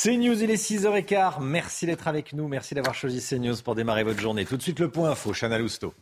CNews, 0.00 0.44
il 0.44 0.50
est 0.52 0.62
6h15. 0.62 1.40
Merci 1.40 1.86
d'être 1.86 2.06
avec 2.06 2.32
nous. 2.32 2.46
Merci 2.46 2.76
d'avoir 2.76 2.94
choisi 2.94 3.20
CNews 3.20 3.56
pour 3.64 3.74
démarrer 3.74 4.04
votre 4.04 4.20
journée. 4.20 4.44
Tout 4.44 4.56
de 4.56 4.62
suite, 4.62 4.78
le 4.78 4.88
point 4.88 5.10
info. 5.10 5.32
Chana 5.32 5.58
Lousteau. 5.58 5.92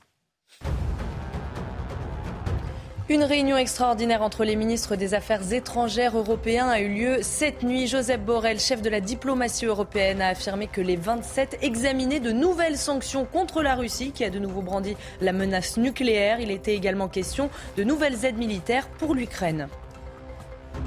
Une 3.08 3.24
réunion 3.24 3.56
extraordinaire 3.56 4.20
entre 4.20 4.44
les 4.44 4.54
ministres 4.54 4.96
des 4.96 5.14
Affaires 5.14 5.50
étrangères 5.50 6.18
européens 6.18 6.68
a 6.68 6.80
eu 6.80 6.92
lieu 6.92 7.18
cette 7.22 7.62
nuit. 7.62 7.86
Joseph 7.86 8.20
Borrell, 8.20 8.60
chef 8.60 8.82
de 8.82 8.90
la 8.90 9.00
diplomatie 9.00 9.64
européenne, 9.64 10.20
a 10.20 10.28
affirmé 10.28 10.66
que 10.66 10.82
les 10.82 10.96
27 10.96 11.60
examinaient 11.62 12.20
de 12.20 12.32
nouvelles 12.32 12.76
sanctions 12.76 13.24
contre 13.24 13.62
la 13.62 13.76
Russie, 13.76 14.12
qui 14.12 14.24
a 14.24 14.30
de 14.30 14.38
nouveau 14.38 14.60
brandi 14.60 14.94
la 15.22 15.32
menace 15.32 15.78
nucléaire. 15.78 16.38
Il 16.38 16.50
était 16.50 16.74
également 16.74 17.08
question 17.08 17.48
de 17.78 17.84
nouvelles 17.84 18.26
aides 18.26 18.36
militaires 18.36 18.88
pour 18.88 19.14
l'Ukraine. 19.14 19.68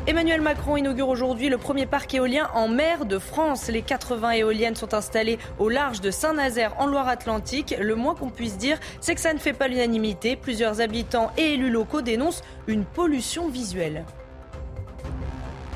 Emmanuel 0.07 0.41
Macron 0.41 0.77
inaugure 0.77 1.09
aujourd'hui 1.09 1.49
le 1.49 1.57
premier 1.57 1.85
parc 1.85 2.14
éolien 2.14 2.50
en 2.53 2.67
mer 2.67 3.05
de 3.05 3.19
France. 3.19 3.67
Les 3.67 3.81
80 3.81 4.31
éoliennes 4.31 4.75
sont 4.75 4.94
installées 4.94 5.38
au 5.59 5.69
large 5.69 6.02
de 6.02 6.11
Saint-Nazaire 6.11 6.73
en 6.80 6.88
Loire-Atlantique. 6.88 7.75
Le 7.80 7.95
moins 7.95 8.16
qu'on 8.16 8.30
puisse 8.30 8.58
dire, 8.58 8.80
c'est 9.02 9.16
que 9.16 9.22
ça 9.22 9.33
ne 9.33 9.39
fait 9.39 9.53
pas 9.53 9.67
l'unanimité. 9.67 10.36
Plusieurs 10.36 10.81
habitants 10.81 11.31
et 11.38 11.53
élus 11.53 11.69
locaux 11.69 12.02
dénoncent 12.02 12.44
une 12.67 12.86
pollution 12.86 13.49
visuelle. 13.49 14.05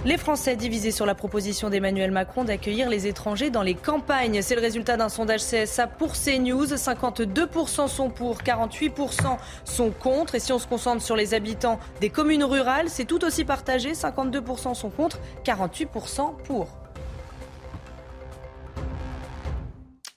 Les 0.06 0.18
Français 0.18 0.58
divisés 0.58 0.92
sur 0.92 1.06
la 1.06 1.16
proposition 1.16 1.70
d'Emmanuel 1.70 2.12
Macron 2.12 2.44
d'accueillir 2.44 2.90
les 2.90 3.08
étrangers 3.08 3.50
dans 3.50 3.62
les 3.62 3.74
campagnes. 3.74 4.42
C'est 4.42 4.56
le 4.56 4.60
résultat 4.60 4.98
d'un 4.98 5.08
sondage 5.08 5.40
CSA 5.40 5.88
pour 5.88 6.12
CNews. 6.12 6.66
52% 6.66 7.88
sont 7.88 8.10
pour, 8.10 8.42
48% 8.42 9.38
sont 9.64 9.92
contre. 9.92 10.36
Et 10.36 10.42
si 10.42 10.52
on 10.52 10.60
se 10.60 10.68
concentre 10.68 11.02
sur 11.02 11.16
les 11.16 11.34
habitants 11.34 11.80
des 12.02 12.10
communes 12.10 12.44
rurales, 12.44 12.90
c'est 12.90 13.06
tout 13.06 13.24
aussi 13.24 13.46
partagé. 13.46 13.94
52% 13.94 14.74
sont 14.74 14.90
contre, 14.90 15.20
48% 15.46 16.36
pour. 16.44 16.68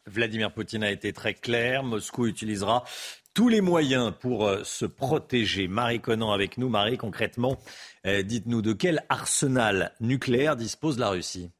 Vladimir 0.09 0.50
Poutine 0.53 0.83
a 0.83 0.91
été 0.91 1.12
très 1.12 1.34
clair. 1.34 1.84
Moscou 1.84 2.27
utilisera 2.27 2.83
tous 3.37 3.51
les 3.51 3.61
moyens 3.61 4.15
pour 4.19 4.47
euh, 4.47 4.65
se 4.65 4.87
protéger. 4.87 5.69
Marie 5.69 6.01
Conan 6.01 6.33
avec 6.33 6.56
nous. 6.56 6.70
Marie, 6.70 6.97
concrètement, 6.97 7.59
euh, 8.06 8.23
dites-nous 8.23 8.62
de 8.62 8.73
quel 8.73 9.05
arsenal 9.11 9.93
nucléaire 10.01 10.56
dispose 10.56 10.98
la 10.98 11.11
Russie? 11.11 11.51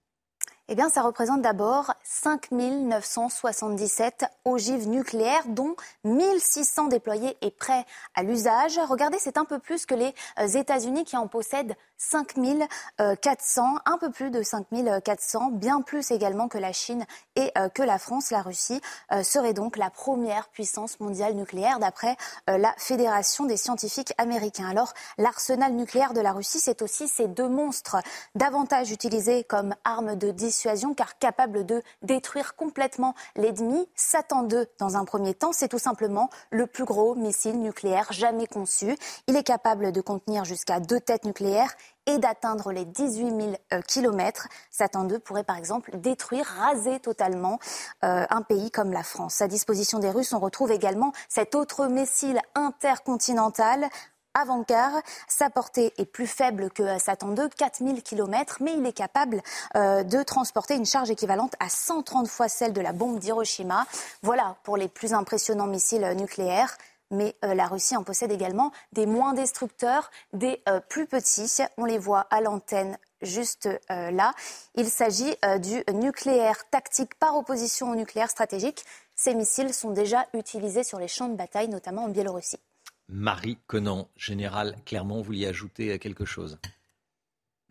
Eh 0.69 0.75
bien, 0.75 0.89
ça 0.89 1.03
représente 1.03 1.43
d'abord 1.43 1.95
5 2.03 2.51
977 2.51 4.25
ogives 4.45 4.89
nucléaires, 4.89 5.45
dont 5.47 5.77
1600 6.03 6.89
déployés 6.89 7.37
et 7.41 7.53
prêts 7.53 7.85
à 8.17 8.25
l'usage. 8.25 8.81
Regardez, 8.89 9.19
c'est 9.21 9.39
un 9.39 9.45
peu 9.45 9.61
plus 9.61 9.87
que 9.87 9.95
les 9.95 10.13
euh, 10.41 10.49
États-Unis 10.49 11.05
qui 11.05 11.17
en 11.17 11.29
possèdent 11.29 11.77
5400, 11.99 13.77
un 13.85 13.99
peu 13.99 14.11
plus 14.11 14.31
de 14.31 14.43
5400, 14.43 15.51
bien 15.53 15.83
plus 15.83 16.11
également 16.11 16.49
que 16.49 16.59
la 16.59 16.73
Chine 16.73 17.07
et 17.37 17.53
euh, 17.57 17.69
que 17.69 17.83
la 17.85 17.99
France. 17.99 18.33
La 18.33 18.43
Russie 18.43 18.81
euh, 19.13 19.23
serait 19.23 19.55
donc 19.55 19.77
la 19.77 19.91
première 19.91 20.49
puissance 20.49 20.99
mondiale 20.99 21.35
nucléaire 21.35 21.79
d'après 21.79 22.17
la 22.49 22.75
Fédération 22.77 23.45
des 23.45 23.57
scientifiques 23.57 24.13
américains. 24.19 24.69
Alors, 24.69 24.95
l'arsenal 25.17 25.75
nucléaire 25.75 26.13
de 26.13 26.21
la 26.21 26.33
Russie, 26.33 26.59
c'est 26.59 26.83
aussi 26.83 27.07
ces 27.07 27.29
deux 27.29 27.49
monstres, 27.49 27.97
davantage 28.35 28.91
utilisés 28.91 29.45
comme 29.45 29.75
armes 29.85 30.17
de 30.17 30.31
dissuasion 30.31 30.56
car 30.97 31.19
capable 31.19 31.67
de 31.67 31.83
détruire 32.03 32.55
complètement 32.57 33.15
l'ennemi. 33.35 33.89
Satan 33.95 34.43
2, 34.43 34.67
dans 34.79 34.97
un 34.97 35.05
premier 35.05 35.35
temps, 35.35 35.53
c'est 35.53 35.69
tout 35.69 35.79
simplement 35.79 36.31
le 36.51 36.67
plus 36.67 36.85
gros 36.85 37.15
missile 37.15 37.61
nucléaire 37.61 38.13
jamais 38.13 38.47
conçu. 38.47 38.97
Il 39.27 39.37
est 39.37 39.43
capable 39.43 39.93
de 39.93 40.01
contenir 40.01 40.45
jusqu'à 40.45 40.81
deux 40.81 41.01
têtes 41.01 41.25
nucléaires 41.25 41.75
et 42.07 42.19
d'atteindre 42.19 42.73
les 42.73 42.85
18 42.85 43.27
000 43.27 43.55
euh, 43.73 43.81
kilomètres. 43.83 44.49
Satan 44.71 45.05
2 45.05 45.19
pourrait 45.19 45.45
par 45.45 45.57
exemple 45.57 45.91
détruire, 45.99 46.47
raser 46.47 47.01
totalement 47.01 47.59
euh, 48.05 48.25
un 48.31 48.43
pays 48.43 48.71
comme 48.71 48.93
la 48.93 49.03
France. 49.03 49.43
À 49.43 49.49
disposition 49.49 49.99
des 49.99 50.11
Russes, 50.11 50.33
on 50.33 50.39
retrouve 50.39 50.71
également 50.71 51.13
cet 51.29 51.55
autre 51.55 51.87
missile 51.87 52.41
intercontinental 52.55 53.89
avant-car. 54.37 54.93
Sa 55.29 55.51
portée 55.51 55.93
est 55.99 56.05
plus 56.05 56.27
faible 56.27 56.71
que 56.71 56.99
Satan 56.99 57.29
2, 57.29 57.49
4000 57.49 58.03
km, 58.03 58.59
mais 58.61 58.75
il 58.77 58.87
est 58.87 58.93
capable 58.93 59.43
euh, 59.75 60.03
de 60.03 60.23
transporter 60.23 60.75
une 60.75 60.87
charge 60.87 61.11
équivalente 61.11 61.55
à 61.59 61.69
130 61.69 62.29
fois 62.29 62.49
celle 62.49 62.73
de 62.73 62.81
la 62.81 62.93
bombe 62.93 63.19
d'Hiroshima. 63.19 63.87
Voilà 64.23 64.57
pour 64.63 64.77
les 64.77 64.89
plus 64.89 65.15
impressionnants 65.15 65.67
missiles 65.67 66.07
nucléaires. 66.17 66.77
Mais 67.13 67.37
euh, 67.45 67.55
la 67.55 67.69
Russie 67.69 67.97
en 67.97 68.03
possède 68.03 68.33
également 68.33 68.73
des 68.93 69.07
moins 69.07 69.33
destructeurs, 69.33 70.11
des 70.33 70.61
euh, 70.69 70.81
plus 70.81 71.07
petits. 71.07 71.63
On 71.79 71.85
les 71.85 71.99
voit 71.99 72.27
à 72.31 72.41
l'antenne 72.41 72.99
juste 73.23 73.69
là. 73.89 74.35
Il 74.75 74.91
s'agit 74.91 75.35
du 75.61 75.83
nucléaire 75.95 76.69
tactique 76.69 77.15
par 77.15 77.35
opposition 77.35 77.91
au 77.91 77.95
nucléaire 77.95 78.29
stratégique. 78.29 78.85
Ces 79.15 79.35
missiles 79.35 79.73
sont 79.73 79.91
déjà 79.91 80.27
utilisés 80.35 80.85
sur 80.85 80.99
les 80.99 81.09
champs 81.09 81.29
de 81.29 81.35
bataille, 81.35 81.69
notamment 81.69 82.05
en 82.05 82.09
Biélorussie. 82.09 82.61
Marie 83.09 83.59
Conan, 83.67 84.09
général 84.17 84.77
Clermont, 84.85 85.23
vous 85.23 85.33
y 85.33 85.47
ajoutez 85.47 85.99
quelque 85.99 86.25
chose? 86.25 86.59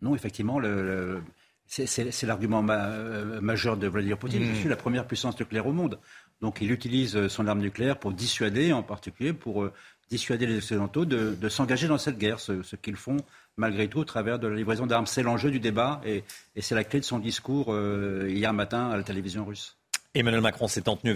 Non, 0.02 0.14
effectivement, 0.14 0.60
c'est 1.66 2.22
l'argument 2.24 2.64
euh, 2.68 3.40
majeur 3.40 3.76
de 3.76 3.86
Vladimir 3.86 4.18
Poutine. 4.18 4.44
Je 4.44 4.50
mmh. 4.50 4.54
suis 4.54 4.68
la 4.68 4.76
première 4.76 5.06
puissance 5.06 5.38
nucléaire 5.38 5.66
au 5.66 5.72
monde. 5.72 5.98
Donc 6.40 6.58
il 6.60 6.70
utilise 6.70 7.28
son 7.28 7.46
arme 7.46 7.60
nucléaire 7.60 7.98
pour 7.98 8.12
dissuader, 8.12 8.72
en 8.72 8.82
particulier 8.82 9.32
pour 9.32 9.64
euh, 9.64 9.72
dissuader 10.10 10.46
les 10.46 10.58
Occidentaux 10.58 11.04
de, 11.04 11.48
s'engager 11.48 11.88
dans 11.88 11.98
cette 11.98 12.18
guerre, 12.18 12.40
ce, 12.40 12.76
qu'ils 12.76 12.96
font 12.96 13.16
malgré 13.56 13.88
tout 13.88 13.98
au 13.98 14.04
travers 14.04 14.38
de 14.38 14.46
la 14.46 14.54
livraison 14.54 14.86
d'armes. 14.86 15.06
C'est 15.06 15.22
l'enjeu 15.22 15.50
du 15.50 15.60
débat 15.60 16.00
et, 16.04 16.24
c'est 16.60 16.74
la 16.74 16.84
clé 16.84 17.00
de 17.00 17.04
son 17.04 17.18
discours 17.18 17.72
euh, 17.72 18.28
hier 18.28 18.52
matin 18.52 18.90
à 18.90 18.96
la 18.96 19.02
télévision 19.02 19.44
russe. 19.44 19.76
Emmanuel 20.18 20.40
Macron 20.40 20.66
s'est 20.66 20.88
entretenu 20.88 21.10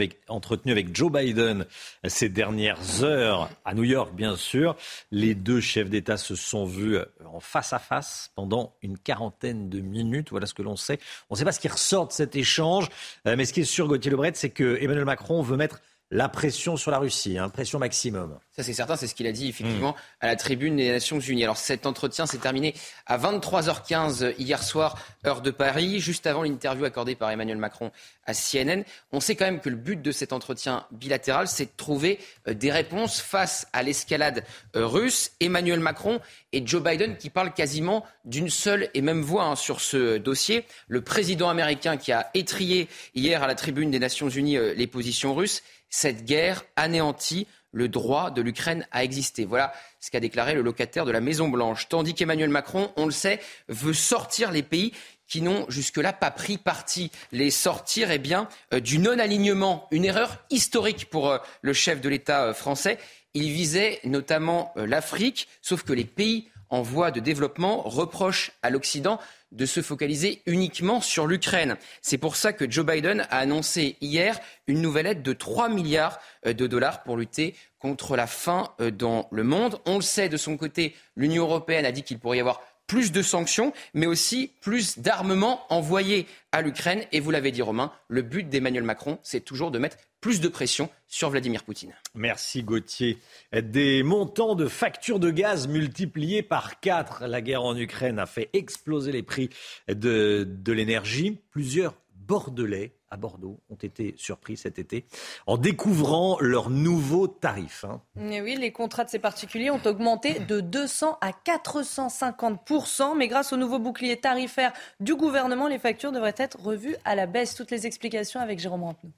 avec, 0.73 0.95
Joe 0.95 1.11
Biden 1.11 1.65
ces 2.07 2.29
dernières 2.29 3.03
heures 3.03 3.49
à 3.65 3.75
New 3.75 3.85
York, 3.85 4.15
bien 4.15 4.37
sûr. 4.37 4.77
Les 5.11 5.35
deux 5.35 5.61
chefs 5.61 5.89
d'État 5.89 6.17
se 6.17 6.35
sont 6.35 6.67
vus 6.67 6.99
en 7.25 7.41
face 7.41 7.73
à 7.73 7.79
face 7.79 8.31
pendant 8.35 8.75
une 8.83 8.99
quarantaine 8.99 9.71
de 9.71 9.81
minutes. 9.81 10.31
Voilà 10.31 10.47
ce 10.47 10.55
que 10.55 10.63
l'on 10.63 10.77
sait. 10.77 10.99
On 11.31 11.35
ne 11.35 11.39
sait 11.39 11.45
pas 11.45 11.53
ce 11.53 11.61
qui 11.61 11.69
ressort 11.69 12.09
de 12.09 12.13
cet 12.13 12.37
échange, 12.37 12.89
euh, 13.27 13.37
mais 13.37 13.45
ce 13.47 13.53
qui 13.53 13.61
est 13.61 13.65
sûr, 13.65 13.89
Gauthier 13.89 14.11
Lebret, 14.11 14.33
c'est 14.35 14.51
que 14.51 14.79
Emmanuel 14.81 15.05
Macron 15.05 15.43
veut 15.43 15.57
mettre 15.57 15.81
la 16.11 16.29
pression 16.29 16.77
sur 16.77 16.91
la 16.91 16.99
Russie, 16.99 17.39
hein, 17.39 17.49
pression 17.49 17.79
maximum. 17.79 18.39
Ça 18.51 18.65
c'est 18.65 18.73
certain, 18.73 18.97
c'est 18.97 19.07
ce 19.07 19.15
qu'il 19.15 19.29
a 19.29 19.33
dit 19.33 19.49
effectivement 19.49 19.95
à 20.21 20.27
la 20.27 20.37
tribune 20.37 20.77
des 20.77 20.91
Nations 20.91 21.21
Unies. 21.21 21.45
Alors 21.45 21.57
cet 21.57 21.87
entretien 21.87 22.27
s'est 22.27 22.39
terminé 22.39 22.75
à 23.07 23.17
23h15 23.17 24.35
hier 24.39 24.63
soir, 24.63 24.99
heure 25.25 25.41
de 25.41 25.53
Paris, 25.53 26.01
juste 26.01 26.27
avant 26.27 26.43
l'interview 26.43 26.85
accordée 26.85 27.15
par 27.15 27.31
Emmanuel 27.31 27.59
Macron 27.59 27.93
à 28.27 28.35
CNN. 28.35 28.83
On 29.13 29.21
sait 29.21 29.37
quand 29.37 29.45
même 29.45 29.61
que 29.61 29.69
le 29.69 29.77
but 29.77 30.03
de 30.03 30.11
cet 30.11 30.33
entretien 30.33 30.85
bilatéral, 30.91 31.47
c'est 31.47 31.67
de 31.67 31.71
trouver 31.77 32.19
euh, 32.49 32.55
des 32.55 32.73
réponses 32.73 33.21
face 33.21 33.69
à 33.73 33.83
l'escalade 33.83 34.45
euh, 34.77 34.87
russe. 34.87 35.33
Emmanuel 35.41 35.81
Macron 35.81 36.21
et 36.53 36.67
Joe 36.67 36.83
Biden 36.83 37.17
qui 37.17 37.31
parlent 37.31 37.55
quasiment 37.55 38.05
d'une 38.25 38.51
seule 38.51 38.91
et 38.95 39.01
même 39.01 39.23
voix 39.23 39.45
hein, 39.45 39.57
sur 39.57 39.81
ce 39.81 40.19
dossier. 40.19 40.65
Le 40.89 41.03
président 41.03 41.49
américain 41.49 41.97
qui 41.97 42.11
a 42.11 42.31
étrié 42.35 42.89
hier 43.15 43.43
à 43.43 43.47
la 43.47 43.55
tribune 43.55 43.91
des 43.91 44.01
Nations 44.01 44.29
Unies 44.29 44.59
euh, 44.59 44.75
les 44.75 44.89
positions 44.89 45.35
russes 45.35 45.63
cette 45.91 46.25
guerre 46.25 46.65
anéantit 46.77 47.47
le 47.73 47.89
droit 47.89 48.31
de 48.31 48.43
l'Ukraine 48.43 48.87
à 48.91 49.05
exister. 49.05 49.45
Voilà 49.45 49.73
ce 50.01 50.11
qu'a 50.11 50.21
déclaré 50.21 50.55
le 50.55 50.63
locataire 50.63 51.05
de 51.05 51.13
la 51.13 51.21
Maison 51.21 51.49
Blanche. 51.49 51.89
Tandis 51.89 52.15
qu'Emmanuel 52.15 52.51
Macron, 52.51 52.93
on 52.97 53.05
le 53.05 53.13
sait, 53.13 53.41
veut 53.69 53.93
sortir 53.93 54.51
les 54.51 54.63
pays 54.63 54.93
qui 55.29 55.43
n'ont 55.43 55.65
jusque-là 55.69 56.13
pas 56.13 56.33
pris 56.33 56.59
parti. 56.59 57.13
Les 57.31 57.51
sortir 57.51 58.11
eh 58.11 58.19
bien, 58.19 58.49
euh, 58.75 58.81
du 58.81 58.99
non-alignement, 58.99 59.87
une 59.93 60.05
erreur 60.05 60.39
historique 60.51 61.09
pour 61.09 61.31
euh, 61.31 61.39
le 61.63 61.73
chef 61.73 62.01
de 62.01 62.09
l'État 62.09 62.47
euh, 62.47 62.55
français. 62.55 62.99
Il 63.35 63.51
visait 63.53 64.01
notamment 64.03 64.75
l'Afrique, 64.75 65.47
sauf 65.63 65.85
que 65.85 65.93
les 65.93 66.05
pays 66.05 66.49
en 66.69 66.83
voie 66.83 67.13
de 67.13 67.21
développement 67.21 67.83
reprochent 67.83 68.51
à 68.63 68.71
l'Occident 68.71 69.21
de 69.53 69.67
se 69.67 69.83
focaliser 69.83 70.43
uniquement 70.47 71.01
sur 71.01 71.27
l'Ukraine. 71.27 71.77
C'est 72.03 72.19
pour 72.19 72.37
ça 72.37 72.53
que 72.53 72.71
Joe 72.71 72.87
Biden 72.87 73.27
a 73.31 73.39
annoncé 73.39 73.97
hier 74.01 74.39
une 74.67 74.81
nouvelle 74.81 75.07
aide 75.07 75.23
de 75.23 75.33
3 75.33 75.69
milliards 75.69 76.21
euh, 76.47 76.53
de 76.53 76.67
dollars 76.67 77.03
pour 77.03 77.17
lutter 77.17 77.55
contre 77.79 78.17
la 78.17 78.27
faim 78.27 78.69
euh, 78.81 78.91
dans 78.91 79.29
le 79.31 79.45
monde. 79.45 79.81
On 79.87 79.97
le 79.97 80.03
sait 80.03 80.29
de 80.29 80.37
son 80.37 80.57
côté, 80.57 80.95
l'Union 81.17 81.45
européenne 81.45 81.85
a 81.85 81.93
dit 81.93 82.03
qu'il 82.03 82.19
pourrait 82.19 82.39
y 82.39 82.41
avoir 82.41 82.63
plus 82.87 83.13
de 83.13 83.23
sanctions, 83.23 83.73
mais 83.95 84.07
aussi 84.07 84.53
plus 84.61 84.99
d'armements 84.99 85.65
envoyés 85.73 86.27
à 86.51 86.61
l'Ukraine. 86.61 87.05
Et 87.13 87.21
vous 87.21 87.31
l'avez 87.31 87.53
dit, 87.53 87.63
Romain, 87.63 87.93
le 88.09 88.23
but 88.23 88.49
d'Emmanuel 88.49 88.83
Macron, 88.83 89.21
c'est 89.23 89.45
toujours 89.45 89.71
de 89.71 89.79
mettre 89.79 89.97
plus 90.21 90.41
de 90.41 90.49
pression 90.49 90.89
sur 91.09 91.31
Vladimir 91.31 91.65
Poutine. 91.65 91.95
Merci 92.15 92.63
Gauthier. 92.63 93.19
Des 93.53 94.03
montants 94.03 94.55
de 94.55 94.69
factures 94.69 95.19
de 95.19 95.31
gaz 95.31 95.69
multipliés 95.69 96.43
par 96.43 96.81
4. 96.81 97.27
La 97.27 97.41
guerre 97.41 97.65
en 97.65 97.77
Ukraine 97.77 98.19
a 98.19 98.27
fait 98.27 98.51
exploser 98.53 99.13
les 99.13 99.23
prix 99.23 99.51
de, 99.89 100.47
de 100.49 100.73
l'énergie. 100.73 101.41
Plusieurs 101.51 101.95
Bordelais 102.15 102.93
à 103.11 103.17
Bordeaux 103.17 103.61
ont 103.71 103.77
été 103.77 104.15
surpris 104.17 104.57
cet 104.57 104.79
été 104.79 105.05
en 105.49 105.57
découvrant 105.57 106.39
leurs 106.41 106.71
nouveaux 106.71 107.27
tarifs. 107.27 107.85
Hein. 107.85 108.01
oui, 108.17 108.57
les 108.57 108.71
contrats 108.71 109.05
de 109.05 109.11
ces 109.11 109.19
particuliers 109.19 109.71
ont 109.71 109.85
augmenté 109.85 110.39
de 110.39 110.61
200 110.61 111.19
à 111.21 111.33
450 111.33 112.71
mais 113.17 113.27
grâce 113.27 113.53
au 113.53 113.57
nouveau 113.57 113.81
bouclier 113.81 114.17
tarifaire 114.17 114.73
du 115.01 115.17
gouvernement, 115.17 115.67
les 115.67 115.81
factures 115.81 116.13
devraient 116.13 116.35
être 116.37 116.61
revues 116.61 116.95
à 117.05 117.17
la 117.17 117.27
baisse. 117.27 117.57
Toutes 117.57 117.73
les 117.73 117.87
explications 117.87 118.39
avec 118.39 118.61
Jérôme 118.61 118.85
Rampenou. 118.85 119.11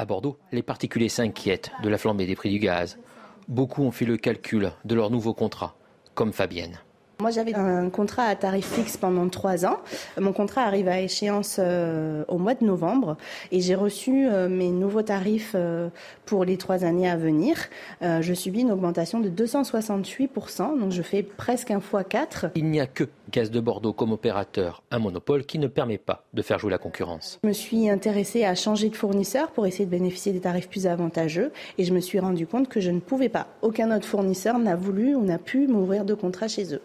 À 0.00 0.06
Bordeaux, 0.06 0.38
les 0.50 0.62
particuliers 0.62 1.10
s'inquiètent 1.10 1.72
de 1.82 1.90
la 1.90 1.98
flambée 1.98 2.24
des 2.24 2.34
prix 2.34 2.48
du 2.48 2.58
gaz. 2.58 2.98
Beaucoup 3.48 3.82
ont 3.82 3.90
fait 3.90 4.06
le 4.06 4.16
calcul 4.16 4.72
de 4.86 4.94
leur 4.94 5.10
nouveau 5.10 5.34
contrat, 5.34 5.76
comme 6.14 6.32
Fabienne. 6.32 6.80
Moi, 7.20 7.30
j'avais 7.30 7.54
un 7.54 7.90
contrat 7.90 8.24
à 8.24 8.34
tarif 8.34 8.66
fixe 8.66 8.96
pendant 8.96 9.28
trois 9.28 9.66
ans. 9.66 9.76
Mon 10.18 10.32
contrat 10.32 10.62
arrive 10.62 10.88
à 10.88 11.00
échéance 11.00 11.56
euh, 11.58 12.24
au 12.28 12.38
mois 12.38 12.54
de 12.54 12.64
novembre 12.64 13.18
et 13.52 13.60
j'ai 13.60 13.74
reçu 13.74 14.26
euh, 14.26 14.48
mes 14.48 14.70
nouveaux 14.70 15.02
tarifs 15.02 15.52
euh, 15.54 15.90
pour 16.24 16.46
les 16.46 16.56
trois 16.56 16.82
années 16.82 17.08
à 17.10 17.16
venir. 17.16 17.56
je 18.00 18.32
subis 18.32 18.60
une 18.60 18.70
augmentation 18.70 19.20
de 19.20 19.28
268%, 19.28 20.78
donc 20.78 20.92
je 20.92 21.02
fais 21.02 21.22
presque 21.22 21.70
un 21.70 21.80
fois 21.80 22.04
quatre. 22.04 22.46
Il 22.54 22.66
n'y 22.66 22.80
a 22.80 22.86
que 22.86 23.04
Gaz 23.30 23.50
de 23.50 23.60
Bordeaux 23.60 23.92
comme 23.92 24.12
opérateur, 24.12 24.82
un 24.90 24.98
monopole 24.98 25.44
qui 25.44 25.58
ne 25.58 25.66
permet 25.66 25.98
pas 25.98 26.24
de 26.32 26.40
faire 26.40 26.58
jouer 26.58 26.70
la 26.70 26.78
concurrence. 26.78 27.38
Je 27.42 27.48
me 27.48 27.52
suis 27.52 27.90
intéressée 27.90 28.44
à 28.44 28.54
changer 28.54 28.88
de 28.88 28.96
fournisseur 28.96 29.50
pour 29.50 29.66
essayer 29.66 29.84
de 29.84 29.90
bénéficier 29.90 30.32
des 30.32 30.40
tarifs 30.40 30.68
plus 30.68 30.86
avantageux 30.86 31.52
et 31.76 31.84
je 31.84 31.92
me 31.92 32.00
suis 32.00 32.18
rendu 32.18 32.46
compte 32.46 32.68
que 32.68 32.80
je 32.80 32.90
ne 32.90 33.00
pouvais 33.00 33.28
pas. 33.28 33.48
Aucun 33.60 33.94
autre 33.94 34.06
fournisseur 34.06 34.58
n'a 34.58 34.74
voulu 34.74 35.14
ou 35.14 35.22
n'a 35.22 35.38
pu 35.38 35.66
m'ouvrir 35.66 36.06
de 36.06 36.14
contrat 36.14 36.48
chez 36.48 36.74
eux. 36.74 36.80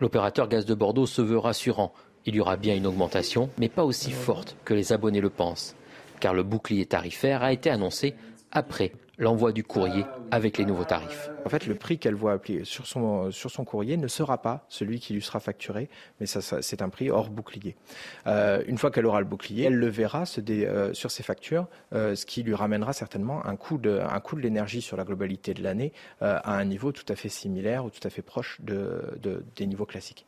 L'opérateur 0.00 0.48
Gaz 0.48 0.66
de 0.66 0.74
Bordeaux 0.74 1.06
se 1.06 1.22
veut 1.22 1.38
rassurant. 1.38 1.92
Il 2.26 2.34
y 2.34 2.40
aura 2.40 2.56
bien 2.56 2.74
une 2.74 2.86
augmentation, 2.86 3.50
mais 3.58 3.68
pas 3.68 3.84
aussi 3.84 4.10
forte 4.10 4.56
que 4.64 4.74
les 4.74 4.92
abonnés 4.92 5.20
le 5.20 5.30
pensent, 5.30 5.76
car 6.20 6.34
le 6.34 6.42
bouclier 6.42 6.86
tarifaire 6.86 7.42
a 7.42 7.52
été 7.52 7.70
annoncé 7.70 8.14
après 8.50 8.92
l'envoi 9.18 9.52
du 9.52 9.62
courrier 9.62 10.04
avec 10.30 10.58
les 10.58 10.64
nouveaux 10.64 10.84
tarifs. 10.84 11.30
En 11.44 11.48
fait, 11.48 11.66
le 11.66 11.74
prix 11.74 11.98
qu'elle 11.98 12.14
voit 12.14 12.32
appliquer 12.32 12.64
sur 12.64 12.86
son, 12.86 13.30
sur 13.30 13.50
son 13.50 13.64
courrier 13.64 13.96
ne 13.96 14.08
sera 14.08 14.38
pas 14.38 14.64
celui 14.68 14.98
qui 14.98 15.14
lui 15.14 15.22
sera 15.22 15.40
facturé, 15.40 15.88
mais 16.20 16.26
ça, 16.26 16.62
c'est 16.62 16.82
un 16.82 16.88
prix 16.88 17.10
hors 17.10 17.30
bouclier. 17.30 17.76
Euh, 18.26 18.62
une 18.66 18.78
fois 18.78 18.90
qu'elle 18.90 19.06
aura 19.06 19.20
le 19.20 19.26
bouclier, 19.26 19.64
elle 19.64 19.76
le 19.76 19.88
verra 19.88 20.24
euh, 20.48 20.94
sur 20.94 21.10
ses 21.10 21.22
factures, 21.22 21.66
euh, 21.92 22.14
ce 22.14 22.26
qui 22.26 22.42
lui 22.42 22.54
ramènera 22.54 22.92
certainement 22.92 23.44
un 23.46 23.56
coût 23.56 23.78
de, 23.78 24.00
un 24.00 24.20
coût 24.20 24.36
de 24.36 24.40
l'énergie 24.40 24.82
sur 24.82 24.96
la 24.96 25.04
globalité 25.04 25.54
de 25.54 25.62
l'année 25.62 25.92
à 26.20 26.56
un 26.56 26.64
niveau 26.64 26.92
tout 26.92 27.04
à 27.08 27.16
fait 27.16 27.28
similaire 27.28 27.84
ou 27.84 27.90
tout 27.90 28.00
à 28.06 28.10
fait 28.10 28.22
proche 28.22 28.58
de, 28.60 29.44
des 29.56 29.66
niveaux 29.66 29.86
classiques. 29.86 30.26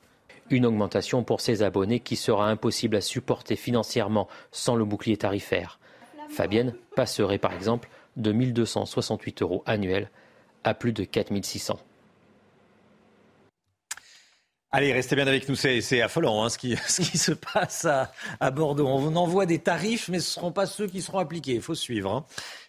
Une 0.50 0.66
augmentation 0.66 1.24
pour 1.24 1.40
ses 1.40 1.62
abonnés 1.62 2.00
qui 2.00 2.16
sera 2.16 2.48
impossible 2.48 2.96
à 2.96 3.00
supporter 3.00 3.56
financièrement 3.56 4.28
sans 4.52 4.76
le 4.76 4.84
bouclier 4.84 5.16
tarifaire. 5.16 5.80
Fabienne 6.28 6.74
passerait 6.94 7.38
par 7.38 7.52
exemple 7.52 7.88
de 8.16 8.32
1268 8.32 9.42
euros 9.42 9.62
annuels 9.66 10.10
à 10.64 10.74
plus 10.74 10.92
de 10.92 11.04
4600. 11.04 11.78
Allez, 14.72 14.92
restez 14.92 15.16
bien 15.16 15.26
avec 15.26 15.48
nous, 15.48 15.54
c'est 15.54 16.02
affolant 16.02 16.44
hein, 16.44 16.48
ce, 16.50 16.58
qui, 16.58 16.76
se 16.76 17.32
passe 17.32 17.86
à, 17.86 18.50
Bordeaux. 18.50 18.86
On 18.86 19.14
envoie 19.16 19.46
des 19.46 19.58
tarifs, 19.58 20.08
mais 20.08 20.18
ce 20.18 20.28
ne 20.28 20.34
seront 20.34 20.52
pas 20.52 20.66
ceux 20.66 20.86
qui 20.86 21.00
seront 21.00 21.18
appliqués. 21.18 21.54
Il 21.54 21.62
faut 21.62 21.74
suivre. 21.74 22.10
Il 22.10 22.16
hein. 22.16 22.24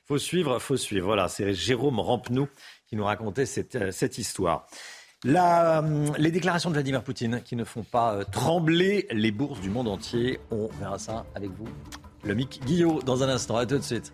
faut 0.06 0.18
suivre, 0.18 0.60
faut 0.60 0.78
suivre. 0.78 1.08
Voilà, 1.08 1.28
c'est 1.28 1.54
Jérôme 1.54 2.00
Rampenou 2.00 2.48
qui 2.88 2.96
nous 2.96 3.04
racontait 3.04 3.46
cette, 3.46 3.76
euh, 3.76 3.92
histoire. 4.18 4.68
Euh, 5.26 6.10
les 6.18 6.32
déclarations 6.32 6.70
de 6.70 6.76
Vladimir 6.76 7.04
Poutine 7.04 7.42
qui 7.44 7.56
ne 7.56 7.64
font 7.64 7.84
pas 7.84 8.14
euh, 8.14 8.24
trembler 8.24 9.08
les 9.12 9.32
bourses 9.32 9.60
du 9.60 9.70
monde 9.70 9.88
entier. 9.88 10.40
On 10.52 10.68
verra 10.80 11.00
ça 11.00 11.26
avec 11.36 11.50
vous. 11.50 11.68
Le 12.24 12.36
Mick 12.36 12.62
Guillot 12.66 13.02
dans 13.02 13.24
un 13.24 13.30
instant. 13.30 13.58
À 13.58 13.66
tout 13.66 13.78
de 13.78 13.84
suite. 13.84 14.14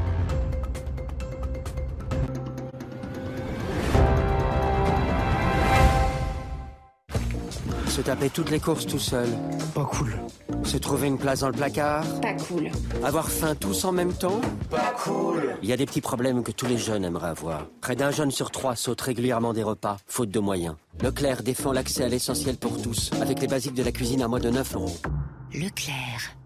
Se 8.01 8.05
taper 8.07 8.31
toutes 8.31 8.49
les 8.49 8.59
courses 8.59 8.87
tout 8.87 8.97
seul. 8.97 9.27
Pas 9.75 9.85
cool. 9.85 10.11
Se 10.63 10.77
trouver 10.77 11.07
une 11.07 11.19
place 11.19 11.41
dans 11.41 11.49
le 11.49 11.53
placard. 11.53 12.03
Pas 12.19 12.33
cool. 12.33 12.71
Avoir 13.03 13.29
faim 13.29 13.53
tous 13.53 13.85
en 13.85 13.91
même 13.91 14.11
temps. 14.11 14.41
Pas 14.71 14.95
cool. 15.03 15.55
Il 15.61 15.69
y 15.69 15.71
a 15.71 15.77
des 15.77 15.85
petits 15.85 16.01
problèmes 16.01 16.41
que 16.41 16.51
tous 16.51 16.65
les 16.65 16.79
jeunes 16.79 17.05
aimeraient 17.05 17.29
avoir. 17.29 17.67
Près 17.79 17.95
d'un 17.95 18.09
jeune 18.09 18.31
sur 18.31 18.49
trois 18.49 18.75
saute 18.75 19.01
régulièrement 19.01 19.53
des 19.53 19.61
repas, 19.61 19.97
faute 20.07 20.31
de 20.31 20.39
moyens. 20.39 20.77
Leclerc 21.03 21.43
défend 21.43 21.73
l'accès 21.73 22.03
à 22.03 22.09
l'essentiel 22.09 22.57
pour 22.57 22.81
tous, 22.81 23.11
avec 23.21 23.39
les 23.39 23.45
basiques 23.45 23.75
de 23.75 23.83
la 23.83 23.91
cuisine 23.91 24.23
à 24.23 24.27
moins 24.27 24.39
de 24.39 24.49
9 24.49 24.73
euros. 24.73 24.97
Leclerc. 25.53 26.40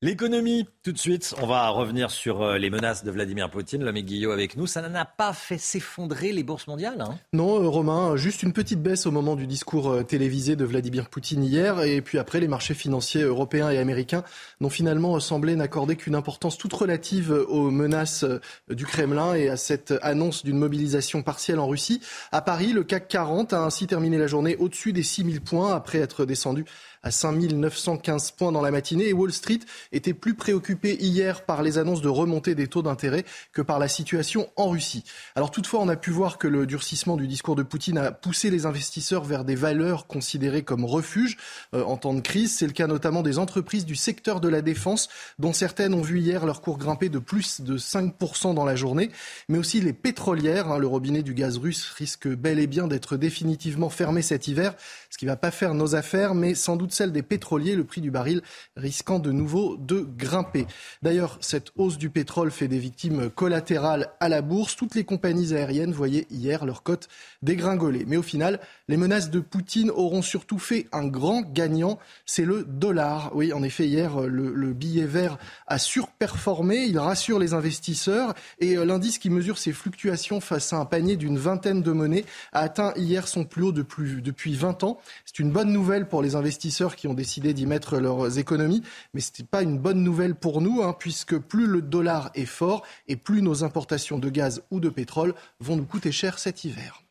L'économie, 0.00 0.64
tout 0.84 0.92
de 0.92 0.98
suite, 0.98 1.34
on 1.42 1.46
va 1.48 1.68
revenir 1.70 2.12
sur 2.12 2.40
euh, 2.40 2.56
les 2.56 2.70
menaces 2.70 3.02
de 3.02 3.10
Vladimir 3.10 3.50
Poutine. 3.50 3.82
L'homme 3.82 3.98
Guillot 3.98 4.30
avec 4.30 4.56
nous. 4.56 4.68
Ça 4.68 4.88
n'a 4.88 5.04
pas 5.04 5.32
fait 5.32 5.58
s'effondrer 5.58 6.30
les 6.30 6.44
bourses 6.44 6.68
mondiales 6.68 7.00
hein 7.00 7.18
Non, 7.32 7.60
euh, 7.60 7.66
Romain, 7.66 8.14
juste 8.14 8.44
une 8.44 8.52
petite 8.52 8.80
baisse 8.80 9.06
au 9.06 9.10
moment 9.10 9.34
du 9.34 9.48
discours 9.48 9.90
euh, 9.90 10.04
télévisé 10.04 10.54
de 10.54 10.64
Vladimir 10.64 11.08
Poutine 11.08 11.42
hier. 11.42 11.82
Et 11.82 12.00
puis 12.00 12.16
après, 12.18 12.38
les 12.38 12.46
marchés 12.46 12.74
financiers 12.74 13.22
européens 13.22 13.70
et 13.70 13.78
américains 13.78 14.22
n'ont 14.60 14.70
finalement 14.70 15.18
semblé 15.18 15.56
n'accorder 15.56 15.96
qu'une 15.96 16.14
importance 16.14 16.58
toute 16.58 16.74
relative 16.74 17.32
aux 17.32 17.72
menaces 17.72 18.24
du 18.70 18.86
Kremlin 18.86 19.34
et 19.34 19.48
à 19.48 19.56
cette 19.56 19.92
annonce 20.02 20.44
d'une 20.44 20.58
mobilisation 20.58 21.22
partielle 21.22 21.58
en 21.58 21.66
Russie. 21.66 22.00
À 22.30 22.40
Paris, 22.40 22.72
le 22.72 22.84
CAC 22.84 23.08
40 23.08 23.52
a 23.52 23.62
ainsi 23.62 23.88
terminé 23.88 24.16
la 24.16 24.28
journée 24.28 24.54
au-dessus 24.58 24.92
des 24.92 25.02
6000 25.02 25.40
points 25.40 25.74
après 25.74 25.98
être 25.98 26.24
descendu 26.24 26.66
à 27.02 27.10
5915 27.10 28.32
points 28.32 28.52
dans 28.52 28.60
la 28.60 28.70
matinée 28.70 29.08
et 29.08 29.12
Wall 29.12 29.32
Street 29.32 29.60
était 29.92 30.14
plus 30.14 30.34
préoccupé 30.34 30.96
hier 31.00 31.44
par 31.44 31.62
les 31.62 31.78
annonces 31.78 32.02
de 32.02 32.08
remontée 32.08 32.54
des 32.54 32.66
taux 32.66 32.82
d'intérêt 32.82 33.24
que 33.52 33.62
par 33.62 33.78
la 33.78 33.88
situation 33.88 34.48
en 34.56 34.70
Russie. 34.70 35.04
Alors 35.34 35.50
toutefois, 35.50 35.80
on 35.80 35.88
a 35.88 35.96
pu 35.96 36.10
voir 36.10 36.38
que 36.38 36.48
le 36.48 36.66
durcissement 36.66 37.16
du 37.16 37.26
discours 37.26 37.56
de 37.56 37.62
Poutine 37.62 37.98
a 37.98 38.12
poussé 38.12 38.50
les 38.50 38.66
investisseurs 38.66 39.24
vers 39.24 39.44
des 39.44 39.54
valeurs 39.54 40.06
considérées 40.06 40.62
comme 40.62 40.84
refuges 40.84 41.36
euh, 41.74 41.82
en 41.84 41.96
temps 41.96 42.14
de 42.14 42.20
crise. 42.20 42.54
C'est 42.56 42.66
le 42.66 42.72
cas 42.72 42.86
notamment 42.86 43.22
des 43.22 43.38
entreprises 43.38 43.84
du 43.84 43.96
secteur 43.96 44.40
de 44.40 44.48
la 44.48 44.62
défense, 44.62 45.08
dont 45.38 45.52
certaines 45.52 45.94
ont 45.94 46.02
vu 46.02 46.20
hier 46.20 46.44
leur 46.44 46.60
cours 46.60 46.78
grimper 46.78 47.08
de 47.08 47.18
plus 47.18 47.60
de 47.60 47.78
5% 47.78 48.54
dans 48.54 48.64
la 48.64 48.76
journée, 48.76 49.10
mais 49.48 49.58
aussi 49.58 49.80
les 49.80 49.92
pétrolières. 49.92 50.68
Hein, 50.68 50.78
le 50.78 50.86
robinet 50.86 51.22
du 51.22 51.34
gaz 51.34 51.58
russe 51.58 51.90
risque 51.96 52.28
bel 52.28 52.58
et 52.58 52.66
bien 52.66 52.88
d'être 52.88 53.16
définitivement 53.16 53.90
fermé 53.90 54.22
cet 54.22 54.48
hiver, 54.48 54.74
ce 55.10 55.18
qui 55.18 55.24
ne 55.24 55.30
va 55.30 55.36
pas 55.36 55.50
faire 55.50 55.74
nos 55.74 55.94
affaires, 55.94 56.34
mais 56.34 56.54
sans 56.54 56.76
doute 56.76 56.92
celle 56.92 57.12
des 57.12 57.22
pétroliers, 57.22 57.74
le 57.74 57.84
prix 57.84 58.00
du 58.00 58.10
baril 58.10 58.42
risquant 58.76 59.18
de 59.18 59.32
nouveau 59.32 59.77
de 59.78 60.06
grimper. 60.16 60.66
D'ailleurs, 61.02 61.38
cette 61.40 61.70
hausse 61.76 61.98
du 61.98 62.10
pétrole 62.10 62.50
fait 62.50 62.68
des 62.68 62.78
victimes 62.78 63.30
collatérales 63.30 64.08
à 64.20 64.28
la 64.28 64.42
bourse. 64.42 64.76
Toutes 64.76 64.94
les 64.94 65.04
compagnies 65.04 65.54
aériennes 65.54 65.92
voyaient 65.92 66.26
hier 66.30 66.64
leur 66.64 66.82
cote 66.82 67.08
dégringoler. 67.42 68.04
Mais 68.06 68.16
au 68.16 68.22
final, 68.22 68.60
les 68.88 68.96
menaces 68.96 69.30
de 69.30 69.40
Poutine 69.40 69.90
auront 69.90 70.22
surtout 70.22 70.58
fait 70.58 70.86
un 70.92 71.06
grand 71.06 71.42
gagnant, 71.42 71.98
c'est 72.26 72.44
le 72.44 72.64
dollar. 72.64 73.32
Oui, 73.34 73.52
en 73.52 73.62
effet, 73.62 73.86
hier, 73.86 74.20
le, 74.20 74.52
le 74.52 74.72
billet 74.72 75.04
vert 75.04 75.38
a 75.66 75.78
surperformé, 75.78 76.84
il 76.84 76.98
rassure 76.98 77.38
les 77.38 77.54
investisseurs 77.54 78.34
et 78.60 78.76
euh, 78.76 78.84
l'indice 78.84 79.18
qui 79.18 79.30
mesure 79.30 79.58
ses 79.58 79.72
fluctuations 79.72 80.40
face 80.40 80.72
à 80.72 80.78
un 80.78 80.84
panier 80.84 81.16
d'une 81.16 81.38
vingtaine 81.38 81.82
de 81.82 81.92
monnaies 81.92 82.24
a 82.52 82.60
atteint 82.60 82.92
hier 82.96 83.28
son 83.28 83.44
plus 83.44 83.64
haut 83.64 83.72
depuis 83.72 84.54
20 84.54 84.84
ans. 84.84 84.98
C'est 85.24 85.38
une 85.38 85.50
bonne 85.50 85.72
nouvelle 85.72 86.08
pour 86.08 86.22
les 86.22 86.34
investisseurs 86.34 86.96
qui 86.96 87.06
ont 87.06 87.14
décidé 87.14 87.54
d'y 87.54 87.66
mettre 87.66 87.98
leurs 87.98 88.38
économies. 88.38 88.82
Mais 89.14 89.20
ce 89.20 89.30
n'est 89.38 89.46
pas 89.46 89.62
une 89.62 89.67
bonne 89.76 90.02
nouvelle 90.02 90.34
pour 90.34 90.62
nous, 90.62 90.82
hein, 90.82 90.94
puisque 90.98 91.36
plus 91.36 91.66
le 91.66 91.82
dollar 91.82 92.30
est 92.34 92.46
fort 92.46 92.86
et 93.08 93.16
plus 93.16 93.42
nos 93.42 93.64
importations 93.64 94.18
de 94.18 94.30
gaz 94.30 94.62
ou 94.70 94.80
de 94.80 94.88
pétrole 94.88 95.34
vont 95.60 95.76
nous 95.76 95.84
coûter 95.84 96.12
cher 96.12 96.38
cet 96.38 96.64
hiver. 96.64 97.02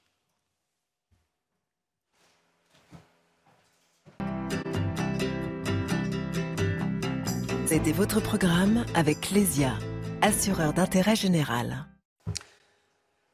C'était 7.67 7.91
votre 7.91 8.21
programme 8.21 8.85
avec 8.95 9.29
Lesia, 9.31 9.77
assureur 10.21 10.73
d'intérêt 10.73 11.17
général. 11.17 11.85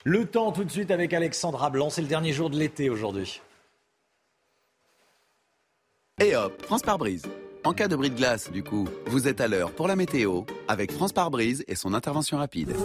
Le 0.03 0.25
temps 0.25 0.51
tout 0.51 0.63
de 0.63 0.72
suite 0.72 0.92
avec 0.92 1.13
Alexandra 1.13 1.70
Blanc, 1.70 1.89
c'est 1.89 2.01
le 2.01 2.08
dernier 2.08 2.34
jour 2.34 2.50
de 2.50 2.58
l'été 2.58 2.89
aujourd'hui. 2.89 3.42
Et 6.20 6.36
hop, 6.36 6.62
France 6.65 6.82
par 6.82 6.98
brise. 6.98 7.24
En 7.65 7.72
cas 7.72 7.88
de 7.88 7.96
bris 7.96 8.10
de 8.10 8.15
glace, 8.15 8.51
du 8.51 8.62
coup, 8.62 8.89
vous 9.08 9.27
êtes 9.29 9.39
à 9.39 9.48
l'heure 9.48 9.72
pour 9.72 9.88
la 9.88 9.96
météo 9.96 10.41
avec 10.67 10.91
France 10.91 11.13
par 11.13 11.32
brise 11.32 11.63
et 11.70 11.75
son 11.75 11.93
intervention 11.93 12.38
rapide. 12.38 12.75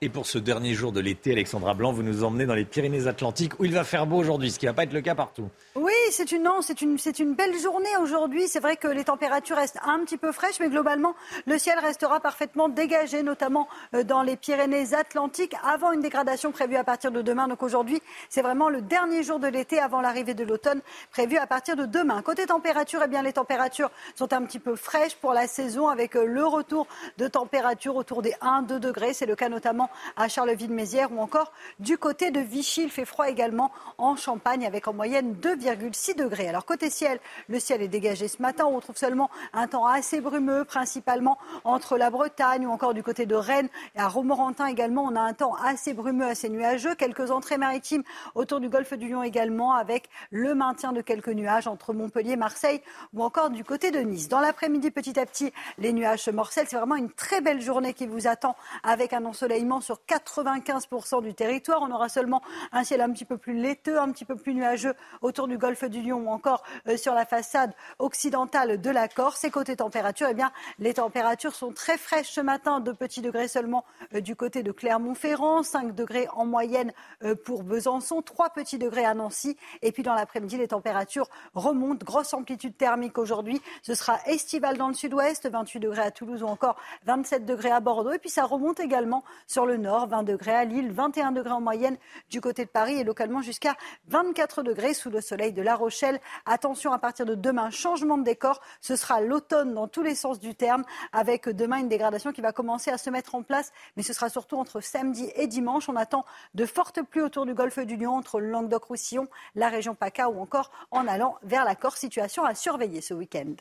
Et 0.00 0.10
pour 0.10 0.26
ce 0.26 0.38
dernier 0.38 0.74
jour 0.74 0.92
de 0.92 1.00
l'été, 1.00 1.32
Alexandra 1.32 1.74
Blanc, 1.74 1.90
vous 1.90 2.04
nous 2.04 2.22
emmenez 2.22 2.46
dans 2.46 2.54
les 2.54 2.64
Pyrénées-Atlantiques 2.64 3.58
où 3.58 3.64
il 3.64 3.74
va 3.74 3.82
faire 3.82 4.06
beau 4.06 4.18
aujourd'hui, 4.18 4.52
ce 4.52 4.60
qui 4.60 4.66
ne 4.66 4.70
va 4.70 4.74
pas 4.74 4.84
être 4.84 4.92
le 4.92 5.00
cas 5.00 5.16
partout. 5.16 5.48
Oui, 5.74 5.92
c'est 6.12 6.30
une, 6.30 6.48
c'est 6.62 6.80
une, 6.80 6.98
une 7.18 7.34
belle 7.34 7.58
journée 7.58 7.96
aujourd'hui. 8.00 8.46
C'est 8.46 8.60
vrai 8.60 8.76
que 8.76 8.86
les 8.86 9.02
températures 9.02 9.56
restent 9.56 9.80
un 9.84 9.98
petit 10.04 10.16
peu 10.16 10.30
fraîches, 10.30 10.60
mais 10.60 10.68
globalement, 10.68 11.16
le 11.46 11.58
ciel 11.58 11.80
restera 11.80 12.20
parfaitement 12.20 12.68
dégagé, 12.68 13.24
notamment 13.24 13.66
euh, 13.92 14.04
dans 14.04 14.22
les 14.22 14.36
Pyrénées-Atlantiques, 14.36 15.56
avant 15.64 15.90
une 15.90 16.00
dégradation 16.00 16.52
prévue 16.52 16.76
à 16.76 16.84
partir 16.84 17.10
de 17.10 17.20
demain. 17.20 17.48
Donc 17.48 17.64
aujourd'hui, 17.64 18.00
c'est 18.28 18.42
vraiment 18.42 18.68
le 18.68 18.82
dernier 18.82 19.24
jour 19.24 19.40
de 19.40 19.48
l'été 19.48 19.80
avant 19.80 20.00
l'arrivée 20.00 20.34
de 20.34 20.44
l'automne, 20.44 20.80
prévu 21.10 21.38
à 21.38 21.48
partir 21.48 21.74
de 21.74 21.86
demain. 21.86 22.22
Côté 22.22 22.46
température, 22.46 23.00
eh 23.04 23.08
bien, 23.08 23.22
les 23.22 23.32
températures 23.32 23.90
sont 24.14 24.32
un 24.32 24.44
petit 24.44 24.60
peu 24.60 24.76
fraîches 24.76 25.16
pour 25.16 25.32
la 25.32 25.48
saison, 25.48 25.88
avec 25.88 26.14
euh, 26.14 26.24
le 26.24 26.46
retour 26.46 26.86
de 27.16 27.26
température 27.26 27.96
autour 27.96 28.22
des 28.22 28.34
1-2 28.42 28.78
degrés. 28.78 29.12
C'est 29.12 29.26
le 29.26 29.34
cas 29.34 29.48
notamment 29.48 29.87
à 30.16 30.28
Charleville-Mézières 30.28 31.12
ou 31.12 31.20
encore 31.20 31.52
du 31.78 31.98
côté 31.98 32.30
de 32.30 32.40
Vichy. 32.40 32.84
Il 32.84 32.90
fait 32.90 33.04
froid 33.04 33.28
également 33.28 33.70
en 33.98 34.16
Champagne 34.16 34.66
avec 34.66 34.88
en 34.88 34.92
moyenne 34.92 35.34
2,6 35.34 36.16
degrés. 36.16 36.48
Alors 36.48 36.64
côté 36.64 36.90
ciel, 36.90 37.20
le 37.48 37.60
ciel 37.60 37.82
est 37.82 37.88
dégagé 37.88 38.28
ce 38.28 38.42
matin. 38.42 38.66
On 38.66 38.76
retrouve 38.76 38.96
seulement 38.96 39.30
un 39.52 39.66
temps 39.66 39.86
assez 39.86 40.20
brumeux, 40.20 40.64
principalement 40.64 41.38
entre 41.64 41.96
la 41.96 42.10
Bretagne 42.10 42.66
ou 42.66 42.70
encore 42.70 42.94
du 42.94 43.02
côté 43.02 43.26
de 43.26 43.34
Rennes 43.34 43.68
et 43.96 44.00
à 44.00 44.08
Romorantin 44.08 44.66
également. 44.66 45.04
On 45.04 45.16
a 45.16 45.20
un 45.20 45.34
temps 45.34 45.54
assez 45.54 45.94
brumeux, 45.94 46.26
assez 46.26 46.48
nuageux. 46.48 46.94
Quelques 46.94 47.30
entrées 47.30 47.58
maritimes 47.58 48.02
autour 48.34 48.60
du 48.60 48.68
golfe 48.68 48.92
du 48.94 49.08
Lion 49.08 49.22
également 49.22 49.74
avec 49.74 50.08
le 50.30 50.54
maintien 50.54 50.92
de 50.92 51.00
quelques 51.00 51.28
nuages 51.28 51.66
entre 51.66 51.92
Montpellier, 51.92 52.36
Marseille 52.36 52.82
ou 53.14 53.22
encore 53.22 53.50
du 53.50 53.64
côté 53.64 53.90
de 53.90 54.00
Nice. 54.00 54.28
Dans 54.28 54.40
l'après-midi, 54.40 54.90
petit 54.90 55.18
à 55.18 55.26
petit, 55.26 55.52
les 55.78 55.92
nuages 55.92 56.22
se 56.22 56.30
morcellent. 56.30 56.66
C'est 56.68 56.76
vraiment 56.76 56.96
une 56.96 57.10
très 57.10 57.40
belle 57.40 57.60
journée 57.60 57.94
qui 57.94 58.06
vous 58.06 58.26
attend 58.26 58.56
avec 58.82 59.12
un 59.12 59.24
ensoleillement 59.24 59.77
sur 59.80 60.00
95% 60.08 61.22
du 61.22 61.34
territoire. 61.34 61.82
On 61.82 61.90
aura 61.90 62.08
seulement 62.08 62.42
un 62.72 62.84
ciel 62.84 63.00
un 63.00 63.10
petit 63.10 63.24
peu 63.24 63.36
plus 63.36 63.54
laiteux, 63.54 63.98
un 63.98 64.10
petit 64.10 64.24
peu 64.24 64.36
plus 64.36 64.54
nuageux 64.54 64.94
autour 65.22 65.48
du 65.48 65.58
golfe 65.58 65.84
du 65.84 66.02
Lion 66.02 66.18
ou 66.18 66.28
encore 66.28 66.62
euh, 66.88 66.96
sur 66.96 67.14
la 67.14 67.26
façade 67.26 67.72
occidentale 67.98 68.80
de 68.80 68.90
la 68.90 69.08
Corse. 69.08 69.44
Et 69.44 69.50
côté 69.50 69.76
température, 69.76 70.28
eh 70.30 70.34
bien, 70.34 70.50
les 70.78 70.94
températures 70.94 71.54
sont 71.54 71.72
très 71.72 71.98
fraîches 71.98 72.30
ce 72.30 72.40
matin, 72.40 72.80
2 72.80 72.94
petits 72.94 73.20
degrés 73.20 73.48
seulement 73.48 73.84
euh, 74.14 74.20
du 74.20 74.36
côté 74.36 74.62
de 74.62 74.72
Clermont-Ferrand, 74.72 75.62
5 75.62 75.94
degrés 75.94 76.28
en 76.34 76.46
moyenne 76.46 76.92
euh, 77.24 77.34
pour 77.34 77.62
Besançon, 77.62 78.22
3 78.22 78.50
petits 78.50 78.78
degrés 78.78 79.04
à 79.04 79.14
Nancy. 79.14 79.56
Et 79.82 79.92
puis 79.92 80.02
dans 80.02 80.14
l'après-midi, 80.14 80.56
les 80.56 80.68
températures 80.68 81.28
remontent. 81.54 82.04
Grosse 82.04 82.34
amplitude 82.34 82.76
thermique 82.76 83.18
aujourd'hui. 83.18 83.60
Ce 83.82 83.94
sera 83.94 84.18
estival 84.26 84.76
dans 84.76 84.88
le 84.88 84.94
sud-ouest, 84.94 85.48
28 85.48 85.80
degrés 85.80 86.02
à 86.02 86.10
Toulouse 86.10 86.42
ou 86.42 86.46
encore 86.46 86.76
27 87.06 87.44
degrés 87.44 87.70
à 87.70 87.80
Bordeaux. 87.80 88.12
Et 88.12 88.18
puis 88.18 88.30
ça 88.30 88.44
remonte 88.44 88.80
également 88.80 89.24
sur 89.46 89.66
le 89.68 89.76
nord, 89.76 90.08
20 90.08 90.22
degrés 90.22 90.54
à 90.54 90.64
Lille, 90.64 90.90
21 90.90 91.32
degrés 91.32 91.52
en 91.52 91.60
moyenne 91.60 91.98
du 92.30 92.40
côté 92.40 92.64
de 92.64 92.70
Paris 92.70 92.94
et 92.94 93.04
localement 93.04 93.42
jusqu'à 93.42 93.76
24 94.08 94.62
degrés 94.62 94.94
sous 94.94 95.10
le 95.10 95.20
soleil 95.20 95.52
de 95.52 95.60
La 95.60 95.76
Rochelle. 95.76 96.20
Attention 96.46 96.90
à 96.92 96.98
partir 96.98 97.26
de 97.26 97.34
demain, 97.34 97.68
changement 97.68 98.16
de 98.16 98.24
décor. 98.24 98.62
Ce 98.80 98.96
sera 98.96 99.20
l'automne 99.20 99.74
dans 99.74 99.86
tous 99.86 100.02
les 100.02 100.14
sens 100.14 100.40
du 100.40 100.54
terme 100.54 100.84
avec 101.12 101.50
demain 101.50 101.76
une 101.76 101.88
dégradation 101.88 102.32
qui 102.32 102.40
va 102.40 102.52
commencer 102.52 102.90
à 102.90 102.96
se 102.96 103.10
mettre 103.10 103.34
en 103.34 103.42
place. 103.42 103.72
Mais 103.96 104.02
ce 104.02 104.14
sera 104.14 104.30
surtout 104.30 104.56
entre 104.56 104.80
samedi 104.80 105.30
et 105.36 105.46
dimanche. 105.46 105.90
On 105.90 105.96
attend 105.96 106.24
de 106.54 106.64
fortes 106.64 107.02
pluies 107.02 107.22
autour 107.22 107.44
du 107.44 107.52
golfe 107.52 107.78
du 107.80 107.96
Lion, 107.96 108.14
entre 108.14 108.40
le 108.40 108.48
Languedoc-Roussillon, 108.48 109.28
la 109.54 109.68
région 109.68 109.94
PACA 109.94 110.30
ou 110.30 110.40
encore 110.40 110.70
en 110.90 111.06
allant 111.06 111.36
vers 111.42 111.66
la 111.66 111.74
Corse. 111.74 111.98
Situation 111.98 112.44
à 112.44 112.54
surveiller 112.54 113.00
ce 113.00 113.12
week-end. 113.12 113.54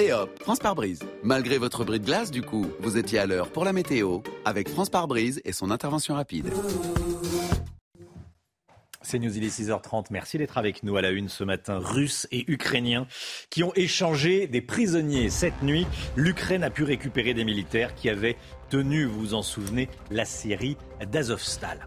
Et 0.00 0.10
hop, 0.10 0.30
France 0.40 0.58
par 0.58 0.74
brise. 0.74 1.00
Malgré 1.22 1.58
votre 1.58 1.84
bris 1.84 2.00
de 2.00 2.06
glace, 2.06 2.30
du 2.30 2.40
coup, 2.40 2.66
vous 2.80 2.96
étiez 2.96 3.18
à 3.18 3.26
l'heure 3.26 3.50
pour 3.50 3.62
la 3.66 3.74
météo 3.74 4.20
avec 4.46 4.70
France 4.70 4.88
par 4.88 5.06
brise 5.06 5.42
et 5.44 5.52
son 5.52 5.70
intervention 5.70 6.14
rapide. 6.14 6.50
C'est 9.02 9.18
News, 9.18 9.36
il 9.36 9.44
est 9.44 9.54
6h30. 9.54 10.06
Merci 10.10 10.38
d'être 10.38 10.56
avec 10.56 10.82
nous 10.82 10.96
à 10.96 11.02
la 11.02 11.10
une 11.10 11.28
ce 11.28 11.44
matin. 11.44 11.78
Russes 11.78 12.26
et 12.30 12.50
Ukrainiens 12.50 13.06
qui 13.50 13.64
ont 13.64 13.74
échangé 13.74 14.46
des 14.46 14.62
prisonniers. 14.62 15.28
Cette 15.28 15.62
nuit, 15.62 15.86
l'Ukraine 16.16 16.64
a 16.64 16.70
pu 16.70 16.84
récupérer 16.84 17.34
des 17.34 17.44
militaires 17.44 17.94
qui 17.94 18.08
avaient 18.08 18.38
tenu, 18.70 19.04
vous 19.04 19.20
vous 19.20 19.34
en 19.34 19.42
souvenez, 19.42 19.90
la 20.10 20.24
série 20.24 20.78
d'Azovstal. 21.06 21.86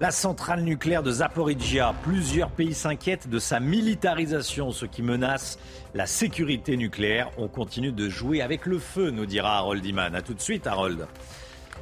La 0.00 0.12
centrale 0.12 0.62
nucléaire 0.62 1.02
de 1.02 1.10
Zaporizhia, 1.10 1.92
plusieurs 2.04 2.50
pays 2.50 2.72
s'inquiètent 2.72 3.28
de 3.28 3.40
sa 3.40 3.58
militarisation, 3.58 4.70
ce 4.70 4.86
qui 4.86 5.02
menace 5.02 5.58
la 5.92 6.06
sécurité 6.06 6.76
nucléaire. 6.76 7.32
On 7.36 7.48
continue 7.48 7.90
de 7.90 8.08
jouer 8.08 8.40
avec 8.40 8.66
le 8.66 8.78
feu, 8.78 9.10
nous 9.10 9.26
dira 9.26 9.56
Harold 9.56 9.84
Iman. 9.84 10.14
A 10.14 10.22
tout 10.22 10.34
de 10.34 10.40
suite, 10.40 10.68
Harold. 10.68 11.08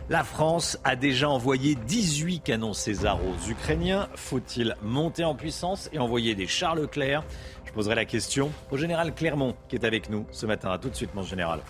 La 0.08 0.24
France 0.24 0.78
a 0.82 0.96
déjà 0.96 1.28
envoyé 1.28 1.74
18 1.74 2.40
canons 2.40 2.72
César 2.72 3.18
aux 3.22 3.50
Ukrainiens. 3.50 4.08
Faut-il 4.14 4.76
monter 4.80 5.24
en 5.24 5.34
puissance 5.34 5.90
et 5.92 5.98
envoyer 5.98 6.34
des 6.34 6.46
chars 6.46 6.74
Leclerc? 6.74 7.22
Je 7.66 7.72
poserai 7.72 7.96
la 7.96 8.06
question 8.06 8.50
au 8.70 8.78
général 8.78 9.14
Clermont 9.14 9.54
qui 9.68 9.76
est 9.76 9.84
avec 9.84 10.08
nous 10.08 10.24
ce 10.30 10.46
matin. 10.46 10.70
A 10.70 10.78
tout 10.78 10.88
de 10.88 10.96
suite, 10.96 11.14
mon 11.14 11.22
général. 11.22 11.60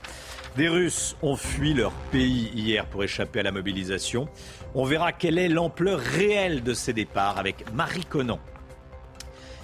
Des 0.56 0.68
Russes 0.68 1.16
ont 1.20 1.36
fui 1.36 1.74
leur 1.74 1.92
pays 2.10 2.50
hier 2.54 2.86
pour 2.86 3.04
échapper 3.04 3.40
à 3.40 3.42
la 3.42 3.52
mobilisation. 3.52 4.26
On 4.74 4.84
verra 4.84 5.12
quelle 5.12 5.36
est 5.36 5.50
l'ampleur 5.50 5.98
réelle 5.98 6.62
de 6.62 6.72
ces 6.72 6.94
départs 6.94 7.38
avec 7.38 7.70
Marie 7.74 8.06
Conan. 8.06 8.40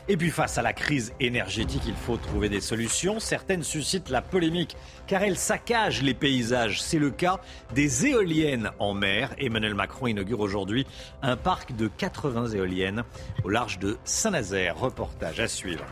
Et 0.09 0.19
puis 0.19 0.29
face 0.29 0.59
à 0.59 0.63
la 0.63 0.75
crise 0.75 1.15
énergétique, 1.19 1.85
il 1.87 1.95
faut 1.95 2.19
trouver 2.19 2.51
des 2.51 2.61
solutions. 2.61 3.21
Certaines 3.21 3.63
suscitent 3.63 4.11
la 4.11 4.21
polémique 4.21 4.77
car 5.07 5.23
elles 5.23 5.39
saccagent 5.39 6.03
les 6.03 6.13
paysages. 6.13 6.83
C'est 6.83 6.99
le 6.99 7.11
cas 7.11 7.41
des 7.75 8.09
éoliennes 8.09 8.71
en 8.79 8.93
mer. 8.93 9.35
Emmanuel 9.39 9.75
Macron 9.75 10.09
inaugure 10.09 10.41
aujourd'hui 10.41 10.87
un 11.23 11.39
parc 11.39 11.75
de 11.75 11.89
80 11.89 12.49
éoliennes 12.49 13.05
au 13.45 13.49
large 13.49 13.79
de 13.79 13.97
Saint-Nazaire. 14.05 14.77
Reportage 14.77 15.41
à 15.41 15.49
suivre. 15.49 15.87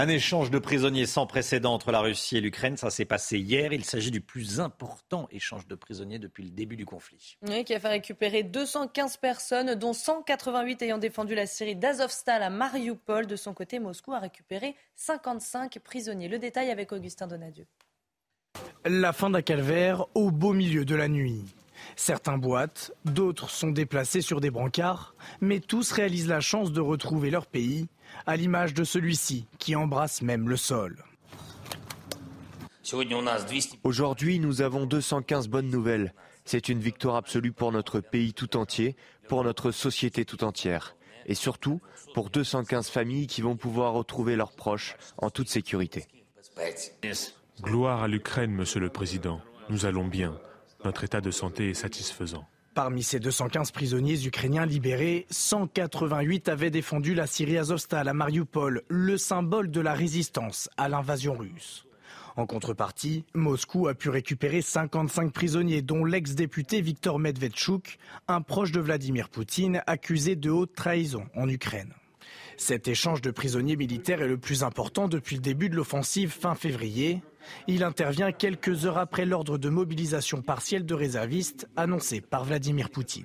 Un 0.00 0.06
échange 0.06 0.52
de 0.52 0.60
prisonniers 0.60 1.06
sans 1.06 1.26
précédent 1.26 1.74
entre 1.74 1.90
la 1.90 1.98
Russie 1.98 2.36
et 2.36 2.40
l'Ukraine, 2.40 2.76
ça 2.76 2.88
s'est 2.88 3.04
passé 3.04 3.36
hier. 3.36 3.72
Il 3.72 3.84
s'agit 3.84 4.12
du 4.12 4.20
plus 4.20 4.60
important 4.60 5.26
échange 5.32 5.66
de 5.66 5.74
prisonniers 5.74 6.20
depuis 6.20 6.44
le 6.44 6.50
début 6.50 6.76
du 6.76 6.86
conflit. 6.86 7.36
Oui, 7.42 7.64
qui 7.64 7.74
a 7.74 7.80
fait 7.80 7.88
récupérer 7.88 8.44
215 8.44 9.16
personnes, 9.16 9.74
dont 9.74 9.92
188 9.92 10.82
ayant 10.82 10.98
défendu 10.98 11.34
la 11.34 11.46
Syrie 11.46 11.74
d'Azovstal 11.74 12.44
à 12.44 12.48
Mariupol. 12.48 13.26
De 13.26 13.34
son 13.34 13.54
côté, 13.54 13.80
Moscou 13.80 14.12
a 14.12 14.20
récupéré 14.20 14.76
55 14.94 15.80
prisonniers. 15.80 16.28
Le 16.28 16.38
détail 16.38 16.70
avec 16.70 16.92
Augustin 16.92 17.26
Donadieu. 17.26 17.66
La 18.84 19.12
fin 19.12 19.30
d'un 19.30 19.42
calvaire 19.42 20.06
au 20.14 20.30
beau 20.30 20.52
milieu 20.52 20.84
de 20.84 20.94
la 20.94 21.08
nuit. 21.08 21.44
Certains 21.98 22.38
boitent, 22.38 22.92
d'autres 23.04 23.50
sont 23.50 23.72
déplacés 23.72 24.20
sur 24.20 24.40
des 24.40 24.52
brancards, 24.52 25.16
mais 25.40 25.58
tous 25.58 25.90
réalisent 25.90 26.28
la 26.28 26.40
chance 26.40 26.70
de 26.70 26.80
retrouver 26.80 27.28
leur 27.28 27.44
pays 27.44 27.88
à 28.24 28.36
l'image 28.36 28.72
de 28.72 28.84
celui-ci 28.84 29.48
qui 29.58 29.74
embrasse 29.74 30.22
même 30.22 30.48
le 30.48 30.56
sol. 30.56 31.04
Aujourd'hui, 33.82 34.38
nous 34.38 34.62
avons 34.62 34.86
215 34.86 35.48
bonnes 35.48 35.70
nouvelles. 35.70 36.14
C'est 36.44 36.68
une 36.68 36.78
victoire 36.78 37.16
absolue 37.16 37.50
pour 37.50 37.72
notre 37.72 37.98
pays 37.98 38.32
tout 38.32 38.56
entier, 38.56 38.94
pour 39.26 39.42
notre 39.42 39.72
société 39.72 40.24
tout 40.24 40.44
entière. 40.44 40.94
Et 41.26 41.34
surtout, 41.34 41.80
pour 42.14 42.30
215 42.30 42.90
familles 42.90 43.26
qui 43.26 43.42
vont 43.42 43.56
pouvoir 43.56 43.92
retrouver 43.92 44.36
leurs 44.36 44.52
proches 44.52 44.96
en 45.16 45.30
toute 45.30 45.48
sécurité. 45.48 46.06
Gloire 47.60 48.04
à 48.04 48.08
l'Ukraine, 48.08 48.52
Monsieur 48.52 48.78
le 48.78 48.88
Président. 48.88 49.40
Nous 49.68 49.84
allons 49.84 50.06
bien. 50.06 50.38
Notre 50.84 51.04
état 51.04 51.20
de 51.20 51.30
santé 51.30 51.70
est 51.70 51.74
satisfaisant. 51.74 52.46
Parmi 52.74 53.02
ces 53.02 53.18
215 53.18 53.72
prisonniers 53.72 54.24
ukrainiens 54.24 54.64
libérés, 54.64 55.26
188 55.30 56.48
avaient 56.48 56.70
défendu 56.70 57.14
la 57.14 57.26
Syrie 57.26 57.58
Azovstal 57.58 58.06
à 58.06 58.14
Mariupol, 58.14 58.82
le 58.88 59.18
symbole 59.18 59.70
de 59.70 59.80
la 59.80 59.94
résistance 59.94 60.70
à 60.76 60.88
l'invasion 60.88 61.34
russe. 61.34 61.84
En 62.36 62.46
contrepartie, 62.46 63.24
Moscou 63.34 63.88
a 63.88 63.94
pu 63.94 64.10
récupérer 64.10 64.62
55 64.62 65.32
prisonniers, 65.32 65.82
dont 65.82 66.04
l'ex-député 66.04 66.80
Viktor 66.80 67.18
Medvedchuk, 67.18 67.98
un 68.28 68.42
proche 68.42 68.70
de 68.70 68.78
Vladimir 68.78 69.28
Poutine, 69.28 69.82
accusé 69.88 70.36
de 70.36 70.48
haute 70.48 70.72
trahison 70.72 71.26
en 71.34 71.48
Ukraine. 71.48 71.92
Cet 72.58 72.88
échange 72.88 73.22
de 73.22 73.30
prisonniers 73.30 73.76
militaires 73.76 74.20
est 74.20 74.28
le 74.28 74.36
plus 74.36 74.64
important 74.64 75.06
depuis 75.06 75.36
le 75.36 75.40
début 75.42 75.68
de 75.68 75.76
l'offensive 75.76 76.30
fin 76.30 76.56
février. 76.56 77.22
Il 77.68 77.84
intervient 77.84 78.32
quelques 78.32 78.84
heures 78.84 78.98
après 78.98 79.24
l'ordre 79.24 79.58
de 79.58 79.68
mobilisation 79.68 80.42
partielle 80.42 80.84
de 80.84 80.92
réservistes 80.92 81.68
annoncé 81.76 82.20
par 82.20 82.44
Vladimir 82.44 82.90
Poutine. 82.90 83.24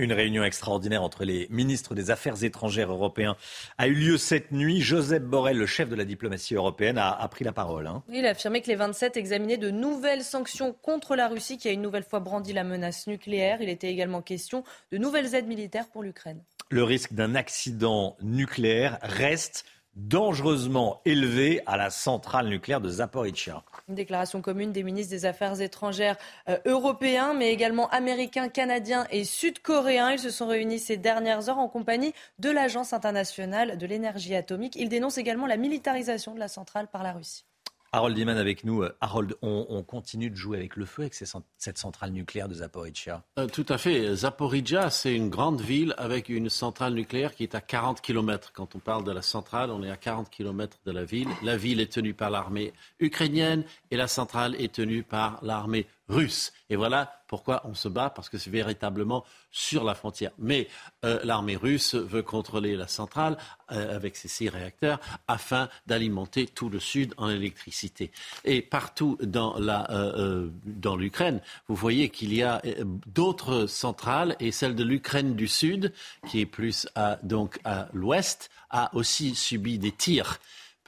Une 0.00 0.12
réunion 0.12 0.44
extraordinaire 0.44 1.02
entre 1.02 1.24
les 1.24 1.48
ministres 1.50 1.96
des 1.96 2.12
Affaires 2.12 2.44
étrangères 2.44 2.92
européens 2.92 3.36
a 3.78 3.88
eu 3.88 3.94
lieu 3.94 4.16
cette 4.16 4.52
nuit. 4.52 4.80
Joseph 4.80 5.24
Borrell, 5.24 5.58
le 5.58 5.66
chef 5.66 5.88
de 5.88 5.96
la 5.96 6.04
diplomatie 6.04 6.54
européenne, 6.54 6.98
a, 6.98 7.28
pris 7.28 7.44
la 7.44 7.50
parole. 7.50 7.88
Hein. 7.88 8.04
Il 8.08 8.24
a 8.24 8.30
affirmé 8.30 8.62
que 8.62 8.68
les 8.68 8.76
27 8.76 9.16
examinaient 9.16 9.56
de 9.56 9.70
nouvelles 9.70 10.22
sanctions 10.22 10.72
contre 10.82 11.16
la 11.16 11.26
Russie 11.26 11.58
qui 11.58 11.68
a 11.68 11.72
une 11.72 11.82
nouvelle 11.82 12.04
fois 12.04 12.20
brandi 12.20 12.52
la 12.52 12.62
menace 12.62 13.08
nucléaire. 13.08 13.60
Il 13.60 13.68
était 13.68 13.90
également 13.90 14.22
question 14.22 14.62
de 14.92 14.98
nouvelles 14.98 15.34
aides 15.34 15.48
militaires 15.48 15.88
pour 15.88 16.04
l'Ukraine. 16.04 16.44
Le 16.70 16.84
risque 16.84 17.14
d'un 17.14 17.34
accident 17.34 18.16
nucléaire 18.22 18.98
reste 19.02 19.64
dangereusement 19.98 21.00
élevé 21.04 21.60
à 21.66 21.76
la 21.76 21.90
centrale 21.90 22.48
nucléaire 22.48 22.80
de 22.80 22.88
Zaporizhia. 22.88 23.62
Une 23.88 23.96
déclaration 23.96 24.40
commune 24.40 24.72
des 24.72 24.84
ministres 24.84 25.10
des 25.10 25.24
Affaires 25.24 25.60
étrangères 25.60 26.16
euh, 26.48 26.56
européens, 26.66 27.34
mais 27.34 27.52
également 27.52 27.88
américains, 27.90 28.48
canadiens 28.48 29.06
et 29.10 29.24
sud-coréens. 29.24 30.12
Ils 30.12 30.20
se 30.20 30.30
sont 30.30 30.46
réunis 30.46 30.78
ces 30.78 30.96
dernières 30.96 31.48
heures 31.48 31.58
en 31.58 31.68
compagnie 31.68 32.14
de 32.38 32.50
l'Agence 32.50 32.92
internationale 32.92 33.76
de 33.76 33.86
l'énergie 33.86 34.36
atomique. 34.36 34.76
Ils 34.76 34.88
dénoncent 34.88 35.18
également 35.18 35.46
la 35.46 35.56
militarisation 35.56 36.34
de 36.34 36.38
la 36.38 36.48
centrale 36.48 36.86
par 36.86 37.02
la 37.02 37.12
Russie. 37.12 37.47
Harold 37.92 38.14
Diman 38.16 38.36
avec 38.36 38.64
nous. 38.64 38.82
Euh, 38.82 38.96
Harold, 39.00 39.34
on, 39.42 39.82
continue 39.82 40.30
de 40.30 40.36
jouer 40.36 40.58
avec 40.58 40.76
le 40.76 40.84
feu 40.84 41.02
avec 41.02 41.14
cette 41.14 41.78
centrale 41.78 42.10
nucléaire 42.10 42.48
de 42.48 42.54
Zaporizhia 42.54 43.22
euh, 43.38 43.46
Tout 43.46 43.66
à 43.68 43.78
fait. 43.78 44.14
Zaporizhia, 44.16 44.90
c'est 44.90 45.14
une 45.14 45.30
grande 45.30 45.60
ville 45.60 45.94
avec 45.96 46.28
une 46.28 46.48
centrale 46.48 46.94
nucléaire 46.94 47.34
qui 47.34 47.42
est 47.42 47.54
à 47.54 47.60
40 47.60 48.00
km. 48.00 48.52
Quand 48.52 48.74
on 48.74 48.78
parle 48.78 49.04
de 49.04 49.12
la 49.12 49.22
centrale, 49.22 49.70
on 49.70 49.82
est 49.82 49.90
à 49.90 49.96
40 49.96 50.30
km 50.30 50.78
de 50.84 50.92
la 50.92 51.04
ville. 51.04 51.28
La 51.42 51.56
ville 51.56 51.80
est 51.80 51.92
tenue 51.92 52.14
par 52.14 52.30
l'armée 52.30 52.72
ukrainienne 53.00 53.64
et 53.90 53.96
la 53.96 54.08
centrale 54.08 54.54
est 54.56 54.74
tenue 54.74 55.02
par 55.02 55.38
l'armée 55.42 55.86
russe. 56.08 56.52
Et 56.70 56.76
voilà 56.76 57.22
pourquoi 57.26 57.62
on 57.64 57.74
se 57.74 57.88
bat, 57.88 58.10
parce 58.10 58.28
que 58.28 58.38
c'est 58.38 58.50
véritablement 58.50 59.24
sur 59.50 59.84
la 59.84 59.94
frontière. 59.94 60.32
Mais 60.38 60.68
euh, 61.04 61.20
l'armée 61.24 61.56
russe 61.56 61.94
veut 61.94 62.22
contrôler 62.22 62.76
la 62.76 62.88
centrale 62.88 63.36
euh, 63.70 63.94
avec 63.94 64.16
ses 64.16 64.28
six 64.28 64.48
réacteurs 64.48 64.98
afin 65.26 65.68
d'alimenter 65.86 66.46
tout 66.46 66.68
le 66.68 66.80
sud 66.80 67.14
en 67.16 67.28
électricité. 67.28 68.10
Et 68.44 68.62
partout 68.62 69.18
dans, 69.22 69.56
euh, 69.60 70.48
l'Ukraine, 70.96 71.40
vous 71.68 71.76
voyez 71.76 72.08
qu'il 72.08 72.34
y 72.34 72.42
a 72.42 72.62
d'autres 73.06 73.66
centrales 73.66 74.36
et 74.40 74.52
celle 74.52 74.74
de 74.74 74.84
l'Ukraine 74.84 75.34
du 75.34 75.48
sud, 75.48 75.92
qui 76.28 76.40
est 76.40 76.46
plus 76.46 76.88
à, 76.94 77.18
à 77.64 77.88
l'ouest, 77.92 78.50
a 78.70 78.94
aussi 78.94 79.34
subi 79.34 79.78
des 79.78 79.92
tirs 79.92 80.38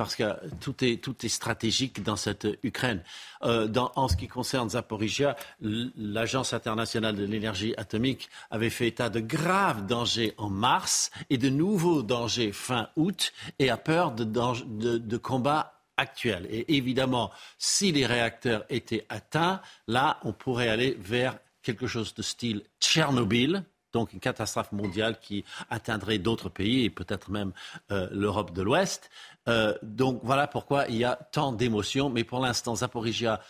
parce 0.01 0.17
que 0.17 0.25
tout 0.61 0.83
est, 0.83 0.97
tout 0.97 1.27
est 1.27 1.29
stratégique 1.29 2.03
dans 2.03 2.17
cette 2.17 2.49
Ukraine. 2.63 3.03
Euh, 3.43 3.67
dans, 3.67 3.93
en 3.97 4.09
ce 4.09 4.17
qui 4.17 4.29
concerne 4.29 4.71
Zaporizhia, 4.71 5.37
l'Agence 5.61 6.55
internationale 6.55 7.17
de 7.17 7.27
l'énergie 7.27 7.75
atomique 7.77 8.31
avait 8.51 8.71
fait 8.71 8.89
état 8.89 9.11
de 9.11 9.21
graves 9.21 9.85
dangers 9.85 10.33
en 10.39 10.49
mars 10.49 11.11
et 11.29 11.37
de 11.37 11.51
nouveaux 11.51 12.03
dangers 12.03 12.53
fin 12.53 12.89
août 12.97 13.35
et 13.59 13.69
a 13.69 13.77
peur 13.77 14.13
de, 14.13 14.25
de, 14.25 14.97
de 14.97 15.17
combats 15.19 15.75
actuels. 15.99 16.47
Et 16.49 16.79
évidemment, 16.79 17.31
si 17.59 17.93
les 17.93 18.07
réacteurs 18.07 18.65
étaient 18.71 19.05
atteints, 19.11 19.61
là, 19.87 20.19
on 20.25 20.33
pourrait 20.33 20.71
aller 20.71 20.97
vers 20.99 21.37
quelque 21.63 21.87
chose 21.87 22.15
de 22.15 22.23
style 22.23 22.63
Tchernobyl, 22.81 23.65
donc 23.93 24.13
une 24.13 24.21
catastrophe 24.21 24.73
mondiale 24.73 25.19
qui 25.21 25.45
atteindrait 25.69 26.19
d'autres 26.19 26.49
pays 26.49 26.85
et 26.85 26.91
peut-être 26.91 27.31
même 27.31 27.53
euh, 27.91 28.09
l'Europe 28.13 28.53
de 28.53 28.63
l'Ouest. 28.63 29.11
Euh, 29.49 29.75
donc 29.83 30.21
voilà 30.23 30.47
pourquoi 30.47 30.87
il 30.89 30.97
y 30.97 31.05
a 31.05 31.17
tant 31.17 31.53
d'émotions. 31.53 32.11
Mais 32.11 32.25
pour 32.25 32.41
l'instant, 32.41 32.75
Zaporizhia 32.77 33.41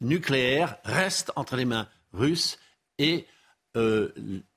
nucléaire 0.00 0.76
reste 0.84 1.32
entre 1.36 1.56
les 1.56 1.64
mains 1.64 1.88
russes 2.12 2.58
et 2.98 3.26
euh, 3.76 4.12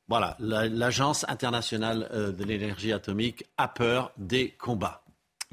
voilà, 0.08 0.36
l'Agence 0.40 1.26
internationale 1.30 2.34
de 2.38 2.44
l'énergie 2.44 2.92
atomique 2.92 3.46
a 3.58 3.68
peur 3.68 4.12
des 4.18 4.52
combats. 4.52 5.03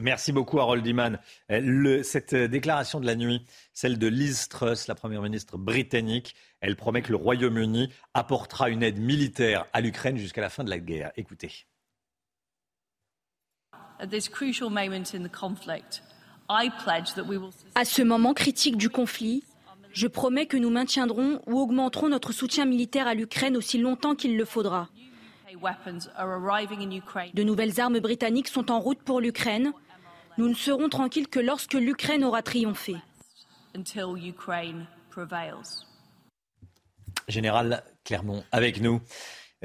Merci 0.00 0.33
beaucoup, 0.33 0.59
Harold 0.59 0.87
Iman. 0.87 1.19
Euh, 1.50 2.02
cette 2.02 2.35
déclaration 2.35 3.00
de 3.00 3.07
la 3.07 3.14
nuit, 3.14 3.45
celle 3.75 3.99
de 3.99 4.07
Liz 4.07 4.49
Truss, 4.49 4.88
la 4.88 4.95
première 4.95 5.21
ministre 5.21 5.59
britannique, 5.59 6.35
elle 6.61 6.75
promet 6.75 7.02
que 7.02 7.11
le 7.11 7.16
Royaume-Uni 7.16 7.92
apportera 8.14 8.71
une 8.71 8.83
aide 8.83 8.99
militaire 8.99 9.67
à 9.75 9.82
l'Ukraine 9.82 10.17
jusqu'à 10.17 10.41
la 10.41 10.49
fin 10.49 10.65
de 10.65 10.71
la 10.71 10.78
guerre. 10.78 11.13
Écoutez. 11.17 11.67
À 17.75 17.84
ce 17.84 18.02
moment 18.02 18.32
critique 18.32 18.78
du 18.78 18.89
conflit, 18.89 19.45
je 19.93 20.06
promets 20.06 20.47
que 20.47 20.56
nous 20.56 20.71
maintiendrons 20.71 21.43
ou 21.47 21.58
augmenterons 21.60 22.08
notre 22.08 22.32
soutien 22.32 22.65
militaire 22.65 23.06
à 23.06 23.13
l'Ukraine 23.13 23.56
aussi 23.56 23.76
longtemps 23.76 24.15
qu'il 24.15 24.39
le 24.39 24.45
faudra. 24.47 24.89
De 27.34 27.43
nouvelles 27.43 27.80
armes 27.80 28.00
britanniques 28.00 28.49
sont 28.49 28.71
en 28.71 28.80
route 28.80 29.02
pour 29.02 29.21
l'Ukraine. 29.21 29.73
Nous 30.41 30.49
ne 30.49 30.55
serons 30.55 30.89
tranquilles 30.89 31.29
que 31.29 31.39
lorsque 31.39 31.75
l'Ukraine 31.75 32.25
aura 32.25 32.41
triomphé. 32.41 32.97
Général 37.29 37.85
Clermont, 38.05 38.43
avec 38.50 38.81
nous. 38.81 39.03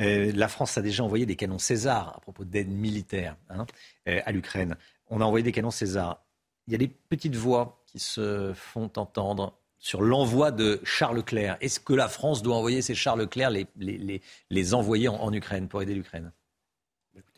Euh, 0.02 0.34
la 0.36 0.50
France 0.50 0.78
a 0.78 0.82
déjà 0.82 1.02
envoyé 1.06 1.26
des 1.26 1.38
canons 1.38 1.60
César 1.60 2.18
à 2.18 2.20
propos 2.20 2.44
d'aide 2.44 2.70
militaire 2.70 3.38
hein, 3.50 3.66
euh, 4.10 4.20
à 4.26 4.34
l'Ukraine. 4.34 4.76
On 5.08 5.22
a 5.22 5.24
envoyé 5.24 5.44
des 5.44 5.54
canons 5.54 5.72
César. 5.72 6.26
Il 6.68 6.74
y 6.74 6.76
a 6.76 6.78
des 6.78 6.90
petites 6.90 7.38
voix 7.38 7.82
qui 7.86 8.00
se 8.00 8.52
font 8.54 8.92
entendre 8.98 9.58
sur 9.80 10.02
l'envoi 10.02 10.52
de 10.52 10.82
Charles 10.84 11.16
Leclerc. 11.16 11.56
Est-ce 11.62 11.80
que 11.80 11.94
la 11.94 12.10
France 12.10 12.44
doit 12.44 12.58
envoyer 12.58 12.82
ces 12.82 12.96
Charles 12.96 13.22
Leclerc, 13.22 13.50
les, 13.50 13.66
les, 13.78 14.22
les 14.50 14.74
envoyer 14.74 15.08
en, 15.08 15.32
Ukraine 15.32 15.70
pour 15.70 15.82
aider 15.82 15.96
l'Ukraine? 15.96 16.34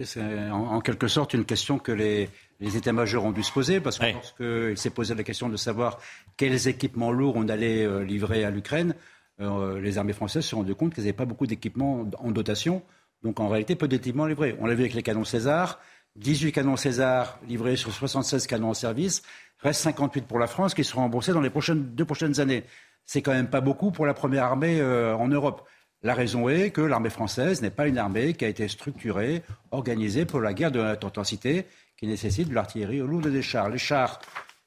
C'est 0.06 0.50
en, 0.52 0.80
quelque 0.82 1.08
sorte 1.08 1.34
une 1.34 1.46
question 1.46 1.80
que 1.80 1.92
les, 1.92 2.30
les 2.60 2.78
états-majors 2.78 3.26
ont 3.26 3.32
dû 3.32 3.44
se 3.44 3.52
poser, 3.52 3.80
parce 3.80 3.98
que 3.98 4.06
lorsqu'il 4.06 4.78
s'est 4.78 4.92
posé 4.92 5.16
la 5.16 5.24
question 5.24 5.50
de 5.50 5.58
savoir 5.58 6.00
quels 6.38 6.68
équipements 6.68 7.12
lourds 7.12 7.36
on 7.36 7.50
allait 7.50 7.84
euh, 7.84 8.04
livrer 8.04 8.44
à 8.44 8.52
l'Ukraine, 8.52 8.94
euh, 9.40 9.80
les 9.80 9.98
armées 9.98 10.14
françaises 10.14 10.44
se 10.44 10.50
sont 10.50 10.58
rendues 10.58 10.76
compte 10.76 10.94
qu'elles 10.94 11.04
n'avaient 11.06 11.14
pas 11.14 11.26
beaucoup 11.26 11.48
d'équipements 11.48 12.08
en 12.20 12.32
dotation. 12.32 12.84
Donc 13.24 13.40
en 13.40 13.48
réalité, 13.48 13.76
peu 13.76 13.88
d'équipements 13.88 14.26
livrés. 14.26 14.56
On 14.60 14.68
l'a 14.68 14.76
vu 14.76 14.82
avec 14.82 14.94
les 14.94 15.04
canons 15.04 15.24
César, 15.24 15.80
18 16.18 16.52
canons 16.52 16.78
César 16.78 17.40
livrés 17.48 17.76
sur 17.76 17.92
76 17.92 18.48
canons 18.48 18.70
en 18.70 18.74
service, 18.74 19.24
reste 19.60 19.82
58 19.82 20.28
pour 20.28 20.40
la 20.40 20.48
France 20.48 20.74
qui 20.74 20.84
seront 20.84 21.02
remboursés 21.02 21.34
dans 21.34 21.42
les 21.42 21.50
prochaines, 21.50 21.84
deux 21.96 22.06
prochaines 22.06 22.40
années. 22.40 22.64
C'est 23.06 23.22
quand 23.22 23.34
même 23.34 23.50
pas 23.50 23.62
beaucoup 23.62 23.92
pour 23.92 24.06
la 24.06 24.14
première 24.14 24.44
armée 24.44 24.80
euh, 24.80 25.16
en 25.16 25.28
Europe. 25.28 25.68
La 26.04 26.14
raison 26.14 26.48
est 26.48 26.70
que 26.70 26.82
l'armée 26.82 27.10
française 27.10 27.64
n'est 27.64 27.72
pas 27.72 27.88
une 27.88 27.98
armée 27.98 28.36
qui 28.36 28.46
a 28.46 28.48
été 28.48 28.68
structurée, 28.68 29.42
organisée 29.72 30.26
pour 30.26 30.40
la 30.42 30.54
guerre 30.54 30.72
de 30.72 30.80
la 30.80 30.92
intensité, 30.92 31.66
qui 31.98 32.06
nécessite 32.06 32.50
de 32.50 32.54
l'artillerie 32.54 33.02
au 33.02 33.08
lourd 33.08 33.22
des 33.22 33.42
chars. 33.42 33.70
Les 33.70 33.80
chars, 33.80 34.20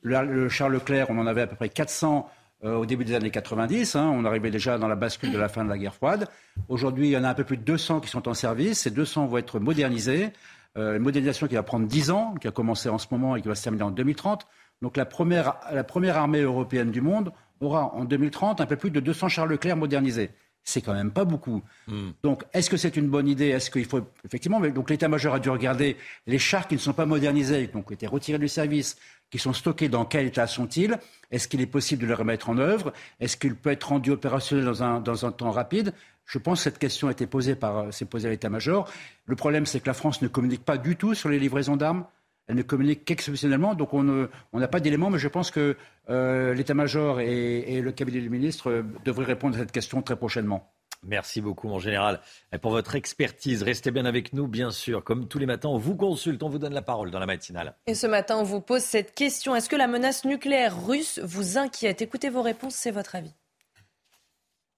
le, 0.02 0.48
char 0.48 0.68
Leclerc, 0.68 1.06
on 1.08 1.18
en 1.18 1.28
avait 1.28 1.42
à 1.42 1.46
peu 1.46 1.54
près 1.54 1.68
400 1.68 2.28
euh, 2.64 2.74
au 2.74 2.84
début 2.84 3.04
des 3.04 3.14
années 3.14 3.30
90. 3.30 3.94
Hein. 3.94 4.10
on 4.12 4.24
arrivait 4.24 4.50
déjà 4.50 4.76
dans 4.76 4.88
la 4.88 4.96
bascule 4.96 5.30
de 5.30 5.38
la 5.38 5.48
fin 5.48 5.64
de 5.64 5.68
la 5.68 5.78
guerre 5.78 5.94
froide. 5.94 6.26
Aujourd'hui, 6.68 7.06
il 7.06 7.12
y 7.12 7.16
en 7.16 7.22
a 7.22 7.28
un 7.28 7.34
peu 7.34 7.44
plus 7.44 7.56
de 7.56 7.62
200 7.62 8.00
qui 8.00 8.08
sont 8.08 8.26
en 8.26 8.34
service. 8.34 8.80
Ces 8.80 8.90
200 8.90 9.26
vont 9.26 9.38
être 9.38 9.60
modernisés. 9.60 10.32
Euh, 10.76 10.96
une 10.96 11.02
modernisation 11.02 11.46
qui 11.46 11.54
va 11.54 11.62
prendre 11.62 11.86
10 11.86 12.10
ans, 12.10 12.34
qui 12.40 12.48
a 12.48 12.50
commencé 12.50 12.88
en 12.88 12.98
ce 12.98 13.06
moment 13.12 13.36
et 13.36 13.42
qui 13.42 13.46
va 13.46 13.54
se 13.54 13.62
terminer 13.62 13.84
en 13.84 13.92
2030. 13.92 14.48
Donc 14.82 14.96
la 14.96 15.06
première, 15.06 15.60
la 15.72 15.84
première 15.84 16.16
armée 16.16 16.40
européenne 16.40 16.90
du 16.90 17.00
monde 17.00 17.32
aura 17.60 17.94
en 17.94 18.04
2030 18.04 18.60
un 18.60 18.66
peu 18.66 18.76
plus 18.76 18.90
de 18.90 18.98
200 18.98 19.28
chars 19.28 19.46
Leclerc 19.46 19.76
modernisés 19.76 20.30
c'est 20.64 20.80
quand 20.82 20.92
même 20.92 21.10
pas 21.10 21.24
beaucoup. 21.24 21.62
Hmm. 21.86 22.10
Donc, 22.22 22.44
est-ce 22.52 22.70
que 22.70 22.76
c'est 22.76 22.96
une 22.96 23.08
bonne 23.08 23.28
idée? 23.28 23.48
Est-ce 23.48 23.70
qu'il 23.70 23.84
faut 23.84 24.00
effectivement 24.24 24.60
Donc, 24.60 24.90
l'état-major 24.90 25.34
a 25.34 25.40
dû 25.40 25.50
regarder 25.50 25.96
les 26.26 26.38
chars 26.38 26.68
qui 26.68 26.74
ne 26.74 26.80
sont 26.80 26.92
pas 26.92 27.06
modernisés, 27.06 27.66
donc 27.66 27.86
qui 27.86 27.92
ont 27.92 27.94
été 27.94 28.06
retirés 28.06 28.38
du 28.38 28.48
service, 28.48 28.96
qui 29.30 29.38
sont 29.38 29.52
stockés. 29.52 29.88
Dans 29.88 30.04
quel 30.04 30.26
état 30.26 30.46
sont-ils? 30.46 30.98
Est-ce 31.30 31.48
qu'il 31.48 31.60
est 31.60 31.66
possible 31.66 32.02
de 32.02 32.06
les 32.06 32.14
remettre 32.14 32.50
en 32.50 32.58
œuvre? 32.58 32.92
Est-ce 33.20 33.36
qu'il 33.36 33.54
peut 33.56 33.70
être 33.70 33.88
rendu 33.88 34.10
opérationnel 34.10 34.64
dans 34.64 34.82
un, 34.82 35.00
dans 35.00 35.26
un 35.26 35.32
temps 35.32 35.50
rapide? 35.50 35.92
Je 36.26 36.38
pense 36.38 36.60
que 36.60 36.64
cette 36.64 36.78
question 36.78 37.08
a 37.08 37.12
été 37.12 37.26
posée 37.26 37.56
par, 37.56 37.92
s'est 37.92 38.04
posée 38.04 38.28
à 38.28 38.30
l'état-major. 38.30 38.88
Le 39.26 39.36
problème, 39.36 39.66
c'est 39.66 39.80
que 39.80 39.88
la 39.88 39.94
France 39.94 40.22
ne 40.22 40.28
communique 40.28 40.64
pas 40.64 40.78
du 40.78 40.96
tout 40.96 41.14
sur 41.14 41.28
les 41.28 41.38
livraisons 41.38 41.76
d'armes 41.76 42.04
elle 42.50 42.56
ne 42.56 42.62
communique 42.62 43.04
qu'exceptionnellement. 43.04 43.74
Donc 43.74 43.94
on 43.94 44.28
n'a 44.52 44.68
pas 44.68 44.80
d'éléments, 44.80 45.08
mais 45.08 45.18
je 45.18 45.28
pense 45.28 45.50
que 45.50 45.76
euh, 46.08 46.52
l'état-major 46.52 47.20
et, 47.20 47.80
le 47.80 47.92
cabinet 47.92 48.20
du 48.20 48.28
ministre 48.28 48.70
euh, 48.70 48.82
devraient 49.04 49.24
répondre 49.24 49.56
à 49.56 49.60
cette 49.60 49.72
question 49.72 50.02
très 50.02 50.16
prochainement. 50.16 50.72
Merci 51.02 51.40
beaucoup, 51.40 51.68
mon 51.68 51.78
général, 51.78 52.20
pour 52.60 52.72
votre 52.72 52.94
expertise. 52.94 53.62
Restez 53.62 53.90
bien 53.90 54.04
avec 54.04 54.34
nous, 54.34 54.48
bien 54.48 54.70
sûr. 54.70 55.02
Comme 55.02 55.28
tous 55.28 55.38
les 55.38 55.46
matins, 55.46 55.70
on 55.70 55.78
vous 55.78 55.96
consulte, 55.96 56.42
on 56.42 56.50
vous 56.50 56.58
donne 56.58 56.74
la 56.74 56.82
parole 56.82 57.10
dans 57.10 57.20
la 57.20 57.24
matinale. 57.24 57.74
Et 57.86 57.94
ce 57.94 58.06
matin, 58.06 58.36
on 58.36 58.42
vous 58.42 58.60
pose 58.60 58.82
cette 58.82 59.14
question. 59.14 59.54
Est-ce 59.56 59.70
que 59.70 59.76
la 59.76 59.86
menace 59.86 60.26
nucléaire 60.26 60.84
russe 60.86 61.18
vous 61.22 61.56
inquiète? 61.56 62.02
Écoutez 62.02 62.28
vos 62.28 62.42
réponses, 62.42 62.74
c'est 62.74 62.90
votre 62.90 63.14
avis. 63.14 63.32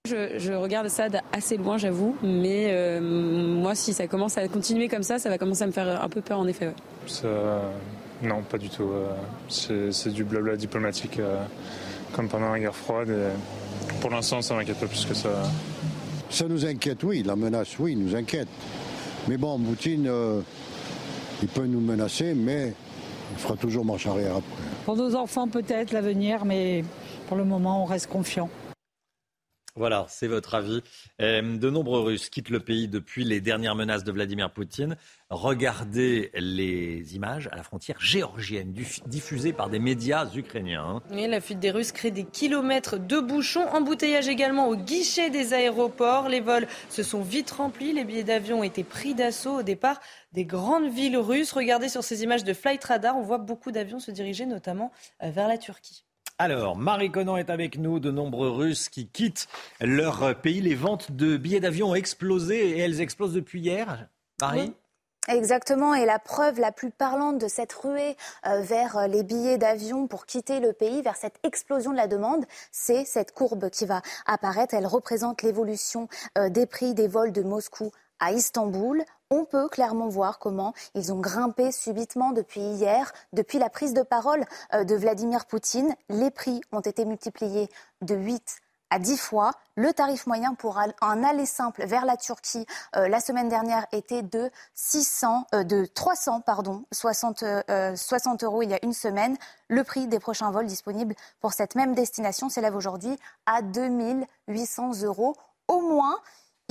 Je, 0.08 0.52
regarde 0.52 0.88
ça 0.88 1.06
assez 1.32 1.56
loin, 1.56 1.78
j'avoue, 1.78 2.16
mais 2.24 2.70
euh, 2.72 3.00
moi, 3.00 3.76
si 3.76 3.92
ça 3.92 4.08
commence 4.08 4.36
à 4.36 4.48
continuer 4.48 4.88
comme 4.88 5.04
ça, 5.04 5.20
ça 5.20 5.28
va 5.28 5.38
commencer 5.38 5.62
à 5.62 5.68
me 5.68 5.72
faire 5.72 6.02
un 6.02 6.08
peu 6.08 6.20
peur, 6.20 6.40
en 6.40 6.48
effet. 6.48 6.72
non, 8.20 8.42
pas 8.42 8.58
du 8.58 8.68
tout. 8.68 8.90
Euh, 8.90 9.92
c'est 9.92 10.12
du 10.12 10.24
blabla 10.24 10.56
diplomatique, 10.56 11.20
euh, 11.20 11.44
comme 12.16 12.28
pendant 12.28 12.50
la 12.50 12.58
guerre 12.58 12.74
froide. 12.74 13.14
pour 14.00 14.10
l'instant, 14.10 14.42
ça 14.42 14.56
m'inquiète 14.56 14.80
pas 14.80 14.86
plus 14.86 15.04
que 15.04 15.14
ça. 15.14 15.44
Ça 16.30 16.48
nous 16.48 16.66
inquiète, 16.66 17.04
oui. 17.04 17.22
La 17.22 17.36
menace, 17.36 17.78
oui, 17.78 17.94
nous 17.94 18.16
inquiète. 18.16 18.48
Mais 19.28 19.36
bon, 19.36 19.56
Poutine, 19.60 20.08
euh, 20.08 20.40
il 21.42 21.48
peut 21.48 21.66
nous 21.66 21.80
menacer, 21.80 22.34
mais 22.34 22.72
il 23.34 23.38
fera 23.38 23.54
toujours 23.54 23.84
marche 23.84 24.08
arrière 24.08 24.32
après. 24.32 24.62
Pour 24.84 24.96
nos 24.96 25.14
enfants, 25.14 25.46
peut-être 25.46 25.92
l'avenir, 25.92 26.44
mais 26.44 26.82
pour 27.28 27.36
le 27.36 27.44
moment, 27.44 27.84
on 27.84 27.86
reste 27.86 28.08
confiant. 28.08 28.50
Voilà, 29.74 30.04
c'est 30.10 30.26
votre 30.26 30.54
avis. 30.54 30.82
Euh, 31.22 31.56
de 31.56 31.70
nombreux 31.70 32.00
Russes 32.00 32.28
quittent 32.28 32.50
le 32.50 32.60
pays 32.60 32.88
depuis 32.88 33.24
les 33.24 33.40
dernières 33.40 33.74
menaces 33.74 34.04
de 34.04 34.12
Vladimir 34.12 34.50
Poutine. 34.50 34.96
Regardez 35.30 36.30
les 36.34 37.16
images 37.16 37.48
à 37.52 37.56
la 37.56 37.62
frontière 37.62 37.98
géorgienne 37.98 38.74
diffusées 39.06 39.54
par 39.54 39.70
des 39.70 39.78
médias 39.78 40.28
ukrainiens. 40.34 41.02
Oui, 41.10 41.26
la 41.26 41.40
fuite 41.40 41.58
des 41.58 41.70
Russes 41.70 41.92
crée 41.92 42.10
des 42.10 42.24
kilomètres 42.24 42.98
de 42.98 43.18
bouchons, 43.18 43.66
embouteillage 43.68 44.28
également 44.28 44.68
au 44.68 44.76
guichet 44.76 45.30
des 45.30 45.54
aéroports. 45.54 46.28
Les 46.28 46.40
vols 46.40 46.66
se 46.90 47.02
sont 47.02 47.22
vite 47.22 47.50
remplis, 47.50 47.94
les 47.94 48.04
billets 48.04 48.24
d'avion 48.24 48.60
ont 48.60 48.64
été 48.64 48.84
pris 48.84 49.14
d'assaut 49.14 49.60
au 49.60 49.62
départ 49.62 50.00
des 50.34 50.44
grandes 50.44 50.92
villes 50.92 51.16
russes. 51.16 51.52
Regardez 51.52 51.88
sur 51.88 52.04
ces 52.04 52.22
images 52.22 52.44
de 52.44 52.52
Flight 52.52 52.84
Radar, 52.84 53.16
on 53.16 53.22
voit 53.22 53.38
beaucoup 53.38 53.72
d'avions 53.72 54.00
se 54.00 54.10
diriger 54.10 54.44
notamment 54.44 54.92
euh, 55.22 55.30
vers 55.30 55.48
la 55.48 55.56
Turquie. 55.56 56.04
Alors, 56.44 56.76
Marie 56.76 57.12
Conan 57.12 57.36
est 57.36 57.50
avec 57.50 57.78
nous. 57.78 58.00
De 58.00 58.10
nombreux 58.10 58.50
Russes 58.50 58.88
qui 58.88 59.06
quittent 59.06 59.46
leur 59.80 60.34
pays. 60.40 60.60
Les 60.60 60.74
ventes 60.74 61.12
de 61.12 61.36
billets 61.36 61.60
d'avion 61.60 61.90
ont 61.90 61.94
explosé 61.94 62.70
et 62.70 62.78
elles 62.80 63.00
explosent 63.00 63.34
depuis 63.34 63.60
hier. 63.60 64.08
Marie 64.40 64.74
Exactement, 65.28 65.94
et 65.94 66.04
la 66.04 66.18
preuve 66.18 66.58
la 66.58 66.72
plus 66.72 66.90
parlante 66.90 67.38
de 67.38 67.46
cette 67.46 67.72
ruée 67.72 68.16
euh, 68.44 68.60
vers 68.60 68.96
euh, 68.96 69.06
les 69.06 69.22
billets 69.22 69.56
d'avion 69.56 70.08
pour 70.08 70.26
quitter 70.26 70.58
le 70.58 70.72
pays, 70.72 71.00
vers 71.00 71.14
cette 71.14 71.38
explosion 71.44 71.92
de 71.92 71.96
la 71.96 72.08
demande, 72.08 72.44
c'est 72.72 73.04
cette 73.04 73.30
courbe 73.30 73.70
qui 73.70 73.86
va 73.86 74.02
apparaître. 74.26 74.74
Elle 74.74 74.88
représente 74.88 75.42
l'évolution 75.42 76.08
euh, 76.38 76.48
des 76.48 76.66
prix 76.66 76.94
des 76.94 77.06
vols 77.06 77.30
de 77.30 77.42
Moscou 77.42 77.92
à 78.22 78.32
Istanbul 78.32 79.04
on 79.32 79.46
peut 79.46 79.68
clairement 79.68 80.08
voir 80.08 80.38
comment 80.38 80.74
ils 80.94 81.10
ont 81.10 81.18
grimpé 81.18 81.72
subitement 81.72 82.32
depuis 82.32 82.60
hier, 82.60 83.12
depuis 83.32 83.58
la 83.58 83.70
prise 83.70 83.94
de 83.94 84.02
parole 84.02 84.44
euh, 84.74 84.84
de 84.84 84.94
Vladimir 84.94 85.46
Poutine. 85.46 85.94
Les 86.10 86.30
prix 86.30 86.60
ont 86.70 86.80
été 86.80 87.06
multipliés 87.06 87.70
de 88.02 88.14
8 88.14 88.60
à 88.90 88.98
10 88.98 89.16
fois. 89.16 89.52
Le 89.74 89.94
tarif 89.94 90.26
moyen 90.26 90.52
pour 90.52 90.78
un 90.78 91.24
aller 91.24 91.46
simple 91.46 91.86
vers 91.86 92.04
la 92.04 92.18
Turquie 92.18 92.66
euh, 92.94 93.08
la 93.08 93.20
semaine 93.20 93.48
dernière 93.48 93.86
était 93.92 94.20
de 94.20 94.50
600, 94.74 95.46
euh, 95.54 95.64
de 95.64 95.86
300 95.86 96.42
pardon, 96.42 96.84
60, 96.92 97.42
60 97.96 98.44
euros 98.44 98.62
il 98.62 98.68
y 98.68 98.74
a 98.74 98.84
une 98.84 98.92
semaine. 98.92 99.38
Le 99.68 99.82
prix 99.82 100.08
des 100.08 100.20
prochains 100.20 100.50
vols 100.50 100.66
disponibles 100.66 101.14
pour 101.40 101.54
cette 101.54 101.74
même 101.74 101.94
destination 101.94 102.50
s'élève 102.50 102.76
aujourd'hui 102.76 103.18
à 103.46 103.62
2800 103.62 105.04
euros 105.04 105.34
au 105.68 105.80
moins. 105.80 106.18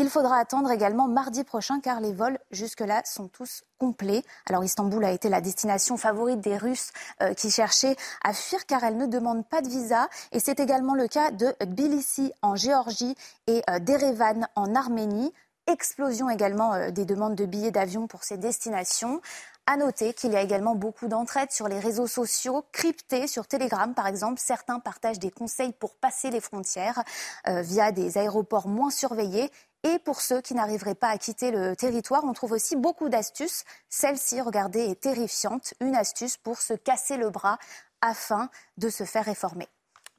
Il 0.02 0.10
faudra 0.10 0.38
attendre 0.38 0.72
également 0.72 1.08
mardi 1.08 1.44
prochain 1.44 1.80
car 1.80 2.02
les 2.02 2.12
vols 2.12 2.40
jusque-là 2.50 3.04
sont 3.06 3.28
tous 3.28 3.62
complets. 3.78 4.24
Alors 4.50 4.64
Istanbul 4.64 5.06
a 5.06 5.12
été 5.12 5.30
la 5.30 5.42
destination 5.42 5.96
favorite 5.96 6.40
des 6.40 6.58
Russes 6.58 6.90
euh, 7.22 7.36
qui 7.36 7.52
cherchaient 7.52 7.96
à 8.24 8.34
fuir 8.34 8.66
car 8.66 8.84
elle 8.84 8.98
ne 8.98 9.06
demande 9.06 9.48
pas 9.48 9.62
de 9.62 9.70
visa 9.70 10.10
et 10.32 10.40
c'est 10.40 10.60
également 10.60 10.96
le 10.96 11.08
cas 11.08 11.30
de 11.30 11.54
Tbilissi 11.60 12.34
en 12.42 12.56
Géorgie 12.56 13.16
et 13.46 13.62
euh, 13.70 13.78
d'Erevan 13.78 14.48
en 14.56 14.74
Arménie. 14.74 15.32
Explosion 15.68 16.32
également 16.32 16.74
euh, 16.74 16.90
des 16.90 17.06
demandes 17.06 17.36
de 17.36 17.46
billets 17.46 17.70
d'avion 17.70 18.08
pour 18.08 18.24
ces 18.24 18.38
destinations. 18.38 19.22
À 19.68 19.78
noter 19.78 20.16
qu'il 20.16 20.32
y 20.32 20.36
a 20.36 20.42
également 20.42 20.74
beaucoup 20.74 21.08
d'entraide 21.10 21.52
sur 21.52 21.68
les 21.68 21.80
réseaux 21.80 22.08
sociaux, 22.08 22.66
cryptés 22.72 23.28
sur 23.28 23.46
Telegram 23.46 23.94
par 23.94 24.08
exemple. 24.08 24.40
Certains 24.40 24.80
partagent 24.80 25.20
des 25.20 25.30
conseils 25.30 25.74
pour 25.74 25.94
passer 25.94 26.32
les 26.32 26.42
frontières 26.42 27.04
via 27.46 27.92
des 27.92 28.18
aéroports 28.18 28.68
moins 28.68 28.90
surveillés 28.90 29.52
et 29.84 30.00
pour 30.00 30.22
ceux 30.22 30.42
qui 30.42 30.54
n'arriveraient 30.54 30.96
pas 30.96 31.10
à 31.10 31.18
quitter 31.18 31.52
le 31.52 31.76
territoire, 31.76 32.24
on 32.24 32.34
trouve 32.34 32.52
aussi 32.52 32.76
beaucoup 32.76 33.10
d'astuces. 33.10 33.64
Celle-ci, 33.90 34.40
regardez, 34.42 34.82
est 34.82 35.02
terrifiante. 35.02 35.74
Une 35.80 35.96
astuce 35.96 36.38
pour 36.38 36.60
se 36.60 36.74
casser 36.74 37.18
le 37.18 37.30
bras 37.30 37.58
afin 38.02 38.50
de 38.78 38.90
se 38.90 39.04
faire 39.04 39.26
réformer. 39.26 39.68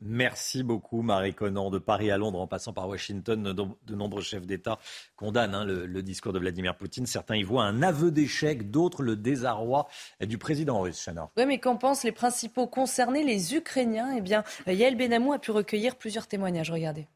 Merci 0.04 0.64
beaucoup, 0.64 1.02
Marie 1.02 1.32
Conan. 1.32 1.70
De 1.70 1.78
Paris 1.78 2.10
à 2.10 2.18
Londres, 2.18 2.40
en 2.40 2.48
passant 2.48 2.72
par 2.72 2.88
Washington, 2.88 3.52
de 3.52 3.94
nombreux 3.94 4.22
chefs 4.22 4.46
d'État 4.46 4.80
condamnent 5.14 5.54
hein, 5.54 5.64
le, 5.64 6.02
discours 6.02 6.32
de 6.32 6.40
Vladimir 6.40 6.76
Poutine. 6.76 7.06
Certains 7.06 7.36
y 7.36 7.44
voient 7.44 7.62
un 7.62 7.82
aveu 7.82 8.10
d'échec, 8.10 8.68
d'autres 8.68 9.04
le 9.04 9.14
désarroi 9.14 9.86
du 10.20 10.38
président 10.38 10.80
russe. 10.80 11.08
Oui, 11.36 11.46
mais 11.46 11.60
qu'en 11.60 11.76
pensent 11.76 12.02
les 12.02 12.10
principaux 12.10 12.66
concernés, 12.66 13.22
les 13.22 13.54
Ukrainiens? 13.54 14.12
Eh 14.16 14.20
bien, 14.20 14.42
Yael 14.66 14.96
Benamou 14.96 15.32
a 15.34 15.38
pu 15.38 15.52
recueillir 15.52 15.94
plusieurs 15.94 16.26
témoignages. 16.26 16.72
Regardez. 16.72 17.06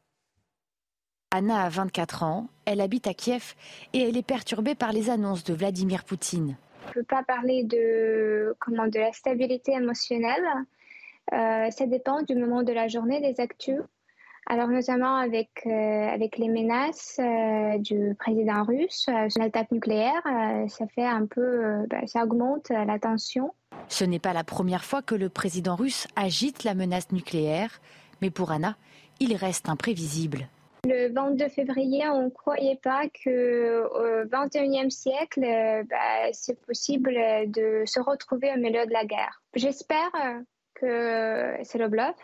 Anna 1.31 1.63
a 1.63 1.69
24 1.69 2.23
ans, 2.23 2.47
elle 2.65 2.79
habite 2.79 3.05
à 3.05 3.13
Kiev 3.13 3.53
et 3.91 4.07
elle 4.07 4.15
est 4.15 4.25
perturbée 4.25 4.75
par 4.75 4.93
les 4.93 5.09
annonces 5.09 5.43
de 5.43 5.53
Vladimir 5.53 6.05
Poutine. 6.05 6.55
Je 6.83 6.87
ne 6.87 6.93
peux 6.93 7.03
pas 7.03 7.23
parler 7.23 7.65
de, 7.65 8.55
comment, 8.59 8.87
de 8.87 8.97
la 8.97 9.11
stabilité 9.11 9.73
émotionnelle. 9.73 10.45
Euh, 11.33 11.69
ça 11.69 11.85
dépend 11.85 12.21
du 12.21 12.33
moment 12.35 12.63
de 12.63 12.71
la 12.71 12.87
journée, 12.87 13.19
des 13.19 13.41
actus. 13.41 13.81
Alors 14.45 14.69
notamment 14.69 15.17
avec, 15.17 15.49
euh, 15.65 15.69
avec 15.69 16.37
les 16.37 16.47
menaces 16.47 17.19
euh, 17.19 17.77
du 17.79 18.15
président 18.17 18.63
russe 18.63 19.09
sur 19.27 19.41
l'attaque 19.43 19.71
nucléaire, 19.71 20.21
ça 20.69 20.87
fait 20.95 21.05
un 21.05 21.25
peu, 21.25 21.85
bah, 21.89 22.07
ça 22.07 22.23
augmente 22.23 22.69
la 22.69 22.97
tension. 22.99 23.53
Ce 23.89 24.05
n'est 24.05 24.19
pas 24.19 24.31
la 24.31 24.45
première 24.45 24.85
fois 24.85 25.01
que 25.01 25.15
le 25.15 25.27
président 25.27 25.75
russe 25.75 26.07
agite 26.15 26.63
la 26.63 26.73
menace 26.73 27.11
nucléaire, 27.11 27.81
mais 28.21 28.29
pour 28.29 28.51
Anna, 28.51 28.77
il 29.19 29.35
reste 29.35 29.67
imprévisible. 29.67 30.47
Le 30.85 31.11
22 31.13 31.49
février, 31.49 32.07
on 32.07 32.25
ne 32.25 32.29
croyait 32.29 32.79
pas 32.81 33.03
qu'au 33.07 34.25
XXIe 34.25 34.91
siècle, 34.91 35.43
euh, 35.43 35.83
bah, 35.89 36.31
c'est 36.33 36.59
possible 36.65 37.13
de 37.47 37.83
se 37.85 37.99
retrouver 37.99 38.51
au 38.53 38.57
milieu 38.57 38.85
de 38.85 38.93
la 38.93 39.05
guerre. 39.05 39.41
J'espère 39.53 40.11
que 40.75 41.55
c'est 41.63 41.77
le 41.77 41.87
bluff. 41.87 42.15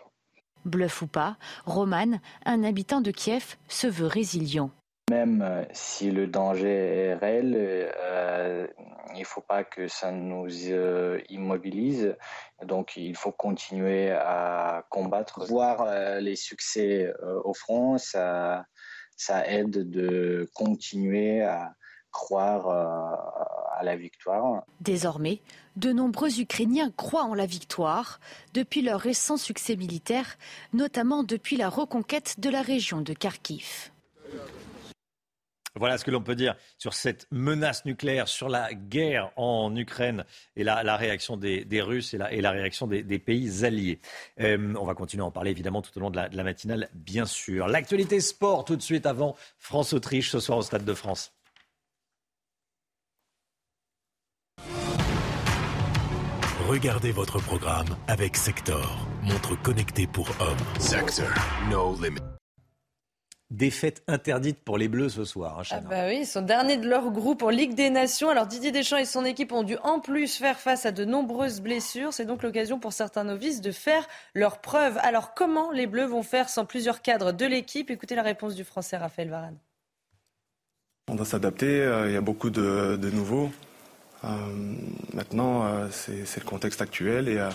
Bluff 0.66 1.02
ou 1.02 1.08
pas, 1.08 1.38
Roman, 1.66 2.20
un 2.46 2.64
habitant 2.64 3.02
de 3.02 3.12
Kiev, 3.12 3.58
se 3.68 3.88
veut 3.88 4.08
résilient. 4.08 4.72
Même 5.12 5.42
euh, 5.42 5.66
si 5.74 6.12
le 6.12 6.28
danger 6.28 6.70
est 6.70 7.14
réel, 7.16 7.56
euh, 7.58 8.68
il 9.14 9.20
ne 9.20 9.26
faut 9.26 9.42
pas 9.42 9.66
que 9.66 9.88
ça 9.90 10.12
nous 10.12 10.48
euh, 10.70 11.20
immobilise. 11.30 12.16
Donc 12.64 12.96
il 12.96 13.16
faut 13.16 13.34
continuer 13.34 14.12
à 14.12 14.86
combattre. 14.90 15.46
Voir 15.46 15.86
les 16.22 16.38
succès 16.38 17.14
au 17.44 17.54
front, 17.54 17.98
ça, 17.98 18.66
ça 19.18 19.46
aide 19.48 19.90
de 19.90 20.50
continuer 20.54 21.42
à 21.42 21.74
croire 22.12 22.70
à 22.70 23.84
la 23.84 23.96
victoire. 23.96 24.64
Désormais, 24.80 25.42
de 25.76 25.92
nombreux 25.92 26.40
Ukrainiens 26.40 26.92
croient 26.96 27.24
en 27.24 27.34
la 27.34 27.46
victoire 27.46 28.20
depuis 28.54 28.82
leur 28.82 29.02
récent 29.02 29.38
succès 29.38 29.76
militaire, 29.76 30.38
notamment 30.72 31.24
depuis 31.24 31.58
la 31.58 31.70
reconquête 31.70 32.40
de 32.40 32.50
la 32.50 32.62
région 32.62 33.02
de 33.02 33.14
Kharkiv. 33.14 33.92
Voilà 35.76 35.98
ce 35.98 36.06
que 36.06 36.12
l'on 36.12 36.22
peut 36.22 36.36
dire 36.36 36.56
sur 36.78 36.94
cette 36.94 37.28
menace 37.32 37.84
nucléaire, 37.86 38.28
sur 38.28 38.48
la 38.48 38.74
guerre 38.74 39.32
en 39.36 39.76
Ukraine 39.76 40.24
et 40.56 40.64
la, 40.64 40.98
réaction 40.98 41.36
des, 41.36 41.66
Russes 41.82 42.14
et 42.14 42.18
la, 42.18 42.52
réaction 42.52 42.86
des, 42.86 43.20
pays 43.20 43.66
alliés. 43.66 44.00
Euh, 44.40 44.76
on 44.80 44.86
va 44.86 44.94
continuer 44.94 45.24
à 45.24 45.26
en 45.26 45.32
parler 45.32 45.52
évidemment 45.52 45.82
tout 45.82 45.98
au 45.98 46.02
long 46.02 46.12
de 46.12 46.18
la, 46.18 46.30
de 46.30 46.42
matinale, 46.42 46.90
bien 46.94 47.26
sûr. 47.26 47.68
L'actualité 47.68 48.20
sport 48.20 48.66
tout 48.66 48.76
de 48.76 48.82
suite 48.82 49.06
avant 49.06 49.36
France-Autriche 49.58 50.30
ce 50.30 50.40
soir 50.40 50.60
au 50.60 50.62
Stade 50.62 50.86
de 50.86 50.94
France. 50.94 51.34
Regardez 56.68 57.12
votre 57.12 57.40
programme 57.40 57.98
avec 58.08 58.38
Sector, 58.38 59.08
montre 59.22 59.62
connectée 59.62 60.08
pour 60.08 60.30
hommes. 60.40 60.58
Sector, 60.80 61.28
no 61.70 61.96
limit. 62.02 62.20
Défaite 63.54 64.02
interdite 64.08 64.58
pour 64.64 64.80
les 64.80 64.88
Bleus 64.88 65.10
ce 65.10 65.26
soir. 65.26 65.60
Hein, 65.60 65.64
ah 65.70 65.80
bah 65.80 66.08
oui, 66.08 66.22
ils 66.22 66.26
sont 66.26 66.42
derniers 66.42 66.78
de 66.78 66.90
leur 66.90 67.12
groupe 67.12 67.44
en 67.44 67.50
Ligue 67.50 67.76
des 67.76 67.92
Nations. 67.92 68.30
Alors 68.30 68.48
Didier 68.48 68.72
Deschamps 68.72 68.98
et 68.98 69.06
son 69.06 69.26
équipe 69.26 69.52
ont 69.52 69.62
dû 69.62 69.78
en 69.84 70.00
plus 70.00 70.38
faire 70.38 70.58
face 70.58 70.88
à 70.88 70.92
de 70.92 71.06
nombreuses 71.06 71.62
blessures. 71.62 72.14
C'est 72.14 72.26
donc 72.26 72.42
l'occasion 72.42 72.80
pour 72.80 72.94
certains 72.94 73.24
novices 73.24 73.62
de 73.62 73.72
faire 73.72 74.08
leurs 74.34 74.60
preuves. 74.60 74.98
Alors 75.04 75.36
comment 75.36 75.70
les 75.70 75.86
Bleus 75.86 76.08
vont 76.08 76.24
faire 76.24 76.50
sans 76.50 76.66
plusieurs 76.66 77.04
cadres 77.04 77.32
de 77.32 77.46
l'équipe? 77.46 77.92
Écoutez 77.92 78.16
la 78.16 78.24
réponse 78.24 78.56
du 78.56 78.64
Français 78.64 78.98
Raphaël 78.98 79.30
Varane. 79.30 79.58
On 81.08 81.14
doit 81.14 81.28
s'adapter. 81.28 81.80
Euh, 81.84 82.10
il 82.10 82.14
y 82.14 82.18
a 82.18 82.22
beaucoup 82.22 82.50
de, 82.50 82.98
nouveaux. 83.14 83.52
Euh, 84.24 84.30
maintenant, 85.14 85.68
euh, 85.68 85.88
c'est 85.92 86.40
le 86.40 86.50
contexte 86.50 86.82
actuel 86.82 87.30
et, 87.30 87.48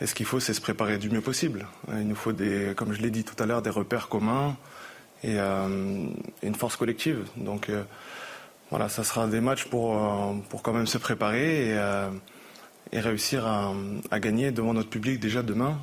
et 0.00 0.06
ce 0.06 0.14
qu'il 0.14 0.24
faut, 0.24 0.40
c'est 0.40 0.54
se 0.54 0.62
préparer 0.62 0.96
du 0.96 1.10
mieux 1.10 1.20
possible. 1.20 1.66
Il 1.88 2.08
nous 2.08 2.16
faut 2.16 2.32
des, 2.32 2.72
comme 2.74 2.94
je 2.94 3.02
l'ai 3.02 3.10
dit 3.10 3.24
tout 3.24 3.36
à 3.38 3.44
l'heure, 3.44 3.60
des 3.60 3.68
repères 3.68 4.08
communs 4.08 4.56
et 5.22 5.38
euh, 5.38 6.06
une 6.42 6.54
force 6.54 6.76
collective. 6.76 7.26
Donc 7.36 7.68
euh, 7.68 7.84
voilà, 8.70 8.88
ça 8.88 9.04
sera 9.04 9.26
des 9.26 9.40
matchs 9.40 9.64
pour, 9.64 9.96
euh, 9.96 10.34
pour 10.48 10.62
quand 10.62 10.72
même 10.72 10.86
se 10.86 10.98
préparer 10.98 11.70
et, 12.92 13.00
réussir 13.00 13.46
à, 13.46 14.20
gagner 14.20 14.50
devant 14.52 14.74
notre 14.74 14.90
public 14.90 15.18
déjà 15.18 15.42
demain. 15.42 15.80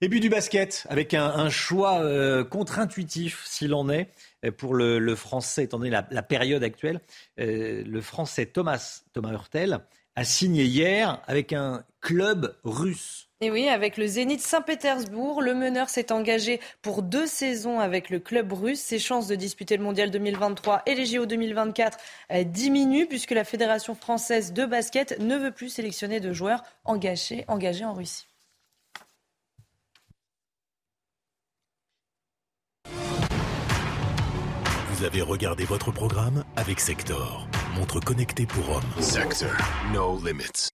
Et 0.00 0.08
puis 0.08 0.20
du 0.20 0.28
basket, 0.28 0.86
avec 0.90 1.14
un, 1.14 1.48
choix 1.48 2.02
contre-intuitif, 2.44 3.42
s'il 3.46 3.72
en 3.72 3.88
est, 3.88 4.10
pour 4.58 4.74
le, 4.74 5.14
français, 5.14 5.64
étant 5.64 5.78
donné 5.78 5.90
la, 5.90 6.22
période 6.22 6.62
actuelle. 6.62 7.00
Le 7.38 8.00
français 8.02 8.44
Thomas, 8.44 9.00
Thomas 9.14 9.32
Hurtel 9.32 9.80
a 10.16 10.24
signé 10.24 10.64
hier 10.64 11.22
avec 11.26 11.52
un 11.52 11.84
club 12.00 12.56
russe. 12.64 13.28
Et 13.40 13.50
oui, 13.50 13.68
avec 13.68 13.96
le 13.96 14.06
Zénith 14.06 14.40
Saint-Pétersbourg, 14.40 15.42
le 15.42 15.54
meneur 15.54 15.88
s'est 15.88 16.12
engagé 16.12 16.60
pour 16.82 17.02
deux 17.02 17.26
saisons 17.26 17.80
avec 17.80 18.08
le 18.08 18.18
club 18.18 18.52
russe. 18.52 18.80
Ses 18.80 18.98
chances 18.98 19.26
de 19.26 19.34
disputer 19.34 19.76
le 19.76 19.82
Mondial 19.82 20.10
2023 20.10 20.82
et 20.86 20.94
les 20.94 21.04
JO 21.04 21.26
2024 21.26 21.98
diminuent 22.44 23.06
puisque 23.06 23.32
la 23.32 23.44
Fédération 23.44 23.94
française 23.94 24.52
de 24.52 24.64
basket 24.64 25.18
ne 25.18 25.36
veut 25.36 25.50
plus 25.50 25.68
sélectionner 25.68 26.20
de 26.20 26.32
joueurs 26.32 26.62
engagés, 26.84 27.44
engagés 27.48 27.84
en 27.84 27.92
Russie. 27.92 28.26
Vous 34.94 35.04
avez 35.04 35.22
regardé 35.22 35.64
votre 35.64 35.90
programme 35.90 36.44
avec 36.56 36.80
Sector, 36.80 37.46
montre 37.74 38.00
connectée 38.00 38.46
pour 38.46 38.68
hommes. 38.70 39.02
Sector, 39.02 39.50
no 39.92 40.18
limits. 40.24 40.70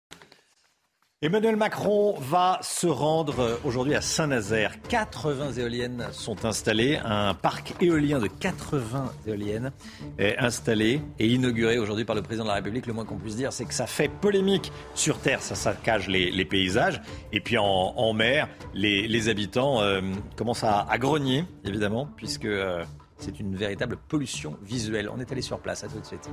Emmanuel 1.23 1.57
Macron 1.57 2.19
va 2.19 2.59
se 2.63 2.87
rendre 2.87 3.61
aujourd'hui 3.63 3.95
à 3.95 4.01
Saint-Nazaire. 4.01 4.81
80 4.89 5.53
éoliennes 5.53 6.07
sont 6.13 6.47
installées. 6.47 6.99
Un 7.05 7.35
parc 7.35 7.75
éolien 7.83 8.21
de 8.21 8.27
80 8.27 9.13
éoliennes 9.27 9.71
est 10.19 10.39
installé 10.39 11.03
et 11.19 11.27
inauguré 11.27 11.79
aujourd'hui 11.79 12.07
par 12.07 12.17
le 12.17 12.23
président 12.23 12.45
de 12.45 12.49
la 12.49 12.55
République. 12.55 12.87
Le 12.87 12.95
moins 12.95 13.05
qu'on 13.05 13.19
puisse 13.19 13.37
dire, 13.37 13.53
c'est 13.53 13.67
que 13.67 13.75
ça 13.75 13.87
fait 13.87 14.09
polémique 14.09 14.73
sur 14.95 15.19
Terre. 15.19 15.43
Ça 15.43 15.55
saccage 15.55 16.09
les, 16.09 16.45
paysages. 16.47 17.03
Et 17.35 17.41
puis 17.41 17.59
en, 17.59 18.15
mer, 18.15 18.49
les, 18.73 19.29
habitants 19.29 19.83
euh, 19.83 20.01
commencent 20.37 20.65
à, 20.65 20.87
grogner, 20.97 21.45
évidemment, 21.67 22.09
puisque 22.17 22.47
euh, 22.47 22.83
c'est 23.21 23.39
une 23.39 23.55
véritable 23.55 23.97
pollution 23.97 24.57
visuelle. 24.63 25.09
On 25.09 25.21
est 25.21 25.31
allé 25.31 25.43
sur 25.43 25.61
place. 25.61 25.85
À 25.85 25.89
tout 25.89 26.01
de 26.01 26.05
suite. 26.05 26.29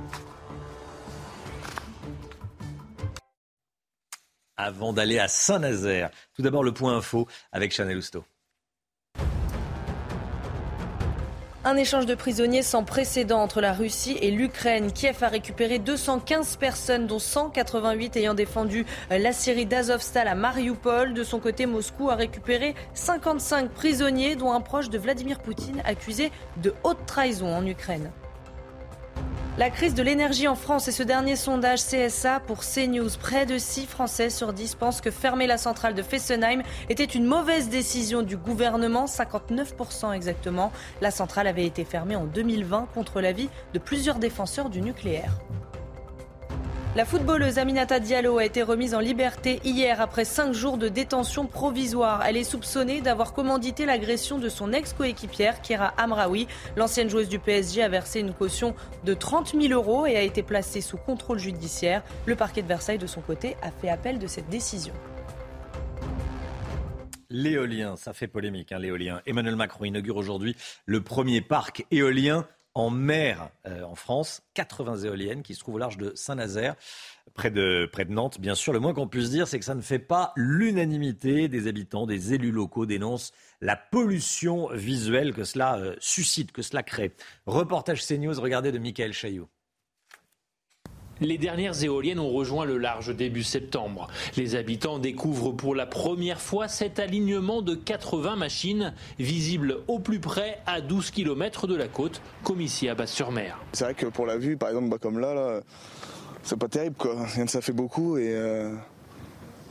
avant 4.58 4.92
d'aller 4.92 5.18
à 5.18 5.28
Saint-Nazaire. 5.28 6.10
Tout 6.34 6.42
d'abord 6.42 6.64
le 6.64 6.72
point 6.72 6.96
info 6.96 7.26
avec 7.52 7.72
Chanel 7.72 7.96
Housteau. 7.96 8.24
Un 11.68 11.76
échange 11.76 12.06
de 12.06 12.14
prisonniers 12.14 12.62
sans 12.62 12.82
précédent 12.82 13.42
entre 13.42 13.60
la 13.60 13.74
Russie 13.74 14.16
et 14.22 14.30
l'Ukraine. 14.30 14.90
Kiev 14.90 15.18
a 15.20 15.28
récupéré 15.28 15.78
215 15.78 16.56
personnes, 16.56 17.06
dont 17.06 17.18
188 17.18 18.16
ayant 18.16 18.32
défendu 18.32 18.86
la 19.10 19.34
Syrie 19.34 19.66
d'Azovstal 19.66 20.28
à 20.28 20.34
Mariupol. 20.34 21.12
De 21.12 21.22
son 21.22 21.40
côté, 21.40 21.66
Moscou 21.66 22.08
a 22.08 22.14
récupéré 22.14 22.74
55 22.94 23.68
prisonniers, 23.68 24.34
dont 24.34 24.50
un 24.50 24.62
proche 24.62 24.88
de 24.88 24.96
Vladimir 24.96 25.40
Poutine 25.40 25.82
accusé 25.84 26.32
de 26.56 26.72
haute 26.84 27.04
trahison 27.04 27.54
en 27.54 27.66
Ukraine. 27.66 28.10
La 29.58 29.70
crise 29.70 29.94
de 29.94 30.04
l'énergie 30.04 30.46
en 30.46 30.54
France 30.54 30.86
et 30.86 30.92
ce 30.92 31.02
dernier 31.02 31.34
sondage 31.34 31.80
CSA 31.80 32.38
pour 32.38 32.60
CNews. 32.60 33.10
Près 33.20 33.44
de 33.44 33.58
6 33.58 33.86
Français 33.86 34.30
sur 34.30 34.52
10 34.52 34.76
pensent 34.76 35.00
que 35.00 35.10
fermer 35.10 35.48
la 35.48 35.58
centrale 35.58 35.94
de 35.94 36.02
Fessenheim 36.02 36.62
était 36.88 37.02
une 37.04 37.24
mauvaise 37.24 37.68
décision 37.68 38.22
du 38.22 38.36
gouvernement, 38.36 39.06
59% 39.06 40.12
exactement. 40.12 40.70
La 41.00 41.10
centrale 41.10 41.48
avait 41.48 41.66
été 41.66 41.84
fermée 41.84 42.14
en 42.14 42.26
2020 42.26 42.86
contre 42.94 43.20
l'avis 43.20 43.48
de 43.74 43.80
plusieurs 43.80 44.20
défenseurs 44.20 44.70
du 44.70 44.80
nucléaire. 44.80 45.32
La 46.98 47.04
footballeuse 47.04 47.58
Aminata 47.58 48.00
Diallo 48.00 48.38
a 48.38 48.44
été 48.44 48.60
remise 48.60 48.92
en 48.92 48.98
liberté 48.98 49.60
hier 49.62 50.00
après 50.00 50.24
cinq 50.24 50.52
jours 50.52 50.78
de 50.78 50.88
détention 50.88 51.46
provisoire. 51.46 52.24
Elle 52.26 52.36
est 52.36 52.42
soupçonnée 52.42 53.02
d'avoir 53.02 53.34
commandité 53.34 53.86
l'agression 53.86 54.40
de 54.40 54.48
son 54.48 54.72
ex-coéquipière 54.72 55.62
Kira 55.62 55.94
Amraoui. 55.96 56.48
L'ancienne 56.76 57.08
joueuse 57.08 57.28
du 57.28 57.38
PSG 57.38 57.84
a 57.84 57.88
versé 57.88 58.18
une 58.18 58.34
caution 58.34 58.74
de 59.04 59.14
30 59.14 59.54
000 59.54 59.72
euros 59.72 60.06
et 60.06 60.16
a 60.16 60.22
été 60.22 60.42
placée 60.42 60.80
sous 60.80 60.96
contrôle 60.96 61.38
judiciaire. 61.38 62.02
Le 62.26 62.34
parquet 62.34 62.62
de 62.62 62.66
Versailles, 62.66 62.98
de 62.98 63.06
son 63.06 63.20
côté, 63.20 63.56
a 63.62 63.70
fait 63.70 63.90
appel 63.90 64.18
de 64.18 64.26
cette 64.26 64.48
décision. 64.48 64.92
L'éolien, 67.30 67.94
ça 67.94 68.12
fait 68.12 68.26
polémique, 68.26 68.72
hein, 68.72 68.80
l'éolien. 68.80 69.20
Emmanuel 69.24 69.54
Macron 69.54 69.84
inaugure 69.84 70.16
aujourd'hui 70.16 70.56
le 70.86 71.00
premier 71.00 71.42
parc 71.42 71.86
éolien 71.92 72.44
en 72.78 72.90
mer 72.90 73.50
euh, 73.66 73.82
en 73.82 73.94
France, 73.94 74.42
80 74.54 74.98
éoliennes 74.98 75.42
qui 75.42 75.54
se 75.54 75.60
trouvent 75.60 75.74
au 75.74 75.78
large 75.78 75.98
de 75.98 76.12
Saint-Nazaire, 76.14 76.76
près 77.34 77.50
de, 77.50 77.90
Nantes. 78.08 78.40
Bien 78.40 78.54
sûr, 78.54 78.72
le 78.72 78.78
moins 78.78 78.94
qu'on 78.94 79.08
puisse 79.08 79.30
dire, 79.30 79.48
c'est 79.48 79.58
que 79.58 79.64
ça 79.64 79.74
ne 79.74 79.80
fait 79.80 79.98
pas 79.98 80.32
l'unanimité 80.36 81.48
des 81.48 81.66
habitants, 81.66 82.06
des 82.06 82.34
élus 82.34 82.52
locaux 82.52 82.86
dénoncent 82.86 83.32
la 83.60 83.76
pollution 83.76 84.68
visuelle 84.72 85.34
que 85.34 85.44
cela 85.44 85.78
euh, 85.78 85.96
suscite, 85.98 86.52
que 86.52 86.62
cela 86.62 86.82
crée. 86.82 87.12
Reportage 87.46 88.06
CNews, 88.06 88.40
regardez 88.40 88.70
de 88.70 88.78
Michael 88.78 89.12
Chaillot. 89.12 89.48
Les 91.20 91.38
dernières 91.38 91.82
éoliennes 91.82 92.20
ont 92.20 92.30
rejoint 92.30 92.64
le 92.64 92.78
large 92.78 93.14
début 93.14 93.42
septembre. 93.42 94.08
Les 94.36 94.54
habitants 94.54 94.98
découvrent 94.98 95.52
pour 95.52 95.74
la 95.74 95.86
première 95.86 96.40
fois 96.40 96.68
cet 96.68 96.98
alignement 96.98 97.62
de 97.62 97.74
80 97.74 98.36
machines 98.36 98.94
visibles 99.18 99.78
au 99.88 99.98
plus 99.98 100.20
près 100.20 100.60
à 100.66 100.80
12 100.80 101.10
km 101.10 101.66
de 101.66 101.74
la 101.74 101.88
côte, 101.88 102.22
comme 102.44 102.60
ici 102.60 102.88
à 102.88 102.94
Basse-sur-Mer. 102.94 103.58
C'est 103.72 103.84
vrai 103.84 103.94
que 103.94 104.06
pour 104.06 104.26
la 104.26 104.36
vue, 104.36 104.56
par 104.56 104.68
exemple, 104.68 104.88
bah, 104.88 104.98
comme 105.00 105.18
là, 105.18 105.34
là 105.34 105.60
c'est 106.42 106.58
pas 106.58 106.68
terrible 106.68 106.96
quoi. 106.96 107.26
Ça 107.46 107.60
fait 107.60 107.72
beaucoup 107.72 108.16
et 108.16 108.32
euh, 108.34 108.72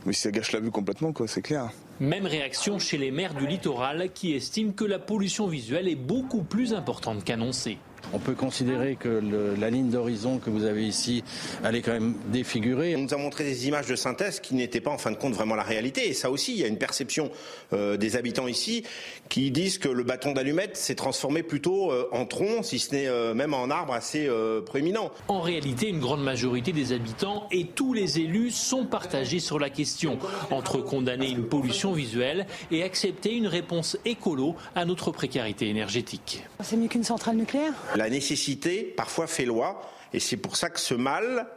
mais 0.06 0.12
ça 0.12 0.30
gâche 0.30 0.52
la 0.52 0.60
vue 0.60 0.70
complètement 0.70 1.12
quoi, 1.12 1.26
c'est 1.26 1.42
clair. 1.42 1.70
Même 2.00 2.26
réaction 2.26 2.78
chez 2.78 2.98
les 2.98 3.10
maires 3.10 3.34
du 3.34 3.46
littoral 3.46 4.10
qui 4.12 4.32
estiment 4.32 4.72
que 4.72 4.84
la 4.84 4.98
pollution 4.98 5.46
visuelle 5.48 5.88
est 5.88 5.96
beaucoup 5.96 6.42
plus 6.42 6.74
importante 6.74 7.24
qu'annoncée. 7.24 7.78
On 8.12 8.18
peut 8.18 8.34
considérer 8.34 8.96
que 8.96 9.22
la 9.58 9.70
ligne 9.70 9.90
d'horizon 9.90 10.38
que 10.38 10.48
vous 10.48 10.64
avez 10.64 10.86
ici, 10.86 11.22
elle 11.62 11.76
est 11.76 11.82
quand 11.82 11.92
même 11.92 12.14
défigurée. 12.28 12.96
On 12.96 13.00
nous 13.00 13.14
a 13.14 13.18
montré 13.18 13.44
des 13.44 13.68
images 13.68 13.86
de 13.86 13.96
synthèse 13.96 14.40
qui 14.40 14.54
n'étaient 14.54 14.80
pas 14.80 14.90
en 14.90 14.98
fin 14.98 15.10
de 15.10 15.16
compte 15.16 15.34
vraiment 15.34 15.54
la 15.54 15.62
réalité. 15.62 16.08
Et 16.08 16.14
ça 16.14 16.30
aussi, 16.30 16.52
il 16.52 16.58
y 16.58 16.64
a 16.64 16.68
une 16.68 16.78
perception 16.78 17.30
euh, 17.72 17.96
des 17.96 18.16
habitants 18.16 18.48
ici 18.48 18.84
qui 19.28 19.50
disent 19.50 19.78
que 19.78 19.88
le 19.88 20.04
bâton 20.04 20.32
d'allumette 20.32 20.76
s'est 20.76 20.94
transformé 20.94 21.42
plutôt 21.42 21.92
euh, 21.92 22.08
en 22.12 22.24
tronc, 22.24 22.62
si 22.62 22.78
ce 22.78 22.94
n'est 22.94 23.08
euh, 23.08 23.34
même 23.34 23.52
en 23.52 23.68
arbre 23.68 23.92
assez 23.92 24.28
proéminent. 24.64 25.10
En 25.28 25.40
réalité, 25.40 25.88
une 25.88 26.00
grande 26.00 26.22
majorité 26.22 26.72
des 26.72 26.92
habitants 26.92 27.46
et 27.50 27.66
tous 27.66 27.92
les 27.92 28.20
élus 28.20 28.50
sont 28.50 28.84
partagés 28.84 29.38
sur 29.38 29.58
la 29.58 29.70
question, 29.70 30.18
entre 30.50 30.78
condamner 30.78 31.30
une 31.30 31.44
pollution 31.44 31.92
visuelle 31.92 32.46
et 32.70 32.82
accepter 32.82 33.34
une 33.34 33.46
réponse 33.46 33.98
écolo 34.04 34.56
à 34.74 34.84
notre 34.84 35.10
précarité 35.10 35.68
énergétique. 35.68 36.42
C'est 36.62 36.76
mieux 36.76 36.88
qu'une 36.88 37.04
centrale 37.04 37.36
nucléaire? 37.36 37.72
La 37.98 38.08
nécessité 38.08 38.94
parfois 38.96 39.26
fait 39.26 39.44
loi 39.44 39.82
et 40.12 40.20
c'est 40.20 40.36
pour 40.36 40.56
ça 40.56 40.70
que 40.70 40.78
ce 40.78 40.94
mal 40.94 41.48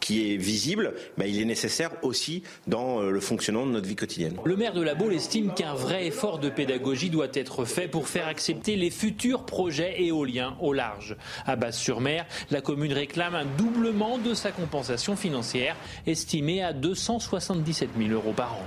qui 0.00 0.32
est 0.32 0.36
visible, 0.36 0.94
bah, 1.16 1.26
il 1.26 1.40
est 1.40 1.46
nécessaire 1.46 1.90
aussi 2.02 2.42
dans 2.66 3.00
euh, 3.00 3.10
le 3.10 3.20
fonctionnement 3.20 3.64
de 3.64 3.70
notre 3.72 3.88
vie 3.88 3.96
quotidienne. 3.96 4.36
Le 4.44 4.56
maire 4.56 4.74
de 4.74 4.82
la 4.82 4.94
Baule 4.94 5.14
estime 5.14 5.54
qu'un 5.54 5.74
vrai 5.74 6.06
effort 6.06 6.38
de 6.38 6.50
pédagogie 6.50 7.08
doit 7.08 7.28
être 7.32 7.64
fait 7.64 7.88
pour 7.88 8.08
faire 8.08 8.28
accepter 8.28 8.76
les 8.76 8.90
futurs 8.90 9.46
projets 9.46 10.02
éoliens 10.02 10.56
au 10.60 10.74
large. 10.74 11.16
À 11.46 11.56
Basse-sur-Mer, 11.56 12.26
la 12.50 12.60
commune 12.60 12.92
réclame 12.92 13.34
un 13.34 13.46
doublement 13.56 14.18
de 14.18 14.34
sa 14.34 14.50
compensation 14.50 15.16
financière, 15.16 15.76
estimée 16.06 16.62
à 16.62 16.72
277 16.74 17.90
000 17.98 18.10
euros 18.10 18.34
par 18.34 18.52
an. 18.54 18.66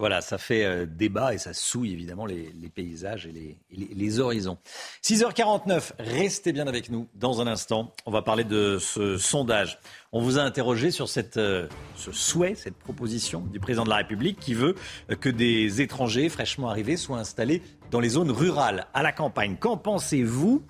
Voilà, 0.00 0.22
ça 0.22 0.38
fait 0.38 0.64
euh, 0.64 0.86
débat 0.86 1.34
et 1.34 1.38
ça 1.38 1.52
souille 1.52 1.92
évidemment 1.92 2.24
les, 2.24 2.50
paysages 2.74 3.26
et 3.26 3.58
les, 3.70 4.18
horizons. 4.18 4.56
6h49, 5.04 5.92
restez 5.98 6.54
bien 6.54 6.66
avec 6.66 6.88
nous 6.88 7.06
dans 7.14 7.42
un 7.42 7.46
instant. 7.46 7.92
On 8.06 8.10
va 8.10 8.22
parler 8.22 8.44
de 8.44 8.78
ce 8.80 9.18
sondage. 9.18 9.78
On 10.12 10.22
vous 10.22 10.38
a 10.38 10.42
interrogé 10.42 10.90
sur 10.90 11.10
cette, 11.10 11.36
euh, 11.36 11.68
ce 11.96 12.12
souhait, 12.12 12.54
cette 12.54 12.76
proposition 12.78 13.40
du 13.40 13.60
président 13.60 13.84
de 13.84 13.90
la 13.90 13.96
République 13.96 14.40
qui 14.40 14.54
veut 14.54 14.74
euh, 15.10 15.16
que 15.16 15.28
des 15.28 15.82
étrangers 15.82 16.30
fraîchement 16.30 16.70
arrivés 16.70 16.96
soient 16.96 17.18
installés 17.18 17.60
dans 17.90 18.00
les 18.00 18.08
zones 18.08 18.30
rurales, 18.30 18.86
à 18.94 19.02
la 19.02 19.12
campagne. 19.12 19.58
Qu'en 19.60 19.76
pensez-vous? 19.76 20.62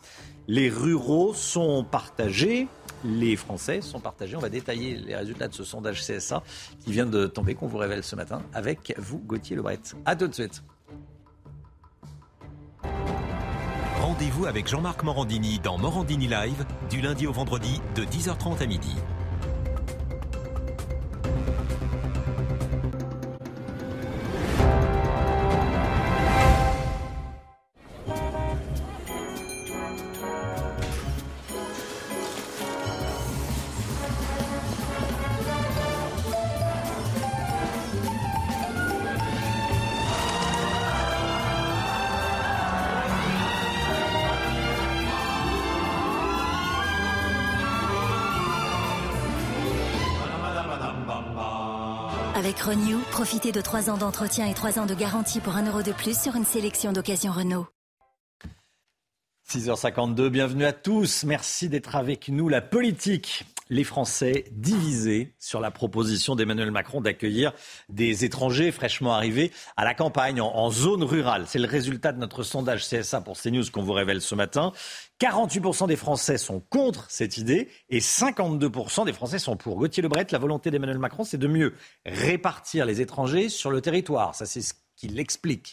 Les 0.49 0.69
ruraux 0.69 1.35
sont 1.35 1.85
partagés 1.85 2.67
les 3.05 3.37
Français 3.37 3.81
sont 3.81 4.01
partagés. 4.01 4.37
On 4.37 4.41
va 4.41 4.49
détailler 4.49 4.97
les 4.97 5.17
résultats 5.17 5.49
de 5.49 5.55
ce 5.55 5.65
sondage 5.65 6.03
CSA 6.03 6.43
qui 6.85 6.93
vient 6.93 7.07
de 7.07 7.27
tomber, 7.27 7.55
qu'on 7.55 7.67
vous 7.67 7.79
révèle 7.79 8.03
ce 8.03 8.17
matin, 8.17 8.43
avec 8.55 8.95
vous, 8.99 9.19
Gauthier 9.19 9.57
Lebret. 9.57 9.81
A 10.05 10.17
tout 10.17 10.29
de 10.29 10.35
suite. 10.35 10.63
Rendez-vous 14.01 14.47
avec 14.47 14.67
Jean-Marc 14.67 15.03
Morandini 15.03 15.59
dans 15.59 15.79
Morandini 15.79 16.27
Live, 16.27 16.65
du 16.89 17.01
lundi 17.01 17.27
au 17.27 17.33
vendredi, 17.33 17.81
de 17.95 18.05
10h30 18.05 18.63
à 18.63 18.67
midi. 18.67 18.95
De 53.43 53.63
3 53.63 53.89
ans 53.89 53.97
d'entretien 53.97 54.47
et 54.47 54.55
3 54.55 54.79
ans 54.79 54.85
de 54.85 54.95
garantie 54.95 55.41
pour 55.41 55.57
1 55.57 55.67
euro 55.67 55.83
de 55.83 55.93
plus 55.93 56.21
sur 56.21 56.37
une 56.37 56.45
sélection 56.45 56.93
d'occasions 56.93 57.33
Renault. 57.33 57.67
6h52, 59.51 60.29
bienvenue 60.29 60.67
à 60.67 60.75
tous. 60.75 61.25
Merci 61.25 61.71
d'être 61.71 61.97
avec 61.97 62.29
nous. 62.29 62.51
La 62.51 62.61
politique, 62.61 63.47
les 63.71 63.85
Français 63.85 64.45
divisés 64.53 65.33
sur 65.39 65.61
la 65.61 65.71
proposition 65.71 66.35
d'Emmanuel 66.35 66.71
Macron 66.71 67.01
d'accueillir 67.01 67.53
des 67.89 68.25
étrangers 68.25 68.73
fraîchement 68.73 69.15
arrivés 69.15 69.53
à 69.77 69.85
la 69.85 69.95
campagne, 69.95 70.41
en, 70.41 70.71
zone 70.71 71.03
rurale. 71.03 71.45
C'est 71.47 71.59
le 71.59 71.67
résultat 71.67 72.13
de 72.13 72.19
notre 72.19 72.43
sondage 72.43 72.87
CSA 72.87 73.21
pour 73.21 73.39
CNews 73.41 73.65
qu'on 73.73 73.83
vous 73.83 73.93
révèle 73.93 74.21
ce 74.21 74.35
matin. 74.35 74.73
48% 75.21 75.87
des 75.87 75.97
Français 75.97 76.39
sont 76.39 76.61
contre 76.71 77.07
cette 77.11 77.37
idée 77.37 77.69
et 77.89 78.01
52% 78.01 79.05
des 79.05 79.13
Français 79.13 79.39
sont 79.39 79.57
pour. 79.57 79.77
Gauthier 79.77 80.03
Lebret, 80.03 80.27
la 80.31 80.39
volonté 80.39 80.71
d'Emmanuel 80.71 80.99
Macron, 80.99 81.25
c'est 81.25 81.39
de 81.39 81.47
mieux 81.47 81.75
répartir 82.05 82.87
les 82.87 83.01
étrangers 83.01 83.49
sur 83.49 83.71
le 83.71 83.81
territoire. 83.81 84.35
Ça, 84.35 84.47
c'est 84.47 84.63
ce 84.63 84.75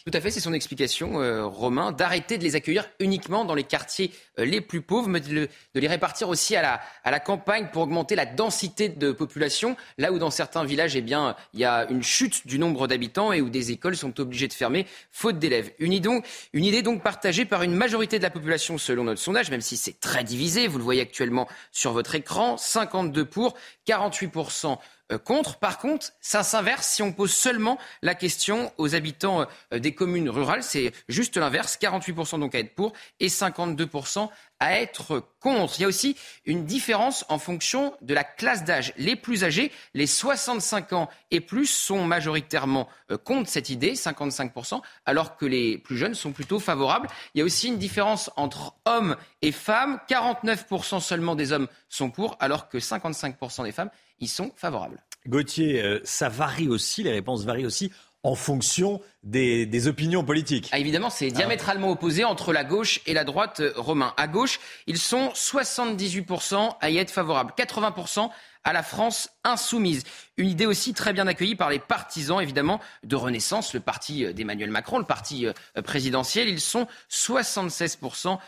Tout 0.04 0.16
à 0.16 0.20
fait, 0.20 0.30
c'est 0.30 0.40
son 0.40 0.52
explication, 0.52 1.20
euh, 1.20 1.44
Romain, 1.44 1.92
d'arrêter 1.92 2.38
de 2.38 2.44
les 2.44 2.56
accueillir 2.56 2.88
uniquement 2.98 3.44
dans 3.44 3.54
les 3.54 3.64
quartiers 3.64 4.10
euh, 4.38 4.44
les 4.44 4.60
plus 4.60 4.80
pauvres, 4.80 5.08
mais 5.08 5.20
de, 5.20 5.48
les 5.74 5.88
répartir 5.88 6.28
aussi 6.28 6.56
à 6.56 6.80
la, 7.04 7.20
campagne 7.20 7.68
pour 7.72 7.82
augmenter 7.82 8.14
la 8.14 8.26
densité 8.26 8.88
de 8.88 9.12
population, 9.12 9.76
là 9.98 10.12
où 10.12 10.18
dans 10.18 10.30
certains 10.30 10.64
villages, 10.64 10.96
eh 10.96 11.02
bien, 11.02 11.36
il 11.52 11.60
y 11.60 11.64
a 11.64 11.86
une 11.90 12.02
chute 12.02 12.46
du 12.46 12.58
nombre 12.58 12.86
d'habitants 12.86 13.32
et 13.32 13.40
où 13.40 13.50
des 13.50 13.70
écoles 13.70 13.96
sont 13.96 14.18
obligées 14.20 14.48
de 14.48 14.52
fermer 14.52 14.86
faute 15.10 15.38
d'élèves. 15.38 15.72
Une, 15.78 15.92
idée, 15.92 16.20
une 16.52 16.64
idée 16.64 16.82
donc 16.82 17.02
partagée 17.02 17.44
par 17.44 17.62
une 17.62 17.74
majorité 17.74 18.18
de 18.18 18.22
la 18.22 18.30
population 18.30 18.78
selon 18.78 19.04
notre 19.04 19.20
sondage, 19.20 19.50
même 19.50 19.60
si 19.60 19.76
c'est 19.76 20.00
très 20.00 20.24
divisé, 20.24 20.68
vous 20.68 20.78
le 20.78 20.84
voyez 20.84 21.02
actuellement 21.02 21.48
sur 21.72 21.92
votre 21.92 22.14
écran, 22.14 22.56
52 22.56 23.24
pour, 23.24 23.56
48 23.84 24.26
euh, 24.36 24.76
contre. 25.16 25.56
Par 25.56 25.78
contre, 25.78 26.12
ça 26.20 26.42
s'inverse 26.42 26.86
si 26.86 27.02
on 27.02 27.12
pose 27.12 27.32
seulement 27.32 27.78
la 28.02 28.14
question 28.14 28.72
aux 28.76 28.94
habitants 28.94 29.46
euh, 29.72 29.78
des 29.78 29.94
communes 29.94 30.28
rurales. 30.28 30.62
C'est 30.62 30.92
juste 31.08 31.36
l'inverse, 31.36 31.78
48% 31.80 32.40
donc 32.40 32.54
à 32.54 32.58
être 32.58 32.74
pour 32.74 32.92
et 33.20 33.28
52% 33.28 34.28
à 34.60 34.80
être 34.80 35.22
contre. 35.40 35.74
Il 35.78 35.82
y 35.82 35.84
a 35.84 35.88
aussi 35.88 36.16
une 36.44 36.64
différence 36.64 37.24
en 37.28 37.38
fonction 37.38 37.94
de 38.02 38.12
la 38.12 38.24
classe 38.24 38.64
d'âge. 38.64 38.92
Les 38.96 39.14
plus 39.14 39.44
âgés, 39.44 39.70
les 39.94 40.06
65 40.06 40.92
ans 40.92 41.08
et 41.30 41.40
plus, 41.40 41.66
sont 41.66 42.04
majoritairement 42.04 42.88
euh, 43.10 43.18
contre 43.18 43.48
cette 43.48 43.70
idée, 43.70 43.94
55%, 43.94 44.80
alors 45.06 45.36
que 45.36 45.46
les 45.46 45.78
plus 45.78 45.96
jeunes 45.96 46.14
sont 46.14 46.32
plutôt 46.32 46.58
favorables. 46.58 47.08
Il 47.34 47.38
y 47.38 47.42
a 47.42 47.44
aussi 47.44 47.68
une 47.68 47.78
différence 47.78 48.30
entre 48.36 48.74
hommes 48.84 49.16
et 49.42 49.52
femmes. 49.52 50.00
49% 50.08 51.00
seulement 51.00 51.36
des 51.36 51.52
hommes 51.52 51.68
sont 51.88 52.10
pour, 52.10 52.36
alors 52.40 52.68
que 52.68 52.78
55% 52.78 53.64
des 53.64 53.72
femmes 53.72 53.90
ils 54.20 54.28
sont 54.28 54.52
favorables. 54.56 55.02
Gauthier, 55.26 55.82
euh, 55.82 56.00
ça 56.04 56.28
varie 56.28 56.68
aussi, 56.68 57.02
les 57.02 57.12
réponses 57.12 57.44
varient 57.44 57.66
aussi 57.66 57.92
en 58.24 58.34
fonction 58.34 59.00
des, 59.22 59.86
opinions 59.86 60.24
politiques. 60.24 60.68
Ah, 60.72 60.78
évidemment, 60.78 61.10
c'est 61.10 61.30
diamétralement 61.30 61.90
opposé 61.90 62.24
entre 62.24 62.52
la 62.52 62.64
gauche 62.64 63.00
et 63.06 63.14
la 63.14 63.24
droite 63.24 63.60
euh, 63.60 63.72
romain. 63.76 64.12
À 64.16 64.26
gauche, 64.26 64.58
ils 64.86 64.98
sont 64.98 65.28
78% 65.28 66.76
à 66.80 66.90
y 66.90 66.98
être 66.98 67.10
favorables, 67.10 67.52
80% 67.56 68.30
à 68.64 68.72
la 68.72 68.82
France 68.82 69.30
insoumise. 69.44 70.02
Une 70.36 70.48
idée 70.48 70.66
aussi 70.66 70.94
très 70.94 71.12
bien 71.12 71.26
accueillie 71.26 71.54
par 71.54 71.70
les 71.70 71.78
partisans, 71.78 72.40
évidemment, 72.40 72.80
de 73.04 73.16
Renaissance, 73.16 73.72
le 73.72 73.80
parti 73.80 74.24
euh, 74.24 74.32
d'Emmanuel 74.32 74.70
Macron, 74.70 74.98
le 74.98 75.04
parti 75.04 75.46
présidentiel. 75.84 76.48
Ils 76.48 76.60
sont 76.60 76.86
76% 77.10 78.38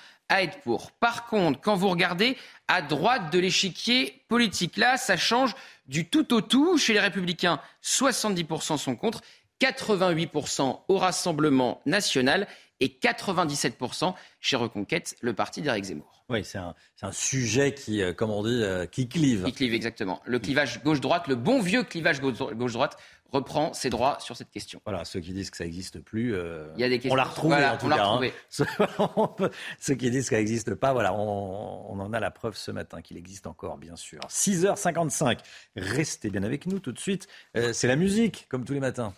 Par 1.01 1.27
contre, 1.27 1.61
quand 1.61 1.77
vous 1.77 1.89
regardez 1.89 2.37
à 2.69 2.83
droite 2.83 3.33
de 3.33 3.39
l'échiquier 3.39 4.23
politique, 4.29 4.77
là, 4.77 4.97
ça 4.97 5.17
change 5.17 5.55
du 5.87 6.09
tout 6.09 6.33
au 6.33 6.41
tout. 6.41 6.79
Chez 6.79 6.93
les 6.93 7.01
Républicains, 7.01 7.61
70% 7.83 8.79
sont 8.79 8.97
contre, 8.97 9.23
88% 9.61 10.83
au 10.89 10.99
Rassemblement 10.99 11.81
national 11.85 12.47
et 12.81 12.89
97% 12.89 14.15
chez 14.41 14.57
Reconquête, 14.57 15.17
le 15.21 15.35
parti 15.35 15.63
d'Éric 15.63 15.85
Zemmour. 15.85 16.21
Oui, 16.31 16.45
c'est 16.45 16.59
un, 16.59 16.75
sujet 17.13 17.75
qui, 17.75 18.03
euh, 18.03 18.13
comme 18.13 18.31
on 18.31 18.45
dit, 18.45 18.63
euh, 18.63 18.87
qui 18.87 19.09
clive. 19.09 19.45
Qui 19.45 19.53
clive, 19.53 19.75
exactement. 19.75 20.23
Le 20.25 20.39
clivage 20.39 20.83
gauche-droite, 20.83 21.27
le 21.27 21.35
bon 21.35 21.61
vieux 21.61 21.83
clivage 21.83 22.21
gauche-droite 22.21 22.97
reprend 23.33 23.73
ses 23.73 23.91
droits 23.91 24.19
sur 24.21 24.37
cette 24.37 24.51
question. 24.51 24.81
Voilà, 24.85 25.05
ceux 25.05 25.19
qui 25.21 25.33
disent 25.33 25.51
que 25.51 25.57
ça 25.57 25.65
n'existe 25.65 26.01
plus, 26.01 26.35
euh, 26.35 26.69
Il 26.77 26.81
y 26.81 26.85
a 26.85 26.89
des 26.89 26.99
questions. 26.99 27.13
on 27.13 27.17
l'a 27.17 27.25
retrouvé 27.25 27.65
en 27.65 27.77
tout 27.77 27.89
cas. 27.89 28.05
Hein. 28.07 28.21
ceux 29.81 29.95
qui 29.95 30.11
disent 30.11 30.25
que 30.25 30.37
ça 30.37 30.41
n'existe 30.41 30.75
pas, 30.77 30.93
voilà, 30.93 31.13
on, 31.15 31.99
en 31.99 32.13
a 32.13 32.21
la 32.21 32.31
preuve 32.31 32.57
ce 32.57 32.71
matin 32.71 33.03
qu'il 33.03 33.17
existe 33.17 33.49
encore, 33.49 33.77
bien 33.77 33.97
sûr. 33.97 34.21
6h55, 34.29 35.39
restez 35.77 36.31
bien 36.31 36.45
avec 36.45 36.67
nous 36.67 36.79
tout 36.79 36.93
de 36.93 36.99
suite. 36.99 37.27
C'est 37.73 37.89
la 37.89 37.97
musique, 37.97 38.47
comme 38.49 38.65
tous 38.65 38.73
les 38.73 38.81
matins. 38.81 39.15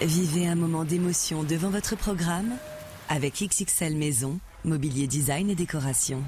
Vivez 0.00 0.46
un 0.46 0.54
moment 0.54 0.84
d'émotion 0.84 1.42
devant 1.42 1.70
votre 1.70 1.96
programme 1.96 2.52
avec 3.08 3.42
XXL 3.42 3.96
Maison, 3.96 4.38
mobilier 4.64 5.08
design 5.08 5.50
et 5.50 5.56
décoration. 5.56 6.22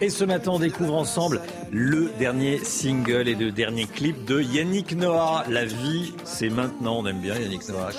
Et 0.00 0.10
ce 0.10 0.24
matin, 0.24 0.50
on 0.54 0.58
découvre 0.58 0.94
ensemble 0.94 1.40
le 1.70 2.10
dernier 2.18 2.58
single 2.58 3.28
et 3.28 3.36
le 3.36 3.52
dernier 3.52 3.86
clip 3.86 4.24
de 4.24 4.42
Yannick 4.42 4.96
Noah. 4.96 5.44
La 5.48 5.64
vie, 5.64 6.14
c'est 6.24 6.50
maintenant. 6.50 6.98
On 6.98 7.06
aime 7.06 7.20
bien 7.20 7.36
Yannick 7.36 7.68
Noah. 7.68 7.92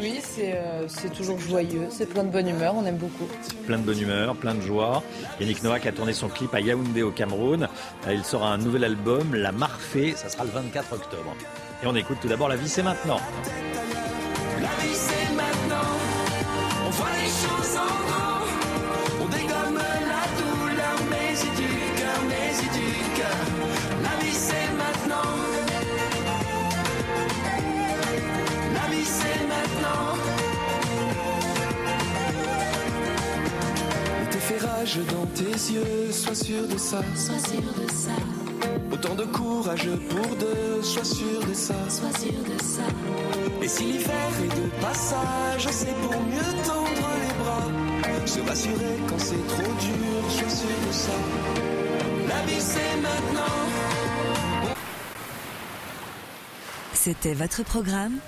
Oui, 0.00 0.20
euh, 0.38 0.84
c'est 0.88 1.12
toujours 1.12 1.38
joyeux, 1.38 1.86
c'est 1.90 2.06
plein 2.06 2.24
de 2.24 2.30
bonne 2.30 2.48
humeur, 2.48 2.74
on 2.76 2.84
aime 2.86 2.96
beaucoup. 2.96 3.28
Plein 3.66 3.78
de 3.78 3.84
bonne 3.84 4.00
humeur, 4.00 4.34
plein 4.34 4.54
de 4.54 4.60
joie. 4.60 5.02
Yannick 5.40 5.62
Noah 5.62 5.76
a 5.76 5.92
tourné 5.92 6.12
son 6.12 6.28
clip 6.28 6.54
à 6.54 6.60
Yaoundé 6.60 7.02
au 7.02 7.10
Cameroun. 7.10 7.68
Euh, 8.06 8.14
il 8.14 8.24
sera 8.24 8.52
un 8.52 8.58
nouvel 8.58 8.84
album, 8.84 9.34
La 9.34 9.52
Marfée, 9.52 10.14
ça 10.16 10.28
sera 10.28 10.44
le 10.44 10.50
24 10.50 10.94
octobre. 10.94 11.36
Et 11.82 11.86
on 11.86 11.94
écoute 11.94 12.18
tout 12.20 12.28
d'abord 12.28 12.48
La 12.48 12.56
vie, 12.56 12.68
c'est 12.68 12.82
maintenant. 12.82 13.20
De 36.72 36.78
ça. 36.78 37.02
Sois 37.14 37.38
sûr 37.38 37.60
de 37.60 37.90
ça. 37.90 38.10
Autant 38.92 39.14
de 39.14 39.24
courage 39.24 39.88
pour 40.08 40.36
deux, 40.36 40.82
sois 40.82 41.04
sûr 41.04 41.46
de 41.46 41.54
ça. 41.54 41.74
Sois 41.88 42.12
sûr 42.18 42.32
de 42.32 42.62
ça. 42.62 42.82
Et 43.62 43.68
si 43.68 43.84
l'hiver 43.84 44.30
est 44.44 44.60
de 44.60 44.68
passage, 44.80 45.68
c'est 45.70 45.94
pour 46.02 46.20
mieux 46.22 46.52
tendre 46.64 47.08
les 47.22 47.34
bras. 47.42 48.26
Se 48.26 48.40
rassurer 48.40 48.96
quand 49.08 49.18
c'est 49.18 49.46
trop 49.48 49.62
dur, 49.62 50.30
sois 50.30 50.48
sûr 50.48 50.68
de 50.88 50.92
ça. 50.92 51.12
La 52.28 52.46
vie 52.46 52.60
c'est 52.60 52.96
maintenant. 53.00 53.42
C'était 56.94 57.34
votre 57.34 57.64
programme 57.64 58.18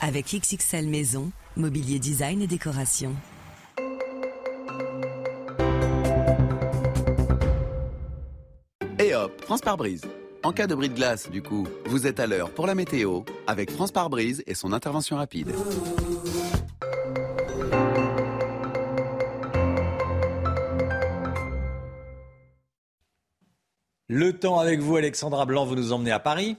avec 0.00 0.34
XXL 0.34 0.88
Maison, 0.88 1.30
mobilier 1.56 1.98
design 1.98 2.42
et 2.42 2.46
décoration. 2.46 3.14
France 9.44 9.60
par 9.60 9.76
brise. 9.76 10.00
En 10.42 10.52
cas 10.52 10.66
de 10.66 10.74
bris 10.74 10.88
de 10.88 10.94
glace, 10.94 11.30
du 11.30 11.42
coup, 11.42 11.66
vous 11.84 12.06
êtes 12.06 12.18
à 12.18 12.26
l'heure 12.26 12.50
pour 12.50 12.66
la 12.66 12.74
météo 12.74 13.20
avec 13.46 13.70
France 13.70 13.92
par 13.92 14.08
brise 14.08 14.42
et 14.46 14.54
son 14.54 14.72
intervention 14.72 15.16
rapide. 15.16 15.52
Le 24.08 24.32
temps 24.32 24.58
avec 24.58 24.80
vous, 24.80 24.96
Alexandra 24.96 25.44
Blanc, 25.44 25.66
vous 25.66 25.76
nous 25.76 25.92
emmenez 25.92 26.12
à 26.12 26.20
Paris. 26.20 26.56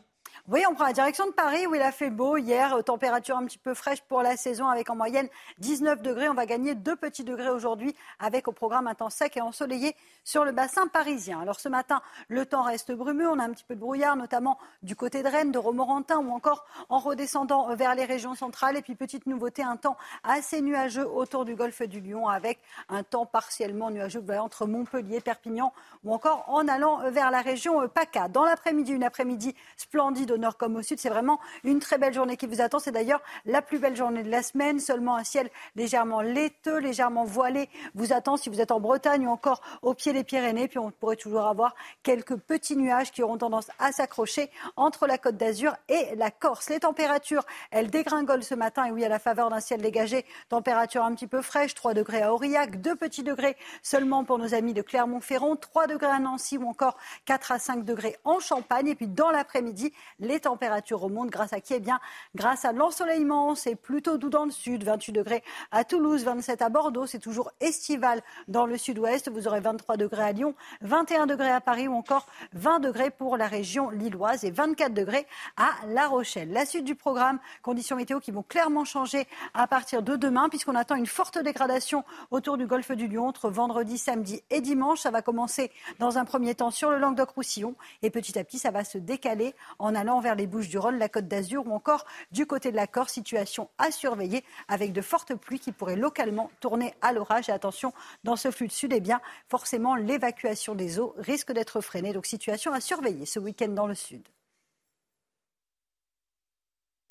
Oui, 0.47 0.61
on 0.69 0.75
prend 0.75 0.85
la 0.85 0.93
direction 0.93 1.25
de 1.25 1.31
Paris 1.31 1.65
où 1.65 1.73
il 1.73 1.81
a 1.81 1.91
fait 1.91 2.11
beau 2.11 2.37
hier, 2.37 2.77
température 2.83 3.35
un 3.35 3.45
petit 3.45 3.57
peu 3.57 3.73
fraîche 3.73 4.01
pour 4.01 4.21
la 4.21 4.37
saison 4.37 4.67
avec 4.67 4.91
en 4.91 4.95
moyenne 4.95 5.27
19 5.57 6.03
degrés. 6.03 6.29
On 6.29 6.35
va 6.35 6.45
gagner 6.45 6.75
deux 6.75 6.95
petits 6.95 7.23
degrés 7.23 7.49
aujourd'hui 7.49 7.95
avec 8.19 8.47
au 8.47 8.51
programme 8.51 8.85
un 8.85 8.93
temps 8.93 9.09
sec 9.09 9.37
et 9.37 9.41
ensoleillé 9.41 9.95
sur 10.23 10.45
le 10.45 10.51
bassin 10.51 10.85
parisien. 10.85 11.41
Alors 11.41 11.59
ce 11.59 11.67
matin, 11.67 11.99
le 12.27 12.45
temps 12.45 12.61
reste 12.61 12.91
brumeux, 12.91 13.27
on 13.27 13.39
a 13.39 13.43
un 13.43 13.49
petit 13.49 13.63
peu 13.63 13.73
de 13.73 13.79
brouillard 13.79 14.15
notamment 14.17 14.59
du 14.83 14.95
côté 14.95 15.23
de 15.23 15.27
Rennes, 15.27 15.51
de 15.51 15.57
Romorantin 15.57 16.19
ou 16.19 16.29
encore 16.29 16.67
en 16.89 16.99
redescendant 16.99 17.75
vers 17.75 17.95
les 17.95 18.05
régions 18.05 18.35
centrales. 18.35 18.77
Et 18.77 18.83
puis 18.83 18.93
petite 18.93 19.25
nouveauté, 19.25 19.63
un 19.63 19.77
temps 19.77 19.97
assez 20.23 20.61
nuageux 20.61 21.07
autour 21.07 21.45
du 21.45 21.55
golfe 21.55 21.81
du 21.81 22.01
Lion 22.01 22.27
avec 22.27 22.59
un 22.89 23.01
temps 23.01 23.25
partiellement 23.25 23.89
nuageux 23.89 24.23
entre 24.39 24.67
Montpellier, 24.67 25.21
Perpignan 25.21 25.73
ou 26.03 26.13
encore 26.13 26.45
en 26.49 26.67
allant 26.67 27.09
vers 27.09 27.31
la 27.31 27.41
région 27.41 27.87
PACA. 27.87 28.27
Dans 28.27 28.45
l'après-midi, 28.45 28.91
une 28.91 29.03
après-midi 29.03 29.55
splendide 29.75 30.34
au 30.35 30.37
nord 30.37 30.57
comme 30.57 30.75
au 30.75 30.81
sud. 30.81 30.99
C'est 30.99 31.09
vraiment 31.09 31.39
une 31.63 31.79
très 31.79 31.97
belle 31.97 32.13
journée 32.13 32.37
qui 32.37 32.45
vous 32.45 32.61
attend. 32.61 32.79
C'est 32.79 32.91
d'ailleurs 32.91 33.21
la 33.45 33.61
plus 33.61 33.79
belle 33.79 33.95
journée 33.95 34.23
de 34.23 34.29
la 34.29 34.43
semaine. 34.43 34.79
Seulement 34.79 35.15
un 35.15 35.23
ciel 35.23 35.49
légèrement 35.75 36.21
laiteux, 36.21 36.77
légèrement 36.77 37.23
voilé 37.23 37.69
vous 37.95 38.13
attend 38.13 38.37
si 38.37 38.49
vous 38.49 38.61
êtes 38.61 38.71
en 38.71 38.79
Bretagne 38.79 39.27
ou 39.27 39.31
encore 39.31 39.61
au 39.81 39.93
pied 39.93 40.13
des 40.13 40.23
Pyrénées. 40.23 40.67
Puis 40.67 40.79
on 40.79 40.91
pourrait 40.91 41.15
toujours 41.15 41.47
avoir 41.47 41.75
quelques 42.03 42.35
petits 42.35 42.77
nuages 42.77 43.11
qui 43.11 43.23
auront 43.23 43.37
tendance 43.37 43.71
à 43.79 43.91
s'accrocher 43.91 44.51
entre 44.75 45.07
la 45.07 45.17
côte 45.17 45.37
d'Azur 45.37 45.75
et 45.89 46.15
la 46.15 46.31
Corse. 46.31 46.69
Les 46.69 46.79
températures, 46.79 47.45
elles 47.71 47.89
dégringolent 47.89 48.43
ce 48.43 48.55
matin. 48.55 48.85
Et 48.85 48.91
oui, 48.91 49.03
à 49.05 49.09
la 49.09 49.19
faveur 49.19 49.49
d'un 49.49 49.59
ciel 49.59 49.81
dégagé, 49.81 50.25
température 50.49 51.03
un 51.03 51.13
petit 51.15 51.27
peu 51.27 51.41
fraîche, 51.41 51.73
3 51.73 51.93
degrés 51.93 52.21
à 52.21 52.33
Aurillac, 52.33 52.81
2 52.81 52.95
petits 52.95 53.23
degrés 53.23 53.55
seulement 53.81 54.23
pour 54.23 54.37
nos 54.37 54.53
amis 54.53 54.73
de 54.73 54.81
Clermont-Ferrand, 54.81 55.55
3 55.55 55.87
degrés 55.87 56.07
à 56.07 56.19
Nancy 56.19 56.57
ou 56.57 56.67
encore 56.67 56.97
4 57.25 57.51
à 57.51 57.59
5 57.59 57.85
degrés 57.85 58.17
en 58.23 58.39
Champagne. 58.39 58.87
Et 58.87 58.95
puis 58.95 59.07
dans 59.07 59.31
l'après-midi, 59.31 59.93
les 60.25 60.41
températures 60.41 60.99
remontent 60.99 61.29
grâce 61.29 61.53
à 61.53 61.61
qui? 61.61 61.73
Eh 61.73 61.79
bien, 61.79 61.99
grâce 62.35 62.65
à 62.65 62.73
l'ensoleillement. 62.73 63.55
C'est 63.55 63.75
plutôt 63.75 64.17
doux 64.17 64.29
dans 64.29 64.45
le 64.45 64.51
sud, 64.51 64.83
28 64.83 65.11
degrés 65.13 65.43
à 65.71 65.83
Toulouse, 65.83 66.23
27 66.23 66.61
à 66.61 66.69
Bordeaux. 66.69 67.05
C'est 67.05 67.19
toujours 67.19 67.51
estival 67.59 68.21
dans 68.47 68.65
le 68.65 68.77
sud-ouest. 68.77 69.29
Vous 69.29 69.47
aurez 69.47 69.59
23 69.59 69.97
degrés 69.97 70.23
à 70.23 70.31
Lyon, 70.31 70.55
21 70.81 71.25
degrés 71.25 71.51
à 71.51 71.61
Paris 71.61 71.87
ou 71.87 71.93
encore 71.93 72.25
20 72.53 72.79
degrés 72.79 73.11
pour 73.11 73.37
la 73.37 73.47
région 73.47 73.89
lilloise 73.89 74.43
et 74.43 74.51
24 74.51 74.93
degrés 74.93 75.27
à 75.57 75.71
La 75.87 76.07
Rochelle. 76.07 76.51
La 76.51 76.65
suite 76.65 76.85
du 76.85 76.95
programme, 76.95 77.39
conditions 77.61 77.95
météo 77.95 78.19
qui 78.19 78.31
vont 78.31 78.43
clairement 78.43 78.85
changer 78.85 79.27
à 79.53 79.67
partir 79.67 80.01
de 80.01 80.15
demain 80.15 80.49
puisqu'on 80.49 80.75
attend 80.75 80.95
une 80.95 81.07
forte 81.07 81.37
dégradation 81.37 82.03
autour 82.31 82.57
du 82.57 82.67
golfe 82.67 82.91
du 82.91 83.07
Lion 83.07 83.27
entre 83.27 83.49
vendredi, 83.49 83.97
samedi 83.97 84.43
et 84.49 84.61
dimanche. 84.61 84.99
Ça 85.01 85.11
va 85.11 85.21
commencer 85.21 85.71
dans 85.99 86.17
un 86.17 86.25
premier 86.25 86.55
temps 86.55 86.71
sur 86.71 86.89
le 86.89 86.97
Languedoc-Roussillon 86.97 87.75
et 88.01 88.09
petit 88.09 88.37
à 88.39 88.43
petit 88.43 88.59
ça 88.59 88.71
va 88.71 88.83
se 88.83 88.97
décaler 88.97 89.53
en 89.79 89.95
allant 89.95 90.14
vers 90.19 90.35
les 90.35 90.47
Bouches 90.47 90.69
du 90.69 90.77
Rhône, 90.77 90.97
la 90.97 91.09
Côte 91.09 91.27
d'Azur 91.27 91.65
ou 91.67 91.73
encore 91.73 92.05
du 92.31 92.45
côté 92.45 92.71
de 92.71 92.75
la 92.75 92.87
Corse. 92.87 93.13
Situation 93.13 93.69
à 93.77 93.91
surveiller 93.91 94.43
avec 94.67 94.91
de 94.91 95.01
fortes 95.01 95.35
pluies 95.35 95.59
qui 95.59 95.71
pourraient 95.71 95.95
localement 95.95 96.51
tourner 96.59 96.93
à 97.01 97.13
l'orage. 97.13 97.49
Et 97.49 97.51
attention, 97.51 97.93
dans 98.23 98.35
ce 98.35 98.51
flux 98.51 98.67
de 98.67 98.71
sud, 98.71 98.91
eh 98.93 98.99
bien, 98.99 99.21
forcément, 99.47 99.95
l'évacuation 99.95 100.75
des 100.75 100.99
eaux 100.99 101.13
risque 101.17 101.53
d'être 101.53 101.81
freinée. 101.81 102.11
Donc 102.11 102.25
situation 102.25 102.73
à 102.73 102.81
surveiller 102.81 103.25
ce 103.25 103.39
week-end 103.39 103.69
dans 103.69 103.87
le 103.87 103.95
sud. 103.95 104.21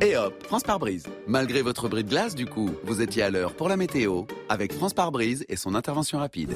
Et 0.03 0.17
hop, 0.17 0.35
France 0.47 0.65
par 0.65 0.79
brise. 0.79 1.07
Malgré 1.27 1.63
votre 1.63 1.89
bris 1.89 2.03
de 2.03 2.09
glace, 2.09 2.35
du 2.35 2.47
coup, 2.47 2.71
vous 2.83 3.01
étiez 3.01 3.23
à 3.23 3.31
l'heure 3.31 3.55
pour 3.55 3.69
la 3.69 3.77
météo 3.77 4.25
avec 4.49 4.73
France 4.73 4.93
par 4.93 5.13
brise 5.13 5.45
et 5.49 5.57
son 5.57 5.75
intervention 5.75 6.19
rapide. 6.19 6.55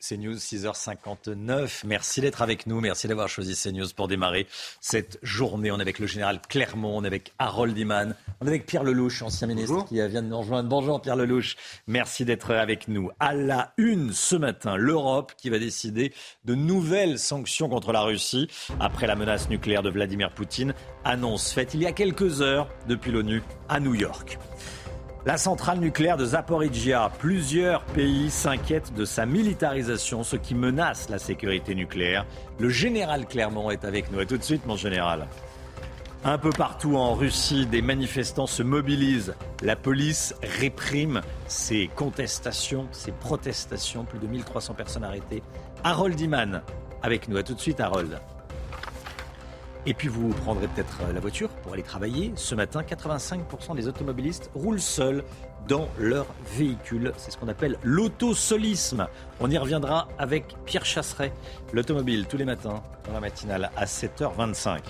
C'est 0.00 0.16
News 0.16 0.36
6h59. 0.36 1.82
Merci 1.84 2.20
d'être 2.20 2.40
avec 2.40 2.66
nous. 2.66 2.80
Merci 2.80 3.06
d'avoir 3.06 3.28
choisi 3.28 3.54
CNews 3.54 3.88
pour 3.94 4.08
démarrer 4.08 4.46
cette 4.80 5.18
journée. 5.22 5.70
On 5.70 5.78
est 5.78 5.82
avec 5.82 5.98
le 5.98 6.06
général 6.06 6.40
Clermont, 6.48 6.96
on 6.96 7.04
est 7.04 7.06
avec 7.06 7.32
Harold 7.38 7.76
Iman, 7.76 8.14
on 8.40 8.46
est 8.46 8.48
avec 8.48 8.66
Pierre 8.66 8.82
Lelouch, 8.82 9.20
ancien 9.22 9.46
ministre 9.46 9.84
qui 9.86 9.94
vient 9.94 10.22
de 10.22 10.28
nous 10.28 10.38
rejoindre. 10.38 10.68
Bonjour 10.68 11.02
Pierre 11.02 11.16
Lelouch. 11.16 11.56
Merci 11.86 12.24
d'être 12.24 12.54
avec 12.54 12.88
nous. 12.88 13.10
À 13.20 13.34
la 13.34 13.72
une 13.76 14.12
ce 14.12 14.36
matin, 14.36 14.76
l'Europe 14.76 15.32
qui 15.36 15.50
va 15.50 15.58
décider 15.58 16.12
de 16.44 16.54
nouvelles 16.54 17.18
sanctions 17.18 17.68
contre 17.68 17.92
la 17.92 18.00
Russie 18.00 18.48
après 18.80 19.06
la 19.06 19.16
menace 19.16 19.50
nucléaire 19.50 19.82
de 19.82 19.90
Vladimir 19.90 20.32
Poutine. 20.32 20.72
Annonce 21.04 21.52
faite 21.52 21.74
il 21.74 21.82
y 21.82 21.86
a 21.86 21.92
quelques 21.92 22.40
heures 22.40 22.68
depuis 22.88 23.12
l'ONU 23.12 23.42
à 23.68 23.80
New 23.80 23.94
York. 23.94 24.38
La 25.26 25.36
centrale 25.36 25.80
nucléaire 25.80 26.16
de 26.16 26.24
Zaporizhia, 26.24 27.10
plusieurs 27.18 27.82
pays 27.82 28.30
s'inquiètent 28.30 28.94
de 28.94 29.04
sa 29.04 29.26
militarisation, 29.26 30.22
ce 30.22 30.36
qui 30.36 30.54
menace 30.54 31.08
la 31.10 31.18
sécurité 31.18 31.74
nucléaire. 31.74 32.24
Le 32.58 32.68
général 32.68 33.26
Clermont 33.26 33.70
est 33.70 33.84
avec 33.84 34.10
nous. 34.12 34.20
Et 34.20 34.26
tout 34.26 34.38
de 34.38 34.42
suite, 34.44 34.64
mon 34.64 34.76
général. 34.76 35.26
Un 36.24 36.38
peu 36.38 36.50
partout 36.50 36.96
en 36.96 37.14
Russie, 37.14 37.66
des 37.66 37.82
manifestants 37.82 38.46
se 38.46 38.62
mobilisent. 38.62 39.34
La 39.62 39.76
police 39.76 40.34
réprime 40.42 41.20
ces 41.48 41.90
contestations, 41.94 42.86
ces 42.92 43.12
protestations. 43.12 44.04
Plus 44.04 44.20
de 44.20 44.26
1300 44.28 44.74
personnes 44.74 45.04
arrêtées. 45.04 45.42
Harold 45.84 46.18
Iman 46.20 46.62
avec 47.02 47.28
nous. 47.28 47.36
À 47.36 47.42
tout 47.42 47.54
de 47.54 47.60
suite, 47.60 47.80
Harold. 47.80 48.20
Et 49.88 49.94
puis 49.94 50.08
vous 50.08 50.28
prendrez 50.28 50.68
peut-être 50.68 51.00
la 51.14 51.18
voiture 51.18 51.48
pour 51.48 51.72
aller 51.72 51.82
travailler. 51.82 52.30
Ce 52.36 52.54
matin, 52.54 52.82
85% 52.82 53.74
des 53.74 53.88
automobilistes 53.88 54.50
roulent 54.54 54.82
seuls 54.82 55.24
dans 55.66 55.88
leur 55.98 56.26
véhicule. 56.58 57.14
C'est 57.16 57.30
ce 57.30 57.38
qu'on 57.38 57.48
appelle 57.48 57.78
l'autosolisme. 57.82 59.06
On 59.40 59.50
y 59.50 59.56
reviendra 59.56 60.06
avec 60.18 60.44
Pierre 60.66 60.84
Chasseret, 60.84 61.32
l'automobile, 61.72 62.26
tous 62.28 62.36
les 62.36 62.44
matins 62.44 62.82
dans 63.06 63.12
la 63.14 63.20
matinale 63.20 63.70
à 63.78 63.86
7h25. 63.86 64.80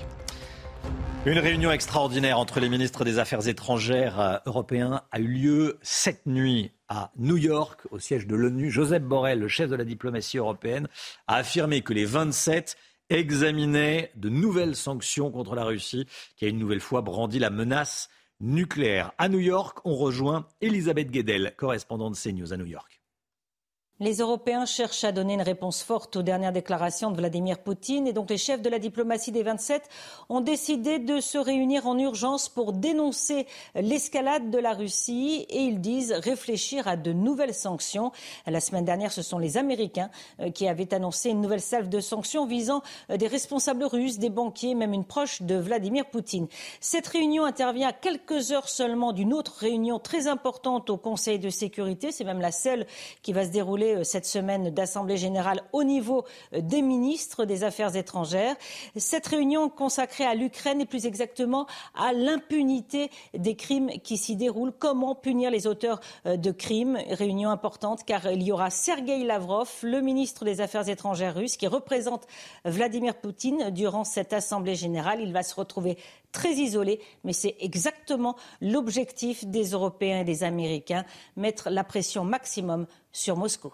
Une 1.26 1.38
réunion 1.38 1.70
extraordinaire 1.70 2.40
entre 2.40 2.58
les 2.58 2.68
ministres 2.68 3.04
des 3.04 3.20
Affaires 3.20 3.46
étrangères 3.46 4.40
européens 4.46 5.02
a 5.12 5.20
eu 5.20 5.28
lieu 5.28 5.78
cette 5.80 6.26
nuit 6.26 6.72
à 6.88 7.12
New 7.18 7.36
York, 7.36 7.82
au 7.92 8.00
siège 8.00 8.26
de 8.26 8.34
l'ONU. 8.34 8.68
Joseph 8.68 9.04
Borrell, 9.04 9.38
le 9.38 9.48
chef 9.48 9.70
de 9.70 9.76
la 9.76 9.84
diplomatie 9.84 10.38
européenne, 10.38 10.88
a 11.28 11.36
affirmé 11.36 11.82
que 11.82 11.92
les 11.92 12.04
27 12.04 12.76
examinait 13.10 14.12
de 14.16 14.28
nouvelles 14.28 14.76
sanctions 14.76 15.30
contre 15.30 15.54
la 15.54 15.64
Russie, 15.64 16.06
qui 16.36 16.44
a 16.44 16.48
une 16.48 16.58
nouvelle 16.58 16.80
fois 16.80 17.02
brandi 17.02 17.38
la 17.38 17.50
menace 17.50 18.08
nucléaire. 18.40 19.12
À 19.18 19.28
New 19.28 19.40
York, 19.40 19.78
on 19.84 19.96
rejoint 19.96 20.46
Elisabeth 20.60 21.10
Guedel, 21.10 21.54
correspondante 21.56 22.16
CNews 22.16 22.52
à 22.52 22.56
New 22.56 22.66
York. 22.66 22.97
Les 24.00 24.18
Européens 24.18 24.64
cherchent 24.64 25.02
à 25.02 25.10
donner 25.10 25.34
une 25.34 25.42
réponse 25.42 25.82
forte 25.82 26.14
aux 26.14 26.22
dernières 26.22 26.52
déclarations 26.52 27.10
de 27.10 27.16
Vladimir 27.16 27.58
Poutine 27.58 28.06
et 28.06 28.12
donc 28.12 28.30
les 28.30 28.38
chefs 28.38 28.62
de 28.62 28.70
la 28.70 28.78
diplomatie 28.78 29.32
des 29.32 29.42
27 29.42 29.82
ont 30.28 30.40
décidé 30.40 31.00
de 31.00 31.18
se 31.18 31.36
réunir 31.36 31.88
en 31.88 31.98
urgence 31.98 32.48
pour 32.48 32.72
dénoncer 32.72 33.48
l'escalade 33.74 34.50
de 34.50 34.58
la 34.58 34.72
Russie 34.72 35.46
et 35.50 35.62
ils 35.62 35.80
disent 35.80 36.12
réfléchir 36.12 36.86
à 36.86 36.94
de 36.94 37.12
nouvelles 37.12 37.54
sanctions. 37.54 38.12
La 38.46 38.60
semaine 38.60 38.84
dernière, 38.84 39.10
ce 39.10 39.22
sont 39.22 39.38
les 39.38 39.56
Américains 39.56 40.10
euh, 40.38 40.52
qui 40.52 40.68
avaient 40.68 40.94
annoncé 40.94 41.30
une 41.30 41.40
nouvelle 41.40 41.60
salve 41.60 41.88
de 41.88 41.98
sanctions 41.98 42.46
visant 42.46 42.82
euh, 43.10 43.16
des 43.16 43.26
responsables 43.26 43.82
russes, 43.82 44.18
des 44.18 44.30
banquiers, 44.30 44.76
même 44.76 44.92
une 44.92 45.06
proche 45.06 45.42
de 45.42 45.56
Vladimir 45.56 46.06
Poutine. 46.06 46.46
Cette 46.80 47.08
réunion 47.08 47.44
intervient 47.44 47.88
à 47.88 47.92
quelques 47.92 48.52
heures 48.52 48.68
seulement 48.68 49.12
d'une 49.12 49.34
autre 49.34 49.56
réunion 49.58 49.98
très 49.98 50.28
importante 50.28 50.88
au 50.88 50.96
Conseil 50.96 51.40
de 51.40 51.50
sécurité. 51.50 52.12
C'est 52.12 52.22
même 52.22 52.40
la 52.40 52.52
seule 52.52 52.86
qui 53.22 53.32
va 53.32 53.44
se 53.44 53.50
dérouler 53.50 53.87
euh, 53.94 54.04
cette 54.04 54.26
semaine 54.26 54.70
d'Assemblée 54.70 55.16
générale 55.16 55.62
au 55.72 55.84
niveau 55.84 56.24
euh, 56.52 56.60
des 56.60 56.82
ministres 56.82 57.44
des 57.44 57.64
Affaires 57.64 57.96
étrangères. 57.96 58.56
Cette 58.96 59.26
réunion 59.26 59.68
consacrée 59.68 60.24
à 60.24 60.34
l'Ukraine 60.34 60.80
et 60.80 60.86
plus 60.86 61.06
exactement 61.06 61.66
à 61.94 62.12
l'impunité 62.12 63.10
des 63.34 63.56
crimes 63.56 63.90
qui 64.02 64.16
s'y 64.16 64.36
déroulent. 64.36 64.72
Comment 64.78 65.14
punir 65.14 65.50
les 65.50 65.66
auteurs 65.66 66.00
euh, 66.26 66.36
de 66.36 66.50
crimes? 66.50 66.98
Réunion 67.10 67.50
importante 67.50 68.04
car 68.04 68.30
il 68.30 68.42
y 68.42 68.52
aura 68.52 68.70
Sergei 68.70 69.24
Lavrov, 69.24 69.70
le 69.82 70.00
ministre 70.00 70.44
des 70.44 70.60
Affaires 70.60 70.88
étrangères 70.88 71.34
russe, 71.34 71.56
qui 71.56 71.66
représente 71.66 72.26
Vladimir 72.64 73.14
Poutine 73.14 73.70
durant 73.70 74.04
cette 74.04 74.32
Assemblée 74.32 74.74
générale. 74.74 75.20
Il 75.20 75.32
va 75.32 75.42
se 75.42 75.54
retrouver 75.54 75.98
très 76.32 76.54
isolé, 76.54 77.00
mais 77.24 77.32
c'est 77.32 77.56
exactement 77.60 78.36
l'objectif 78.60 79.46
des 79.46 79.70
Européens 79.70 80.20
et 80.20 80.24
des 80.24 80.44
Américains, 80.44 81.04
mettre 81.36 81.70
la 81.70 81.84
pression 81.84 82.24
maximum 82.24 82.86
sur 83.12 83.36
Moscou. 83.36 83.72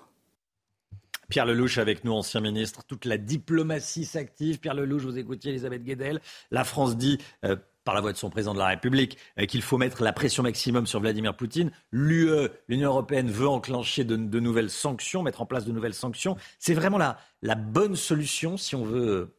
Pierre 1.28 1.46
Lelouch 1.46 1.78
avec 1.78 2.04
nous, 2.04 2.12
ancien 2.12 2.40
ministre. 2.40 2.84
Toute 2.84 3.04
la 3.04 3.18
diplomatie 3.18 4.04
s'active. 4.04 4.58
Pierre 4.60 4.74
Lelouch, 4.74 5.02
vous 5.02 5.18
écoutiez 5.18 5.50
Elisabeth 5.50 5.82
Guedel. 5.82 6.20
La 6.50 6.64
France 6.64 6.96
dit, 6.96 7.18
euh, 7.44 7.56
par 7.84 7.94
la 7.94 8.00
voix 8.00 8.12
de 8.12 8.16
son 8.16 8.30
président 8.30 8.54
de 8.54 8.58
la 8.58 8.66
République, 8.66 9.18
euh, 9.38 9.46
qu'il 9.46 9.62
faut 9.62 9.78
mettre 9.78 10.02
la 10.02 10.12
pression 10.12 10.42
maximum 10.42 10.86
sur 10.86 11.00
Vladimir 11.00 11.36
Poutine. 11.36 11.70
L'UE, 11.92 12.48
l'Union 12.68 12.90
européenne, 12.90 13.30
veut 13.30 13.48
enclencher 13.48 14.04
de, 14.04 14.16
nouvelles 14.16 14.70
sanctions, 14.70 15.22
mettre 15.22 15.42
en 15.42 15.46
place 15.46 15.64
de 15.64 15.72
nouvelles 15.72 15.94
sanctions. 15.94 16.36
C'est 16.58 16.74
vraiment 16.74 16.98
la, 16.98 17.54
bonne 17.54 17.96
solution 17.96 18.56
si 18.56 18.74
on 18.74 18.84
veut 18.84 19.34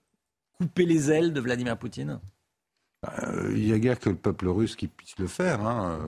couper 0.58 0.86
les 0.86 1.12
ailes 1.12 1.34
de 1.34 1.42
Vladimir 1.42 1.78
Poutine? 1.78 2.20
Il 3.52 3.66
n'y 3.66 3.74
a 3.74 3.80
guère 3.80 4.00
que 4.00 4.10
le 4.10 4.16
peuple 4.16 4.48
russe 4.48 4.76
qui 4.76 4.88
puisse 4.88 5.18
le 5.18 5.28
faire. 5.28 5.62
Hein. 5.66 6.00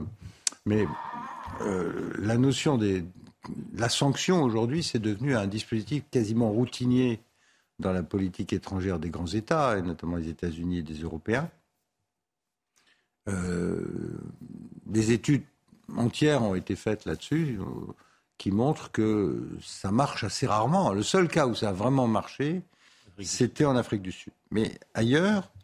Mais 0.66 0.86
la 2.20 2.38
notion 2.38 2.78
des, 2.78 3.04
la 3.76 3.90
sanction 3.90 4.44
aujourd'hui, 4.44 4.84
c'est 4.84 5.00
devenu 5.00 5.36
un 5.36 5.48
dispositif 5.48 6.04
quasiment 6.12 6.52
routinier 6.52 7.22
dans 7.80 7.94
la 7.94 8.04
politique 8.04 8.54
étrangère 8.54 9.00
des 9.00 9.10
grands 9.10 9.28
États, 9.28 9.78
et 9.78 9.82
notamment 9.82 10.18
les 10.18 10.30
États-Unis 10.30 10.80
et 10.80 10.84
des 10.84 11.02
Européens. 11.02 11.50
Euh, 13.30 13.86
des 14.86 15.12
études 15.12 15.44
entières 15.96 16.44
ont 16.44 16.56
été 16.56 16.76
faites 16.76 17.06
là-dessus 17.06 17.60
euh, 17.60 17.66
qui 18.38 18.52
montrent 18.52 18.92
que 18.92 19.48
ça 19.62 19.92
marche 19.92 20.24
assez 20.24 20.48
rarement. 20.48 20.94
Le 20.94 21.04
seul 21.04 21.28
cas 21.28 21.46
où 21.46 21.54
ça 21.54 21.70
a 21.70 21.74
vraiment 21.74 22.08
marché, 22.08 22.62
c'était 23.22 23.66
en 23.66 23.76
Afrique 23.76 24.02
du 24.02 24.12
Sud. 24.12 24.34
Mais 24.50 24.80
ailleurs, 24.94 25.44
euh, 25.44 25.57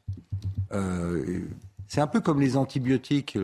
c'est 1.87 2.01
un 2.01 2.07
peu 2.07 2.21
comme 2.21 2.41
les 2.41 2.57
antibiotiques, 2.57 3.37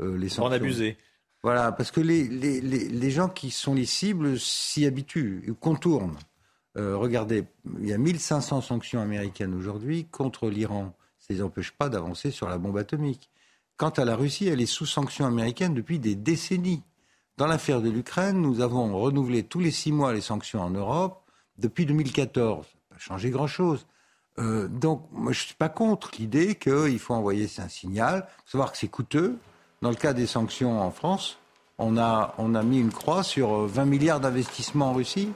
les 0.00 0.28
sanctions. 0.28 0.44
En 0.44 0.52
abuser. 0.52 0.96
Voilà, 1.42 1.72
parce 1.72 1.90
que 1.90 2.00
les, 2.00 2.26
les, 2.26 2.60
les, 2.60 3.10
gens 3.10 3.28
qui 3.28 3.50
sont 3.50 3.74
les 3.74 3.84
cibles 3.84 4.40
s'y 4.40 4.86
habituent, 4.86 5.54
contournent 5.60 6.16
Euh, 6.76 6.96
regardez, 6.96 7.44
il 7.80 7.88
y 7.88 7.92
a 7.92 7.98
1500 7.98 8.60
sanctions 8.60 9.00
américaines 9.00 9.54
aujourd'hui 9.54 10.06
contre 10.06 10.48
l'Iran. 10.48 10.94
Ça 11.20 11.32
ne 11.32 11.38
les 11.38 11.42
empêche 11.44 11.70
pas 11.72 11.88
d'avancer 11.88 12.30
sur 12.30 12.48
la 12.48 12.58
bombe 12.58 12.78
atomique. 12.78 13.30
Quant 13.76 13.90
à 13.90 14.04
la 14.04 14.16
Russie, 14.16 14.48
elle 14.48 14.60
est 14.60 14.66
sous 14.66 14.86
sanctions 14.86 15.26
américaines 15.26 15.74
depuis 15.74 15.98
des 15.98 16.14
décennies. 16.14 16.82
Dans 17.36 17.46
l'affaire 17.46 17.82
de 17.82 17.90
l'Ukraine, 17.90 18.40
nous 18.40 18.60
avons 18.60 18.98
renouvelé 18.98 19.42
tous 19.42 19.60
les 19.60 19.70
six 19.70 19.92
mois 19.92 20.12
les 20.12 20.20
sanctions 20.20 20.62
en 20.62 20.70
Europe 20.70 21.22
depuis 21.58 21.86
2014. 21.86 22.66
Ça 22.66 22.72
n'a 22.72 22.96
pas 22.96 23.00
changé 23.00 23.30
grand-chose. 23.30 23.86
Euh, 24.38 24.68
donc, 24.68 25.06
je 25.24 25.28
ne 25.28 25.32
suis 25.32 25.54
pas 25.54 25.68
contre 25.68 26.10
l'idée 26.18 26.56
qu'il 26.56 26.98
faut 26.98 27.14
envoyer 27.14 27.48
un 27.58 27.68
signal. 27.68 28.26
Savoir 28.46 28.72
que 28.72 28.78
c'est 28.78 28.88
coûteux. 28.88 29.38
Dans 29.82 29.90
le 29.90 29.96
cas 29.96 30.12
des 30.12 30.26
sanctions 30.26 30.80
en 30.80 30.90
France, 30.90 31.38
on 31.78 31.98
a, 31.98 32.34
on 32.38 32.54
a 32.54 32.62
mis 32.62 32.80
une 32.80 32.92
croix 32.92 33.22
sur 33.22 33.66
20 33.66 33.84
milliards 33.84 34.20
d'investissements 34.20 34.90
en 34.90 34.94
Russie. 34.94 35.30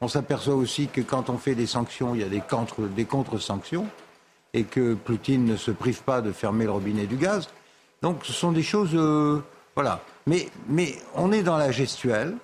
On 0.00 0.08
s'aperçoit 0.08 0.54
aussi 0.54 0.88
que 0.88 1.00
quand 1.00 1.30
on 1.30 1.38
fait 1.38 1.54
des 1.54 1.66
sanctions, 1.66 2.14
il 2.14 2.20
y 2.20 2.24
a 2.24 2.28
des 2.28 2.40
contre, 2.40 2.82
des 2.82 3.04
contre-sanctions 3.04 3.86
et 4.54 4.64
que 4.64 4.94
Poutine 4.94 5.44
ne 5.44 5.56
se 5.56 5.70
prive 5.70 6.02
pas 6.02 6.20
de 6.20 6.32
fermer 6.32 6.64
le 6.64 6.72
robinet 6.72 7.06
du 7.06 7.16
gaz. 7.16 7.48
Donc 8.02 8.24
ce 8.24 8.32
sont 8.32 8.52
des 8.52 8.62
choses... 8.62 8.90
Euh, 8.94 9.42
voilà. 9.74 10.00
Mais, 10.26 10.48
mais 10.68 10.96
on 11.14 11.32
est 11.32 11.42
dans 11.42 11.56
la 11.56 11.70
gestuelle. 11.70 12.36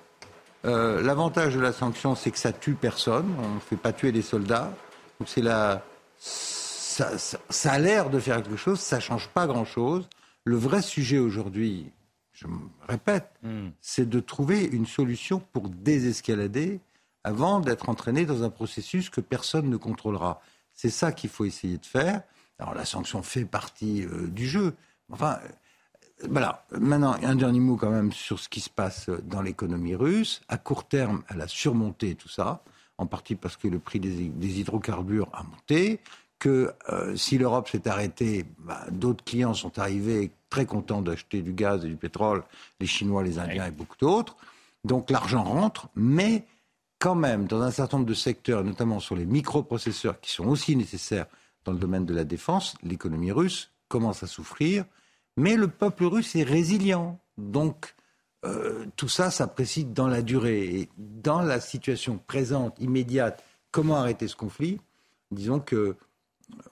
Euh, 0.65 1.01
L'avantage 1.01 1.55
de 1.55 1.59
la 1.59 1.71
sanction, 1.73 2.15
c'est 2.15 2.31
que 2.31 2.39
ça 2.39 2.51
tue 2.51 2.73
personne. 2.73 3.27
On 3.43 3.55
ne 3.55 3.59
fait 3.59 3.75
pas 3.75 3.93
tuer 3.93 4.11
des 4.11 4.21
soldats. 4.21 4.71
Donc 5.19 5.29
c'est 5.29 5.41
la... 5.41 5.83
Ça, 6.17 7.17
ça, 7.17 7.37
ça 7.49 7.73
a 7.73 7.79
l'air 7.79 8.09
de 8.09 8.19
faire 8.19 8.41
quelque 8.41 8.55
chose, 8.55 8.79
ça 8.79 8.97
ne 8.97 9.01
change 9.01 9.27
pas 9.29 9.47
grand-chose. 9.47 10.07
Le 10.45 10.55
vrai 10.55 10.81
sujet 10.81 11.17
aujourd'hui, 11.17 11.91
je 12.31 12.47
me 12.47 12.57
répète, 12.87 13.29
Hmm. 13.43 13.69
c'est 13.81 14.07
de 14.07 14.19
trouver 14.19 14.63
une 14.63 14.85
solution 14.85 15.39
pour 15.39 15.69
désescalader 15.69 16.79
avant 17.23 17.59
d'être 17.59 17.89
entraîné 17.89 18.25
dans 18.25 18.43
un 18.43 18.49
processus 18.49 19.09
que 19.09 19.21
personne 19.21 19.69
ne 19.69 19.77
contrôlera. 19.77 20.41
C'est 20.73 20.89
ça 20.89 21.11
qu'il 21.11 21.29
faut 21.29 21.45
essayer 21.45 21.77
de 21.77 21.85
faire. 21.85 22.21
Alors 22.59 22.73
la 22.75 22.85
sanction 22.85 23.21
fait 23.23 23.45
partie 23.45 24.05
euh, 24.05 24.27
du 24.27 24.47
jeu. 24.47 24.73
Enfin, 25.11 25.39
euh, 25.43 26.27
voilà. 26.29 26.65
Maintenant, 26.71 27.15
un 27.21 27.35
dernier 27.35 27.59
mot 27.59 27.75
quand 27.75 27.89
même 27.89 28.11
sur 28.11 28.39
ce 28.39 28.47
qui 28.49 28.61
se 28.61 28.69
passe 28.69 29.09
dans 29.23 29.41
l'économie 29.41 29.95
russe. 29.95 30.41
À 30.47 30.57
court 30.57 30.87
terme, 30.87 31.23
elle 31.29 31.41
a 31.41 31.47
surmonté 31.47 32.15
tout 32.15 32.29
ça, 32.29 32.63
en 32.97 33.05
partie 33.05 33.35
parce 33.35 33.57
que 33.57 33.67
le 33.67 33.79
prix 33.79 33.99
des, 33.99 34.29
des 34.29 34.59
hydrocarbures 34.59 35.29
a 35.33 35.43
monté, 35.43 35.99
que 36.39 36.73
euh, 36.89 37.15
si 37.15 37.37
l'Europe 37.37 37.69
s'est 37.69 37.87
arrêtée, 37.87 38.45
bah, 38.59 38.85
d'autres 38.91 39.23
clients 39.23 39.53
sont 39.53 39.79
arrivés 39.79 40.31
très 40.49 40.65
contents 40.65 41.01
d'acheter 41.01 41.41
du 41.41 41.53
gaz 41.53 41.83
et 41.85 41.87
du 41.87 41.95
pétrole, 41.95 42.43
les 42.79 42.87
Chinois, 42.87 43.23
les 43.23 43.39
Indiens 43.39 43.67
et 43.67 43.71
beaucoup 43.71 43.97
d'autres. 43.99 44.35
Donc 44.83 45.09
l'argent 45.09 45.43
rentre, 45.43 45.87
mais 45.95 46.45
quand 46.99 47.15
même, 47.15 47.45
dans 47.47 47.61
un 47.61 47.71
certain 47.71 47.97
nombre 47.97 48.09
de 48.09 48.13
secteurs, 48.13 48.63
notamment 48.63 48.99
sur 48.99 49.15
les 49.15 49.25
microprocesseurs 49.25 50.19
qui 50.19 50.31
sont 50.31 50.45
aussi 50.47 50.75
nécessaires 50.75 51.25
dans 51.65 51.71
le 51.71 51.79
domaine 51.79 52.05
de 52.05 52.13
la 52.13 52.23
défense, 52.23 52.75
l'économie 52.83 53.31
russe 53.31 53.71
commence 53.87 54.23
à 54.23 54.27
souffrir, 54.27 54.85
mais 55.37 55.55
le 55.55 55.67
peuple 55.67 56.05
russe 56.05 56.35
est 56.35 56.43
résilient. 56.43 57.19
Donc 57.37 57.95
euh, 58.45 58.85
tout 58.95 59.07
ça 59.07 59.31
s'apprécie 59.31 59.85
dans 59.85 60.07
la 60.07 60.21
durée. 60.21 60.63
Et 60.65 60.89
dans 60.97 61.41
la 61.41 61.59
situation 61.59 62.17
présente, 62.17 62.79
immédiate, 62.79 63.43
comment 63.71 63.95
arrêter 63.95 64.27
ce 64.27 64.35
conflit 64.35 64.79
Disons 65.31 65.59
que 65.59 65.75
euh, 65.75 65.95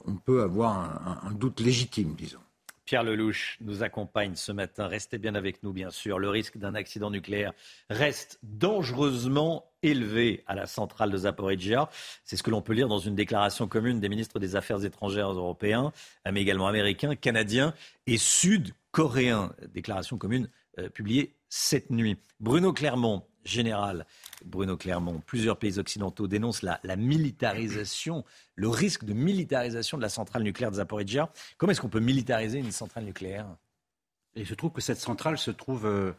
on 0.05 0.15
peut 0.15 0.43
avoir 0.43 1.25
un, 1.25 1.31
doute 1.31 1.59
légitime, 1.59 2.13
disons. 2.15 2.39
Pierre 2.85 3.03
Lelouch 3.03 3.57
nous 3.61 3.81
accompagne 3.81 4.35
ce 4.35 4.51
matin. 4.51 4.87
Restez 4.87 5.17
bien 5.17 5.35
avec 5.35 5.63
nous, 5.63 5.71
bien 5.71 5.89
sûr. 5.89 6.19
Le 6.19 6.29
risque 6.29 6.57
d'un 6.57 6.75
accident 6.75 7.09
nucléaire 7.09 7.53
reste 7.89 8.39
dangereusement 8.43 9.71
élevé 9.81 10.43
à 10.47 10.53
la 10.53 10.65
centrale 10.65 11.09
de 11.09 11.17
Zaporizhia. 11.17 11.89
C'est 12.25 12.35
ce 12.35 12.43
que 12.43 12.51
l'on 12.51 12.61
peut 12.61 12.73
lire 12.73 12.89
dans 12.89 12.99
une 12.99 13.15
déclaration 13.15 13.67
commune 13.67 14.01
des 14.01 14.09
ministres 14.09 14.37
des 14.37 14.57
Affaires 14.57 14.83
étrangères 14.83 15.31
européens, 15.31 15.93
mais 16.29 16.41
également 16.41 16.67
américains, 16.67 17.15
canadiens 17.15 17.73
et 18.05 18.17
sud-coréens. 18.17 19.53
Déclaration 19.73 20.17
commune 20.17 20.49
euh, 20.79 20.89
publiée 20.89 21.35
cette 21.55 21.91
nuit. 21.91 22.17
Bruno 22.39 22.73
Clermont, 22.73 23.23
général 23.45 24.07
Bruno 24.43 24.75
Clermont, 24.75 25.21
plusieurs 25.23 25.57
pays 25.57 25.77
occidentaux 25.77 26.25
dénoncent 26.27 26.63
la, 26.63 26.79
militarisation, 26.95 28.25
le 28.55 28.69
risque 28.69 29.03
de 29.03 29.13
militarisation 29.13 29.97
de 29.97 30.01
la 30.01 30.09
centrale 30.09 30.41
nucléaire 30.41 30.71
de 30.71 30.77
Zaporizhia. 30.77 31.31
Comment 31.57 31.71
est-ce 31.71 31.79
qu'on 31.81 31.89
peut 31.89 31.99
militariser 31.99 32.57
une 32.57 32.71
centrale 32.71 33.03
nucléaire? 33.03 33.45
Il 34.35 34.47
se 34.47 34.55
trouve 34.55 34.71
que 34.71 34.81
cette 34.81 34.97
centrale 34.97 35.37
se 35.37 35.51
trouve 35.51 35.85
euh, 35.85 36.11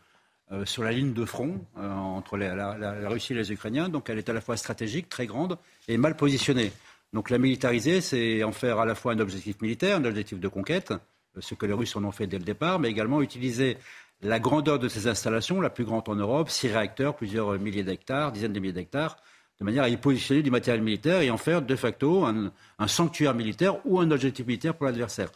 euh, 0.53 0.64
sur 0.64 0.85
la 0.85 0.93
ligne 0.93 1.12
de 1.12 1.24
front 1.24 1.61
euh, 1.78 1.91
entre 1.93 2.37
la, 2.37 2.55
la- 2.78 3.09
Russie 3.09 3.32
et 3.32 3.37
les 3.37 3.51
Ukrainiens. 3.51 3.89
Donc 3.89 4.09
elle 4.11 4.18
est 4.18 4.28
à 4.28 4.32
la 4.32 4.41
fois 4.41 4.57
stratégique, 4.57 5.09
très 5.09 5.26
grande 5.26 5.59
et 5.89 5.97
mal 5.97 6.16
positionnée. 6.16 6.70
Donc 7.12 7.28
la 7.28 7.39
militariser, 7.39 8.01
c'est 8.01 8.45
en 8.45 8.53
faire 8.53 8.78
à 8.78 8.87
la 8.87 8.95
fois 8.95 9.14
un 9.14 9.18
objectif 9.18 9.61
militaire, 9.61 9.97
un 9.97 10.05
objectif 10.05 10.39
de 10.39 10.47
conquête, 10.49 10.93
ce 11.41 11.57
que 11.57 11.66
les 11.66 11.72
Russes 11.72 11.97
en 11.97 12.05
ont 12.05 12.12
fait 12.12 12.28
dès 12.28 12.39
le 12.39 12.45
départ, 12.45 12.78
mais 12.78 12.89
également 12.89 13.20
utiliser 13.20 13.76
la 14.25 14.41
grandeur 14.41 14.79
de 14.79 14.89
ces 14.89 15.07
installations, 15.07 15.61
la 15.61 15.70
plus 15.70 15.85
grande 15.85 16.09
en 16.09 16.14
Europe, 16.16 16.49
six 16.49 16.68
réacteurs, 16.68 17.14
plusieurs 17.14 17.59
milliers 17.61 17.85
d'hectares, 17.85 18.33
dizaines 18.33 18.53
de 18.53 18.59
milliers 18.61 18.72
d'hectares, 18.72 19.16
de 19.61 19.64
manière 19.64 19.85
à 19.85 19.89
y 19.89 19.97
positionner 19.97 20.43
du 20.43 20.51
matériel 20.51 20.83
militaire 20.83 21.20
et 21.20 21.31
en 21.31 21.37
faire 21.37 21.62
de 21.62 21.77
facto 21.77 22.25
un, 22.25 22.51
sanctuaire 22.89 23.35
militaire 23.35 23.77
ou 23.87 24.01
un 24.01 24.11
objectif 24.11 24.47
militaire 24.47 24.75
pour 24.75 24.87
l'adversaire. 24.87 25.29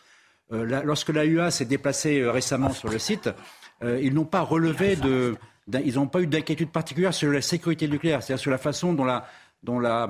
Euh, 0.52 0.64
la- 0.66 0.82
lorsque 0.82 1.10
la 1.10 1.24
UA 1.24 1.50
s'est 1.50 1.66
déplacée 1.66 2.20
euh, 2.20 2.32
récemment 2.32 2.70
sur 2.72 2.88
le 2.88 2.98
site, 2.98 3.30
euh, 3.84 4.00
ils 4.02 4.12
n'ont 4.14 4.24
pas 4.24 4.40
relevé 4.40 4.96
de, 4.96 5.36
ils 5.84 5.94
n'ont 5.96 6.06
pas 6.08 6.20
eu 6.22 6.26
d'inquiétude 6.26 6.70
particulière 6.70 7.12
sur 7.14 7.30
la 7.30 7.42
sécurité 7.42 7.86
nucléaire, 7.86 8.22
c'est-à-dire 8.22 8.40
sur 8.40 8.50
la 8.50 8.58
façon 8.58 8.94
dont, 8.94 9.04
la, 9.04 9.26
dont 9.62 9.78
la- 9.78 10.08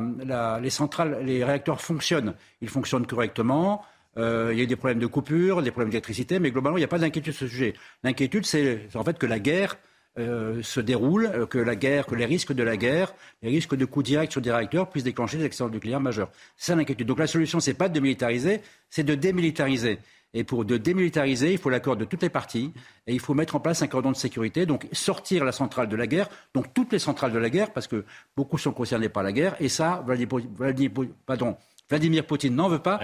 les 0.62 0.70
centrales, 0.70 1.18
les 1.24 1.42
réacteurs 1.44 1.80
fonctionnent. 1.80 2.34
Ils 2.62 2.68
fonctionnent 2.68 3.06
correctement. 3.06 3.84
Euh, 4.18 4.50
il 4.52 4.58
y 4.58 4.60
a 4.60 4.64
eu 4.64 4.66
des 4.66 4.76
problèmes 4.76 4.98
de 4.98 5.06
coupure, 5.06 5.62
des 5.62 5.70
problèmes 5.70 5.90
d'électricité, 5.90 6.38
mais 6.38 6.50
globalement, 6.50 6.76
il 6.76 6.80
n'y 6.80 6.84
a 6.84 6.88
pas 6.88 6.98
d'inquiétude 6.98 7.32
sur 7.32 7.46
ce 7.46 7.50
sujet. 7.50 7.74
L'inquiétude, 8.02 8.44
c'est 8.44 8.88
en 8.94 9.04
fait 9.04 9.18
que 9.18 9.26
la 9.26 9.38
guerre 9.38 9.78
euh, 10.18 10.62
se 10.62 10.80
déroule, 10.80 11.26
euh, 11.26 11.46
que 11.46 11.58
la 11.58 11.76
guerre, 11.76 12.04
que 12.06 12.16
les 12.16 12.24
risques 12.24 12.52
de 12.52 12.62
la 12.64 12.76
guerre, 12.76 13.14
les 13.42 13.50
risques 13.50 13.76
de 13.76 13.84
coups 13.84 14.06
directs 14.06 14.32
sur 14.32 14.40
des 14.40 14.50
réacteurs 14.50 14.90
puissent 14.90 15.04
déclencher 15.04 15.38
des 15.38 15.44
accidents 15.44 15.68
nucléaires 15.68 16.00
majeurs. 16.00 16.30
C'est 16.56 16.72
ça 16.72 16.76
l'inquiétude. 16.76 17.06
Donc 17.06 17.20
la 17.20 17.28
solution, 17.28 17.60
c'est 17.60 17.74
pas 17.74 17.88
de 17.88 18.00
militariser, 18.00 18.60
c'est 18.90 19.04
de 19.04 19.14
démilitariser. 19.14 19.98
Et 20.34 20.44
pour 20.44 20.66
de 20.66 20.76
démilitariser, 20.76 21.52
il 21.52 21.58
faut 21.58 21.70
l'accord 21.70 21.96
de 21.96 22.04
toutes 22.04 22.22
les 22.22 22.28
parties 22.28 22.74
et 23.06 23.14
il 23.14 23.20
faut 23.20 23.32
mettre 23.32 23.56
en 23.56 23.60
place 23.60 23.80
un 23.80 23.86
cordon 23.86 24.10
de 24.10 24.16
sécurité, 24.16 24.66
donc 24.66 24.86
sortir 24.92 25.42
la 25.44 25.52
centrale 25.52 25.88
de 25.88 25.96
la 25.96 26.06
guerre, 26.06 26.28
donc 26.52 26.74
toutes 26.74 26.92
les 26.92 26.98
centrales 26.98 27.32
de 27.32 27.38
la 27.38 27.48
guerre, 27.48 27.72
parce 27.72 27.86
que 27.86 28.04
beaucoup 28.36 28.58
sont 28.58 28.72
concernés 28.72 29.08
par 29.08 29.22
la 29.22 29.32
guerre, 29.32 29.56
et 29.60 29.70
ça, 29.70 30.02
Vladimir, 30.04 30.46
Vladimir- 30.54 30.90
pardon, 31.24 31.56
Vladimir 31.88 32.26
Poutine 32.26 32.54
n'en 32.54 32.68
veut 32.68 32.80
pas, 32.80 32.98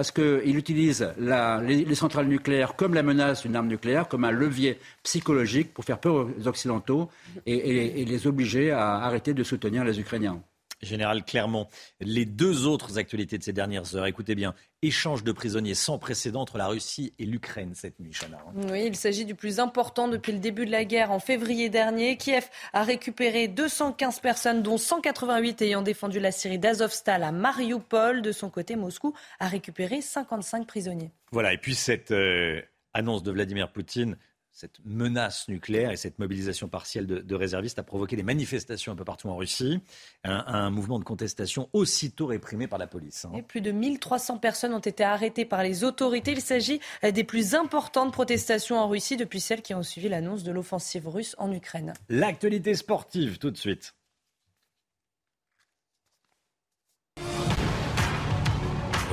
parce 0.00 0.12
qu'il 0.12 0.56
utilise 0.56 1.12
les, 1.18 1.84
les 1.84 1.94
centrales 1.94 2.26
nucléaires 2.26 2.74
comme 2.74 2.94
la 2.94 3.02
menace 3.02 3.42
d'une 3.42 3.54
arme 3.54 3.68
nucléaire, 3.68 4.08
comme 4.08 4.24
un 4.24 4.30
levier 4.30 4.78
psychologique 5.02 5.74
pour 5.74 5.84
faire 5.84 5.98
peur 5.98 6.26
aux 6.26 6.48
Occidentaux 6.48 7.10
et 7.44 8.06
les 8.06 8.26
obliger 8.26 8.70
à 8.70 8.94
arrêter 8.94 9.34
de 9.34 9.44
soutenir 9.44 9.84
les 9.84 10.00
Ukrainiens. 10.00 10.40
Général 10.82 11.24
Clermont, 11.24 11.66
les 12.00 12.24
deux 12.24 12.66
autres 12.66 12.98
actualités 12.98 13.38
de 13.38 13.42
ces 13.42 13.52
dernières 13.52 13.94
heures, 13.96 14.06
écoutez 14.06 14.34
bien, 14.34 14.54
échange 14.82 15.24
de 15.24 15.32
prisonniers 15.32 15.74
sans 15.74 15.98
précédent 15.98 16.40
entre 16.40 16.58
la 16.58 16.66
Russie 16.66 17.12
et 17.18 17.26
l'Ukraine 17.26 17.74
cette 17.74 18.00
nuit, 18.00 18.12
Chana. 18.12 18.38
Oui, 18.70 18.84
il 18.86 18.96
s'agit 18.96 19.24
du 19.24 19.34
plus 19.34 19.60
important 19.60 20.08
depuis 20.08 20.32
le 20.32 20.38
début 20.38 20.66
de 20.66 20.70
la 20.70 20.84
guerre. 20.84 21.10
En 21.10 21.20
février 21.20 21.68
dernier, 21.68 22.16
Kiev 22.16 22.48
a 22.72 22.82
récupéré 22.82 23.48
215 23.48 24.20
personnes, 24.20 24.62
dont 24.62 24.78
188 24.78 25.62
ayant 25.62 25.82
défendu 25.82 26.20
la 26.20 26.32
Syrie 26.32 26.58
d'Azovstal 26.58 27.22
à 27.22 27.32
Mariupol. 27.32 28.22
De 28.22 28.32
son 28.32 28.50
côté, 28.50 28.76
Moscou 28.76 29.14
a 29.38 29.48
récupéré 29.48 30.00
55 30.00 30.66
prisonniers. 30.66 31.10
Voilà, 31.32 31.52
et 31.52 31.58
puis 31.58 31.74
cette 31.74 32.10
euh, 32.10 32.62
annonce 32.94 33.22
de 33.22 33.30
Vladimir 33.30 33.70
Poutine, 33.70 34.16
cette 34.52 34.80
menace 34.84 35.48
nucléaire 35.48 35.90
et 35.90 35.96
cette 35.96 36.18
mobilisation 36.18 36.68
partielle 36.68 37.06
de, 37.06 37.18
de 37.18 37.34
réservistes 37.34 37.78
a 37.78 37.82
provoqué 37.82 38.16
des 38.16 38.22
manifestations 38.22 38.92
un 38.92 38.96
peu 38.96 39.04
partout 39.04 39.28
en 39.28 39.36
Russie, 39.36 39.80
un, 40.24 40.44
un 40.46 40.70
mouvement 40.70 40.98
de 40.98 41.04
contestation 41.04 41.68
aussitôt 41.72 42.26
réprimé 42.26 42.66
par 42.66 42.78
la 42.78 42.86
police. 42.86 43.24
hein. 43.24 43.32
Et 43.36 43.42
plus 43.42 43.60
de 43.60 43.70
1300 43.70 44.38
personnes 44.38 44.74
ont 44.74 44.78
été 44.78 45.04
arrêtées 45.04 45.44
par 45.44 45.62
les 45.62 45.84
autorités. 45.84 46.32
Il 46.32 46.40
s'agit 46.40 46.80
des 47.02 47.24
plus 47.24 47.54
importantes 47.54 48.12
protestations 48.12 48.78
en 48.78 48.88
Russie 48.88 49.16
depuis 49.16 49.40
celles 49.40 49.62
qui 49.62 49.74
ont 49.74 49.82
suivi 49.82 50.08
l'annonce 50.08 50.42
de 50.42 50.52
l'offensive 50.52 51.08
russe 51.08 51.34
en 51.38 51.52
Ukraine. 51.52 51.92
L'actualité 52.08 52.74
sportive 52.74 53.38
tout 53.38 53.50
de 53.50 53.56
suite. 53.56 53.94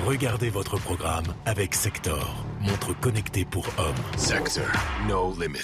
Regardez 0.07 0.49
votre 0.49 0.77
programme 0.79 1.25
avec 1.45 1.75
Sector, 1.75 2.45
montre 2.61 2.97
connectée 2.97 3.43
pour 3.43 3.67
hommes. 3.77 4.17
Sector, 4.17 4.63
no 5.05 5.33
limit. 5.37 5.59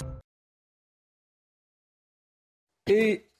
Et, 2.86 3.30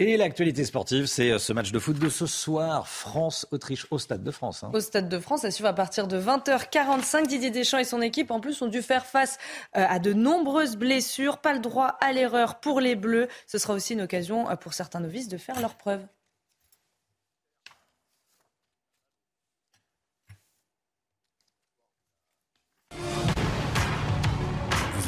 et 0.00 0.16
l'actualité 0.16 0.64
sportive, 0.64 1.06
c'est 1.06 1.30
euh, 1.30 1.38
ce 1.38 1.52
match 1.52 1.70
de 1.70 1.78
foot 1.78 2.00
de 2.00 2.08
ce 2.08 2.26
soir, 2.26 2.88
France-Autriche 2.88 3.86
au 3.92 4.00
Stade 4.00 4.24
de 4.24 4.32
France. 4.32 4.64
hein. 4.64 4.72
Au 4.74 4.80
Stade 4.80 5.08
de 5.08 5.20
France, 5.20 5.44
à 5.44 5.52
suivre 5.52 5.68
à 5.68 5.72
partir 5.72 6.08
de 6.08 6.20
20h45. 6.20 7.28
Didier 7.28 7.52
Deschamps 7.52 7.78
et 7.78 7.84
son 7.84 8.02
équipe, 8.02 8.32
en 8.32 8.40
plus, 8.40 8.60
ont 8.60 8.66
dû 8.66 8.82
faire 8.82 9.06
face 9.06 9.38
euh, 9.76 9.86
à 9.88 10.00
de 10.00 10.12
nombreuses 10.12 10.74
blessures. 10.74 11.38
Pas 11.38 11.52
le 11.52 11.60
droit 11.60 11.96
à 12.00 12.12
l'erreur 12.12 12.58
pour 12.58 12.80
les 12.80 12.96
Bleus. 12.96 13.28
Ce 13.46 13.58
sera 13.58 13.72
aussi 13.72 13.92
une 13.92 14.00
occasion 14.00 14.50
euh, 14.50 14.56
pour 14.56 14.74
certains 14.74 14.98
novices 14.98 15.28
de 15.28 15.38
faire 15.38 15.60
leurs 15.60 15.76
preuves. 15.76 16.04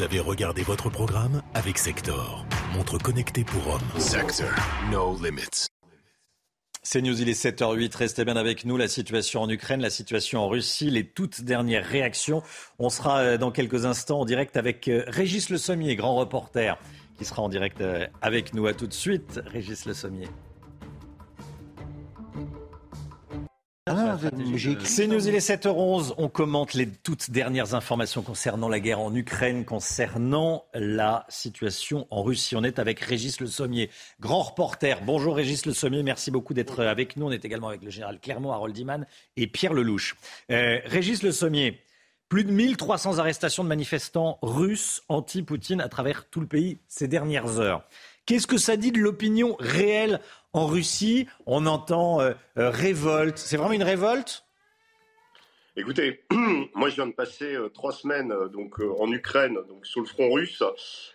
Vous 0.02 0.08
avez 0.08 0.18
regardé 0.18 0.62
votre 0.62 0.90
programme 0.90 1.42
avec 1.54 1.78
Sector, 1.78 2.44
montre 2.74 2.98
connectée 2.98 3.44
pour 3.44 3.74
hommes. 3.74 4.00
Sector, 4.00 4.50
no 4.90 5.16
limits. 5.22 5.68
C'est 6.82 7.00
News, 7.02 7.22
il 7.22 7.28
est 7.28 7.40
7h08. 7.40 7.96
Restez 7.96 8.24
bien 8.24 8.34
avec 8.34 8.64
nous. 8.64 8.76
La 8.76 8.88
situation 8.88 9.42
en 9.42 9.48
Ukraine, 9.48 9.80
la 9.80 9.90
situation 9.90 10.40
en 10.40 10.48
Russie, 10.48 10.90
les 10.90 11.06
toutes 11.06 11.42
dernières 11.42 11.86
réactions. 11.86 12.42
On 12.80 12.88
sera 12.88 13.20
euh, 13.20 13.38
dans 13.38 13.52
quelques 13.52 13.84
instants 13.84 14.22
en 14.22 14.24
direct 14.24 14.56
avec 14.56 14.88
euh, 14.88 15.04
Régis 15.06 15.50
Le 15.50 15.56
Sommier, 15.56 15.94
grand 15.94 16.16
reporter, 16.16 16.76
qui 17.16 17.24
sera 17.24 17.42
en 17.42 17.48
direct 17.48 17.80
euh, 17.80 18.04
avec 18.22 18.54
nous. 18.54 18.66
À 18.66 18.74
tout 18.74 18.88
de 18.88 18.92
suite, 18.92 19.40
Régis 19.46 19.86
Le 19.86 19.94
Sommier. 19.94 20.26
Ah, 23.86 24.16
C'est 24.84 25.08
News, 25.08 25.26
il 25.26 25.34
est 25.34 25.44
7h11. 25.44 26.14
On 26.16 26.28
commente 26.28 26.72
les 26.74 26.86
toutes 26.86 27.32
dernières 27.32 27.74
informations 27.74 28.22
concernant 28.22 28.68
la 28.68 28.78
guerre 28.78 29.00
en 29.00 29.12
Ukraine, 29.12 29.64
concernant 29.64 30.66
la 30.72 31.26
situation 31.28 32.06
en 32.10 32.22
Russie. 32.22 32.54
On 32.54 32.62
est 32.62 32.78
avec 32.78 33.00
Régis 33.00 33.40
Le 33.40 33.48
Sommier, 33.48 33.90
grand 34.20 34.42
reporter. 34.42 35.00
Bonjour 35.04 35.34
Régis 35.34 35.66
Le 35.66 35.72
Sommier, 35.72 36.04
merci 36.04 36.30
beaucoup 36.30 36.54
d'être 36.54 36.84
avec 36.84 37.16
nous. 37.16 37.26
On 37.26 37.32
est 37.32 37.44
également 37.44 37.66
avec 37.66 37.82
le 37.82 37.90
général 37.90 38.20
Clermont, 38.20 38.52
Harold 38.52 38.78
Iman 38.78 39.04
et 39.36 39.48
Pierre 39.48 39.72
Lelouch. 39.72 40.14
Euh, 40.52 40.78
Régis 40.84 41.24
Le 41.24 41.32
Sommier, 41.32 41.80
plus 42.28 42.44
de 42.44 42.52
1300 42.52 43.18
arrestations 43.18 43.64
de 43.64 43.68
manifestants 43.68 44.38
russes 44.42 45.02
anti-Poutine 45.08 45.80
à 45.80 45.88
travers 45.88 46.30
tout 46.30 46.40
le 46.40 46.46
pays 46.46 46.78
ces 46.86 47.08
dernières 47.08 47.58
heures. 47.58 47.82
Qu'est-ce 48.26 48.46
que 48.46 48.58
ça 48.58 48.76
dit 48.76 48.92
de 48.92 49.00
l'opinion 49.00 49.56
réelle 49.58 50.20
en 50.52 50.66
Russie 50.66 51.26
On 51.46 51.66
entend 51.66 52.20
euh, 52.20 52.32
euh, 52.58 52.70
révolte. 52.70 53.38
C'est 53.38 53.56
vraiment 53.56 53.72
une 53.72 53.82
révolte? 53.82 54.44
Écoutez, 55.74 56.22
moi 56.74 56.90
je 56.90 56.96
viens 56.96 57.06
de 57.06 57.12
passer 57.12 57.54
euh, 57.54 57.70
trois 57.70 57.92
semaines 57.92 58.34
donc 58.52 58.78
en 58.80 59.10
Ukraine, 59.10 59.56
donc 59.68 59.86
sur 59.86 60.00
le 60.00 60.06
front 60.06 60.30
russe, 60.30 60.62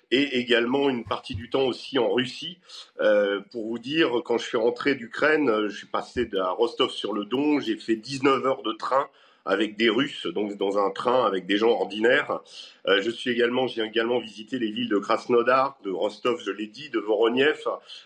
et 0.09 0.39
également 0.39 0.89
une 0.89 1.03
partie 1.03 1.35
du 1.35 1.51
temps 1.51 1.65
aussi 1.65 1.99
en 1.99 2.11
Russie. 2.11 2.57
Pour 3.51 3.67
vous 3.67 3.77
dire, 3.77 4.09
quand 4.25 4.39
je 4.39 4.45
suis 4.45 4.57
rentré 4.57 4.95
d'Ukraine, 4.95 5.67
je 5.67 5.77
suis 5.77 5.87
passé 5.87 6.27
à 6.41 6.49
Rostov-sur-le-Don, 6.49 7.59
j'ai 7.59 7.77
fait 7.77 7.95
19 7.95 8.45
heures 8.47 8.63
de 8.63 8.73
train 8.73 9.07
avec 9.47 9.77
des 9.77 9.89
Russes, 9.89 10.27
donc 10.27 10.57
dans 10.57 10.77
un 10.77 10.91
train 10.91 11.25
avec 11.25 11.45
des 11.45 11.57
gens 11.57 11.69
ordinaires. 11.69 12.41
Euh, 12.87 13.01
je 13.01 13.09
suis 13.09 13.31
également, 13.31 13.67
j'ai 13.67 13.81
également 13.81 14.19
visité 14.19 14.59
les 14.59 14.71
villes 14.71 14.89
de 14.89 14.97
Krasnodar, 14.97 15.77
de 15.83 15.91
Rostov, 15.91 16.41
je 16.43 16.51
l'ai 16.51 16.67
dit, 16.67 16.89
de 16.89 16.99
Voronev, 16.99 17.61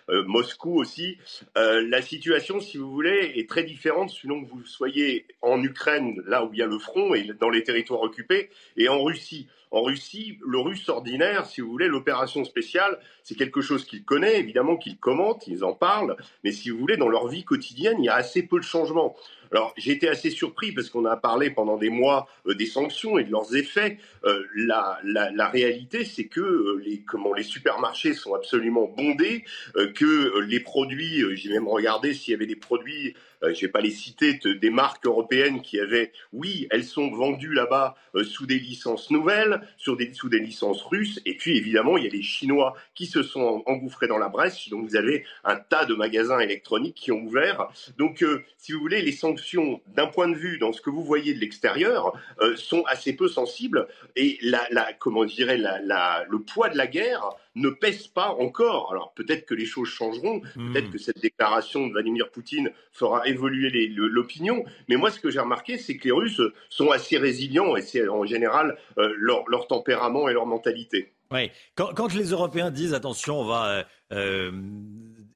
euh, 0.10 0.24
Moscou 0.26 0.80
aussi. 0.80 1.18
Euh, 1.58 1.86
la 1.88 2.02
situation, 2.02 2.60
si 2.60 2.78
vous 2.78 2.92
voulez, 2.92 3.34
est 3.36 3.50
très 3.50 3.64
différente 3.64 4.10
selon 4.10 4.44
que 4.44 4.50
vous 4.50 4.66
soyez 4.66 5.26
en 5.42 5.62
Ukraine, 5.62 6.22
là 6.26 6.46
où 6.46 6.54
il 6.54 6.60
y 6.60 6.64
a 6.64 6.68
le 6.68 6.80
front 6.80 7.14
et 7.14 7.24
dans 7.40 7.50
les 7.50 7.64
territoires 7.64 8.02
occupés, 8.02 8.50
et 8.78 8.90
en 8.90 9.04
Russie. 9.04 9.48
En 9.72 9.84
Russie, 9.84 10.38
le 10.46 10.60
russe 10.60 10.90
ordinaire, 10.90 11.46
si 11.46 11.62
vous 11.62 11.70
voulez, 11.70 11.88
l'opération 11.88 12.44
spéciale, 12.44 13.00
c'est 13.24 13.36
quelque 13.36 13.62
chose 13.62 13.86
qu'ils 13.86 14.04
connaissent, 14.04 14.40
évidemment 14.40 14.76
qu'ils 14.76 14.98
commentent, 14.98 15.48
ils 15.48 15.64
en 15.64 15.74
parlent, 15.74 16.18
mais 16.44 16.52
si 16.52 16.70
vous 16.70 16.78
voulez, 16.78 16.98
dans 16.98 17.08
leur 17.08 17.30
vie 17.30 17.46
quotidienne, 17.46 17.96
il 18.00 18.06
y 18.06 18.10
a 18.10 18.16
assez 18.16 18.44
peu 18.44 18.60
de 18.60 18.66
changements. 18.66 19.16
Alors, 19.52 19.74
j'ai 19.78 19.92
été 19.92 20.08
assez 20.08 20.30
surpris 20.30 20.72
parce 20.72 20.90
qu'on 20.90 21.06
a 21.06 21.18
parlé 21.18 21.50
pendant 21.50 21.78
des 21.78 21.90
mois 21.90 22.28
euh, 22.48 22.56
des 22.56 22.66
sanctions 22.66 23.18
et 23.18 23.24
de 23.24 23.32
leurs 23.32 23.56
effets. 23.56 23.98
Euh, 24.24 24.44
la, 24.56 25.00
la, 25.04 25.30
la, 25.32 25.50
réalité, 25.50 26.06
c'est 26.06 26.26
que 26.26 26.40
euh, 26.40 26.82
les, 26.86 27.02
comment, 27.02 27.34
les 27.34 27.44
supermarchés 27.44 28.14
sont 28.14 28.34
absolument 28.34 28.86
bondés, 28.86 29.44
euh, 29.76 29.92
que 29.92 30.40
les 30.40 30.60
produits, 30.62 31.24
j'ai 31.36 31.50
même 31.50 31.68
regardé 31.68 32.14
s'il 32.14 32.32
y 32.32 32.36
avait 32.36 32.46
des 32.46 32.56
produits, 32.56 33.14
je 33.44 33.48
ne 33.48 33.62
vais 33.62 33.68
pas 33.68 33.82
les 33.82 33.92
citer, 33.92 34.36
de, 34.36 34.54
des 34.54 34.70
marques 34.70 35.06
européennes 35.06 35.62
qui 35.62 35.80
avaient, 35.80 36.12
oui, 36.34 36.68
elles 36.72 36.84
sont 36.84 37.10
vendues 37.12 37.54
là-bas 37.54 37.96
sous 38.24 38.46
des 38.46 38.60
licences 38.60 39.10
nouvelles, 39.12 39.62
sous 39.78 39.96
des 39.96 40.40
licences 40.40 40.84
russes, 40.84 41.22
et 41.26 41.36
puis 41.36 41.58
évidemment, 41.58 41.98
il 41.98 42.04
y 42.04 42.08
a 42.08 42.12
les 42.12 42.22
Chinois 42.22 42.76
qui 42.94 43.06
se 43.06 43.24
sont 43.24 43.64
engouffrés 43.66 44.08
dans 44.08 44.18
la 44.18 44.30
brèche, 44.30 44.70
donc 44.70 44.88
vous 44.88 44.96
avez 44.96 45.26
un 45.44 45.56
tas 45.56 45.86
de 45.86 45.94
magasins 45.94 46.40
électroniques 46.40 46.96
qui 46.96 47.12
ont 47.12 47.22
ouvert. 47.24 47.68
Donc, 47.98 48.24
si 48.58 48.74
vous 48.74 48.80
voulez, 48.80 49.02
les 49.02 49.12
sanctions 49.12 49.82
d'un 49.88 50.08
point 50.08 50.28
de 50.28 50.36
vue 50.36 50.58
dans 50.58 50.74
ce 50.74 50.82
que 50.82 50.90
vous 50.90 51.04
voyez 51.04 51.34
de 51.34 51.40
l'extérieur 51.40 52.14
euh, 52.42 52.56
sont 52.56 52.84
assez 52.88 53.16
peu 53.16 53.28
sensibles 53.28 53.88
et 54.16 54.38
la, 54.42 54.68
comment 55.00 55.28
je 55.28 55.36
dirais 55.36 55.58
le 55.58 56.38
poids 56.40 56.70
de 56.70 56.78
la 56.78 56.88
guerre 56.88 57.30
ne 57.56 57.70
pèse 57.70 58.08
pas 58.08 58.30
encore. 58.30 58.92
Alors 58.92 59.14
peut-être 59.14 59.46
que 59.46 59.54
les 59.54 59.66
choses 59.66 59.90
changeront, 59.90 60.42
mmh. 60.56 60.72
peut-être 60.72 60.90
que 60.92 60.98
cette 60.98 61.20
déclaration 61.20 61.88
de 61.88 61.94
Vladimir 61.94 62.30
Poutine 62.32 62.72
fera 62.92 63.28
évoluer 63.28 63.88
l'opinion, 63.90 64.64
mais 64.88 64.96
moi 64.96 65.12
ce 65.12 65.20
que 65.20 65.30
j'ai 65.30 65.40
remarqué 65.40 65.78
c'est 65.78 65.98
que 65.98 66.06
les 66.06 66.12
Russes 66.12 66.42
sont 66.70 66.92
assez 66.92 67.18
résilients 67.18 67.76
et 67.76 67.82
c'est 67.82 68.08
en 68.08 68.26
général 68.26 68.78
euh, 68.98 69.14
leur, 69.18 69.48
leur 69.50 69.68
tempérament 69.68 70.30
et 70.30 70.34
leur 70.34 70.46
mentalité. 70.46 71.14
Oui, 71.32 71.50
quand, 71.76 71.94
quand, 71.94 72.14
les 72.14 72.32
Européens 72.32 72.72
disent 72.72 72.94
attention, 72.94 73.40
on 73.40 73.46
va 73.46 73.86
euh, 74.12 74.52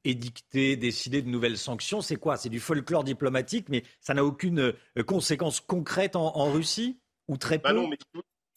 édicter, 0.04 0.76
décider 0.76 1.22
de 1.22 1.30
nouvelles 1.30 1.58
sanctions, 1.58 2.02
c'est 2.02 2.18
quoi? 2.18 2.36
C'est 2.36 2.50
du 2.50 2.60
folklore 2.60 3.06
diplomatique, 3.06 3.68
mais 3.70 3.84
ça 4.02 4.14
n'a 4.14 4.26
aucune 4.26 4.60
euh, 4.60 5.04
conséquence 5.06 5.62
concrète 5.62 6.16
en, 6.16 6.36
en, 6.36 6.52
Russie? 6.52 7.00
Ou 7.28 7.38
très 7.38 7.58
peu? 7.58 7.70
bah 7.70 7.74
non, 7.74 7.88
mais 7.88 7.98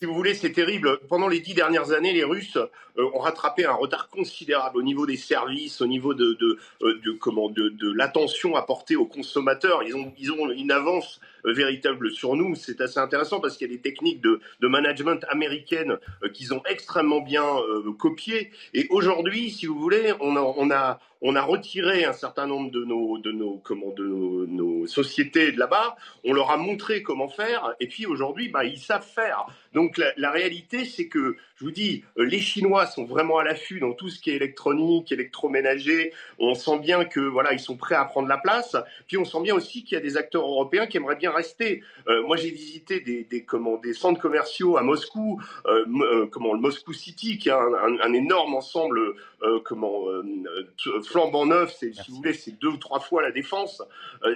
si 0.00 0.06
vous 0.06 0.14
voulez, 0.14 0.34
c'est 0.34 0.52
terrible. 0.52 1.00
Pendant 1.08 1.26
les 1.26 1.40
dix 1.40 1.54
dernières 1.54 1.90
années, 1.90 2.12
les 2.12 2.22
Russes 2.22 2.56
euh, 2.56 3.10
ont 3.14 3.18
rattrapé 3.18 3.66
un 3.66 3.72
retard 3.72 4.08
considérable 4.08 4.78
au 4.78 4.82
niveau 4.82 5.06
des 5.06 5.16
services, 5.16 5.80
au 5.80 5.88
niveau 5.88 6.14
de, 6.14 6.36
de, 6.40 6.58
de, 6.80 7.12
comment, 7.12 7.48
de, 7.48 7.70
de 7.70 7.90
l'attention 7.90 8.54
apportée 8.54 8.94
aux 8.94 9.06
consommateurs. 9.06 9.82
Ils 9.82 9.96
ont, 9.96 10.12
ils 10.16 10.30
ont 10.30 10.50
une 10.52 10.70
avance 10.70 11.18
euh, 11.37 11.37
véritable 11.44 12.10
sur 12.10 12.36
nous. 12.36 12.54
C'est 12.54 12.80
assez 12.80 12.98
intéressant 12.98 13.40
parce 13.40 13.56
qu'il 13.56 13.68
y 13.68 13.70
a 13.72 13.74
des 13.74 13.80
techniques 13.80 14.20
de, 14.20 14.40
de 14.60 14.68
management 14.68 15.24
américaines 15.28 15.98
euh, 16.22 16.28
qu'ils 16.28 16.54
ont 16.54 16.62
extrêmement 16.68 17.20
bien 17.20 17.44
euh, 17.44 17.92
copiées. 17.92 18.50
Et 18.74 18.86
aujourd'hui, 18.90 19.50
si 19.50 19.66
vous 19.66 19.78
voulez, 19.78 20.12
on 20.20 20.36
a, 20.36 21.00
on 21.20 21.34
a, 21.34 21.42
retiré 21.42 22.04
un 22.04 22.12
certain 22.12 22.46
nombre 22.46 22.70
de 22.70 22.84
nos, 22.84 23.18
de 23.18 23.32
nos, 23.32 23.60
comment, 23.64 23.92
de 23.92 24.04
nos, 24.04 24.86
sociétés 24.86 25.52
de 25.52 25.58
là-bas. 25.58 25.96
On 26.24 26.32
leur 26.32 26.50
a 26.50 26.56
montré 26.56 27.02
comment 27.02 27.28
faire. 27.28 27.74
Et 27.80 27.88
puis 27.88 28.06
aujourd'hui, 28.06 28.48
bah, 28.48 28.64
ils 28.64 28.78
savent 28.78 29.06
faire. 29.06 29.46
Donc 29.74 29.98
la, 29.98 30.12
la 30.16 30.30
réalité, 30.30 30.84
c'est 30.84 31.08
que 31.08 31.36
je 31.58 31.64
vous 31.64 31.72
dis, 31.72 32.04
les 32.16 32.38
Chinois 32.38 32.86
sont 32.86 33.04
vraiment 33.04 33.38
à 33.38 33.44
l'affût 33.44 33.80
dans 33.80 33.92
tout 33.92 34.08
ce 34.08 34.20
qui 34.20 34.30
est 34.30 34.36
électronique, 34.36 35.10
électroménager. 35.10 36.12
On 36.38 36.54
sent 36.54 36.78
bien 36.78 37.04
que 37.04 37.18
voilà, 37.18 37.52
ils 37.52 37.58
sont 37.58 37.76
prêts 37.76 37.96
à 37.96 38.04
prendre 38.04 38.28
la 38.28 38.38
place. 38.38 38.76
Puis 39.08 39.16
on 39.16 39.24
sent 39.24 39.40
bien 39.42 39.56
aussi 39.56 39.82
qu'il 39.82 39.96
y 39.96 40.00
a 40.00 40.00
des 40.00 40.16
acteurs 40.16 40.42
européens 40.42 40.86
qui 40.86 40.98
aimeraient 40.98 41.16
bien 41.16 41.27
rester. 41.30 41.82
Euh, 42.08 42.22
moi, 42.26 42.36
j'ai 42.36 42.50
visité 42.50 43.00
des, 43.00 43.26
centres 43.94 44.20
commerciaux 44.20 44.76
à 44.76 44.82
Moscou, 44.82 45.40
euh, 45.66 45.84
euh, 46.02 46.26
comment 46.30 46.52
le 46.52 46.60
Moscou 46.60 46.92
City, 46.92 47.38
qui 47.38 47.50
a 47.50 47.58
un, 47.58 47.74
un, 47.74 48.00
un 48.00 48.12
énorme 48.12 48.54
ensemble, 48.54 49.14
comment 49.64 50.04
flambant 51.04 51.46
neuf. 51.46 51.74
C'est, 51.78 51.92
si 51.92 52.10
vous 52.10 52.16
voulez, 52.16 52.32
c'est 52.32 52.58
deux 52.58 52.68
ou 52.68 52.76
trois 52.76 53.00
fois 53.00 53.22
la 53.22 53.30
défense. 53.30 53.82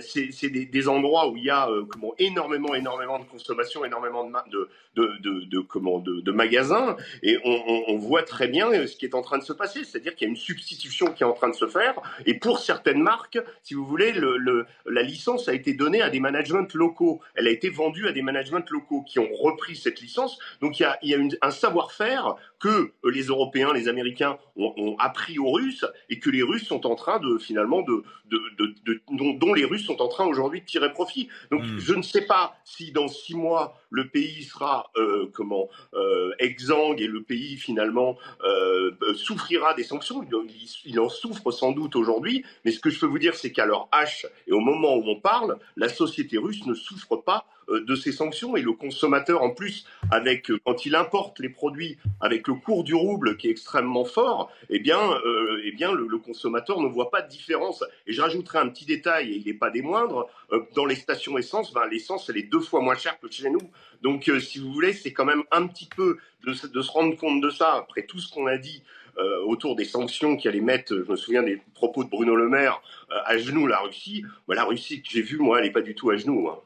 c'est, 0.00 0.50
des, 0.50 0.66
des, 0.66 0.88
endroits 0.88 1.28
où 1.28 1.36
il 1.36 1.44
y 1.44 1.50
a 1.50 1.68
comment 1.90 2.14
énormément, 2.18 2.74
énormément 2.74 3.18
de 3.18 3.24
consommation, 3.24 3.84
énormément 3.84 4.24
de, 4.24 4.30
de, 4.50 4.68
de, 4.94 5.18
de, 5.20 5.44
de 5.44 5.58
comment, 5.60 5.98
de, 5.98 6.20
de 6.20 6.32
magasins. 6.32 6.96
Et 7.22 7.38
on, 7.44 7.62
on, 7.66 7.84
on, 7.88 7.98
voit 7.98 8.22
très 8.22 8.48
bien 8.48 8.70
ce 8.86 8.96
qui 8.96 9.06
est 9.06 9.14
en 9.14 9.22
train 9.22 9.38
de 9.38 9.44
se 9.44 9.52
passer, 9.52 9.84
c'est-à-dire 9.84 10.14
qu'il 10.14 10.26
y 10.26 10.28
a 10.28 10.30
une 10.30 10.36
substitution 10.36 11.12
qui 11.12 11.22
est 11.22 11.26
en 11.26 11.32
train 11.32 11.48
de 11.48 11.54
se 11.54 11.66
faire. 11.66 12.00
Et 12.26 12.34
pour 12.34 12.58
certaines 12.58 13.02
marques, 13.02 13.38
si 13.62 13.74
vous 13.74 13.84
voulez, 13.84 14.12
le, 14.12 14.36
le, 14.36 14.66
la 14.86 15.02
licence 15.02 15.48
a 15.48 15.54
été 15.54 15.74
donnée 15.74 16.02
à 16.02 16.10
des 16.10 16.20
managements 16.20 16.66
locaux. 16.74 17.20
Elle 17.34 17.48
a 17.48 17.50
été 17.50 17.70
vendue 17.70 18.08
à 18.08 18.12
des 18.12 18.22
managements 18.22 18.64
locaux 18.70 19.02
qui 19.02 19.18
ont 19.18 19.28
repris 19.32 19.76
cette 19.76 20.00
licence. 20.00 20.38
Donc 20.60 20.78
il 20.78 20.82
y 20.82 20.86
a, 20.86 20.98
il 21.02 21.10
y 21.10 21.14
a 21.14 21.16
une, 21.16 21.36
un 21.40 21.50
savoir-faire 21.50 22.36
que 22.60 22.92
les 23.04 23.24
Européens, 23.24 23.72
les 23.72 23.88
Américains 23.88 24.38
ont, 24.56 24.72
ont, 24.76 24.91
appris 24.98 25.38
aux 25.38 25.50
Russes 25.50 25.84
et 26.08 26.18
que 26.18 26.30
les 26.30 26.42
Russes 26.42 26.66
sont 26.66 26.86
en 26.86 26.94
train 26.94 27.18
de 27.20 27.38
finalement 27.38 27.82
de, 27.82 28.02
de, 28.26 28.40
de, 28.58 28.74
de 28.84 29.00
dont, 29.12 29.32
dont, 29.34 29.54
les 29.54 29.64
Russes 29.64 29.86
sont 29.86 30.00
en 30.00 30.08
train 30.08 30.26
aujourd'hui 30.26 30.60
de 30.60 30.66
tirer 30.66 30.92
profit. 30.92 31.28
Donc 31.50 31.62
mmh. 31.62 31.78
je 31.78 31.94
ne 31.94 32.02
sais 32.02 32.22
pas 32.22 32.56
si 32.64 32.92
dans 32.92 33.08
six 33.08 33.34
mois 33.34 33.80
le 33.90 34.08
pays 34.08 34.42
sera 34.44 34.90
euh, 34.96 35.30
comment 35.32 35.68
euh, 35.94 36.30
exsangue 36.38 37.00
et 37.00 37.06
le 37.06 37.22
pays 37.22 37.56
finalement 37.56 38.16
euh, 38.44 38.90
souffrira 39.14 39.74
des 39.74 39.84
sanctions. 39.84 40.22
Il, 40.22 40.68
il 40.84 41.00
en 41.00 41.08
souffre 41.08 41.50
sans 41.50 41.72
doute 41.72 41.96
aujourd'hui, 41.96 42.44
mais 42.64 42.72
ce 42.72 42.80
que 42.80 42.90
je 42.90 42.98
peux 42.98 43.06
vous 43.06 43.18
dire, 43.18 43.34
c'est 43.34 43.52
qu'à 43.52 43.66
leur 43.66 43.88
H 43.92 44.26
et 44.46 44.52
au 44.52 44.60
moment 44.60 44.96
où 44.96 45.04
on 45.06 45.20
parle, 45.20 45.58
la 45.76 45.88
société 45.88 46.38
russe 46.38 46.64
ne 46.66 46.74
souffre 46.74 47.16
pas 47.16 47.46
de 47.80 47.94
ces 47.94 48.12
sanctions 48.12 48.56
et 48.56 48.62
le 48.62 48.72
consommateur 48.72 49.42
en 49.42 49.50
plus 49.50 49.86
avec 50.10 50.50
quand 50.64 50.86
il 50.86 50.94
importe 50.94 51.38
les 51.38 51.48
produits 51.48 51.98
avec 52.20 52.46
le 52.48 52.54
cours 52.54 52.84
du 52.84 52.94
rouble 52.94 53.36
qui 53.36 53.48
est 53.48 53.50
extrêmement 53.50 54.04
fort 54.04 54.50
eh 54.70 54.78
bien 54.78 55.00
euh, 55.24 55.60
eh 55.64 55.72
bien 55.72 55.92
le, 55.92 56.18
consommateur 56.18 56.80
ne 56.80 56.88
voit 56.88 57.10
pas 57.10 57.22
de 57.22 57.28
différence 57.28 57.84
et 58.06 58.12
je 58.12 58.20
rajouterai 58.20 58.58
un 58.58 58.68
petit 58.68 58.84
détail 58.84 59.32
et 59.32 59.36
il 59.36 59.46
n'est 59.46 59.54
pas 59.54 59.70
des 59.70 59.82
moindres 59.82 60.28
euh, 60.52 60.60
dans 60.74 60.84
les 60.84 60.96
stations 60.96 61.38
essence 61.38 61.72
ben, 61.72 61.86
l'essence 61.90 62.28
elle 62.28 62.36
est 62.36 62.50
deux 62.50 62.60
fois 62.60 62.80
moins 62.80 62.94
chère 62.94 63.18
que 63.20 63.30
chez 63.30 63.50
nous 63.50 63.70
donc 64.02 64.28
euh, 64.28 64.40
si 64.40 64.58
vous 64.58 64.72
voulez 64.72 64.92
c'est 64.92 65.12
quand 65.12 65.24
même 65.24 65.42
un 65.50 65.66
petit 65.66 65.88
peu 65.94 66.18
de, 66.44 66.52
se 66.52 66.90
rendre 66.90 67.16
compte 67.16 67.40
de 67.40 67.50
ça 67.50 67.74
après 67.74 68.02
tout 68.02 68.18
ce 68.18 68.32
qu'on 68.32 68.46
a 68.46 68.58
dit 68.58 68.82
euh, 69.18 69.44
autour 69.44 69.76
des 69.76 69.84
sanctions 69.84 70.36
qui 70.36 70.48
allaient 70.48 70.60
mettre, 70.60 70.94
je 70.94 71.10
me 71.10 71.16
souviens 71.16 71.42
des 71.42 71.60
propos 71.74 72.02
de 72.02 72.08
Bruno 72.08 72.34
Le 72.34 72.48
Maire, 72.48 72.80
euh, 73.10 73.16
à 73.26 73.36
genoux 73.36 73.66
la 73.66 73.78
Russie. 73.80 74.24
Ben, 74.48 74.54
la 74.54 74.64
Russie 74.64 75.02
que 75.02 75.08
j'ai 75.10 75.20
vue, 75.20 75.36
moi, 75.36 75.58
elle 75.58 75.66
n'est 75.66 75.72
pas 75.72 75.82
du 75.82 75.94
tout 75.94 76.08
à 76.08 76.16
genoux. 76.16 76.48
Hein. 76.48 76.58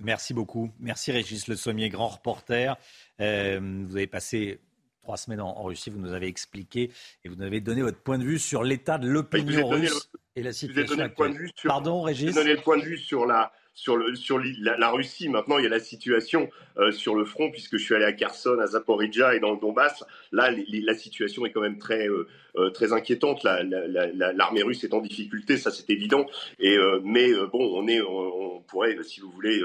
Merci 0.00 0.34
beaucoup. 0.34 0.70
Merci 0.80 1.12
Régis 1.12 1.46
Le 1.46 1.56
Sommier, 1.56 1.88
grand 1.88 2.08
reporter. 2.08 2.76
Euh, 3.20 3.60
vous 3.86 3.96
avez 3.96 4.06
passé 4.06 4.60
trois 5.02 5.16
semaines 5.16 5.40
en, 5.40 5.62
Russie. 5.62 5.90
Vous 5.90 5.98
nous 5.98 6.12
avez 6.12 6.26
expliqué 6.26 6.90
et 7.24 7.28
vous 7.28 7.36
nous 7.36 7.42
avez 7.42 7.60
donné 7.60 7.82
votre 7.82 8.00
point 8.00 8.18
de 8.18 8.24
vue 8.24 8.38
sur 8.38 8.62
l'état 8.62 8.98
de 8.98 9.08
l'opinion 9.08 9.68
russe 9.68 10.10
et 10.36 10.42
la 10.42 10.52
situation. 10.52 10.96
Vous 10.96 11.14
point 11.14 11.28
de 11.28 11.36
vue 11.36 11.50
sur, 11.54 11.68
Pardon, 11.68 12.02
Régis. 12.02 12.34
donné 12.34 12.54
le 12.54 12.60
point 12.60 12.78
de 12.78 12.84
vue 12.84 12.98
sur 12.98 13.26
la 13.26 13.52
sur, 13.74 13.96
le, 13.96 14.14
sur 14.14 14.38
la, 14.38 14.90
Russie. 14.90 15.28
Maintenant, 15.28 15.58
il 15.58 15.64
y 15.64 15.66
a 15.66 15.70
la 15.70 15.80
situation 15.80 16.48
euh, 16.78 16.90
sur 16.90 17.14
le 17.14 17.24
front, 17.24 17.50
puisque 17.50 17.76
je 17.76 17.84
suis 17.84 17.94
allé 17.94 18.04
à 18.04 18.12
Kherson, 18.12 18.58
à 18.60 18.66
Zaporizhia 18.66 19.34
et 19.34 19.40
dans 19.40 19.52
le 19.52 19.58
Donbass. 19.58 20.04
Là, 20.32 20.50
la 20.50 20.94
situation 20.94 21.46
est 21.46 21.50
quand 21.50 21.60
même 21.60 21.78
très, 21.78 22.08
euh, 22.08 22.26
euh, 22.56 22.70
très 22.70 22.92
inquiétante. 22.92 23.42
L'armée 23.44 24.62
russe 24.62 24.84
est 24.84 24.94
en 24.94 25.00
difficulté, 25.00 25.56
ça 25.56 25.70
c'est 25.70 25.88
évident. 25.90 26.26
Et, 26.58 26.76
mais 27.04 27.32
bon, 27.52 27.72
on, 27.74 27.86
est, 27.88 28.00
on, 28.00 28.60
pourrait, 28.68 28.96
si 29.02 29.20
vous 29.20 29.30
voulez, 29.30 29.60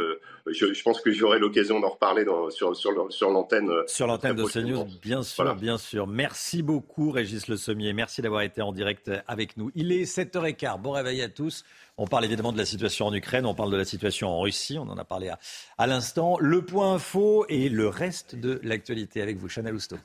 je, 0.47 0.84
pense 0.84 1.01
que 1.01 1.12
j'aurai 1.12 1.39
l'occasion 1.39 1.80
d'en 1.80 1.89
reparler 1.89 2.24
dans, 2.24 2.49
sur, 2.49 2.76
sur, 2.76 3.12
sur 3.12 3.30
l'antenne. 3.30 3.70
Sur 3.88 4.08
l'antenne 4.08 4.36
de 4.36 4.45
CNews, 4.45 4.88
bien 5.01 5.24
sûr, 5.24 5.56
bien 5.56 5.78
sûr. 5.78 6.08
Merci 6.08 6.64
beaucoup, 6.64 7.12
Régis 7.12 7.47
Le 7.47 7.58
Sommier. 7.58 7.93
Merci 7.93 8.22
d'avoir 8.22 8.41
été 8.41 8.62
en 8.62 8.72
direct 8.72 9.12
avec 9.28 9.58
nous. 9.58 9.72
Il 9.76 9.91
est 9.91 10.03
7h15. 10.03 10.82
Bon 10.82 10.91
réveil 10.91 11.22
à 11.22 11.30
tous. 11.30 11.64
On 11.98 12.08
parle 12.08 12.26
évidemment 12.26 12.52
de 12.52 12.58
la 12.58 12.66
situation 12.66 13.06
en 13.06 13.14
Ukraine, 13.14 13.46
on 13.46 13.56
parle 13.56 13.72
de 13.72 13.78
la 13.78 13.86
situation 13.86 14.28
en 14.28 14.41
Russie, 14.41 14.78
on 14.78 14.89
en 14.89 14.98
a 14.98 15.06
parlé 15.06 15.32
à, 15.78 15.88
l'instant. 15.88 16.38
Le 16.41 16.62
point 16.62 16.96
info 16.96 17.46
et 17.48 17.70
le 17.70 17.88
reste 17.88 18.36
de 18.36 18.60
l'actualité 18.64 19.22
avec 19.22 19.38
vous, 19.38 19.48
Chanel 19.48 19.74
Housteau. 19.74 19.96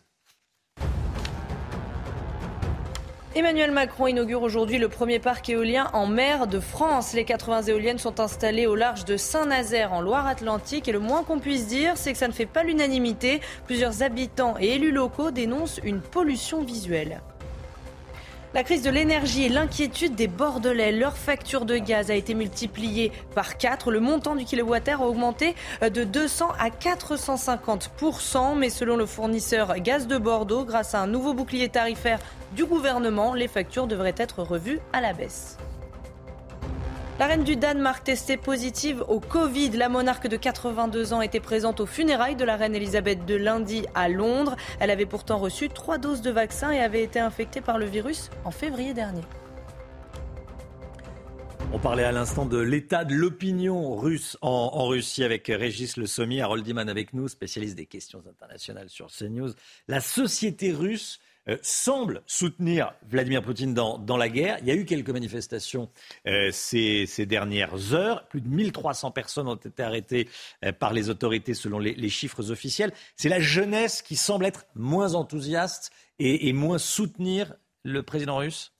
Emmanuel 3.34 3.72
Macron 3.72 4.06
inaugure 4.06 4.42
aujourd'hui 4.42 4.78
le 4.78 4.88
premier 4.88 5.18
parc 5.18 5.48
éolien 5.48 5.90
en 5.92 6.06
mer 6.06 6.46
de 6.46 6.60
France. 6.60 7.12
Les 7.12 7.24
80 7.24 7.62
éoliennes 7.62 7.98
sont 7.98 8.20
installées 8.20 8.68
au 8.68 8.76
large 8.76 9.04
de 9.04 9.16
Saint-Nazaire 9.16 9.92
en 9.92 10.00
Loire-Atlantique 10.00 10.86
et 10.86 10.92
le 10.92 11.00
moins 11.00 11.24
qu'on 11.24 11.40
puisse 11.40 11.66
dire, 11.66 11.96
c'est 11.96 12.12
que 12.12 12.18
ça 12.18 12.28
ne 12.28 12.32
fait 12.32 12.46
pas 12.46 12.62
l'unanimité. 12.62 13.40
Plusieurs 13.66 14.04
habitants 14.04 14.54
et 14.60 14.74
élus 14.74 14.92
locaux 14.92 15.32
dénoncent 15.32 15.80
une 15.82 16.00
pollution 16.00 16.62
visuelle. 16.62 17.20
La 18.52 18.64
crise 18.64 18.82
de 18.82 18.90
l'énergie 18.90 19.44
et 19.44 19.48
l'inquiétude 19.48 20.16
des 20.16 20.26
Bordelais. 20.26 20.90
Leur 20.90 21.16
facture 21.16 21.64
de 21.64 21.76
gaz 21.76 22.10
a 22.10 22.14
été 22.14 22.34
multipliée 22.34 23.12
par 23.32 23.58
4. 23.58 23.92
Le 23.92 24.00
montant 24.00 24.34
du 24.34 24.44
kilowattheure 24.44 25.02
a 25.02 25.06
augmenté 25.06 25.54
de 25.80 26.02
200 26.02 26.48
à 26.58 26.70
450% 26.70 28.58
mais 28.58 28.68
selon 28.68 28.96
le 28.96 29.06
fournisseur 29.06 29.78
Gaz 29.78 30.08
de 30.08 30.18
Bordeaux, 30.18 30.64
grâce 30.64 30.96
à 30.96 31.00
un 31.00 31.06
nouveau 31.06 31.32
bouclier 31.32 31.68
tarifaire 31.68 32.18
du 32.56 32.64
gouvernement, 32.64 33.34
les 33.34 33.46
factures 33.46 33.86
devraient 33.86 34.16
être 34.16 34.42
revues 34.42 34.80
à 34.92 35.00
la 35.00 35.12
baisse. 35.12 35.56
La 37.20 37.26
reine 37.26 37.44
du 37.44 37.54
Danemark 37.54 38.02
testée 38.02 38.38
positive 38.38 39.04
au 39.06 39.20
Covid. 39.20 39.72
La 39.72 39.90
monarque 39.90 40.26
de 40.26 40.38
82 40.38 41.12
ans 41.12 41.20
était 41.20 41.38
présente 41.38 41.78
aux 41.80 41.84
funérailles 41.84 42.34
de 42.34 42.46
la 42.46 42.56
reine 42.56 42.74
Elisabeth 42.74 43.26
de 43.26 43.34
lundi 43.34 43.84
à 43.94 44.08
Londres. 44.08 44.56
Elle 44.78 44.90
avait 44.90 45.04
pourtant 45.04 45.36
reçu 45.36 45.68
trois 45.68 45.98
doses 45.98 46.22
de 46.22 46.30
vaccin 46.30 46.70
et 46.70 46.80
avait 46.80 47.02
été 47.02 47.20
infectée 47.20 47.60
par 47.60 47.76
le 47.76 47.84
virus 47.84 48.30
en 48.46 48.50
février 48.50 48.94
dernier. 48.94 49.20
On 51.74 51.78
parlait 51.78 52.04
à 52.04 52.10
l'instant 52.10 52.46
de 52.46 52.56
l'état 52.56 53.04
de 53.04 53.12
l'opinion 53.12 53.96
russe 53.96 54.38
en, 54.40 54.86
Russie 54.86 55.22
avec 55.22 55.46
Régis 55.48 55.98
Le 55.98 56.06
Sommier, 56.06 56.40
Harold 56.40 56.64
Diman 56.64 56.88
avec 56.88 57.12
nous, 57.12 57.28
spécialiste 57.28 57.76
des 57.76 57.84
questions 57.84 58.22
internationales 58.30 58.88
sur 58.88 59.08
CNews. 59.08 59.50
La 59.88 60.00
société 60.00 60.72
russe 60.72 61.20
euh, 61.50 61.58
semble 61.62 62.22
soutenir 62.26 62.94
Vladimir 63.08 63.42
Poutine 63.42 63.74
dans, 63.74 64.16
la 64.16 64.28
guerre. 64.28 64.58
Il 64.60 64.68
y 64.68 64.70
a 64.70 64.74
eu 64.74 64.84
quelques 64.84 65.10
manifestations 65.10 65.90
euh, 66.26 66.50
ces, 66.52 67.06
dernières 67.26 67.92
heures. 67.92 68.26
Plus 68.28 68.40
de 68.40 68.48
1300 68.48 69.10
personnes 69.10 69.48
ont 69.48 69.56
été 69.56 69.82
arrêtées 69.82 70.28
euh, 70.64 70.72
par 70.72 70.92
les 70.92 71.10
autorités 71.10 71.54
selon 71.54 71.78
les, 71.78 72.08
chiffres 72.08 72.50
officiels. 72.50 72.92
C'est 73.16 73.28
la 73.28 73.40
jeunesse 73.40 74.02
qui 74.02 74.16
semble 74.16 74.44
être 74.44 74.64
moins 74.74 75.14
enthousiaste 75.14 75.90
et 76.18 76.52
moins 76.52 76.76
soutenir 76.76 77.54
le 77.82 78.02
président 78.02 78.36
russe? 78.36 78.74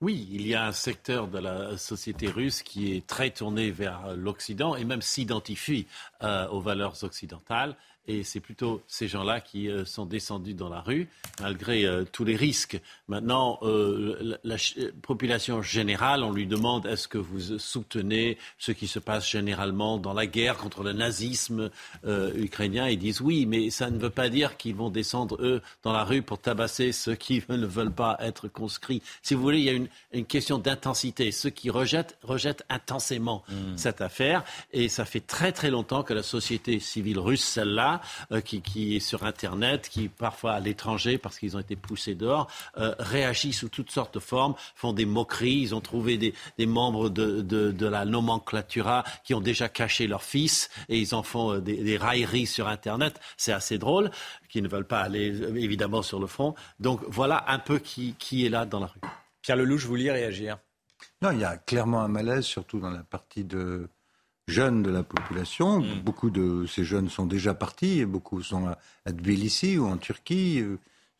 Oui, 0.00 0.28
il 0.30 0.46
y 0.46 0.54
a 0.54 0.66
un 0.66 0.72
secteur 0.72 1.26
de 1.26 1.38
la 1.38 1.76
société 1.76 2.28
russe 2.28 2.62
qui 2.62 2.94
est 2.94 3.06
très 3.06 3.30
tourné 3.30 3.72
vers 3.72 4.14
l'Occident 4.14 4.76
et 4.76 4.84
même 4.84 5.02
s'identifie 5.02 5.86
aux 6.22 6.60
valeurs 6.60 7.02
occidentales 7.02 7.76
et 8.08 8.22
c'est 8.22 8.40
plutôt 8.40 8.82
ces 8.86 9.08
gens-là 9.08 9.40
qui 9.40 9.68
euh, 9.68 9.84
sont 9.84 10.06
descendus 10.06 10.54
dans 10.54 10.68
la 10.68 10.80
rue, 10.80 11.08
malgré 11.40 11.84
euh, 11.84 12.04
tous 12.10 12.24
les 12.24 12.36
risques. 12.36 12.80
Maintenant, 13.08 13.58
euh, 13.62 14.36
la, 14.44 14.56
population 15.02 15.62
générale, 15.62 16.22
on 16.22 16.32
lui 16.32 16.46
demande 16.46 16.86
est-ce 16.86 17.08
que 17.08 17.18
vous 17.18 17.58
soutenez 17.58 18.38
ce 18.58 18.72
qui 18.72 18.86
se 18.86 18.98
passe 18.98 19.28
généralement 19.28 19.98
dans 19.98 20.12
la 20.12 20.26
guerre 20.26 20.56
contre 20.56 20.82
le 20.82 20.92
nazisme 20.92 21.70
ukrainien? 22.04 22.88
Ils 22.88 22.98
disent 22.98 23.20
oui, 23.20 23.46
mais 23.46 23.70
ça 23.70 23.90
ne 23.90 23.98
veut 23.98 24.10
pas 24.10 24.28
dire 24.28 24.56
qu'ils 24.56 24.74
vont 24.74 24.90
descendre, 24.90 25.36
eux, 25.40 25.62
dans 25.82 25.92
la 25.92 26.04
rue 26.04 26.22
pour 26.22 26.38
tabasser 26.38 26.92
ceux 26.92 27.14
qui 27.14 27.42
ne 27.48 27.66
veulent 27.66 27.92
pas 27.92 28.16
être 28.20 28.48
conscrits. 28.48 29.02
Si 29.22 29.34
vous 29.34 29.42
voulez, 29.42 29.58
il 29.58 29.64
y 29.64 29.70
a 29.70 29.72
une, 29.72 29.88
une 30.12 30.26
question 30.26 30.58
d'intensité. 30.58 31.30
Ceux 31.32 31.50
qui 31.50 31.70
rejettent, 31.70 32.18
rejettent 32.22 32.64
intensément 32.68 33.44
mmh. 33.48 33.76
cette 33.76 34.00
affaire. 34.00 34.44
Et 34.72 34.88
ça 34.88 35.04
fait 35.04 35.20
très 35.20 35.52
très 35.52 35.70
longtemps 35.70 36.02
que 36.02 36.14
la 36.14 36.22
société 36.22 36.80
civile 36.80 37.18
russe, 37.18 37.44
celle-là, 37.44 37.95
euh, 38.32 38.40
qui, 38.40 38.96
est 38.96 39.00
sur 39.00 39.24
Internet, 39.24 39.88
qui 39.88 40.08
parfois 40.08 40.52
à 40.52 40.60
l'étranger, 40.60 41.18
parce 41.18 41.38
qu'ils 41.38 41.56
ont 41.56 41.60
été 41.60 41.76
poussés 41.76 42.14
dehors, 42.14 42.48
euh, 42.78 42.94
réagissent 42.98 43.60
sous 43.60 43.68
toutes 43.68 43.90
sortes 43.90 44.14
de 44.14 44.20
formes, 44.20 44.54
font 44.74 44.92
des 44.92 45.06
moqueries. 45.06 45.60
Ils 45.60 45.74
ont 45.74 45.80
trouvé 45.80 46.18
des, 46.18 46.66
membres 46.66 47.08
de, 47.08 47.86
la 47.86 48.04
nomenclatura 48.04 49.04
qui 49.24 49.34
ont 49.34 49.40
déjà 49.40 49.68
caché 49.68 50.06
leur 50.06 50.22
fils 50.22 50.70
et 50.88 50.98
ils 50.98 51.14
en 51.14 51.22
font 51.22 51.54
euh, 51.54 51.60
des, 51.60 51.96
railleries 51.96 52.46
sur 52.46 52.68
Internet. 52.68 53.20
C'est 53.36 53.52
assez 53.52 53.78
drôle, 53.78 54.10
qui 54.48 54.62
ne 54.62 54.68
veulent 54.68 54.86
pas 54.86 55.00
aller 55.00 55.26
évidemment 55.56 56.02
sur 56.02 56.20
le 56.20 56.26
front. 56.26 56.54
Donc 56.80 57.00
voilà 57.08 57.44
un 57.48 57.58
peu 57.58 57.78
qui, 57.78 58.14
qui 58.18 58.46
est 58.46 58.48
là 58.50 58.66
dans 58.66 58.80
la 58.80 58.86
rue. 58.86 59.00
Pierre 59.42 59.56
Lelouch, 59.56 59.82
vous 59.82 59.88
vouliez 59.88 60.10
réagir? 60.10 60.58
Non, 61.22 61.30
il 61.30 61.40
y 61.40 61.44
a 61.44 61.56
clairement 61.56 62.00
un 62.00 62.08
malaise, 62.08 62.44
surtout 62.44 62.78
dans 62.78 62.90
la 62.90 63.02
partie 63.02 63.44
de 63.44 63.88
jeunes 64.46 64.82
de 64.82 64.90
la 64.90 65.02
population. 65.02 65.80
Mm. 65.80 66.00
Beaucoup 66.04 66.30
de 66.30 66.66
ces 66.66 66.84
jeunes 66.84 67.08
sont 67.08 67.26
déjà 67.26 67.54
partis, 67.54 68.00
et 68.00 68.06
beaucoup 68.06 68.42
sont 68.42 68.66
à, 68.66 69.12
Tbilissi 69.12 69.78
ou 69.78 69.86
en 69.86 69.96
Turquie, 69.96 70.62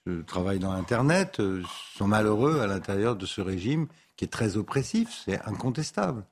euh, 0.09 0.23
travaillent 0.27 0.61
dans 0.61 0.73
Internet, 0.73 1.41
euh, 1.41 1.63
sont 1.97 2.07
malheureux 2.07 2.61
à 2.61 2.67
l'intérieur 2.67 3.17
de 3.17 3.27
ce 3.27 3.41
régime 3.41 3.89
qui 4.17 4.25
est 4.25 4.29
très 4.29 4.57
oppressif, 4.57 5.09
c'est 5.25 5.41
incontestable. 5.43 6.25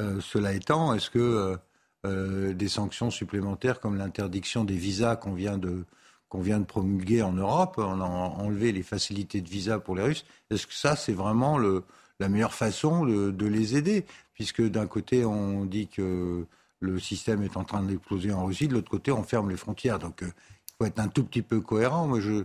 Euh, 0.00 0.20
cela 0.20 0.52
étant, 0.52 0.94
est-ce 0.94 1.10
que 1.10 1.58
des 2.06 2.68
sanctions 2.68 3.10
supplémentaires 3.10 3.80
comme 3.80 3.96
l'interdiction 3.96 4.64
des 4.64 4.76
visas 4.76 5.16
qu'on 5.16 5.32
vient 5.32 5.56
de 5.56 5.86
qu'on 6.28 6.42
vient 6.42 6.58
de 6.60 6.66
promulguer 6.66 7.22
en 7.22 7.32
Europe, 7.32 7.76
on 7.78 8.00
a 8.00 8.04
enlevé 8.04 8.72
les 8.72 8.82
facilités 8.82 9.40
de 9.40 9.48
visa 9.48 9.78
pour 9.78 9.94
les 9.94 10.02
Russes. 10.02 10.26
Est-ce 10.50 10.66
que 10.66 10.74
ça, 10.74 10.96
c'est 10.96 11.12
vraiment 11.14 11.56
le, 11.56 11.84
la 12.20 12.28
meilleure 12.28 12.52
façon 12.52 13.06
de 13.06 13.46
les 13.46 13.76
aider? 13.76 14.04
Puisque 14.34 14.62
d'un 14.62 14.86
côté, 14.86 15.24
on 15.24 15.64
dit 15.64 15.88
que 15.88 16.44
le 16.80 16.98
système 16.98 17.42
est 17.42 17.56
en 17.56 17.64
train 17.64 17.82
d'exploser 17.82 18.32
en 18.32 18.44
Russie, 18.44 18.68
de 18.68 18.74
l'autre 18.74 18.90
côté, 18.90 19.10
on 19.10 19.22
ferme 19.22 19.50
les 19.50 19.56
frontières. 19.56 19.98
Donc, 19.98 20.22
euh, 20.22 20.26
il 20.26 20.72
faut 20.78 20.84
être 20.86 20.98
un 20.98 21.08
tout 21.08 21.24
petit 21.24 21.42
peu 21.42 21.60
cohérent. 21.60 22.06
Moi, 22.06 22.20
je, 22.20 22.44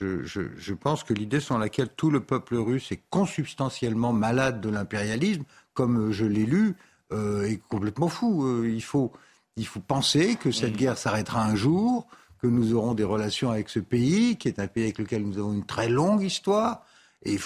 je, 0.00 0.72
pense 0.72 1.04
que 1.04 1.12
l'idée 1.12 1.40
selon 1.40 1.58
laquelle 1.58 1.88
tout 1.94 2.10
le 2.10 2.20
peuple 2.20 2.56
russe 2.56 2.90
est 2.92 3.02
consubstantiellement 3.10 4.12
malade 4.12 4.60
de 4.60 4.70
l'impérialisme, 4.70 5.44
comme 5.74 6.10
je 6.10 6.24
l'ai 6.24 6.46
lu, 6.46 6.76
euh, 7.12 7.44
est 7.44 7.60
complètement 7.68 8.08
fou. 8.08 8.44
Euh, 8.46 8.68
il, 8.68 8.82
faut, 8.82 9.12
il 9.56 9.66
faut 9.66 9.80
penser 9.80 10.36
que 10.36 10.50
cette 10.52 10.76
guerre 10.76 10.96
s'arrêtera 10.96 11.44
un 11.44 11.54
jour, 11.54 12.06
que 12.38 12.46
nous 12.46 12.74
aurons 12.74 12.94
des 12.94 13.04
relations 13.04 13.50
avec 13.50 13.68
ce 13.68 13.80
pays, 13.80 14.36
qui 14.36 14.48
est 14.48 14.58
un 14.58 14.66
pays 14.66 14.84
avec 14.84 14.98
lequel 14.98 15.22
nous 15.22 15.38
avons 15.38 15.52
une 15.52 15.66
très 15.66 15.88
longue 15.88 16.22
histoire, 16.22 16.84
et 17.24 17.38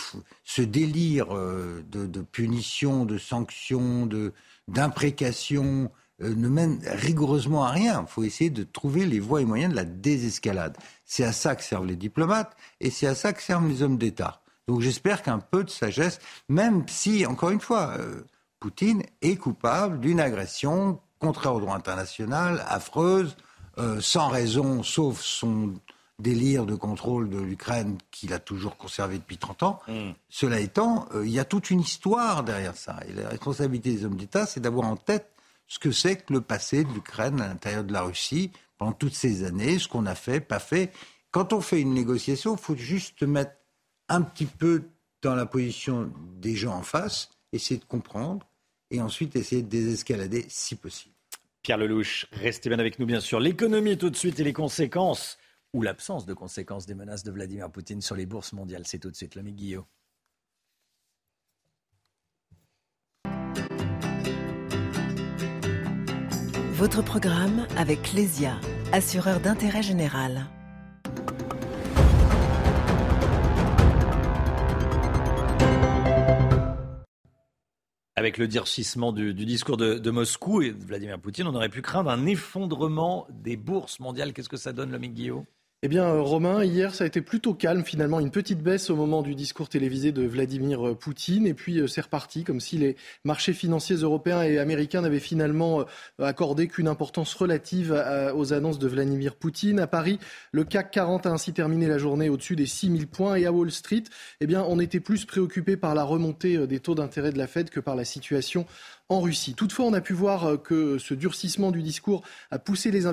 ce 0.45 0.62
délire 0.62 1.35
euh, 1.37 1.83
de, 1.91 2.20
punition, 2.20 3.05
de 3.05 3.18
sanction, 3.18 4.07
de, 4.07 4.33
d'imprécation 4.68 5.91
euh, 6.22 6.35
ne 6.35 6.49
mène 6.49 6.81
rigoureusement 6.85 7.64
à 7.64 7.70
rien. 7.70 8.05
Il 8.07 8.11
faut 8.11 8.22
essayer 8.22 8.51
de 8.51 8.62
trouver 8.62 9.05
les 9.05 9.20
voies 9.20 9.41
et 9.41 9.45
moyens 9.45 9.72
de 9.72 9.77
la 9.77 9.85
désescalade. 9.85 10.77
C'est 11.05 11.25
à 11.25 11.33
ça 11.33 11.57
que 11.57 11.64
servent 11.64 11.87
les 11.87 11.97
diplomates 11.97 12.57
et 12.81 12.91
c'est 12.91 13.07
à 13.07 13.14
ça 13.14 13.33
que 13.33 13.43
servent 13.43 13.68
les 13.68 13.83
hommes 13.83 13.99
d'État. 13.99 14.41
Donc 14.68 14.81
j'espère 14.81 15.22
qu'un 15.22 15.41
peu 15.41 15.64
de 15.64 15.70
sagesse, 15.70 16.20
même 16.49 16.85
si, 16.89 17.27
encore 17.27 17.51
une 17.51 17.61
fois, 17.61 17.97
euh, 17.99 18.22
Poutine 18.61 19.03
est 19.20 19.37
coupable 19.37 20.01
d'une 20.01 20.20
agression 20.20 21.01
contraire 21.18 21.55
au 21.55 21.61
droit 21.61 21.75
international, 21.75 22.64
affreuse, 22.68 23.37
sans 24.01 24.29
raison, 24.29 24.83
sauf 24.83 25.20
son 25.20 25.75
délire 26.19 26.65
de 26.67 26.75
contrôle 26.75 27.29
de 27.29 27.39
l'Ukraine 27.39 27.99
qu'il 28.11 28.33
a 28.33 28.39
toujours 28.39 28.77
conservé 28.77 29.19
depuis 29.19 29.39
30 29.39 29.62
ans. 29.65 29.81
Hmm. 29.89 30.12
Cela 30.29 30.61
étant, 30.61 31.07
euh, 31.15 31.27
il 31.27 31.33
y 31.33 31.39
a 31.39 31.45
toute 31.45 31.71
une 31.71 31.81
histoire 31.81 32.45
derrière 32.45 32.77
ça. 32.77 33.01
Et 33.09 33.12
la 33.12 33.29
responsabilité 33.29 33.93
des 33.93 34.05
hommes 34.05 34.17
d'État, 34.17 34.47
c'est 34.47 34.61
d'avoir 34.61 34.87
en 34.87 34.97
tête 34.97 35.31
ce 35.67 35.79
que 35.79 35.91
c'est 35.91 36.17
que 36.17 36.33
le 36.33 36.41
passé 36.41 36.85
de 36.85 36.93
l'Ukraine 36.93 37.41
à 37.41 37.49
l'intérieur 37.49 37.85
de 37.85 37.93
la 37.93 38.03
Russie 38.03 38.53
pendant 38.79 38.93
toutes 38.93 39.15
ces 39.15 39.45
années, 39.45 39.79
ce 39.79 39.89
qu'on 39.89 40.07
a 40.07 40.15
fait, 40.15 40.41
pas 40.41 40.59
fait. 40.59 40.93
Quand 41.31 41.53
on 41.53 41.61
fait 41.61 41.81
une 41.81 41.95
négociation, 41.95 42.55
il 42.55 42.62
faut 42.62 42.77
juste 42.77 43.23
mettre 43.23 43.53
un 44.09 44.23
petit 44.23 44.47
peu 44.47 44.85
dans 45.23 45.35
la 45.35 45.47
position 45.47 46.12
des 46.37 46.55
gens 46.55 46.75
en 46.75 46.83
face, 46.83 47.31
essayer 47.53 47.81
de 47.81 47.85
comprendre 47.85 48.47
et 48.91 49.01
ensuite 49.01 49.35
essayer 49.37 49.62
de 49.62 49.69
désescalader 49.69 50.45
si 50.49 50.77
possible. 50.77 51.15
Pierre 51.62 51.79
Lelouch, 51.79 52.27
restez 52.33 52.69
bien 52.69 52.79
avec 52.79 52.99
nous 52.99 53.07
bien 53.07 53.21
sûr. 53.21 53.41
L'économie 53.41 53.97
tout 53.97 54.11
de 54.11 54.17
suite 54.17 54.39
et 54.39 54.45
les 54.45 54.53
conséquences 54.53 55.39
ou 55.75 55.83
l'absence 55.83 56.25
de 56.25 56.33
conséquences 56.33 56.87
des 56.87 56.95
menaces 56.95 57.25
de 57.25 57.33
Vladimir 57.33 57.70
Poutine 57.70 58.01
sur 58.01 58.14
les 58.14 58.27
bourses 58.27 58.53
mondiales. 58.53 58.87
C'est 58.87 59.01
tout 59.01 59.11
de 59.11 59.16
suite, 59.16 59.35
l'ami 59.35 59.53
Guillaume. 59.53 59.85
Votre 66.75 67.03
programme 67.03 67.66
avec 67.77 68.12
Lesia, 68.12 68.61
assureur 68.93 69.41
d'intérêt 69.41 69.83
général. 69.83 70.47
Avec 78.16 78.39
le 78.39 78.47
durcissement 78.47 79.12
du, 79.12 79.35
discours 79.35 79.77
de, 79.77 79.99
de, 79.99 80.11
Moscou 80.11 80.62
et 80.62 80.70
de 80.70 80.85
Vladimir 80.85 81.18
Poutine, 81.20 81.49
on 81.49 81.55
aurait 81.55 81.68
pu 81.68 81.83
craindre 81.83 82.11
un 82.11 82.27
effondrement 82.27 83.27
des 83.31 83.57
bourses 83.57 83.99
mondiales. 83.99 84.33
Qu'est-ce 84.33 84.49
que 84.49 84.57
ça 84.57 84.72
donne, 84.72 84.93
l'ami 84.93 85.09
Guillaume? 85.09 85.45
Eh 85.87 85.89
bien, 85.89 86.07
euh, 86.07 86.22
Romain, 86.22 86.64
hier, 86.64 86.95
ça 86.95 87.05
a 87.05 87.07
été 87.07 87.20
plutôt 87.20 87.53
calme 87.53 87.85
finalement. 87.85 88.18
Une 88.18 88.30
petite 88.30 88.62
baisse 88.62 88.89
au 88.89 88.97
moment 88.97 89.20
du 89.20 89.35
discours 89.35 89.68
télévisé 89.68 90.12
de 90.12 90.22
Vladimir 90.22 90.89
euh, 90.89 90.95
Poutine. 90.95 91.47
Et 91.47 91.53
puis, 91.53 91.78
euh, 91.78 91.87
c'est 91.87 92.01
reparti, 92.01 92.43
comme 92.43 92.59
si 92.59 92.78
les 92.78 92.97
marchés 93.22 93.53
financiers 93.53 93.97
européens 93.97 94.43
et 94.45 94.57
américains 94.57 95.03
n'avaient 95.03 95.20
finalement 95.20 95.85
accordé 96.18 96.68
qu'une 96.68 96.89
importance 96.89 97.35
relative 97.35 97.93
aux 98.35 98.55
annonces 98.55 98.78
de 98.78 98.89
Vladimir 98.89 99.37
Poutine. 99.37 99.78
À 99.78 99.87
Paris, 99.87 100.18
le 100.53 100.64
CAC 100.64 100.91
40 100.91 101.26
a 101.26 101.30
ainsi 101.30 101.53
terminé 101.53 101.87
la 101.87 101.99
journée 101.99 102.30
au-dessus 102.30 102.57
des 102.57 102.64
6000 102.64 103.07
points. 103.07 103.35
Et 103.35 103.45
à 103.45 103.53
Wall 103.53 103.70
Street, 103.70 104.05
eh 104.41 104.47
bien, 104.47 104.64
on 104.66 104.80
était 104.80 105.01
plus 105.01 105.26
préoccupé 105.26 105.76
par 105.76 105.95
la 105.95 106.05
remontée 106.05 106.66
des 106.66 106.80
taux 106.80 106.95
d'intérêt 106.95 107.30
de 107.30 107.39
la 107.39 107.47
Fed 107.47 107.68
que 107.68 107.80
par 107.80 107.95
la 107.95 108.07
situation 108.07 108.64
en 109.11 109.21
Russie. 109.21 109.55
Toutefois, 109.55 109.85
on 109.85 109.93
a 109.93 110.01
pu 110.01 110.15
voir 110.15 110.47
euh, 110.47 110.57
que 110.57 110.97
ce 110.97 111.13
durcissement 111.13 111.71
du 111.71 111.83
discours 111.83 112.23
a 112.51 112.59
poussé 112.59 112.91
les, 112.91 113.07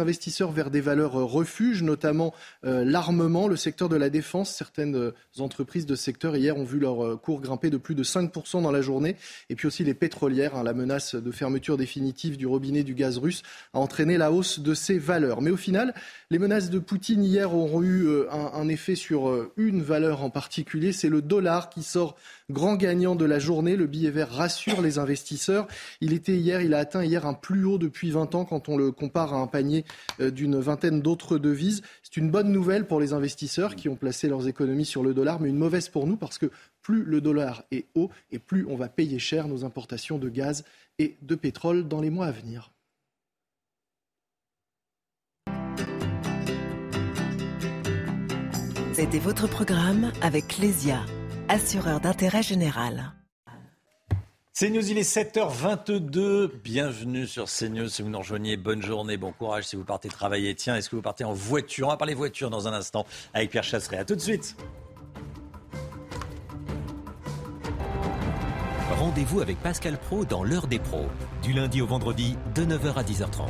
investisseurs 0.00 0.52
vers 0.52 0.70
des 0.70 0.80
valeurs 0.80 1.18
euh, 1.18 1.24
refuges, 1.24 1.82
notamment 1.82 2.32
euh, 2.64 2.84
l'armement, 2.84 3.48
le 3.48 3.56
secteur 3.56 3.88
de 3.88 3.96
la 3.96 4.10
défense. 4.10 4.54
Certaines 4.54 5.12
entreprises 5.40 5.86
de 5.86 5.96
secteur 5.96 6.36
hier 6.36 6.56
ont 6.56 6.62
vu 6.62 6.78
leur 6.78 7.20
cours 7.20 7.40
grimper 7.40 7.70
de 7.70 7.78
plus 7.78 7.96
de 7.96 8.04
5% 8.04 8.62
dans 8.62 8.70
la 8.70 8.80
journée. 8.80 9.16
Et 9.50 9.56
puis 9.56 9.66
aussi 9.66 9.82
les 9.82 9.94
pétrolières. 9.94 10.54
Hein. 10.54 10.62
la 10.62 10.72
menace 10.72 11.16
de 11.16 11.30
fermeture 11.32 11.76
définitive 11.76 12.36
du 12.36 12.46
robinet 12.46 12.84
du 12.84 12.94
gaz 12.94 13.18
russe 13.18 13.42
a 13.72 13.80
entraîné 13.80 14.16
la 14.18 14.30
hausse 14.30 14.60
de 14.60 14.72
ces 14.72 14.98
valeurs. 14.98 15.42
Mais 15.42 15.50
au 15.50 15.56
final, 15.56 15.94
les 16.30 16.38
menaces 16.38 16.70
de 16.70 16.78
Poutine 16.78 17.24
hier 17.24 17.54
auront 17.54 17.82
eu 17.82 18.08
un 18.30 18.68
effet 18.68 18.94
sur 18.94 19.50
une 19.56 19.82
valeur 19.82 20.22
en 20.22 20.30
particulier. 20.30 20.92
C'est 20.92 21.08
le 21.08 21.22
dollar 21.22 21.70
qui 21.70 21.82
sort 21.82 22.16
grand 22.50 22.76
gagnant 22.76 23.14
de 23.14 23.24
la 23.24 23.38
journée. 23.38 23.76
Le 23.76 23.86
billet 23.86 24.10
vert 24.10 24.30
rassure 24.30 24.82
les 24.82 24.98
investisseurs. 24.98 25.66
Il 26.00 26.12
était 26.12 26.36
hier, 26.36 26.60
il 26.60 26.74
a 26.74 26.78
atteint 26.78 27.04
hier 27.04 27.26
un 27.26 27.34
plus 27.34 27.64
haut 27.64 27.78
depuis 27.78 28.10
20 28.10 28.34
ans 28.34 28.44
quand 28.44 28.68
on 28.68 28.76
le 28.76 28.92
compare 28.92 29.34
à 29.34 29.38
un 29.38 29.46
panier 29.46 29.84
euh, 30.20 30.30
d'une 30.30 30.58
vingtaine 30.58 31.00
d'autres 31.00 31.38
devises. 31.38 31.82
C'est 32.02 32.16
une 32.16 32.30
bonne 32.30 32.52
nouvelle 32.52 32.86
pour 32.86 33.00
les 33.00 33.12
investisseurs 33.12 33.76
qui 33.76 33.88
ont 33.88 33.96
placé 33.96 34.28
leurs 34.28 34.48
économies 34.48 34.84
sur 34.84 35.02
le 35.02 35.14
dollar, 35.14 35.40
mais 35.40 35.48
une 35.48 35.58
mauvaise 35.58 35.88
pour 35.88 36.06
nous 36.06 36.16
parce 36.16 36.38
que 36.38 36.50
plus 36.82 37.02
le 37.04 37.20
dollar 37.20 37.64
est 37.70 37.86
haut 37.94 38.10
et 38.30 38.38
plus 38.38 38.66
on 38.68 38.76
va 38.76 38.88
payer 38.88 39.18
cher 39.18 39.48
nos 39.48 39.64
importations 39.64 40.18
de 40.18 40.28
gaz 40.28 40.64
et 40.98 41.16
de 41.22 41.34
pétrole 41.34 41.88
dans 41.88 42.00
les 42.00 42.10
mois 42.10 42.26
à 42.26 42.30
venir. 42.30 42.70
C'était 48.92 49.18
votre 49.18 49.48
programme 49.48 50.12
avec 50.22 50.46
Clésia 50.46 51.04
assureur 51.48 52.00
d'intérêt 52.00 52.42
général. 52.42 53.12
CNews, 54.58 54.88
il 54.88 54.98
est 54.98 55.16
7h22. 55.16 56.48
Bienvenue 56.62 57.26
sur 57.26 57.46
CNews. 57.46 57.88
Si 57.88 58.02
vous 58.02 58.08
nous 58.08 58.18
rejoignez, 58.18 58.56
bonne 58.56 58.82
journée, 58.82 59.16
bon 59.16 59.32
courage 59.32 59.64
si 59.64 59.74
vous 59.74 59.84
partez 59.84 60.08
travailler. 60.08 60.54
Tiens, 60.54 60.76
est-ce 60.76 60.88
que 60.88 60.96
vous 60.96 61.02
partez 61.02 61.24
en 61.24 61.32
voiture? 61.32 61.88
On 61.88 61.90
va 61.90 61.96
parler 61.96 62.14
voiture 62.14 62.50
dans 62.50 62.68
un 62.68 62.72
instant 62.72 63.04
avec 63.32 63.50
Pierre 63.50 63.64
Chasseret. 63.64 63.98
A 63.98 64.04
tout 64.04 64.14
de 64.14 64.20
suite. 64.20 64.56
Rendez-vous 68.96 69.40
avec 69.40 69.60
Pascal 69.60 69.98
Pro 69.98 70.24
dans 70.24 70.44
l'heure 70.44 70.68
des 70.68 70.78
pros, 70.78 71.06
du 71.42 71.52
lundi 71.52 71.82
au 71.82 71.86
vendredi 71.86 72.36
de 72.54 72.64
9h 72.64 72.94
à 72.94 73.02
10h30. 73.02 73.48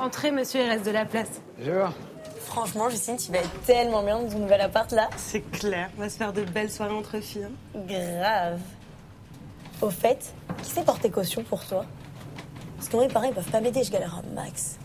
Entrez, 0.00 0.30
monsieur, 0.30 0.62
il 0.62 0.68
reste 0.68 0.86
de 0.86 0.92
la 0.92 1.04
place. 1.04 1.42
Je 1.58 1.70
vois. 1.72 1.92
Franchement, 2.46 2.88
Justine, 2.88 3.18
tu 3.18 3.30
vas 3.30 3.38
être 3.38 3.60
tellement 3.66 4.02
bien 4.02 4.18
dans 4.18 4.30
ton 4.30 4.38
nouvel 4.38 4.62
appart 4.62 4.90
là. 4.92 5.10
C'est 5.18 5.42
clair, 5.42 5.90
on 5.98 6.00
va 6.00 6.08
se 6.08 6.16
faire 6.16 6.32
de 6.32 6.42
belles 6.42 6.70
soirées 6.70 6.94
entre 6.94 7.20
filles. 7.20 7.44
Hein. 7.44 7.80
Grave. 7.86 8.60
Au 9.82 9.90
fait, 9.90 10.32
qui 10.62 10.70
sait 10.70 10.82
porter 10.84 11.10
caution 11.10 11.44
pour 11.44 11.66
toi? 11.66 11.84
Parce 12.76 12.88
que 12.88 12.96
moi, 12.96 13.06
mes 13.06 13.12
parents, 13.12 13.26
ils 13.26 13.34
peuvent 13.34 13.50
pas 13.50 13.60
m'aider, 13.60 13.84
je 13.84 13.90
galère 13.92 14.16
un 14.16 14.34
max. 14.34 14.78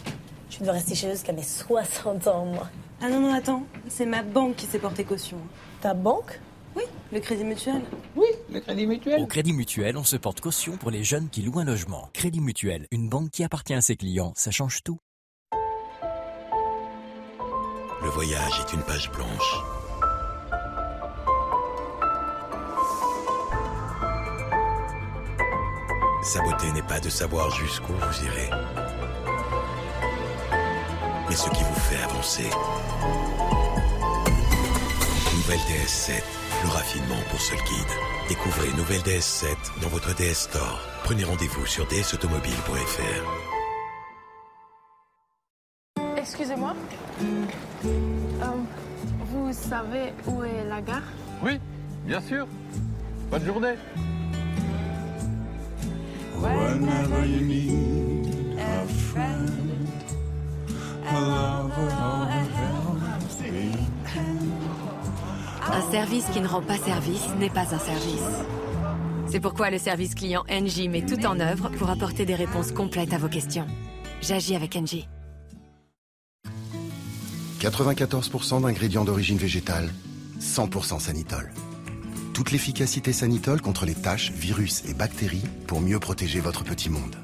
Je 0.49 0.61
dois 0.61 0.73
rester 0.73 0.95
chez 0.95 1.07
eux 1.07 1.11
jusqu'à 1.11 1.31
mes 1.31 1.43
60 1.43 2.27
ans, 2.27 2.45
moi. 2.45 2.67
Ah 3.01 3.07
non, 3.07 3.21
non, 3.21 3.33
attends, 3.33 3.63
c'est 3.87 4.05
ma 4.05 4.21
banque 4.21 4.57
qui 4.57 4.65
sait 4.65 4.79
porter 4.79 5.05
caution. 5.05 5.37
Ta 5.81 5.93
banque? 5.93 6.41
Oui, 6.75 6.83
le 7.13 7.21
Crédit 7.21 7.45
Mutuel. 7.45 7.81
Oui, 8.17 8.27
le 8.51 8.59
Crédit 8.59 8.85
Mutuel. 8.85 9.21
Au 9.21 9.27
Crédit 9.27 9.53
Mutuel, 9.53 9.95
on 9.95 10.03
se 10.03 10.17
porte 10.17 10.41
caution 10.41 10.75
pour 10.75 10.91
les 10.91 11.05
jeunes 11.05 11.29
qui 11.29 11.41
louent 11.41 11.59
un 11.59 11.65
logement. 11.65 12.09
Crédit 12.11 12.41
Mutuel, 12.41 12.85
une 12.91 13.07
banque 13.07 13.31
qui 13.31 13.45
appartient 13.45 13.73
à 13.73 13.81
ses 13.81 13.95
clients, 13.95 14.33
ça 14.35 14.51
change 14.51 14.83
tout. 14.83 14.99
Le 18.01 18.09
voyage 18.09 18.59
est 18.59 18.73
une 18.73 18.83
page 18.83 19.11
blanche. 19.11 19.63
Sa 26.23 26.41
beauté 26.41 26.71
n'est 26.71 26.81
pas 26.81 26.99
de 26.99 27.09
savoir 27.09 27.49
jusqu'où 27.51 27.93
vous 27.93 28.25
irez, 28.25 28.49
mais 31.29 31.35
ce 31.35 31.49
qui 31.51 31.63
vous 31.63 31.79
fait 31.81 32.03
avancer. 32.03 32.49
Nouvelle 35.33 35.59
DS7, 35.59 36.23
le 36.63 36.69
raffinement 36.69 37.21
pour 37.29 37.39
seul 37.39 37.59
guide. 37.59 37.93
Découvrez 38.27 38.69
Nouvelle 38.75 39.01
DS7 39.01 39.55
dans 39.81 39.89
votre 39.89 40.15
DS 40.15 40.33
Store. 40.33 40.79
Prenez 41.03 41.23
rendez-vous 41.23 41.65
sur 41.67 41.85
dsautomobile.fr. 41.87 43.45
Excusez-moi. 46.17 46.73
Euh, 47.85 48.45
vous 49.31 49.53
savez 49.53 50.13
où 50.27 50.43
est 50.43 50.67
la 50.67 50.81
gare? 50.81 51.03
Oui, 51.43 51.59
bien 52.05 52.21
sûr. 52.21 52.47
Bonne 53.31 53.45
journée. 53.45 53.75
Un 65.71 65.91
service 65.91 66.25
qui 66.25 66.41
ne 66.41 66.47
rend 66.47 66.61
pas 66.61 66.77
service 66.77 67.27
n'est 67.39 67.49
pas 67.49 67.61
un 67.73 67.79
service. 67.79 68.45
C'est 69.27 69.39
pourquoi 69.39 69.69
le 69.69 69.77
service 69.77 70.15
client 70.15 70.43
NJ 70.49 70.87
met 70.87 71.01
tout 71.05 71.25
en 71.25 71.39
œuvre 71.39 71.69
pour 71.69 71.89
apporter 71.89 72.25
des 72.25 72.35
réponses 72.35 72.71
complètes 72.71 73.13
à 73.13 73.17
vos 73.17 73.27
questions. 73.27 73.67
J'agis 74.21 74.55
avec 74.55 74.75
NJ. 74.75 75.07
94% 77.65 78.61
d'ingrédients 78.61 79.05
d'origine 79.05 79.37
végétale, 79.37 79.91
100% 80.39 80.99
Sanitol. 80.99 81.51
Toute 82.33 82.51
l'efficacité 82.51 83.11
Sanitol 83.11 83.59
contre 83.59 83.85
les 83.85 83.95
taches, 83.95 84.31
virus 84.31 84.83
et 84.85 84.93
bactéries 84.93 85.41
pour 85.65 85.81
mieux 85.81 85.99
protéger 85.99 86.39
votre 86.39 86.63
petit 86.63 86.91
monde. 86.91 87.15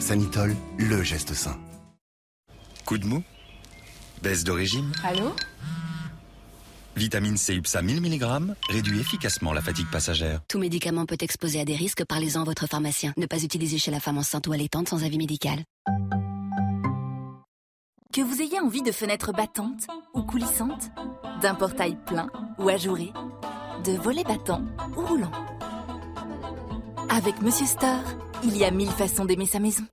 Sanitol, 0.00 0.54
le 0.76 1.02
geste 1.02 1.32
sain. 1.32 1.58
Coup 2.84 2.98
de 2.98 3.06
mou? 3.06 3.22
Baisse 4.22 4.44
de 4.44 4.50
régime 4.50 4.92
Allô? 5.02 5.34
Vitamine 6.96 7.38
C 7.38 7.54
UPSA 7.54 7.80
1000 7.80 8.02
mg 8.02 8.54
réduit 8.68 9.00
efficacement 9.00 9.54
la 9.54 9.62
fatigue 9.62 9.88
passagère. 9.90 10.40
Tout 10.46 10.58
médicament 10.58 11.06
peut 11.06 11.16
exposer 11.20 11.60
à 11.60 11.64
des 11.64 11.76
risques, 11.76 12.04
parlez-en 12.04 12.42
à 12.42 12.44
votre 12.44 12.66
pharmacien. 12.66 13.14
Ne 13.16 13.24
pas 13.24 13.42
utiliser 13.42 13.78
chez 13.78 13.90
la 13.90 14.00
femme 14.00 14.18
enceinte 14.18 14.46
ou 14.46 14.52
allaitante 14.52 14.90
sans 14.90 15.04
avis 15.04 15.16
médical. 15.16 15.64
Que 18.12 18.22
vous 18.22 18.42
ayez 18.42 18.58
envie 18.58 18.82
de 18.82 18.90
fenêtres 18.90 19.32
battantes 19.32 19.86
ou 20.14 20.22
coulissantes, 20.22 20.90
d'un 21.42 21.54
portail 21.54 21.96
plein 22.06 22.28
ou 22.58 22.68
ajouré, 22.68 23.12
de 23.84 23.92
volets 23.92 24.24
battants 24.24 24.62
ou 24.96 25.02
roulants. 25.02 25.30
Avec 27.08 27.40
Monsieur 27.40 27.66
Store, 27.66 28.02
il 28.42 28.56
y 28.56 28.64
a 28.64 28.72
mille 28.72 28.90
façons 28.90 29.24
d'aimer 29.24 29.46
sa 29.46 29.60
maison. 29.60 29.84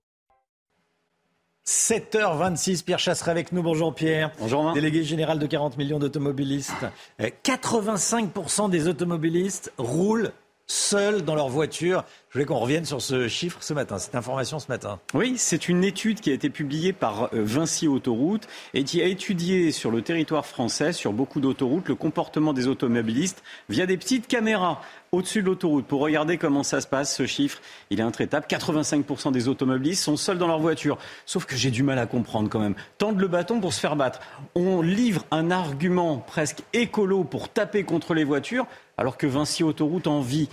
7h26, 1.67 2.83
Pierre 2.83 2.97
Chasseret 2.97 3.29
avec 3.29 3.51
nous. 3.51 3.61
Bonjour 3.61 3.93
Pierre. 3.93 4.31
Bonjour 4.39 4.73
Délégué 4.73 5.03
général 5.03 5.37
de 5.37 5.45
40 5.45 5.77
millions 5.77 5.99
d'automobilistes. 5.99 6.87
85% 7.19 8.71
des 8.71 8.87
automobilistes 8.87 9.71
roulent 9.77 10.31
seuls 10.67 11.23
dans 11.23 11.35
leur 11.35 11.49
voiture. 11.49 12.03
Je 12.29 12.33
voulais 12.33 12.45
qu'on 12.45 12.59
revienne 12.59 12.85
sur 12.85 13.01
ce 13.01 13.27
chiffre 13.29 13.59
ce 13.61 13.73
matin, 13.73 13.97
cette 13.97 14.15
information 14.15 14.59
ce 14.59 14.67
matin. 14.67 14.99
Oui, 15.13 15.35
c'est 15.37 15.69
une 15.69 15.83
étude 15.83 16.19
qui 16.19 16.29
a 16.29 16.33
été 16.33 16.49
publiée 16.49 16.91
par 16.91 17.33
euh, 17.33 17.43
Vinci 17.43 17.87
Autoroute 17.87 18.47
et 18.73 18.83
qui 18.83 19.01
a 19.01 19.05
étudié 19.05 19.71
sur 19.71 19.91
le 19.91 20.01
territoire 20.01 20.45
français, 20.45 20.91
sur 20.91 21.13
beaucoup 21.13 21.39
d'autoroutes, 21.39 21.87
le 21.87 21.95
comportement 21.95 22.51
des 22.51 22.67
automobilistes 22.67 23.43
via 23.69 23.85
des 23.85 23.97
petites 23.97 24.27
caméras 24.27 24.81
au-dessus 25.13 25.41
de 25.41 25.47
l'autoroute 25.47 25.85
pour 25.85 26.01
regarder 26.01 26.37
comment 26.37 26.63
ça 26.63 26.81
se 26.81 26.87
passe. 26.87 27.15
Ce 27.15 27.25
chiffre, 27.25 27.61
il 27.89 28.01
est 28.01 28.03
intraitable. 28.03 28.45
85% 28.49 29.31
des 29.31 29.47
automobilistes 29.47 30.03
sont 30.03 30.17
seuls 30.17 30.37
dans 30.37 30.47
leur 30.47 30.59
voiture. 30.59 30.97
Sauf 31.25 31.45
que 31.45 31.55
j'ai 31.55 31.71
du 31.71 31.81
mal 31.81 31.97
à 31.97 32.05
comprendre 32.05 32.49
quand 32.49 32.59
même. 32.59 32.75
Tendre 32.97 33.19
le 33.19 33.27
bâton 33.29 33.61
pour 33.61 33.73
se 33.73 33.79
faire 33.79 33.95
battre. 33.95 34.19
On 34.53 34.81
livre 34.81 35.23
un 35.31 35.49
argument 35.49 36.17
presque 36.17 36.59
écolo 36.73 37.23
pour 37.23 37.47
taper 37.47 37.83
contre 37.83 38.13
les 38.13 38.25
voitures 38.25 38.67
alors 38.97 39.17
que 39.17 39.27
Vinci 39.27 39.63
Autoroute 39.63 40.07
en 40.07 40.21
vit. 40.21 40.49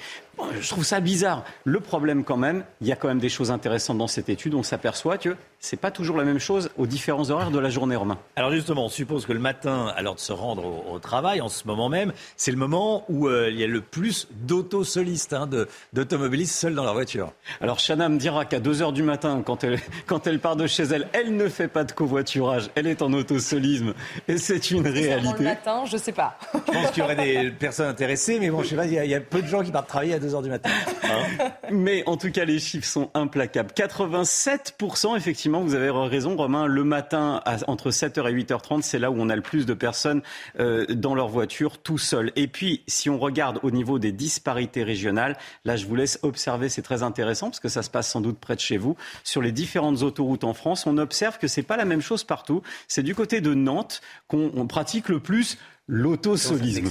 Je 0.61 0.69
trouve 0.69 0.85
ça 0.85 1.01
bizarre. 1.01 1.45
Le 1.65 1.81
problème 1.81 2.25
quand 2.25 2.37
même, 2.37 2.65
il 2.81 2.87
y 2.87 2.93
a 2.93 2.97
quand 2.97 3.09
même 3.09 3.19
des 3.19 3.29
choses 3.29 3.51
intéressantes 3.51 3.99
dans 3.99 4.07
cette 4.07 4.29
étude. 4.29 4.55
On 4.55 4.63
s'aperçoit 4.63 5.19
que 5.19 5.37
c'est 5.61 5.79
pas 5.79 5.91
toujours 5.91 6.19
la 6.19 6.25
même 6.25 6.39
chose 6.39 6.71
aux 6.77 6.87
différents 6.87 7.31
horaires 7.31 7.51
de 7.51 7.59
la 7.59 7.71
journée, 7.71 7.97
Romain. 7.97 8.19
Alors 8.37 8.51
justement, 8.53 8.85
on 8.85 8.89
suppose 8.91 9.25
que 9.25 9.33
le 9.33 9.39
matin, 9.39 9.93
à 9.97 10.03
l'heure 10.03 10.15
de 10.15 10.21
se 10.21 10.33
rendre 10.33 10.65
au, 10.91 10.99
travail, 10.99 11.41
en 11.41 11.49
ce 11.49 11.67
moment 11.67 11.89
même, 11.89 12.13
c'est 12.37 12.51
le 12.51 12.59
moment 12.59 13.05
où 13.09 13.29
euh, 13.29 13.49
il 13.51 13.59
y 13.59 13.65
a 13.65 13.67
le 13.67 13.81
plus 13.81 14.29
d'autosolistes, 14.31 15.33
hein, 15.33 15.49
d'automobilistes 15.93 16.55
seuls 16.55 16.75
dans 16.75 16.85
leur 16.85 16.93
voiture. 16.93 17.33
Alors 17.61 17.79
Chana 17.79 18.09
me 18.09 18.19
dira 18.19 18.45
qu'à 18.45 18.61
2 18.61 18.83
heures 18.83 18.93
du 18.93 19.03
matin, 19.03 19.43
quand 19.45 19.65
elle, 19.65 19.81
quand 20.07 20.27
elle 20.27 20.39
part 20.39 20.57
de 20.57 20.67
chez 20.67 20.83
elle, 20.83 21.09
elle 21.13 21.35
ne 21.35 21.49
fait 21.49 21.69
pas 21.69 21.85
de 21.85 21.93
covoiturage, 21.93 22.71
elle 22.75 22.87
est 22.87 23.01
en 23.01 23.13
autosolisme. 23.13 23.95
Et 24.29 24.37
c'est 24.37 24.71
une 24.71 24.87
réalité. 24.87 25.39
Le 25.39 25.45
matin, 25.45 25.85
je 25.87 25.97
sais 25.97 26.13
pas. 26.13 26.39
Je 26.53 26.73
pense 26.73 26.91
qu'il 26.91 27.03
y 27.03 27.05
aurait 27.05 27.17
des 27.17 27.51
personnes 27.51 27.89
intéressées, 27.89 28.39
mais 28.39 28.51
bon, 28.51 28.63
je 28.63 28.69
sais 28.69 28.77
pas, 28.77 28.87
il 28.87 28.93
y, 28.93 29.15
a, 29.15 29.21
peu 29.21 29.41
de 29.41 29.47
gens 29.47 29.63
qui 29.63 29.71
partent 29.71 29.89
travailler 29.89 30.15
à 30.15 30.19
2 30.25 30.35
heures 30.35 30.43
du 30.43 30.49
matin. 30.49 30.71
Hein. 31.05 31.51
mais 31.71 32.03
en 32.07 32.17
tout 32.17 32.31
cas, 32.31 32.45
les 32.45 32.59
chiffres 32.59 32.87
sont 32.87 33.11
implacables. 33.15 33.71
87%, 33.77 35.17
effectivement, 35.17 35.61
vous 35.61 35.75
avez 35.75 35.91
raison, 35.91 36.37
Romain. 36.37 36.67
Le 36.67 36.85
matin, 36.85 37.43
entre 37.67 37.91
7h 37.91 38.29
et 38.29 38.35
8h30, 38.35 38.83
c'est 38.83 38.99
là 38.99 39.11
où 39.11 39.17
on 39.19 39.29
a 39.29 39.37
le 39.37 39.43
plus 39.43 39.67
de 39.67 39.75
personnes 39.75 40.23
euh, 40.59 40.87
dans 40.87 41.15
leur 41.15 41.29
voiture 41.29 41.79
tout 41.79 41.99
seul. 41.99 42.33
Et 42.37 42.49
puis, 42.49 42.83
si 42.87 43.11
on 43.11 43.19
regarde 43.19 43.61
au 43.63 43.71
niveau 43.71 43.99
des 43.99 44.13
disparités 44.13 44.83
régionales, 44.83 45.37
là, 45.65 45.77
je 45.77 45.87
vous 45.87 45.95
laisse 45.95 46.19
observer, 46.23 46.69
c'est 46.69 46.83
très 46.83 47.03
intéressant 47.03 47.51
parce 47.51 47.61
que 47.61 47.69
ça 47.69 47.83
se 47.83 47.91
passe 47.91 48.09
sans 48.09 48.21
doute 48.21 48.39
près 48.39 48.57
de 48.57 48.61
chez 48.61 48.77
vous. 48.77 48.97
Sur 49.23 49.43
les 49.43 49.53
différentes 49.53 50.03
autoroutes 50.03 50.45
en 50.45 50.55
France, 50.55 50.87
on 50.87 50.99
observe 50.99 51.39
que 51.39 51.49
c'est 51.49 51.63
pas 51.63 51.77
la 51.77 51.85
même 51.85 52.01
chose 52.01 52.25
partout. 52.25 52.63
C'est 52.89 53.03
du 53.03 53.15
côté 53.15 53.41
de 53.41 53.55
Nantes 53.55 54.01
qu'on 54.29 54.67
pratique 54.67 55.09
le 55.09 55.21
plus 55.21 55.59
l'autosolisme. 55.87 56.89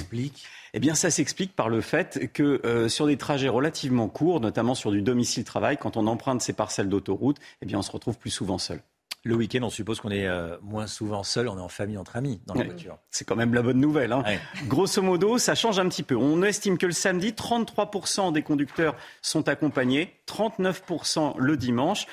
Eh 0.75 0.79
bien, 0.79 0.95
ça 0.95 1.11
s'explique 1.11 1.55
par 1.55 1.69
le 1.69 1.81
fait 1.81 2.31
que 2.33 2.59
euh, 2.65 2.89
sur 2.89 3.05
des 3.05 3.17
trajets 3.17 3.47
relativement 3.47 4.07
courts, 4.07 4.39
notamment 4.39 4.73
sur 4.73 4.91
du 4.91 5.03
domicile-travail, 5.03 5.77
quand 5.77 5.97
on 5.97 6.07
emprunte 6.07 6.41
ces 6.41 6.53
parcelles 6.53 6.89
d'autoroute, 6.89 7.37
eh 7.61 7.67
bien, 7.67 7.77
on 7.77 7.83
se 7.83 7.91
retrouve 7.91 8.17
plus 8.17 8.31
souvent 8.31 8.57
seul. 8.57 8.81
Le 9.25 9.35
week-end, 9.35 9.59
on 9.63 9.69
suppose 9.69 10.01
qu'on 10.01 10.09
est 10.09 10.27
euh, 10.27 10.57
moins 10.61 10.85
souvent 10.85 11.23
seul, 11.23 11.47
on 11.47 11.57
est 11.57 11.61
en 11.61 11.69
famille, 11.69 11.97
entre 11.97 12.17
amis, 12.17 12.41
dans 12.45 12.55
la 12.55 12.65
voiture. 12.65 12.97
C'est 13.09 13.23
quand 13.23 13.37
même 13.37 13.53
la 13.53 13.61
bonne 13.61 13.79
nouvelle. 13.79 14.11
Hein. 14.11 14.23
Grosso 14.67 15.01
modo, 15.01 15.37
ça 15.37 15.55
change 15.55 15.79
un 15.79 15.87
petit 15.87 16.03
peu. 16.03 16.17
On 16.17 16.43
estime 16.43 16.77
que 16.77 16.87
le 16.87 16.91
samedi, 16.91 17.31
33% 17.31 18.33
des 18.33 18.41
conducteurs 18.41 18.97
sont 19.21 19.47
accompagnés, 19.47 20.13
39% 20.27 21.35
le 21.37 21.55
dimanche. 21.55 22.05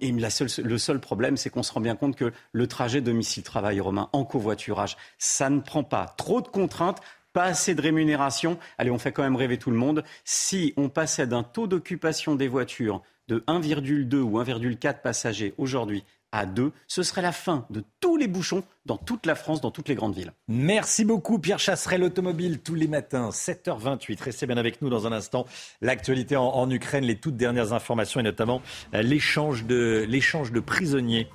et 0.00 0.12
le 0.12 0.78
seul 0.78 1.00
problème, 1.00 1.36
c'est 1.36 1.50
qu'on 1.50 1.62
se 1.62 1.72
rend 1.72 1.82
bien 1.82 1.96
compte 1.96 2.16
que 2.16 2.32
le 2.52 2.66
trajet 2.66 3.02
domicile-travail 3.02 3.80
romain 3.80 4.08
en 4.14 4.24
covoiturage, 4.24 4.96
ça 5.18 5.50
ne 5.50 5.60
prend 5.60 5.84
pas 5.84 6.14
trop 6.16 6.40
de 6.40 6.48
contraintes 6.48 7.02
pas 7.36 7.44
assez 7.44 7.74
de 7.74 7.82
rémunération. 7.82 8.56
Allez, 8.78 8.90
on 8.90 8.96
fait 8.96 9.12
quand 9.12 9.22
même 9.22 9.36
rêver 9.36 9.58
tout 9.58 9.70
le 9.70 9.76
monde. 9.76 10.04
Si 10.24 10.72
on 10.78 10.88
passait 10.88 11.26
d'un 11.26 11.42
taux 11.42 11.66
d'occupation 11.66 12.34
des 12.34 12.48
voitures 12.48 13.02
de 13.28 13.40
1,2 13.46 14.14
ou 14.20 14.40
1,4 14.40 15.02
passagers 15.02 15.52
aujourd'hui 15.58 16.02
à 16.32 16.46
2, 16.46 16.72
ce 16.86 17.02
serait 17.02 17.20
la 17.20 17.32
fin 17.32 17.66
de 17.68 17.84
tous 18.00 18.16
les 18.16 18.26
bouchons 18.26 18.64
dans 18.86 18.96
toute 18.96 19.26
la 19.26 19.34
France, 19.34 19.60
dans 19.60 19.70
toutes 19.70 19.90
les 19.90 19.94
grandes 19.94 20.14
villes. 20.14 20.32
Merci 20.48 21.04
beaucoup 21.04 21.38
Pierre 21.38 21.58
Chasseret, 21.58 21.98
l'automobile 21.98 22.60
tous 22.60 22.74
les 22.74 22.88
matins, 22.88 23.28
7h28. 23.28 24.22
Restez 24.22 24.46
bien 24.46 24.56
avec 24.56 24.80
nous 24.80 24.88
dans 24.88 25.06
un 25.06 25.12
instant. 25.12 25.44
L'actualité 25.82 26.36
en, 26.36 26.70
Ukraine, 26.70 27.04
les 27.04 27.16
toutes 27.16 27.36
dernières 27.36 27.74
informations 27.74 28.18
et 28.18 28.22
notamment 28.22 28.62
euh, 28.94 29.02
l'échange 29.02 29.66
de, 29.66 30.06
de 30.06 30.60
prisonniers 30.60 31.28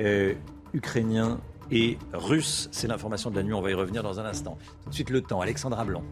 euh, 0.00 0.34
ukrainiens 0.74 1.40
et 1.70 1.98
russe. 2.12 2.68
C'est 2.72 2.86
l'information 2.86 3.30
de 3.30 3.36
la 3.36 3.42
nuit, 3.42 3.54
on 3.54 3.62
va 3.62 3.70
y 3.70 3.74
revenir 3.74 4.02
dans 4.02 4.20
un 4.20 4.24
instant. 4.24 4.58
Tout 4.84 4.90
de 4.90 4.94
suite 4.94 5.10
le 5.10 5.22
temps, 5.22 5.40
Alexandra 5.40 5.84
Blanc. 5.84 6.02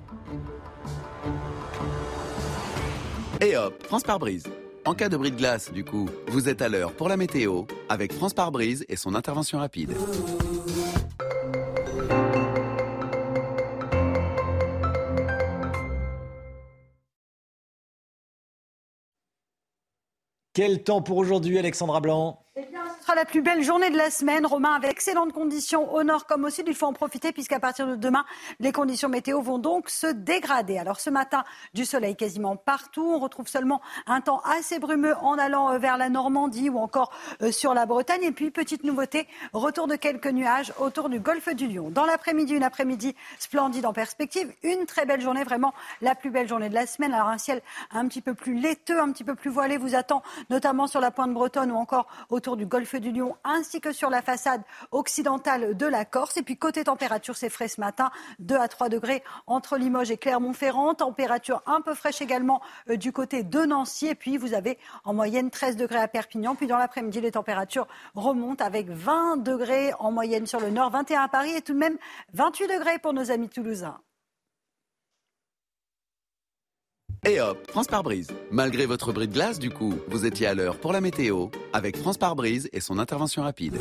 Et 3.41 3.57
hop, 3.57 3.83
France 3.85 4.03
par 4.03 4.19
brise. 4.19 4.45
En 4.87 4.95
cas 4.95 5.09
de 5.09 5.17
bris 5.17 5.31
de 5.31 5.37
glace, 5.37 5.73
du 5.73 5.85
coup, 5.85 6.09
vous 6.29 6.49
êtes 6.49 6.61
à 6.61 6.69
l'heure 6.69 6.93
pour 6.93 7.09
la 7.09 7.17
météo 7.17 7.65
avec 7.89 8.13
France 8.13 8.35
par 8.35 8.53
brise 8.53 8.85
et 8.89 8.97
son 8.97 9.15
intervention 9.15 9.59
rapide. 9.59 9.95
Quel 20.53 20.85
temps 20.85 21.03
pour 21.03 21.17
aujourd'hui, 21.17 21.59
Alexandra 21.59 22.01
Blanc? 22.01 22.45
La 23.15 23.25
plus 23.25 23.43
belle 23.43 23.63
journée 23.63 23.91
de 23.91 23.97
la 23.97 24.11
semaine, 24.11 24.45
Romain, 24.45 24.73
avec 24.75 24.91
excellentes 24.91 25.33
conditions 25.33 25.93
au 25.93 26.03
nord 26.03 26.27
comme 26.27 26.45
au 26.45 26.51
sud. 26.51 26.65
Il 26.67 26.75
faut 26.75 26.87
en 26.87 26.93
profiter 26.93 27.33
puisqu'à 27.33 27.61
partir 27.61 27.87
de 27.87 27.95
demain, 27.95 28.25
les 28.61 28.73
conditions 28.73 29.09
météo 29.09 29.41
vont 29.41 29.59
donc 29.59 29.89
se 29.89 30.07
dégrader. 30.07 30.79
Alors 30.79 31.01
ce 31.01 31.11
matin, 31.11 31.45
du 31.75 31.85
soleil 31.85 32.17
quasiment 32.17 32.57
partout. 32.57 33.05
On 33.05 33.19
retrouve 33.19 33.47
seulement 33.47 33.81
un 34.07 34.21
temps 34.21 34.41
assez 34.41 34.79
brumeux 34.79 35.15
en 35.21 35.39
allant 35.39 35.73
euh, 35.73 35.79
vers 35.79 35.97
la 35.97 36.09
Normandie 36.09 36.71
ou 36.71 36.79
encore 36.79 37.13
euh, 37.43 37.53
sur 37.53 37.75
la 37.75 37.87
Bretagne. 37.87 38.23
Et 38.23 38.33
puis, 38.33 38.51
petite 38.51 38.85
nouveauté, 38.85 39.29
retour 39.53 39.87
de 39.87 39.97
quelques 39.97 40.27
nuages 40.27 40.73
autour 40.79 41.09
du 41.09 41.21
golfe 41.21 41.49
du 41.55 41.69
Lion. 41.69 41.91
Dans 41.91 42.07
l'après-midi, 42.07 42.55
une 42.55 42.65
après-midi 42.65 43.15
splendide 43.39 43.87
en 43.87 43.93
perspective. 43.93 44.53
Une 44.63 44.87
très 44.87 45.07
belle 45.07 45.21
journée, 45.21 45.45
vraiment 45.45 45.75
la 46.01 46.15
plus 46.15 46.31
belle 46.31 46.49
journée 46.49 46.69
de 46.69 46.75
la 46.75 46.87
semaine. 46.87 47.13
Alors 47.13 47.29
un 47.29 47.39
ciel 47.39 47.63
un 47.93 48.09
petit 48.09 48.21
peu 48.21 48.35
plus 48.35 48.55
laiteux, 48.55 49.01
un 49.01 49.13
petit 49.13 49.25
peu 49.25 49.35
plus 49.35 49.51
voilé 49.51 49.77
vous 49.77 49.95
attend, 49.95 50.23
notamment 50.51 50.87
sur 50.87 51.01
la 51.01 51.11
pointe 51.11 51.33
bretonne 51.33 51.71
ou 51.71 51.77
encore 51.77 52.07
autour 52.31 52.57
du 52.57 52.67
golfe 52.67 52.95
du 52.97 53.04
Lion 53.11 53.37
ainsi 53.45 53.81
que 53.81 53.93
sur 53.93 54.11
la 54.11 54.23
façade 54.23 54.63
occidentale 54.91 55.77
de 55.77 55.87
la 55.87 56.05
Corse. 56.05 56.37
Et 56.37 56.43
puis 56.43 56.57
côté 56.57 56.85
température, 56.85 57.37
c'est 57.37 57.49
frais 57.49 57.69
ce 57.69 57.81
matin, 57.81 58.11
2 58.39 58.57
à 58.57 58.69
3 58.69 58.89
degrés 58.89 59.23
entre 59.47 59.77
Limoges 59.77 60.11
et 60.11 60.17
Clermont-Ferrand. 60.17 60.95
Température 60.95 61.63
un 61.67 61.81
peu 61.81 61.95
fraîche 61.95 62.23
également 62.23 62.61
euh, 62.91 62.97
du 62.97 63.13
côté 63.13 63.43
de 63.43 63.61
Nancy. 63.61 64.09
Et 64.09 64.15
puis 64.15 64.37
vous 64.37 64.55
avez 64.55 64.79
en 65.05 65.15
moyenne 65.15 65.51
13 65.51 65.77
degrés 65.77 66.01
à 66.01 66.09
Perpignan. 66.09 66.55
Puis 66.55 66.67
dans 66.67 66.79
l'après-midi, 66.79 67.21
les 67.21 67.33
températures 67.33 67.87
remontent 68.15 68.65
avec 68.65 68.89
20 68.89 69.39
degrés 69.39 69.93
en 69.99 70.11
moyenne 70.11 70.47
sur 70.47 70.61
le 70.61 70.71
nord, 70.71 70.91
21 70.91 71.23
à 71.23 71.29
Paris 71.29 71.55
et 71.55 71.63
tout 71.63 71.75
de 71.75 71.79
même 71.79 71.99
28 72.33 72.69
degrés 72.69 72.99
pour 72.99 73.13
nos 73.13 73.31
amis 73.31 73.49
toulousains. 73.49 73.99
Et 77.27 77.41
hop, 77.41 77.59
France 77.71 77.87
par 77.87 78.03
brise. 78.03 78.29
Malgré 78.51 78.85
votre 78.85 79.11
bris 79.13 79.29
de 79.29 79.33
glace, 79.33 79.59
du 79.59 79.71
coup, 79.71 79.95
vous 80.09 80.27
étiez 80.27 80.47
à 80.47 80.53
l'heure 80.53 80.77
pour 80.77 80.93
la 80.93 81.01
météo 81.01 81.49
avec 81.73 81.97
France 81.97 82.19
par 82.19 82.37
brise 82.37 82.69
et 82.75 82.81
son 82.81 82.99
intervention 82.99 83.43
rapide. 83.43 83.79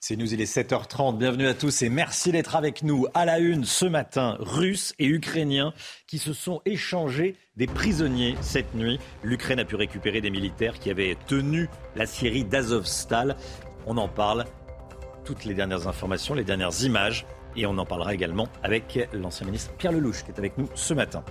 C'est 0.00 0.16
nous, 0.16 0.34
il 0.34 0.40
est 0.40 0.52
7h30. 0.52 1.16
Bienvenue 1.16 1.46
à 1.46 1.54
tous 1.54 1.82
et 1.82 1.88
merci 1.88 2.32
d'être 2.32 2.56
avec 2.56 2.82
nous. 2.82 3.06
À 3.14 3.24
la 3.24 3.38
une 3.38 3.64
ce 3.64 3.86
matin, 3.86 4.36
Russes 4.40 4.94
et 4.98 5.06
Ukrainiens 5.06 5.72
qui 6.08 6.18
se 6.18 6.32
sont 6.32 6.60
échangés 6.66 7.36
des 7.56 7.68
prisonniers 7.68 8.34
cette 8.40 8.74
nuit. 8.74 8.98
L'Ukraine 9.22 9.60
a 9.60 9.64
pu 9.64 9.76
récupérer 9.76 10.20
des 10.20 10.30
militaires 10.30 10.80
qui 10.80 10.90
avaient 10.90 11.16
tenu 11.28 11.70
la 11.94 12.06
Syrie 12.06 12.44
d'Azovstal. 12.44 13.36
On 13.86 13.96
en 13.96 14.08
parle. 14.08 14.44
Toutes 15.24 15.44
les 15.44 15.54
dernières 15.54 15.86
informations, 15.86 16.34
les 16.34 16.44
dernières 16.44 16.82
images 16.82 17.24
et 17.56 17.66
on 17.66 17.76
en 17.78 17.86
parlera 17.86 18.14
également 18.14 18.48
avec 18.62 19.08
l'ancien 19.12 19.46
ministre 19.46 19.72
Pierre 19.78 19.92
Lelouch 19.92 20.24
qui 20.24 20.30
est 20.30 20.38
avec 20.38 20.58
nous 20.58 20.68
ce 20.74 20.94
matin. 20.94 21.24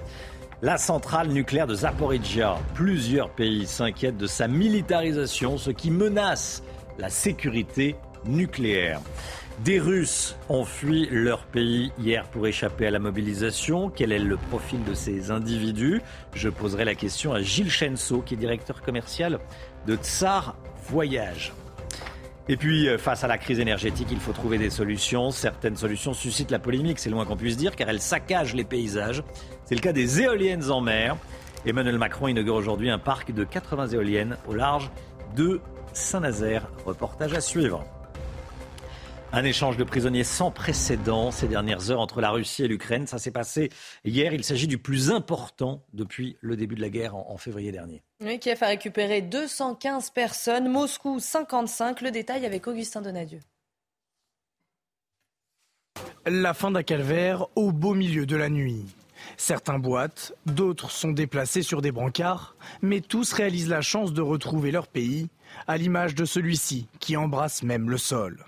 La 0.62 0.78
centrale 0.78 1.28
nucléaire 1.28 1.68
de 1.68 1.76
Zaporizhia, 1.76 2.58
plusieurs 2.74 3.30
pays 3.30 3.66
s'inquiètent 3.66 4.18
de 4.18 4.28
sa 4.28 4.48
militarisation, 4.48 5.58
ce 5.58 5.72
qui 5.72 5.92
menace 5.92 6.64
la 6.98 7.10
sécurité 7.10 7.98
nucléaire. 8.26 9.02
Des 9.60 9.80
Russes 9.80 10.36
ont 10.50 10.66
fui 10.66 11.08
leur 11.12 11.46
pays 11.46 11.92
hier 12.00 12.26
pour 12.30 12.48
échapper 12.48 12.88
à 12.88 12.92
la 12.92 13.00
mobilisation. 13.00 13.90
Quel 13.90 14.12
est 14.12 14.20
le 14.20 14.38
profil 14.38 14.84
de 14.84 14.94
ces 14.94 15.32
individus? 15.32 16.02
Je 16.34 16.50
poserai 16.50 16.86
la 16.86 16.96
question 16.96 17.34
à 17.34 17.42
Gilles 17.42 17.70
Chenso, 17.70 18.22
qui 18.22 18.34
est 18.34 18.38
directeur 18.38 18.82
commercial 18.82 19.40
de 19.86 19.96
Tsar 19.96 20.56
Voyage. 20.90 21.54
Et 22.50 22.58
puis, 22.58 22.90
euh, 22.90 22.98
face 22.98 23.24
à 23.24 23.28
la 23.28 23.38
crise 23.38 23.60
énergétique, 23.60 24.10
il 24.12 24.20
faut 24.20 24.34
trouver 24.34 24.58
des 24.58 24.70
solutions. 24.70 25.32
Certaines 25.32 25.78
solutions 25.78 26.14
suscitent 26.14 26.52
la 26.52 26.60
polémique, 26.60 27.00
c'est 27.00 27.10
le 27.10 27.16
moins 27.16 27.26
qu'on 27.26 27.38
puisse 27.38 27.56
dire, 27.56 27.76
car 27.76 27.88
elles 27.90 28.02
saccagent 28.02 28.54
les 28.54 28.66
paysages. 28.66 29.24
C'est 29.66 29.76
le 29.76 29.82
cas 29.82 29.94
des 29.94 30.22
éoliennes 30.22 30.70
en 30.70 30.82
mer. 30.82 31.16
Emmanuel 31.66 31.98
Macron 31.98 32.28
inaugure 32.28 32.56
aujourd'hui 32.56 32.90
un 32.90 33.00
parc 33.00 33.32
de 33.32 33.46
80 33.46 33.90
éoliennes 33.90 34.38
au 34.48 34.54
large 34.54 34.92
de 35.38 35.62
Saint-Nazaire. 35.94 36.68
Reportage 36.86 37.34
à 37.34 37.40
suivre. 37.40 37.86
Un 39.36 39.46
échange 39.46 39.78
de 39.78 39.84
prisonniers 39.84 40.24
sans 40.24 40.52
précédent 40.52 41.32
ces 41.32 41.48
dernières 41.48 41.90
heures 41.90 42.02
entre 42.02 42.22
la 42.22 42.30
Russie 42.30 42.66
et 42.66 42.68
l'Ukraine. 42.68 43.08
Ça 43.08 43.18
s'est 43.18 43.32
passé 43.32 43.72
hier. 44.06 44.32
Il 44.32 44.44
s'agit 44.44 44.68
du 44.68 44.78
plus 44.78 45.10
important 45.10 45.84
depuis 45.92 46.38
le 46.42 46.56
début 46.56 46.76
de 46.76 46.82
la 46.82 46.90
guerre 46.90 47.16
en, 47.16 47.36
février 47.38 47.72
dernier. 47.72 48.04
Oui, 48.24 48.38
Kiev 48.38 48.62
a 48.62 48.68
récupéré 48.68 49.24
215 49.24 50.12
personnes, 50.12 50.70
Moscou 50.70 51.20
55. 51.20 52.02
Le 52.02 52.12
détail 52.12 52.46
avec 52.46 52.68
Augustin 52.68 53.02
Donadieu. 53.02 53.40
La 56.28 56.54
fin 56.54 56.70
d'un 56.70 56.84
calvaire 56.84 57.48
au 57.56 57.72
beau 57.72 57.96
milieu 57.96 58.28
de 58.28 58.36
la 58.36 58.50
nuit. 58.50 58.86
Certains 59.38 59.80
boitent, 59.80 60.34
d'autres 60.46 60.92
sont 60.92 61.12
déplacés 61.12 61.64
sur 61.64 61.82
des 61.82 61.92
brancards, 61.92 62.56
mais 62.84 63.02
tous 63.02 63.34
réalisent 63.34 63.70
la 63.70 63.82
chance 63.82 64.14
de 64.14 64.22
retrouver 64.22 64.70
leur 64.70 64.86
pays, 64.86 65.30
à 65.66 65.78
l'image 65.78 66.14
de 66.14 66.26
celui-ci 66.26 66.88
qui 67.00 67.18
embrasse 67.18 67.64
même 67.64 67.90
le 67.90 67.98
sol. 67.98 68.46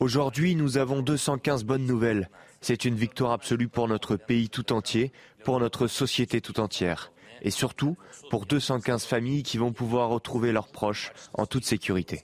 Aujourd'hui, 0.00 0.54
nous 0.54 0.78
avons 0.78 1.02
215 1.02 1.64
bonnes 1.64 1.86
nouvelles. 1.86 2.30
C'est 2.60 2.84
une 2.84 2.96
victoire 2.96 3.32
absolue 3.32 3.68
pour 3.68 3.88
notre 3.88 4.16
pays 4.16 4.48
tout 4.48 4.72
entier, 4.72 5.12
pour 5.44 5.60
notre 5.60 5.86
société 5.86 6.40
tout 6.40 6.60
entière. 6.60 7.12
Et 7.42 7.50
surtout, 7.50 7.96
pour 8.30 8.46
215 8.46 9.04
familles 9.04 9.44
qui 9.44 9.58
vont 9.58 9.72
pouvoir 9.72 10.08
retrouver 10.08 10.50
leurs 10.50 10.68
proches 10.68 11.12
en 11.34 11.46
toute 11.46 11.64
sécurité. 11.64 12.22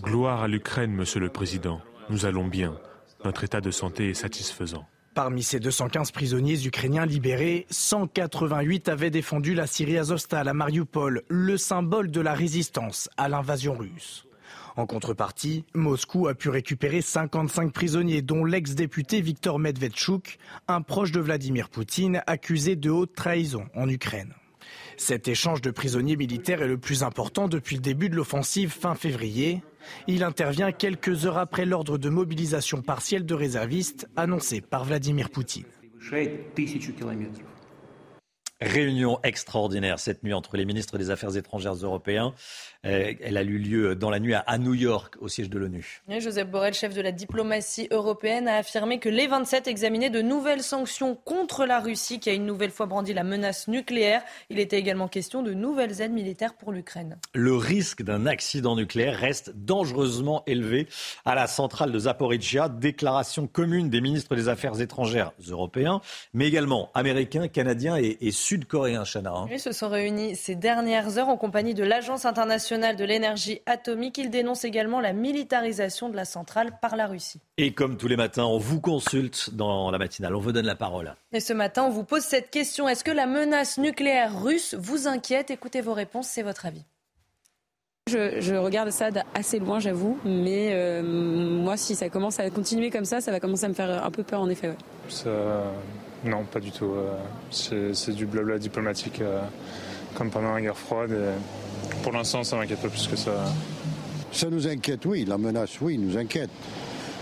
Gloire 0.00 0.42
à 0.42 0.48
l'Ukraine, 0.48 0.92
Monsieur 0.92 1.20
le 1.20 1.28
Président. 1.28 1.80
Nous 2.10 2.26
allons 2.26 2.48
bien. 2.48 2.76
Notre 3.24 3.44
état 3.44 3.60
de 3.60 3.70
santé 3.70 4.10
est 4.10 4.14
satisfaisant. 4.14 4.84
Parmi 5.14 5.42
ces 5.42 5.60
215 5.60 6.10
prisonniers 6.10 6.66
ukrainiens 6.66 7.06
libérés, 7.06 7.66
188 7.70 8.88
avaient 8.88 9.10
défendu 9.10 9.54
la 9.54 9.66
Syrie 9.66 9.98
Azovstal 9.98 10.48
à 10.48 10.54
Mariupol, 10.54 11.22
le 11.28 11.56
symbole 11.58 12.10
de 12.10 12.20
la 12.20 12.32
résistance 12.32 13.10
à 13.18 13.28
l'invasion 13.28 13.74
russe. 13.74 14.26
En 14.76 14.86
contrepartie, 14.86 15.64
Moscou 15.74 16.28
a 16.28 16.34
pu 16.34 16.48
récupérer 16.48 17.02
55 17.02 17.72
prisonniers, 17.72 18.22
dont 18.22 18.44
l'ex-député 18.44 19.20
Viktor 19.20 19.58
Medvedchuk, 19.58 20.38
un 20.68 20.80
proche 20.80 21.12
de 21.12 21.20
Vladimir 21.20 21.68
Poutine, 21.68 22.22
accusé 22.26 22.74
de 22.76 22.90
haute 22.90 23.14
trahison 23.14 23.66
en 23.74 23.88
Ukraine. 23.88 24.34
Cet 24.96 25.28
échange 25.28 25.60
de 25.60 25.70
prisonniers 25.70 26.16
militaires 26.16 26.62
est 26.62 26.68
le 26.68 26.78
plus 26.78 27.02
important 27.02 27.48
depuis 27.48 27.76
le 27.76 27.82
début 27.82 28.08
de 28.08 28.16
l'offensive 28.16 28.70
fin 28.70 28.94
février. 28.94 29.62
Il 30.06 30.22
intervient 30.22 30.72
quelques 30.72 31.26
heures 31.26 31.38
après 31.38 31.66
l'ordre 31.66 31.98
de 31.98 32.08
mobilisation 32.08 32.82
partielle 32.82 33.26
de 33.26 33.34
réservistes 33.34 34.08
annoncé 34.16 34.60
par 34.60 34.84
Vladimir 34.84 35.30
Poutine. 35.30 35.64
Réunion 38.60 39.18
extraordinaire 39.24 39.98
cette 39.98 40.22
nuit 40.22 40.34
entre 40.34 40.56
les 40.56 40.64
ministres 40.64 40.96
des 40.96 41.10
Affaires 41.10 41.36
étrangères 41.36 41.74
européens 41.74 42.32
elle 42.84 43.36
a 43.36 43.42
eu 43.42 43.58
lieu 43.58 43.94
dans 43.94 44.10
la 44.10 44.18
nuit 44.18 44.34
à 44.34 44.58
New 44.58 44.74
York, 44.74 45.14
au 45.20 45.28
siège 45.28 45.48
de 45.48 45.58
l'ONU. 45.58 46.02
Joseph 46.08 46.48
Borrell, 46.48 46.74
chef 46.74 46.94
de 46.94 47.00
la 47.00 47.12
diplomatie 47.12 47.86
européenne, 47.92 48.48
a 48.48 48.56
affirmé 48.56 48.98
que 48.98 49.08
les 49.08 49.28
27 49.28 49.68
examinaient 49.68 50.10
de 50.10 50.20
nouvelles 50.20 50.64
sanctions 50.64 51.14
contre 51.14 51.64
la 51.64 51.78
Russie, 51.78 52.18
qui 52.18 52.28
a 52.28 52.32
une 52.32 52.44
nouvelle 52.44 52.72
fois 52.72 52.86
brandi 52.86 53.14
la 53.14 53.22
menace 53.22 53.68
nucléaire. 53.68 54.22
Il 54.50 54.58
était 54.58 54.78
également 54.78 55.06
question 55.06 55.42
de 55.42 55.52
nouvelles 55.52 56.00
aides 56.00 56.12
militaires 56.12 56.54
pour 56.54 56.72
l'Ukraine. 56.72 57.18
Le 57.34 57.54
risque 57.54 58.02
d'un 58.02 58.26
accident 58.26 58.74
nucléaire 58.74 59.16
reste 59.16 59.52
dangereusement 59.54 60.42
élevé 60.46 60.88
à 61.24 61.36
la 61.36 61.46
centrale 61.46 61.92
de 61.92 61.98
Zaporizhia. 62.00 62.68
Déclaration 62.68 63.46
commune 63.46 63.90
des 63.90 64.00
ministres 64.00 64.34
des 64.34 64.48
Affaires 64.48 64.80
étrangères 64.80 65.32
européens, 65.48 66.00
mais 66.34 66.48
également 66.48 66.90
américains, 66.94 67.46
canadiens 67.46 67.96
et, 67.96 68.30
sud-coréens, 68.32 69.04
Chana. 69.04 69.32
Hein. 69.32 69.48
Ils 69.52 69.60
se 69.60 69.70
sont 69.70 69.88
réunis 69.88 70.34
ces 70.34 70.56
dernières 70.56 71.18
heures 71.18 71.28
en 71.28 71.36
compagnie 71.36 71.74
de 71.74 71.84
l'Agence 71.84 72.24
internationale 72.24 72.71
de 72.78 73.04
l'énergie 73.04 73.60
atomique. 73.66 74.18
Il 74.18 74.30
dénonce 74.30 74.64
également 74.64 75.00
la 75.00 75.12
militarisation 75.12 76.08
de 76.08 76.16
la 76.16 76.24
centrale 76.24 76.78
par 76.80 76.96
la 76.96 77.06
Russie. 77.06 77.40
Et 77.58 77.72
comme 77.72 77.96
tous 77.96 78.08
les 78.08 78.16
matins, 78.16 78.44
on 78.44 78.58
vous 78.58 78.80
consulte 78.80 79.54
dans 79.54 79.90
la 79.90 79.98
matinale. 79.98 80.34
On 80.34 80.40
vous 80.40 80.52
donne 80.52 80.66
la 80.66 80.74
parole. 80.74 81.14
Et 81.32 81.40
ce 81.40 81.52
matin, 81.52 81.84
on 81.84 81.90
vous 81.90 82.04
pose 82.04 82.22
cette 82.22 82.50
question. 82.50 82.88
Est-ce 82.88 83.04
que 83.04 83.10
la 83.10 83.26
menace 83.26 83.78
nucléaire 83.78 84.42
russe 84.42 84.74
vous 84.78 85.06
inquiète? 85.06 85.50
Écoutez 85.50 85.80
vos 85.80 85.94
réponses, 85.94 86.28
c'est 86.28 86.42
votre 86.42 86.66
avis. 86.66 86.84
Je, 88.08 88.56
regarde 88.56 88.90
ça 88.90 89.10
assez 89.32 89.60
loin, 89.60 89.78
j'avoue, 89.78 90.18
mais 90.24 90.70
euh, 90.72 91.02
moi, 91.02 91.76
si 91.76 91.94
ça 91.94 92.08
commence 92.08 92.40
à 92.40 92.50
continuer 92.50 92.90
comme 92.90 93.04
ça, 93.04 93.20
ça 93.20 93.30
va 93.30 93.38
commencer 93.38 93.64
à 93.64 93.68
me 93.68 93.74
faire 93.74 94.04
un 94.04 94.10
peu 94.10 94.24
peur, 94.24 94.40
en 94.40 94.48
effet. 94.48 94.72
non, 96.24 96.44
pas 96.44 96.58
du 96.58 96.72
tout. 96.72 96.92
Euh, 96.92 97.92
c'est 97.92 98.12
du 98.12 98.26
blabla 98.26 98.58
diplomatique, 98.58 99.20
euh, 99.20 99.40
comme 100.14 100.30
pendant 100.30 100.54
la 100.54 100.60
guerre 100.60 100.76
froide. 100.76 101.16
Pour 102.02 102.12
l'instant, 102.12 102.44
ça 102.44 102.56
m'inquiète 102.56 102.80
pas 102.80 102.88
plus 102.88 103.06
que 103.06 103.16
ça. 103.16 103.32
Ça 104.32 104.48
nous 104.48 104.66
inquiète, 104.66 105.04
oui. 105.06 105.24
La 105.24 105.38
menace, 105.38 105.80
oui, 105.80 105.98
nous 105.98 106.16
inquiète. 106.16 106.50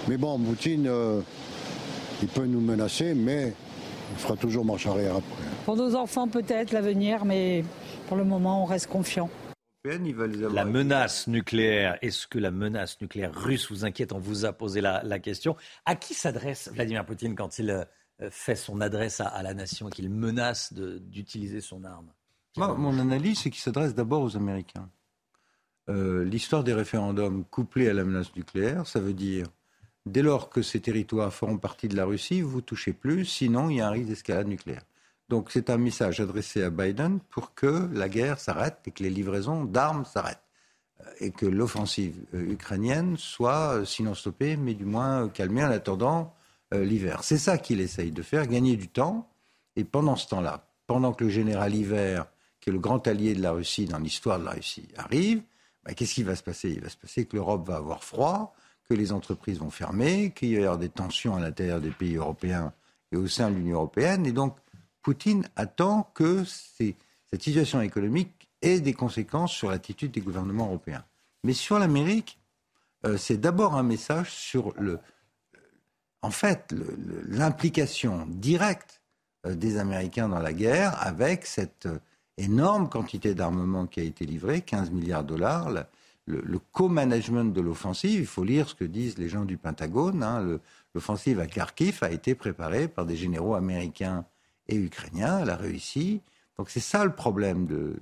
Mais 0.08 0.16
bon, 0.16 0.38
Poutine, 0.38 0.86
euh, 0.86 1.20
il 2.22 2.28
peut 2.28 2.46
nous 2.46 2.60
menacer, 2.60 3.14
mais 3.14 3.52
il 4.12 4.18
fera 4.18 4.36
toujours 4.36 4.64
marche 4.64 4.86
arrière 4.86 5.16
après. 5.16 5.44
Pour 5.64 5.76
nos 5.76 5.94
enfants, 5.94 6.28
peut-être 6.28 6.72
l'avenir, 6.72 7.24
mais 7.24 7.64
pour 8.06 8.16
le 8.16 8.24
moment, 8.24 8.62
on 8.62 8.66
reste 8.66 8.86
confiant. 8.86 9.28
La 9.84 10.64
menace 10.64 11.26
nucléaire, 11.26 11.98
est-ce 12.02 12.26
que 12.26 12.38
la 12.38 12.50
menace 12.50 13.00
nucléaire 13.00 13.34
russe 13.34 13.70
vous 13.70 13.84
inquiète? 13.84 14.12
On 14.12 14.18
vous 14.18 14.44
a 14.44 14.52
posé 14.52 14.80
la, 14.80 15.18
question. 15.18 15.56
À 15.86 15.96
qui 15.96 16.14
s'adresse 16.14 16.70
Vladimir 16.72 17.04
Poutine 17.04 17.34
quand 17.34 17.58
il 17.58 17.70
euh, 17.70 17.84
fait 18.30 18.56
son 18.56 18.80
adresse 18.82 19.20
à 19.20 19.42
la 19.42 19.54
nation, 19.54 19.88
qu'il 19.88 20.10
menace 20.10 20.72
d'utiliser 20.74 21.60
son 21.60 21.84
arme? 21.84 22.12
Mon 22.56 22.98
analyse, 22.98 23.40
c'est 23.40 23.50
qu'il 23.50 23.62
s'adresse 23.62 23.94
d'abord 23.94 24.22
aux 24.22 24.36
Américains. 24.36 24.88
Euh, 25.88 26.24
l'histoire 26.24 26.62
des 26.62 26.72
référendums 26.72 27.44
couplée 27.44 27.88
à 27.88 27.92
la 27.92 28.04
menace 28.04 28.34
nucléaire, 28.36 28.86
ça 28.86 29.00
veut 29.00 29.12
dire, 29.12 29.46
dès 30.06 30.22
lors 30.22 30.48
que 30.48 30.62
ces 30.62 30.80
territoires 30.80 31.32
feront 31.32 31.58
partie 31.58 31.88
de 31.88 31.96
la 31.96 32.04
Russie, 32.04 32.42
vous 32.42 32.56
ne 32.56 32.62
touchez 32.62 32.92
plus, 32.92 33.24
sinon 33.24 33.70
il 33.70 33.76
y 33.76 33.80
a 33.80 33.88
un 33.88 33.90
risque 33.90 34.08
d'escalade 34.08 34.46
nucléaire. 34.46 34.82
Donc 35.28 35.50
c'est 35.50 35.70
un 35.70 35.78
message 35.78 36.20
adressé 36.20 36.62
à 36.62 36.70
Biden 36.70 37.20
pour 37.30 37.54
que 37.54 37.88
la 37.92 38.08
guerre 38.08 38.38
s'arrête 38.38 38.78
et 38.86 38.90
que 38.90 39.02
les 39.02 39.10
livraisons 39.10 39.64
d'armes 39.64 40.04
s'arrêtent. 40.04 40.42
Euh, 41.00 41.10
et 41.20 41.30
que 41.30 41.46
l'offensive 41.46 42.16
euh, 42.34 42.52
ukrainienne 42.52 43.16
soit, 43.16 43.84
sinon 43.84 44.14
stoppée, 44.14 44.56
mais 44.56 44.74
du 44.74 44.84
moins 44.84 45.28
calmée 45.28 45.64
en 45.64 45.70
attendant 45.70 46.34
l'hiver. 46.72 47.24
C'est 47.24 47.36
ça 47.36 47.58
qu'il 47.58 47.80
essaye 47.80 48.12
de 48.12 48.22
faire, 48.22 48.46
gagner 48.46 48.76
du 48.76 48.86
temps. 48.86 49.28
Et 49.74 49.82
pendant 49.82 50.14
ce 50.14 50.28
temps-là, 50.28 50.68
pendant 50.86 51.12
que 51.12 51.24
le 51.24 51.30
général 51.30 51.74
Hiver 51.74 52.26
qui 52.60 52.70
est 52.70 52.72
le 52.72 52.78
grand 52.78 53.06
allié 53.06 53.34
de 53.34 53.42
la 53.42 53.52
Russie 53.52 53.86
dans 53.86 53.98
l'histoire 53.98 54.38
de 54.38 54.44
la 54.44 54.52
Russie, 54.52 54.88
arrive, 54.96 55.42
bah, 55.84 55.94
qu'est-ce 55.94 56.14
qui 56.14 56.22
va 56.22 56.36
se 56.36 56.42
passer? 56.42 56.70
Il 56.70 56.80
va 56.80 56.88
se 56.88 56.96
passer 56.96 57.26
que 57.26 57.36
l'Europe 57.36 57.66
va 57.66 57.76
avoir 57.76 58.04
froid, 58.04 58.54
que 58.88 58.94
les 58.94 59.12
entreprises 59.12 59.58
vont 59.58 59.70
fermer, 59.70 60.32
qu'il 60.32 60.54
va 60.54 60.60
y 60.60 60.64
avoir 60.64 60.78
des 60.78 60.88
tensions 60.88 61.36
à 61.36 61.40
l'intérieur 61.40 61.80
des 61.80 61.90
pays 61.90 62.16
européens 62.16 62.72
et 63.12 63.16
au 63.16 63.26
sein 63.26 63.50
de 63.50 63.56
l'Union 63.56 63.76
européenne. 63.76 64.26
Et 64.26 64.32
donc, 64.32 64.56
Poutine 65.02 65.48
attend 65.56 66.10
que 66.14 66.44
cette 66.44 67.42
situation 67.42 67.80
économique 67.80 68.48
ait 68.62 68.80
des 68.80 68.92
conséquences 68.92 69.52
sur 69.52 69.70
l'attitude 69.70 70.10
des 70.12 70.20
gouvernements 70.20 70.66
européens. 70.66 71.04
Mais 71.44 71.54
sur 71.54 71.78
l'Amérique, 71.78 72.38
euh, 73.06 73.16
c'est 73.16 73.38
d'abord 73.38 73.74
un 73.74 73.82
message 73.82 74.30
sur 74.30 74.74
le, 74.78 74.98
en 76.20 76.30
fait, 76.30 76.74
l'implication 77.28 78.26
directe 78.28 79.00
euh, 79.46 79.54
des 79.54 79.78
Américains 79.78 80.28
dans 80.28 80.38
la 80.38 80.52
guerre 80.52 81.00
avec 81.00 81.46
cette 81.46 81.88
énorme 82.40 82.88
quantité 82.88 83.34
d'armement 83.34 83.86
qui 83.86 84.00
a 84.00 84.02
été 84.02 84.24
livrée, 84.26 84.62
15 84.62 84.90
milliards 84.90 85.24
de 85.24 85.28
dollars. 85.28 85.70
Le, 86.26 86.58
co-management 86.72 87.52
de 87.52 87.60
l'offensive, 87.60 88.20
il 88.20 88.26
faut 88.26 88.44
lire 88.44 88.68
ce 88.68 88.74
que 88.74 88.84
disent 88.84 89.18
les 89.18 89.28
gens 89.28 89.44
du 89.44 89.56
Pentagone. 89.56 90.22
Hein, 90.22 90.60
l'offensive 90.94 91.40
à 91.40 91.46
Kharkiv 91.46 91.98
a 92.02 92.10
été 92.10 92.34
préparée 92.34 92.88
par 92.88 93.04
des 93.04 93.16
généraux 93.16 93.54
américains 93.54 94.24
et 94.68 94.76
ukrainiens. 94.76 95.40
Elle 95.40 95.50
a 95.50 95.56
réussi. 95.56 96.20
Donc 96.56 96.70
c'est 96.70 96.80
ça 96.80 97.04
le 97.04 97.14
problème 97.14 97.66
de, 97.66 97.96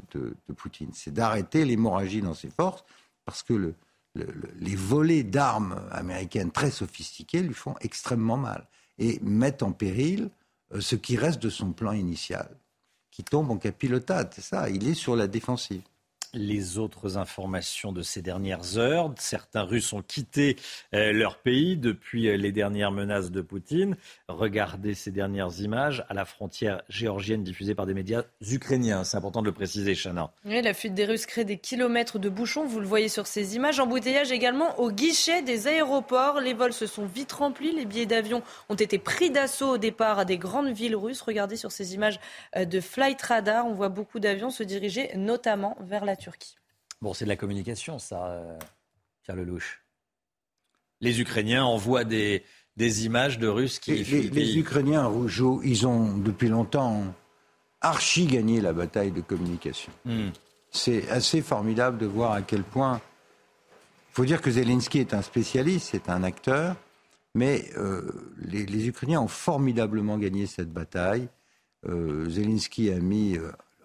Poutine, 0.56 0.90
c'est 0.93 1.12
d'arrêter 1.12 1.65
l'hémorragie 1.65 2.23
dans 2.23 2.35
ses 2.35 2.51
forces, 2.51 2.85
parce 3.24 3.43
que 3.44 3.73
les 4.15 4.74
volets 4.74 5.23
d'armes 5.23 5.81
américaines 5.93 6.51
très 6.51 6.73
sophistiquées 6.73 7.43
lui 7.43 7.55
font 7.55 7.77
extrêmement 7.81 8.36
mal 8.36 8.66
et 8.98 9.20
mettent 9.23 9.62
en 9.62 9.70
péril 9.70 10.31
euh, 10.74 10.81
ce 10.81 10.97
qui 10.97 11.16
reste 11.16 11.40
de 11.40 11.51
son 11.51 11.73
plan 11.73 11.93
initial 11.93 12.48
qui 13.19 13.24
tombe 13.24 13.51
en 13.51 13.57
capilotade, 13.57 14.31
c'est 14.32 14.43
ça, 14.43 14.70
il 14.70 14.86
est 14.86 14.95
sur 14.95 15.16
la 15.16 15.27
défensive 15.27 15.82
les 16.34 16.78
autres 16.78 17.16
informations 17.16 17.92
de 17.92 18.02
ces 18.02 18.22
dernières 18.22 18.78
heures. 18.78 19.12
Certains 19.18 19.62
Russes 19.62 19.92
ont 19.92 20.02
quitté 20.02 20.56
euh, 20.94 21.12
leur 21.12 21.38
pays 21.38 21.76
depuis 21.76 22.28
euh, 22.28 22.36
les 22.36 22.52
dernières 22.52 22.92
menaces 22.92 23.30
de 23.30 23.40
Poutine. 23.40 23.96
Regardez 24.28 24.94
ces 24.94 25.10
dernières 25.10 25.60
images 25.60 26.05
à 26.09 26.14
la 26.14 26.24
frontière 26.24 26.82
géorgienne 26.88 27.42
diffusée 27.42 27.74
par 27.74 27.86
des 27.86 27.94
médias 27.94 28.24
ukrainiens. 28.50 29.05
C'est 29.05 29.16
important 29.16 29.40
de 29.40 29.46
le 29.46 29.52
préciser, 29.52 29.94
Chana. 29.94 30.32
Oui, 30.44 30.60
la 30.60 30.74
fuite 30.74 30.94
des 30.94 31.06
Russes 31.06 31.26
crée 31.26 31.44
des 31.44 31.59
kilomètres 31.59 32.18
de 32.18 32.28
bouchons. 32.28 32.66
Vous 32.66 32.80
le 32.80 32.86
voyez 32.86 33.09
sur 33.09 33.26
ces 33.26 33.56
images. 33.56 33.80
Embouteillage 33.80 34.30
également 34.30 34.78
au 34.78 34.90
guichet 34.90 35.42
des 35.42 35.66
aéroports. 35.66 36.40
Les 36.40 36.55
vols 36.55 36.72
se 36.72 36.86
sont 36.86 37.06
vite 37.06 37.32
remplis. 37.32 37.72
Les 37.72 37.86
billets 37.86 38.06
d'avion 38.06 38.42
ont 38.68 38.74
été 38.74 38.98
pris 38.98 39.30
d'assaut 39.30 39.74
au 39.74 39.78
départ 39.78 40.18
à 40.18 40.24
des 40.24 40.38
grandes 40.38 40.72
villes 40.72 40.96
russes. 40.96 41.22
Regardez 41.22 41.56
sur 41.56 41.72
ces 41.72 41.94
images 41.94 42.20
euh, 42.56 42.64
de 42.64 42.80
Flight 42.80 43.20
Radar. 43.22 43.66
On 43.66 43.72
voit 43.72 43.88
beaucoup 43.88 44.20
d'avions 44.20 44.50
se 44.50 44.62
diriger 44.62 45.10
notamment 45.16 45.76
vers 45.80 46.05
la 46.05 46.16
Turquie. 46.19 46.57
Bon, 47.01 47.15
c'est 47.15 47.24
de 47.24 47.31
la 47.31 47.36
communication, 47.36 47.99
ça. 47.99 48.27
Euh, 48.27 48.59
Pierre 49.23 49.36
Lelouch 49.36 49.82
Les 51.01 51.20
Ukrainiens 51.20 51.65
envoient 51.65 52.05
des, 52.05 52.45
des 52.77 53.07
images 53.07 53.39
de 53.39 53.47
Russes 53.47 53.78
qui. 53.78 53.93
Les, 53.93 54.23
les, 54.23 54.59
Ukrainiens, 54.59 55.07
Rougeau, 55.07 55.61
ils 55.62 55.86
ont 55.86 56.16
depuis 56.16 56.49
longtemps 56.49 57.05
archi 57.81 58.27
gagné 58.27 58.61
la 58.61 58.73
bataille 58.73 59.12
de 59.12 59.20
communication. 59.20 59.93
Hmm. 60.05 60.31
C'est 60.70 61.09
assez 61.09 61.40
formidable 61.40 61.99
de 61.99 62.07
voir 62.07 62.32
à 62.32 62.43
quel 62.43 62.62
point. 62.62 63.01
Il 64.11 64.15
faut 64.15 64.24
dire 64.24 64.43
que 64.43 64.51
Zelensky 64.51 64.99
est 64.99 65.15
un 65.15 65.23
spécialiste, 65.23 65.90
c'est 65.93 66.09
un 66.09 66.24
acteur, 66.24 66.74
mais 67.35 67.70
euh, 67.77 68.35
les, 68.39 68.89
Ukrainiens 68.89 69.20
ont 69.20 69.28
formidablement 69.28 70.19
gagné 70.19 70.47
cette 70.47 70.73
bataille. 70.73 71.28
Euh, 71.86 72.28
Zelensky 72.28 72.90
a 72.90 72.99
mis, 72.99 73.39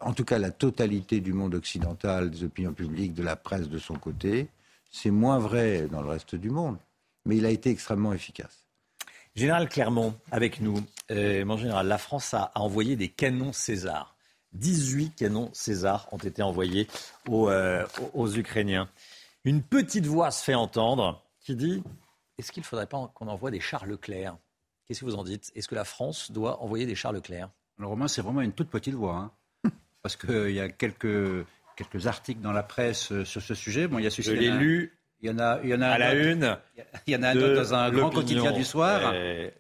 en 0.06 0.14
tout 0.14 0.26
cas, 0.26 0.38
la 0.38 0.52
totalité 0.52 1.22
du 1.22 1.34
monde 1.34 1.56
occidental, 1.56 2.30
des 2.30 2.44
opinions 2.44 2.74
publiques, 2.74 3.14
de 3.14 3.24
la 3.24 3.36
presse 3.36 3.70
de 3.70 3.78
son 3.78 3.96
côté. 3.96 4.48
C'est 4.92 5.12
moins 5.12 5.40
vrai 5.40 5.88
dans 5.88 6.02
le 6.02 6.10
reste 6.10 6.36
du 6.36 6.50
monde, 6.50 6.78
mais 7.26 7.38
il 7.38 7.46
a 7.46 7.50
été 7.50 7.70
extrêmement 7.70 8.14
efficace. 8.14 8.66
Général 9.36 9.68
Clermont, 9.68 10.16
avec 10.32 10.62
nous. 10.62 10.84
Euh, 11.10 11.44
mon 11.46 11.58
général, 11.58 11.88
la 11.88 11.98
France 11.98 12.34
a, 12.34 12.52
envoyé 12.56 12.96
des 12.96 13.10
canons 13.10 13.54
César. 13.54 14.16
18 14.54 15.16
canons 15.16 15.50
César 15.54 16.08
ont 16.12 16.18
été 16.18 16.44
envoyés 16.44 16.88
euh, 17.30 17.88
aux, 18.14 18.32
Ukrainiens. 18.32 18.88
Une 19.44 19.64
petite 19.64 20.06
voix 20.06 20.30
se 20.30 20.44
fait 20.44 20.54
entendre 20.54 21.24
qui 21.40 21.56
dit 21.56 21.82
Est-ce 22.38 22.52
qu'il 22.52 22.62
ne 22.62 22.66
faudrait 22.66 22.86
pas 22.86 23.12
qu'on 23.16 23.28
envoie 23.28 23.50
des 23.50 23.60
chars 23.60 23.88
Leclerc? 23.88 24.38
Qu'est-ce 24.86 25.00
que 25.00 25.06
vous 25.06 25.16
en 25.16 25.24
dites? 25.24 25.52
Est-ce 25.56 25.68
que 25.68 25.76
la 25.76 25.86
France 25.86 26.32
doit 26.32 26.62
envoyer 26.62 26.86
des 26.86 26.96
chars 26.96 27.14
Leclerc? 27.14 27.50
Alors, 27.80 27.90
Romain, 27.92 28.08
c'est 28.08 28.22
vraiment 28.22 28.42
une 28.42 28.54
toute 28.54 28.70
petite 28.70 28.94
voix. 28.94 29.16
Hein. 29.16 29.32
Parce 30.04 30.16
qu'il 30.16 30.52
y 30.52 30.60
a 30.60 30.70
quelques, 30.70 31.46
quelques 31.76 32.08
articles 32.08 32.42
dans 32.42 32.52
la 32.52 32.64
presse 32.64 33.12
euh, 33.12 33.26
sur 33.26 33.42
ce 33.42 33.56
sujet. 33.56 33.88
Bon, 33.88 33.98
il 33.98 34.04
y 34.04 34.08
a 34.08 34.10
Je 34.10 34.32
l'ai 34.32 34.52
lu 34.52 34.94
il 35.24 35.30
y 35.30 35.32
en 35.32 35.40
a, 35.40 35.60
il 35.64 35.70
y 35.70 35.74
en 35.74 35.82
a 35.82 35.88
à 35.88 35.98
la 35.98 36.14
une. 36.16 36.58
Il 37.08 37.14
y 37.14 37.16
en 37.16 37.24
a 37.24 37.30
un 37.30 37.38
autre 37.38 37.56
dans 37.56 37.74
un 37.74 37.90
grand 37.92 38.10
quotidien 38.10 38.52
du 38.52 38.66
soir 38.66 39.14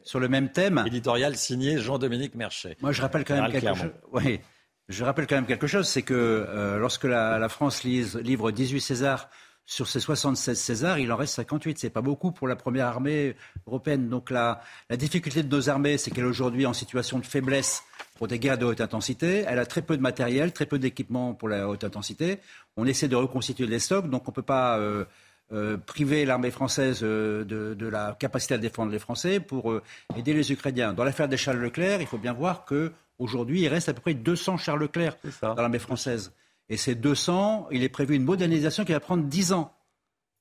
sur 0.03 0.20
le 0.20 0.28
même 0.28 0.49
thème. 0.49 0.84
Éditorial 0.86 1.38
signé 1.38 1.80
Jean-Dominique 1.80 2.36
Merchet. 2.36 2.76
Moi, 2.82 2.91
je 2.91 3.02
rappelle 3.02 3.24
quand 3.24 3.41
même 3.41 3.49
quelque 3.49 3.74
chose. 3.74 3.91
Oui, 4.11 4.41
je 4.90 5.06
rappelle 5.06 5.26
quand 5.26 5.36
même 5.36 5.45
quelque 5.45 5.68
chose, 5.68 5.88
c'est 5.88 6.02
que 6.02 6.14
euh, 6.14 6.78
lorsque 6.78 7.06
la, 7.06 7.48
France 7.48 7.84
livre 7.84 8.52
18 8.52 8.82
Césars 8.82 9.30
sur 9.65 9.88
ces 9.88 9.99
76 9.99 10.60
Césars, 10.60 10.99
il 10.99 11.11
en 11.11 11.15
reste 11.15 11.35
58. 11.35 11.80
C'est 11.80 11.90
pas 11.90 12.02
beaucoup 12.02 12.31
pour 12.31 12.48
la 12.48 12.56
première 12.56 12.88
armée 12.88 13.35
européenne. 13.65 14.10
Donc 14.10 14.30
la, 14.30 14.61
la 14.90 14.98
difficulté 14.98 15.41
de 15.41 15.56
nos 15.56 15.69
armées, 15.69 15.98
c'est 15.98 16.11
qu'elle 16.11 16.26
est 16.26 16.27
aujourd'hui 16.27 16.65
en 16.65 16.73
situation 16.73 17.19
de 17.19 17.26
faiblesse 17.26 17.84
pour 18.15 18.27
des 18.27 18.40
guerres 18.40 18.57
de 18.57 18.65
haute 18.65 18.81
intensité. 18.81 19.45
Elle 19.48 19.60
a 19.60 19.65
très 19.65 19.81
peu 19.81 19.98
de 19.98 20.02
matériel, 20.02 20.52
très 20.52 20.65
peu 20.65 20.80
d'équipement 20.80 21.34
pour 21.34 21.49
la 21.49 21.68
haute 21.68 21.84
intensité. 21.84 22.40
On 22.77 22.85
essaie 22.85 23.07
de 23.07 23.15
reconstituer 23.15 23.65
les 23.65 23.80
stocks, 23.80 24.10
donc 24.10 24.27
on 24.27 24.31
ne 24.31 24.35
peut 24.35 24.41
pas 24.41 24.77
euh, 24.77 25.06
euh, 25.52 25.77
priver 25.77 26.26
l'armée 26.26 26.52
française 26.52 26.99
euh, 27.03 27.44
de, 27.44 27.88
la 27.88 28.15
capacité 28.19 28.53
à 28.56 28.57
défendre 28.57 28.91
les 28.91 28.99
Français 28.99 29.40
pour 29.40 29.80
aider 30.15 30.34
les 30.34 30.52
Ukrainiens. 30.52 30.94
Dans 30.94 31.03
l'affaire 31.03 31.27
des 31.27 31.38
Charles 31.38 31.60
Leclerc, 31.60 32.02
il 32.02 32.07
faut 32.07 32.18
bien 32.18 32.34
voir 32.34 32.65
qu'aujourd'hui, 32.65 33.61
il 33.61 33.68
reste 33.68 33.90
à 33.90 33.94
peu 33.94 34.02
près 34.02 34.14
200 34.14 34.57
Charles 34.57 34.81
Leclerc 34.81 35.18
dans 35.41 35.56
l'armée 35.56 35.80
française. 35.80 36.34
Et 36.69 36.77
ces 36.77 36.95
200, 36.95 37.68
il 37.72 37.84
est 37.84 37.90
prévu 37.90 38.15
une 38.15 38.23
modernisation 38.23 38.85
qui 38.85 38.91
va 38.94 38.99
prendre 38.99 39.23
10 39.23 39.53
ans. 39.53 39.73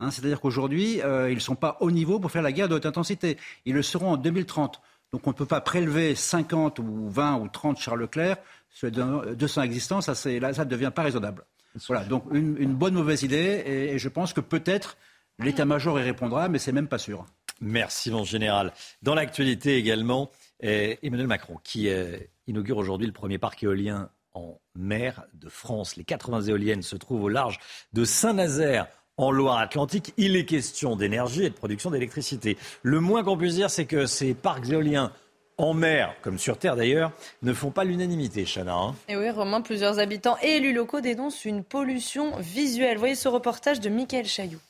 Hein, 0.01 0.11
c'est-à-dire 0.11 0.40
qu'aujourd'hui, 0.40 1.01
ils 1.03 1.35
ne 1.35 1.40
sont 1.40 1.55
pas 1.55 1.77
au 1.81 1.90
niveau 1.90 2.19
pour 2.19 2.31
faire 2.31 2.43
la 2.43 2.53
guerre 2.53 2.69
de 2.69 2.74
haute 2.74 2.86
intensité. 2.86 3.36
Ils 3.65 3.74
le 3.74 3.82
seront 3.82 4.12
en 4.12 4.16
2030. 4.16 4.81
Donc 5.12 5.27
on 5.27 5.31
ne 5.31 5.35
peut 5.35 5.47
pas 5.47 5.61
prélever 5.61 6.15
50 6.15 6.78
ou 6.78 7.09
20 7.11 7.36
ou 7.36 7.49
30 7.49 7.78
Charles 7.78 8.01
Leclerc 8.01 8.36
sur 8.70 8.89
les 8.89 9.35
200 9.36 9.62
existants. 9.62 10.01
Ça, 10.01 10.15
là, 10.40 10.55
ça 10.55 10.65
ne 10.65 10.70
devient 10.70 10.93
pas 10.94 11.03
raisonnable. 11.03 11.44
Voilà, 11.86 12.05
donc 12.05 12.24
une, 12.32 12.74
bonne 12.74 12.94
mauvaise 12.94 13.23
idée, 13.23 13.62
et, 13.66 13.99
je 13.99 14.09
pense 14.09 14.32
que 14.32 14.40
peut-être 14.40 14.97
l'état-major 15.39 15.99
y 15.99 16.03
répondra, 16.03 16.49
mais 16.49 16.59
c'est 16.59 16.73
même 16.73 16.89
pas 16.89 16.99
sûr. 16.99 17.24
Merci, 17.61 18.11
mon 18.11 18.24
général. 18.24 18.73
Dans 19.03 19.15
l'actualité 19.15 19.77
également, 19.77 20.31
eh, 20.61 20.99
Emmanuel 21.03 21.28
Macron, 21.28 21.59
qui 21.62 21.89
eh, 21.89 22.28
inaugure 22.47 22.77
aujourd'hui 22.77 23.07
le 23.07 23.12
premier 23.12 23.39
parc 23.39 23.62
éolien 23.62 24.11
en 24.35 24.59
mer 24.75 25.25
de 25.35 25.49
France. 25.49 25.97
Les 25.97 26.05
80 26.05 26.43
éoliennes 26.43 26.83
se 26.83 26.97
trouvent 26.97 27.25
au 27.25 27.29
large 27.29 27.59
de 27.93 28.05
Saint-Nazaire. 28.05 28.87
En 29.19 29.31
Loire-Atlantique, 29.31 30.15
il 30.17 30.37
est 30.37 30.47
question 30.47 30.97
d'énergie 30.97 31.45
et 31.45 31.51
de 31.51 31.55
production 31.55 31.91
d'électricité. 31.91 32.57
Le 32.83 32.99
moins 33.01 33.23
qu'on 33.23 33.37
puisse 33.37 33.55
dire, 33.55 33.71
c'est 33.71 33.85
que 33.85 34.07
ces 34.07 34.33
parcs 34.33 34.71
éoliens 34.71 35.13
en 35.59 35.75
mer, 35.75 36.15
comme 36.23 36.39
sur 36.39 36.59
Terre 36.59 36.77
d'ailleurs, 36.77 37.13
ne 37.43 37.53
font 37.53 37.71
pas 37.71 37.85
l'unanimité, 37.85 38.45
Chana. 38.47 38.75
Hein. 38.75 38.95
et 39.09 39.17
oui, 39.17 39.31
Romain, 39.31 39.61
plusieurs 39.61 39.99
habitants 39.99 40.37
et 40.43 40.57
élus 40.57 40.73
locaux 40.73 41.01
dénoncent 41.01 41.45
une 41.45 41.63
pollution 41.63 42.37
visuelle. 42.39 42.97
Voyez 42.97 43.15
ce 43.15 43.29
reportage 43.29 43.81
de 43.81 43.91
Michael 43.91 44.25
Chailloux. 44.25 44.61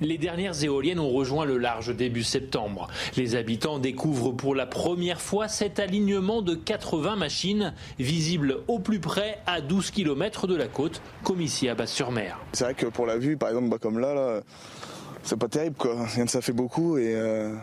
Les 0.00 0.18
dernières 0.18 0.62
éoliennes 0.62 1.00
ont 1.00 1.10
rejoint 1.10 1.46
le 1.46 1.56
large 1.56 1.94
début 1.94 2.22
septembre. 2.22 2.88
Les 3.16 3.34
habitants 3.34 3.78
découvrent 3.78 4.32
pour 4.32 4.54
la 4.54 4.66
première 4.66 5.20
fois 5.20 5.48
cet 5.48 5.80
alignement 5.80 6.42
de 6.42 6.54
80 6.54 7.16
machines 7.16 7.72
visibles 7.98 8.58
au 8.68 8.78
plus 8.78 9.00
près 9.00 9.38
à 9.46 9.62
12 9.62 9.90
km 9.90 10.46
de 10.46 10.54
la 10.54 10.68
côte, 10.68 11.00
comme 11.22 11.40
ici 11.40 11.68
à 11.68 11.74
Basse-sur-Mer. 11.74 12.38
C'est 12.52 12.64
vrai 12.64 12.74
que 12.74 12.86
pour 12.86 13.06
la 13.06 13.16
vue, 13.16 13.38
par 13.38 13.48
exemple, 13.48 13.70
bah, 13.70 13.78
comme 13.80 13.98
là, 13.98 14.12
là 14.12 14.40
c'est 15.22 15.38
pas 15.38 15.48
terrible 15.48 15.76
quoi. 15.76 16.06
Rien 16.06 16.26
de 16.26 16.30
ça 16.30 16.42
fait 16.42 16.52
beaucoup 16.52 16.98
et 16.98 17.14
euh, 17.14 17.54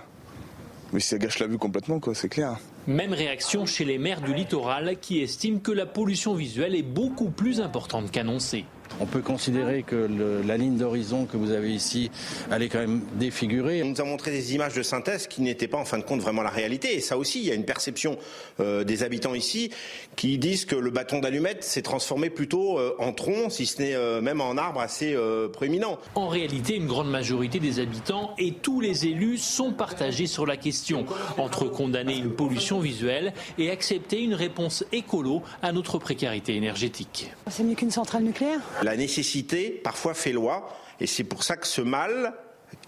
mais 0.93 0.99
ça 0.99 1.17
gâche 1.17 1.39
la 1.39 1.47
vue 1.47 1.57
complètement, 1.57 1.99
quoi, 1.99 2.13
c'est 2.13 2.29
clair. 2.29 2.57
Même 2.85 3.13
réaction 3.13 3.65
chez 3.65 3.83
les 3.83 3.97
maires 3.97 4.21
du 4.21 4.33
littoral 4.33 4.97
qui 5.01 5.21
estiment 5.21 5.59
que 5.59 5.71
la 5.71 5.87
pollution 5.87 6.35
visuelle 6.35 6.75
est 6.75 6.83
beaucoup 6.83 7.29
plus 7.29 7.61
importante 7.61 8.11
qu'annoncée. 8.11 8.65
On 8.99 9.05
peut 9.05 9.21
considérer 9.21 9.83
que 9.83 10.07
la 10.45 10.57
ligne 10.57 10.77
d'horizon 10.77 11.25
que 11.25 11.37
vous 11.37 11.51
avez 11.51 11.73
ici, 11.73 12.11
elle 12.51 12.61
est 12.61 12.69
quand 12.69 12.79
même 12.79 13.01
défigurée. 13.15 13.81
On 13.83 13.87
nous 13.87 14.01
a 14.01 14.05
montré 14.05 14.31
des 14.31 14.53
images 14.53 14.73
de 14.73 14.83
synthèse 14.83 15.27
qui 15.27 15.41
n'étaient 15.41 15.67
pas 15.67 15.77
en 15.77 15.85
fin 15.85 15.97
de 15.97 16.03
compte 16.03 16.21
vraiment 16.21 16.43
la 16.43 16.49
réalité. 16.49 16.95
Et 16.95 17.01
ça 17.01 17.17
aussi, 17.17 17.39
il 17.39 17.45
y 17.45 17.51
a 17.51 17.55
une 17.55 17.65
perception 17.65 18.17
euh, 18.59 18.83
des 18.83 19.03
habitants 19.03 19.33
ici 19.33 19.71
qui 20.15 20.37
disent 20.37 20.65
que 20.65 20.75
le 20.75 20.91
bâton 20.91 21.19
d'allumette 21.19 21.63
s'est 21.63 21.81
transformé 21.81 22.29
plutôt 22.29 22.77
euh, 22.77 22.95
en 22.99 23.13
tronc, 23.13 23.49
si 23.49 23.65
ce 23.65 23.81
n'est 23.81 23.95
euh, 23.95 24.21
même 24.21 24.41
en 24.41 24.57
arbre 24.57 24.79
assez 24.79 25.17
proéminent. 25.51 25.97
En 26.15 26.27
réalité, 26.27 26.75
une 26.75 26.87
grande 26.87 27.09
majorité 27.09 27.59
des 27.59 27.79
habitants 27.79 28.33
et 28.37 28.53
tous 28.53 28.79
les 28.79 29.05
élus 29.05 29.37
sont 29.37 29.73
partagés 29.73 30.27
sur 30.27 30.45
la 30.45 30.57
question, 30.57 31.05
entre 31.37 31.65
condamner 31.65 32.17
une 32.17 32.31
pollution 32.31 32.79
visuelle 32.79 33.33
et 33.57 33.71
accepter 33.71 34.21
une 34.21 34.33
réponse 34.33 34.83
écolo 34.91 35.41
à 35.61 35.71
notre 35.71 35.97
précarité 35.97 36.55
énergétique. 36.55 37.31
C'est 37.49 37.63
mieux 37.63 37.75
qu'une 37.75 37.91
centrale 37.91 38.23
nucléaire? 38.23 38.59
La 38.81 38.97
nécessité 38.97 39.69
parfois 39.83 40.13
fait 40.13 40.31
loi 40.31 40.69
et 40.99 41.07
c'est 41.07 41.23
pour 41.23 41.43
ça 41.43 41.57
que 41.57 41.67
ce 41.67 41.81
mal 41.81 42.33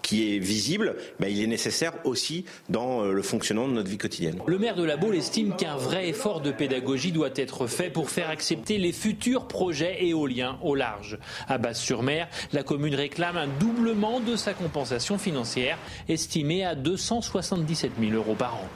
qui 0.02 0.34
est 0.34 0.38
visible, 0.38 0.96
ben, 1.20 1.28
il 1.28 1.42
est 1.42 1.46
nécessaire 1.46 1.92
aussi 2.04 2.44
dans 2.68 3.02
euh, 3.02 3.12
le 3.12 3.22
fonctionnement 3.22 3.68
de 3.68 3.72
notre 3.72 3.88
vie 3.88 3.98
quotidienne. 3.98 4.40
Le 4.46 4.58
maire 4.58 4.76
de 4.76 4.84
la 4.84 4.96
Baule 4.96 5.16
estime 5.16 5.56
qu'un 5.56 5.76
vrai 5.76 6.08
effort 6.08 6.40
de 6.40 6.50
pédagogie 6.50 7.12
doit 7.12 7.30
être 7.36 7.66
fait 7.66 7.90
pour 7.90 8.10
faire 8.10 8.30
accepter 8.30 8.78
les 8.78 8.92
futurs 8.92 9.46
projets 9.48 10.04
éoliens 10.04 10.58
au 10.62 10.74
large. 10.74 11.18
À 11.48 11.58
Basse-sur-Mer, 11.58 12.28
la 12.52 12.62
commune 12.62 12.94
réclame 12.94 13.36
un 13.36 13.48
doublement 13.48 14.20
de 14.20 14.36
sa 14.36 14.54
compensation 14.54 15.18
financière, 15.18 15.78
estimée 16.08 16.64
à 16.64 16.74
277 16.74 17.92
000 18.00 18.12
euros 18.12 18.34
par 18.34 18.54
an. 18.56 18.68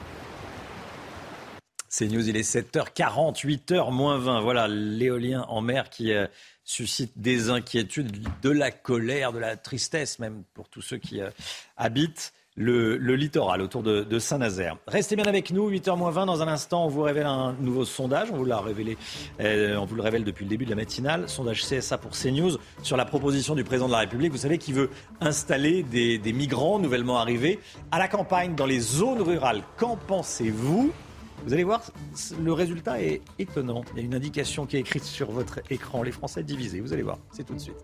C'est 1.92 2.06
News, 2.06 2.28
il 2.28 2.36
est 2.36 2.48
7h40, 2.48 3.44
8h 3.44 3.92
moins 3.92 4.16
20. 4.16 4.42
Voilà, 4.42 4.68
l'éolien 4.68 5.44
en 5.48 5.60
mer 5.60 5.90
qui 5.90 6.12
euh, 6.12 6.28
suscite 6.70 7.12
des 7.16 7.51
inquiétudes, 7.51 8.28
de 8.42 8.51
la 8.51 8.70
colère, 8.70 9.32
de 9.32 9.38
la 9.38 9.56
tristesse 9.56 10.20
même 10.20 10.44
pour 10.55 10.68
tous 10.68 10.82
ceux 10.82 10.98
qui 10.98 11.20
euh, 11.20 11.30
habitent 11.76 12.32
le, 12.56 12.97
littoral 13.14 13.62
autour 13.62 13.82
de, 13.82 14.18
Saint-Nazaire. 14.18 14.76
Restez 14.86 15.16
bien 15.16 15.24
avec 15.24 15.51
nous, 15.51 15.70
8h20. 15.70 16.26
Dans 16.26 16.42
un 16.42 16.48
instant, 16.48 16.84
on 16.84 16.88
vous 16.88 17.02
révèle 17.02 17.26
un 17.26 17.55
nouveau 17.59 17.84
sondage. 17.84 18.30
On 18.30 18.36
vous 18.36 18.47
euh, 18.51 19.76
on 19.76 19.84
vous 19.86 19.94
le 19.94 20.02
révèle 20.02 20.24
depuis 20.24 20.44
le 20.44 20.51
début 20.51 20.64
de 20.64 20.70
la 20.70 20.76
matinale. 20.76 21.28
Sondage 21.28 21.62
CSA 21.62 21.97
pour 21.97 22.12
CNews 22.12 22.59
sur 22.82 22.97
la 22.97 23.05
proposition 23.05 23.55
du 23.55 23.64
président 23.64 23.86
de 23.86 23.92
la 23.92 24.01
République. 24.01 24.30
Vous 24.30 24.38
savez, 24.38 24.59
qui 24.59 24.72
veut 24.72 24.90
installer 25.20 25.82
des 25.82 26.32
migrants 26.32 26.78
nouvellement 26.78 27.18
arrivés 27.18 27.60
à 27.90 27.98
la 27.98 28.09
campagne, 28.09 28.55
dans 28.55 28.66
les 28.66 28.80
zones 28.80 29.22
rurales. 29.22 29.62
Qu'en 29.76 29.97
pensez-vous? 29.97 30.92
Vous 31.44 31.52
allez 31.52 31.64
voir, 31.64 31.82
le 32.40 32.52
résultat 32.52 33.02
est 33.02 33.22
étonnant. 33.38 33.82
Il 33.94 33.98
y 33.98 34.02
a 34.02 34.04
une 34.04 34.14
indication 34.14 34.66
qui 34.66 34.76
est 34.76 34.80
écrite 34.80 35.04
sur 35.04 35.30
votre 35.30 35.60
écran. 35.70 36.02
Les 36.02 36.12
Français 36.12 36.42
divisés. 36.42 36.80
Vous 36.80 36.92
allez 36.92 37.02
voir, 37.02 37.18
c'est 37.32 37.44
tout 37.44 37.54
de 37.54 37.58
suite. 37.58 37.76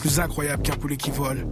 Plus 0.00 0.20
incroyable 0.20 0.62
qu'un 0.62 0.76
poulet 0.76 0.96
qui 0.96 1.10
vole. 1.10 1.46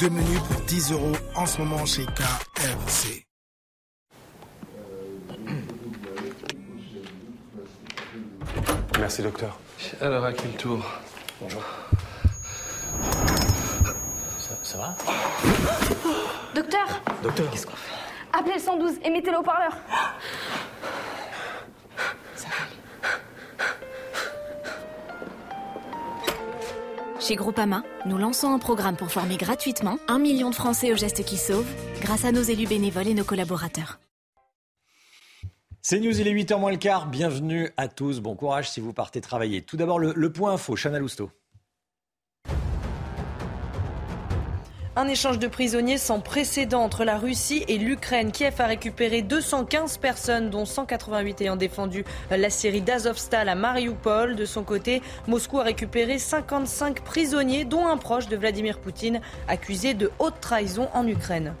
Deux 0.00 0.10
menus 0.10 0.40
pour 0.48 0.60
10 0.62 0.92
euros 0.92 1.12
en 1.34 1.46
ce 1.46 1.58
moment 1.58 1.84
chez 1.86 2.06
KFC. 2.06 3.27
Merci, 8.98 9.22
docteur. 9.22 9.56
Alors, 10.00 10.24
à 10.24 10.32
quel 10.32 10.50
tour 10.52 10.84
Bonjour. 11.40 11.62
Ça, 14.62 14.76
va? 14.76 14.96
Docteur 16.54 16.86
Docteur, 17.22 17.50
qu'est-ce 17.50 17.66
qu'on 17.66 17.72
fait? 17.72 17.94
Appelez 18.32 18.54
le 18.54 18.60
112 18.60 18.92
et 19.04 19.10
mettez 19.10 19.30
le 19.30 19.38
haut-parleur. 19.38 19.72
Chez 27.20 27.34
Groupama, 27.36 27.82
nous 28.06 28.18
lançons 28.18 28.52
un 28.52 28.58
programme 28.58 28.96
pour 28.96 29.10
former 29.10 29.36
gratuitement 29.36 29.98
un 30.08 30.18
million 30.18 30.50
de 30.50 30.54
Français 30.54 30.92
aux 30.92 30.96
gestes 30.96 31.24
qui 31.24 31.36
sauvent 31.36 31.66
grâce 32.00 32.24
à 32.24 32.32
nos 32.32 32.42
élus 32.42 32.66
bénévoles 32.66 33.08
et 33.08 33.14
nos 33.14 33.24
collaborateurs. 33.24 33.98
C'est 35.90 36.00
News, 36.00 36.20
il 36.20 36.28
est 36.28 36.34
8h 36.34 36.60
moins 36.60 36.70
le 36.70 36.76
quart. 36.76 37.06
Bienvenue 37.06 37.70
à 37.78 37.88
tous. 37.88 38.20
Bon 38.20 38.34
courage 38.34 38.68
si 38.68 38.78
vous 38.78 38.92
partez 38.92 39.22
travailler. 39.22 39.62
Tout 39.62 39.78
d'abord, 39.78 39.98
le, 39.98 40.30
point 40.30 40.52
info. 40.52 40.76
Chana 40.76 40.98
Lousteau. 40.98 41.30
Un 44.96 45.08
échange 45.08 45.38
de 45.38 45.46
prisonniers 45.46 45.96
sans 45.96 46.20
précédent 46.20 46.82
entre 46.82 47.06
la 47.06 47.16
Russie 47.16 47.64
et 47.68 47.78
l'Ukraine. 47.78 48.32
Kiev 48.32 48.56
a 48.58 48.66
récupéré 48.66 49.22
215 49.22 49.96
personnes, 49.96 50.50
dont 50.50 50.66
188 50.66 51.40
ayant 51.40 51.56
défendu 51.56 52.04
la 52.30 52.50
Syrie 52.50 52.82
d'Azovstal 52.82 53.48
à 53.48 53.54
Mariupol. 53.54 54.36
De 54.36 54.44
son 54.44 54.64
côté, 54.64 55.00
Moscou 55.26 55.58
a 55.58 55.62
récupéré 55.62 56.18
55 56.18 57.00
prisonniers, 57.00 57.64
dont 57.64 57.86
un 57.86 57.96
proche 57.96 58.28
de 58.28 58.36
Vladimir 58.36 58.78
Poutine, 58.78 59.22
accusé 59.48 59.94
de 59.94 60.10
haute 60.18 60.38
trahison 60.42 60.90
en 60.92 61.06
Ukraine. 61.06 61.54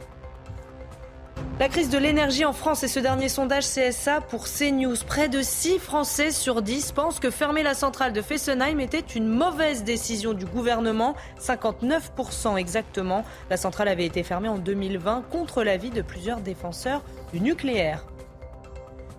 La 1.60 1.68
crise 1.68 1.90
de 1.90 1.98
l'énergie 1.98 2.44
en 2.44 2.52
France 2.52 2.84
et 2.84 2.88
ce 2.88 3.00
dernier 3.00 3.28
sondage 3.28 3.64
CSA 3.64 4.20
pour 4.20 4.44
CNews. 4.44 4.94
Près 5.06 5.28
de 5.28 5.42
6 5.42 5.78
Français 5.78 6.30
sur 6.30 6.62
10 6.62 6.92
pensent 6.92 7.18
que 7.18 7.30
fermer 7.30 7.64
la 7.64 7.74
centrale 7.74 8.12
de 8.12 8.22
Fessenheim 8.22 8.78
était 8.78 9.00
une 9.00 9.26
mauvaise 9.26 9.82
décision 9.82 10.34
du 10.34 10.46
gouvernement. 10.46 11.16
59% 11.40 12.56
exactement. 12.56 13.24
La 13.50 13.56
centrale 13.56 13.88
avait 13.88 14.06
été 14.06 14.22
fermée 14.22 14.48
en 14.48 14.58
2020 14.58 15.24
contre 15.30 15.64
l'avis 15.64 15.90
de 15.90 16.02
plusieurs 16.02 16.40
défenseurs 16.40 17.02
du 17.32 17.40
nucléaire. 17.40 18.04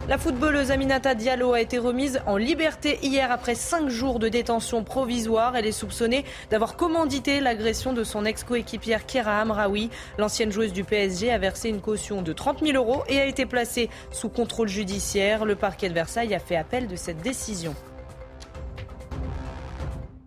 La 0.07 0.17
footballeuse 0.17 0.71
Aminata 0.71 1.13
Diallo 1.13 1.53
a 1.53 1.61
été 1.61 1.77
remise 1.77 2.19
en 2.25 2.37
liberté 2.37 2.97
hier 3.03 3.31
après 3.31 3.53
cinq 3.53 3.89
jours 3.89 4.17
de 4.17 4.27
détention 4.27 4.83
provisoire. 4.83 5.55
Elle 5.55 5.67
est 5.67 5.71
soupçonnée 5.71 6.25
d'avoir 6.49 6.75
commandité 6.75 7.41
l'agression 7.41 7.93
de 7.93 8.03
son 8.03 8.25
ex-coéquipière 8.25 9.05
Kira 9.05 9.39
Amraoui. 9.39 9.91
L'ancienne 10.17 10.51
joueuse 10.51 10.73
du 10.73 10.83
PSG 10.83 11.31
a 11.31 11.37
versé 11.37 11.69
une 11.69 11.81
caution 11.81 12.23
de 12.23 12.33
30 12.33 12.65
000 12.65 12.75
euros 12.75 13.03
et 13.07 13.19
a 13.19 13.25
été 13.25 13.45
placée 13.45 13.89
sous 14.11 14.29
contrôle 14.29 14.69
judiciaire. 14.69 15.45
Le 15.45 15.55
parquet 15.55 15.89
de 15.89 15.93
Versailles 15.93 16.33
a 16.33 16.39
fait 16.39 16.55
appel 16.55 16.87
de 16.87 16.95
cette 16.95 17.21
décision. 17.21 17.75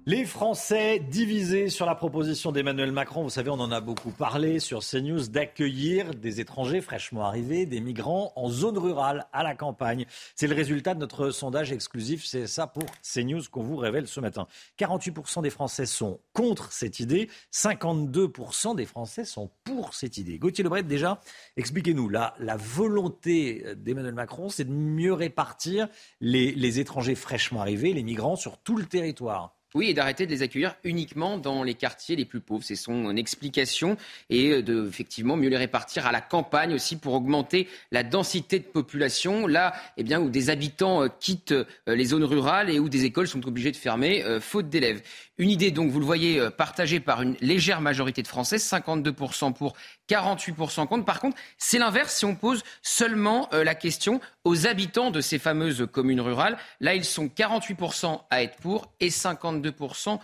Les 0.05 0.25
Français 0.25 0.99
divisés 0.99 1.69
sur 1.69 1.87
la 1.87 1.95
proposition 1.95 2.51
d'Emmanuel 2.51 2.91
Macron, 2.91 3.23
vous 3.23 3.31
savez, 3.31 3.51
on 3.51 3.61
en 3.61 3.71
a 3.71 3.81
beaucoup 3.81 4.11
parlé 4.11 4.59
sur 4.59 4.81
CNews, 4.81 5.29
d'accueillir 5.29 6.13
des 6.17 6.41
étrangers 6.41 6.81
fraîchement 6.81 7.25
arrivés, 7.25 7.67
des 7.67 7.81
migrants 7.81 8.33
en 8.35 8.49
zone 8.49 8.79
rurale, 8.79 9.29
à 9.33 9.45
la 9.45 9.55
campagne. 9.55 10.07
C'est 10.35 10.49
le 10.49 10.57
résultat 10.57 10.95
de 10.95 10.99
notre 10.99 11.31
sondage 11.31 11.71
exclusif, 11.71 12.25
c'est 12.25 12.49
ça 12.49 12.67
pour 12.67 12.87
CNews 13.03 13.43
qu'on 13.49 13.63
vous 13.63 13.77
révèle 13.77 14.09
ce 14.09 14.19
matin. 14.19 14.49
48% 14.81 15.41
des 15.41 15.51
Français 15.51 15.87
sont 15.87 16.19
contre 16.33 16.73
cette 16.73 16.99
idée, 16.99 17.31
52% 17.53 18.75
des 18.75 18.87
Français 18.87 19.25
sont 19.25 19.51
pour 19.63 19.95
cette 19.95 20.19
idée. 20.19 20.37
Gauthier 20.37 20.65
Lebret, 20.65 20.83
déjà, 20.83 21.21
expliquez-nous, 21.57 22.09
la, 22.09 22.35
la 22.41 22.57
volonté 22.57 23.65
d'Emmanuel 23.77 24.15
Macron, 24.15 24.49
c'est 24.49 24.65
de 24.65 24.73
mieux 24.73 25.13
répartir 25.13 25.87
les, 26.21 26.51
les 26.51 26.81
étrangers 26.81 27.15
fraîchement 27.15 27.61
arrivés, 27.61 27.93
les 27.93 28.03
migrants, 28.03 28.35
sur 28.35 28.59
tout 28.59 28.77
le 28.77 28.87
territoire. 28.87 29.55
Oui, 29.75 29.89
et 29.89 29.95
d'arrêter 29.95 30.27
de 30.27 30.31
les 30.31 30.43
accueillir 30.43 30.75
uniquement 30.85 31.39
dans 31.39 31.63
les 31.63 31.75
quartiers 31.75 32.17
les 32.17 32.25
plus 32.25 32.41
pauvres. 32.41 32.65
C'est 32.65 32.77
son 32.77 33.17
explication. 33.17 33.97
Et 34.31 34.63
de, 34.63 34.87
effectivement, 34.87 35.37
mieux 35.37 35.49
les 35.49 35.57
répartir 35.57 36.07
à 36.07 36.13
la 36.13 36.21
campagne 36.21 36.75
aussi 36.75 36.97
pour 36.97 37.15
augmenter 37.15 37.69
la 37.91 38.03
densité 38.03 38.59
de 38.59 38.65
population. 38.65 39.47
Là, 39.47 39.75
eh 39.97 40.03
bien, 40.03 40.21
où 40.21 40.31
des 40.31 40.51
habitants 40.51 41.09
quittent 41.21 41.55
les 41.87 42.05
zones 42.05 42.25
rurales 42.25 42.71
et 42.71 42.79
où 42.79 42.89
des 42.89 43.05
écoles 43.05 43.29
sont 43.29 43.47
obligées 43.47 43.73
de 43.73 43.77
fermer, 43.77 44.25
faute 44.41 44.69
d'élèves. 44.69 45.03
Une 45.39 45.51
idée, 45.51 45.71
donc, 45.71 45.91
vous 45.91 45.99
le 45.99 46.05
voyez, 46.05 46.51
partagée 46.51 47.01
par 47.01 47.23
une 47.23 47.37
légère 47.41 47.81
majorité 47.81 48.23
de 48.23 48.29
Français, 48.29 48.57
52% 48.57 49.53
pour, 49.55 49.75
48% 50.09 50.87
contre. 50.87 51.05
Par 51.05 51.21
contre, 51.21 51.37
c'est 51.57 51.79
l'inverse 51.79 52.17
si 52.17 52.25
on 52.25 52.35
pose 52.35 52.63
seulement 52.83 53.49
la 53.53 53.75
question 53.75 54.21
aux 54.45 54.67
habitants 54.67 55.11
de 55.11 55.21
ces 55.21 55.39
fameuses 55.39 55.89
communes 55.91 56.21
rurales. 56.21 56.59
Là, 56.81 56.95
ils 56.95 57.05
sont 57.05 57.27
48% 57.27 58.21
à 58.31 58.43
être 58.43 58.57
pour 58.59 58.93
et 59.01 59.09
52% 59.09 60.19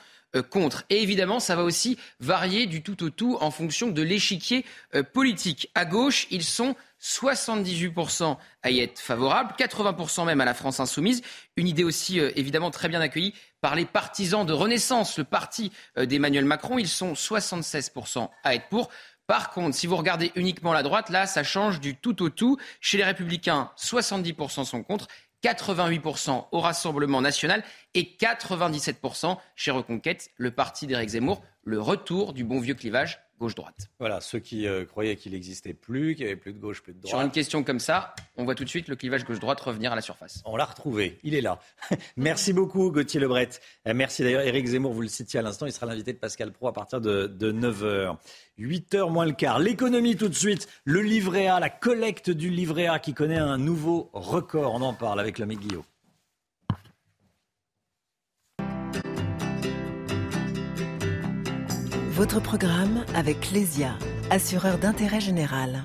contre. 0.51 0.85
Et 0.91 1.03
évidemment, 1.03 1.41
ça 1.41 1.57
va 1.57 1.65
aussi 1.65 1.97
varier 2.21 2.67
du 2.67 2.83
tout 2.83 3.03
au 3.03 3.09
tout 3.09 3.39
en 3.41 3.51
fonction 3.51 3.89
de 3.89 4.03
l'échiquier 4.03 4.67
politique. 5.15 5.71
À 5.75 5.87
gauche, 5.87 6.27
ils 6.31 6.45
sont 6.45 6.77
78% 7.01 8.37
à 8.63 8.71
y 8.71 8.81
être 8.81 8.99
favorables, 8.99 9.55
80% 9.59 10.27
même 10.27 10.41
à 10.41 10.45
la 10.45 10.53
France 10.53 10.81
insoumise. 10.81 11.23
Une 11.57 11.67
idée 11.67 11.85
aussi 11.85 12.19
évidemment 12.19 12.71
très 12.71 12.89
bien 12.89 13.01
accueillie 13.01 13.33
par 13.61 13.75
les 13.75 13.85
partisans 13.85 14.47
de 14.47 14.53
Renaissance, 14.53 15.19
le 15.19 15.25
parti 15.25 15.73
d'Emmanuel 15.97 16.45
Macron. 16.45 16.79
Ils 16.79 16.89
sont 16.89 17.13
76% 17.13 18.29
à 18.45 18.55
être 18.55 18.69
pour. 18.69 18.91
Par 19.27 19.51
contre, 19.51 19.77
si 19.77 19.87
vous 19.87 19.97
regardez 19.97 20.33
uniquement 20.37 20.73
la 20.73 20.83
droite, 20.83 21.11
là, 21.11 21.27
ça 21.27 21.43
change 21.43 21.81
du 21.81 21.95
tout 21.95 22.23
au 22.23 22.31
tout. 22.31 22.57
Chez 22.81 22.97
les 22.97 23.05
Républicains, 23.05 23.71
70% 23.77 24.65
sont 24.65 24.83
contre, 24.83 25.07
88% 25.45 26.47
au 26.51 26.61
Rassemblement 26.61 27.21
national 27.21 27.63
et 27.95 28.17
97% 28.19 29.37
chez 29.55 29.71
Reconquête, 29.71 30.31
le 30.37 30.51
parti 30.51 30.87
d'Éric 30.87 31.11
Zemmour. 31.11 31.43
Le 31.63 31.81
retour 31.81 32.33
du 32.33 32.45
bon 32.45 32.59
vieux 32.59 32.75
clivage 32.75 33.21
gauche-droite. 33.39 33.89
Voilà, 33.99 34.21
ceux 34.21 34.39
qui 34.39 34.67
euh, 34.67 34.85
croyaient 34.85 35.17
qu'il 35.17 35.33
n'existait 35.33 35.75
plus, 35.75 36.15
qu'il 36.15 36.25
n'y 36.25 36.33
avait 36.33 36.41
plus 36.41 36.53
de 36.53 36.59
gauche, 36.59 36.83
plus 36.83 36.93
de 36.93 37.01
droite. 37.01 37.11
Sur 37.11 37.21
une 37.21 37.31
question 37.31 37.63
comme 37.63 37.81
ça, 37.81 38.15
on 38.37 38.45
voit 38.45 38.55
tout 38.55 38.65
de 38.65 38.69
suite 38.69 38.89
le 38.89 38.97
clivage 38.97 39.25
gauche-droite 39.25 39.61
revenir 39.61 39.93
à 39.93 39.95
la 39.95 40.01
surface. 40.01 40.43
On 40.45 40.57
l'a 40.57 40.65
retrouvé, 40.65 41.19
il 41.23 41.35
est 41.35 41.41
là. 41.41 41.59
Merci 42.17 42.53
beaucoup 42.53 42.91
Gauthier 42.91 43.21
Lebret. 43.21 43.51
Merci 43.87 44.23
d'ailleurs 44.23 44.43
Éric 44.43 44.67
Zemmour, 44.67 44.93
vous 44.93 45.03
le 45.03 45.09
citiez 45.09 45.41
à 45.41 45.43
l'instant, 45.43 45.67
il 45.67 45.73
sera 45.73 45.87
l'invité 45.87 46.13
de 46.13 46.19
Pascal 46.19 46.53
Pro 46.53 46.69
à 46.69 46.73
partir 46.73 47.01
de, 47.01 47.27
de 47.27 47.53
9h. 47.53 48.17
8h 48.59 49.11
moins 49.11 49.27
le 49.27 49.33
quart. 49.33 49.59
L'économie 49.59 50.17
tout 50.17 50.29
de 50.29 50.35
suite, 50.35 50.69
le 50.85 51.01
livret 51.01 51.47
A, 51.47 51.61
la 51.61 51.71
collecte 51.71 52.31
du 52.31 52.51
livret 52.51 52.87
A 52.87 52.99
qui 52.99 53.15
connaît 53.15 53.39
un 53.39 53.59
nouveau 53.59 54.11
record. 54.13 54.75
On 54.75 54.83
en 54.83 54.95
parle 54.95 55.21
avec 55.21 55.39
l'ami 55.39 55.57
Guillaume. 55.57 55.85
Votre 62.19 62.41
programme 62.41 63.05
avec 63.15 63.53
Lesia, 63.53 63.97
assureur 64.29 64.79
d'intérêt 64.79 65.21
général. 65.21 65.85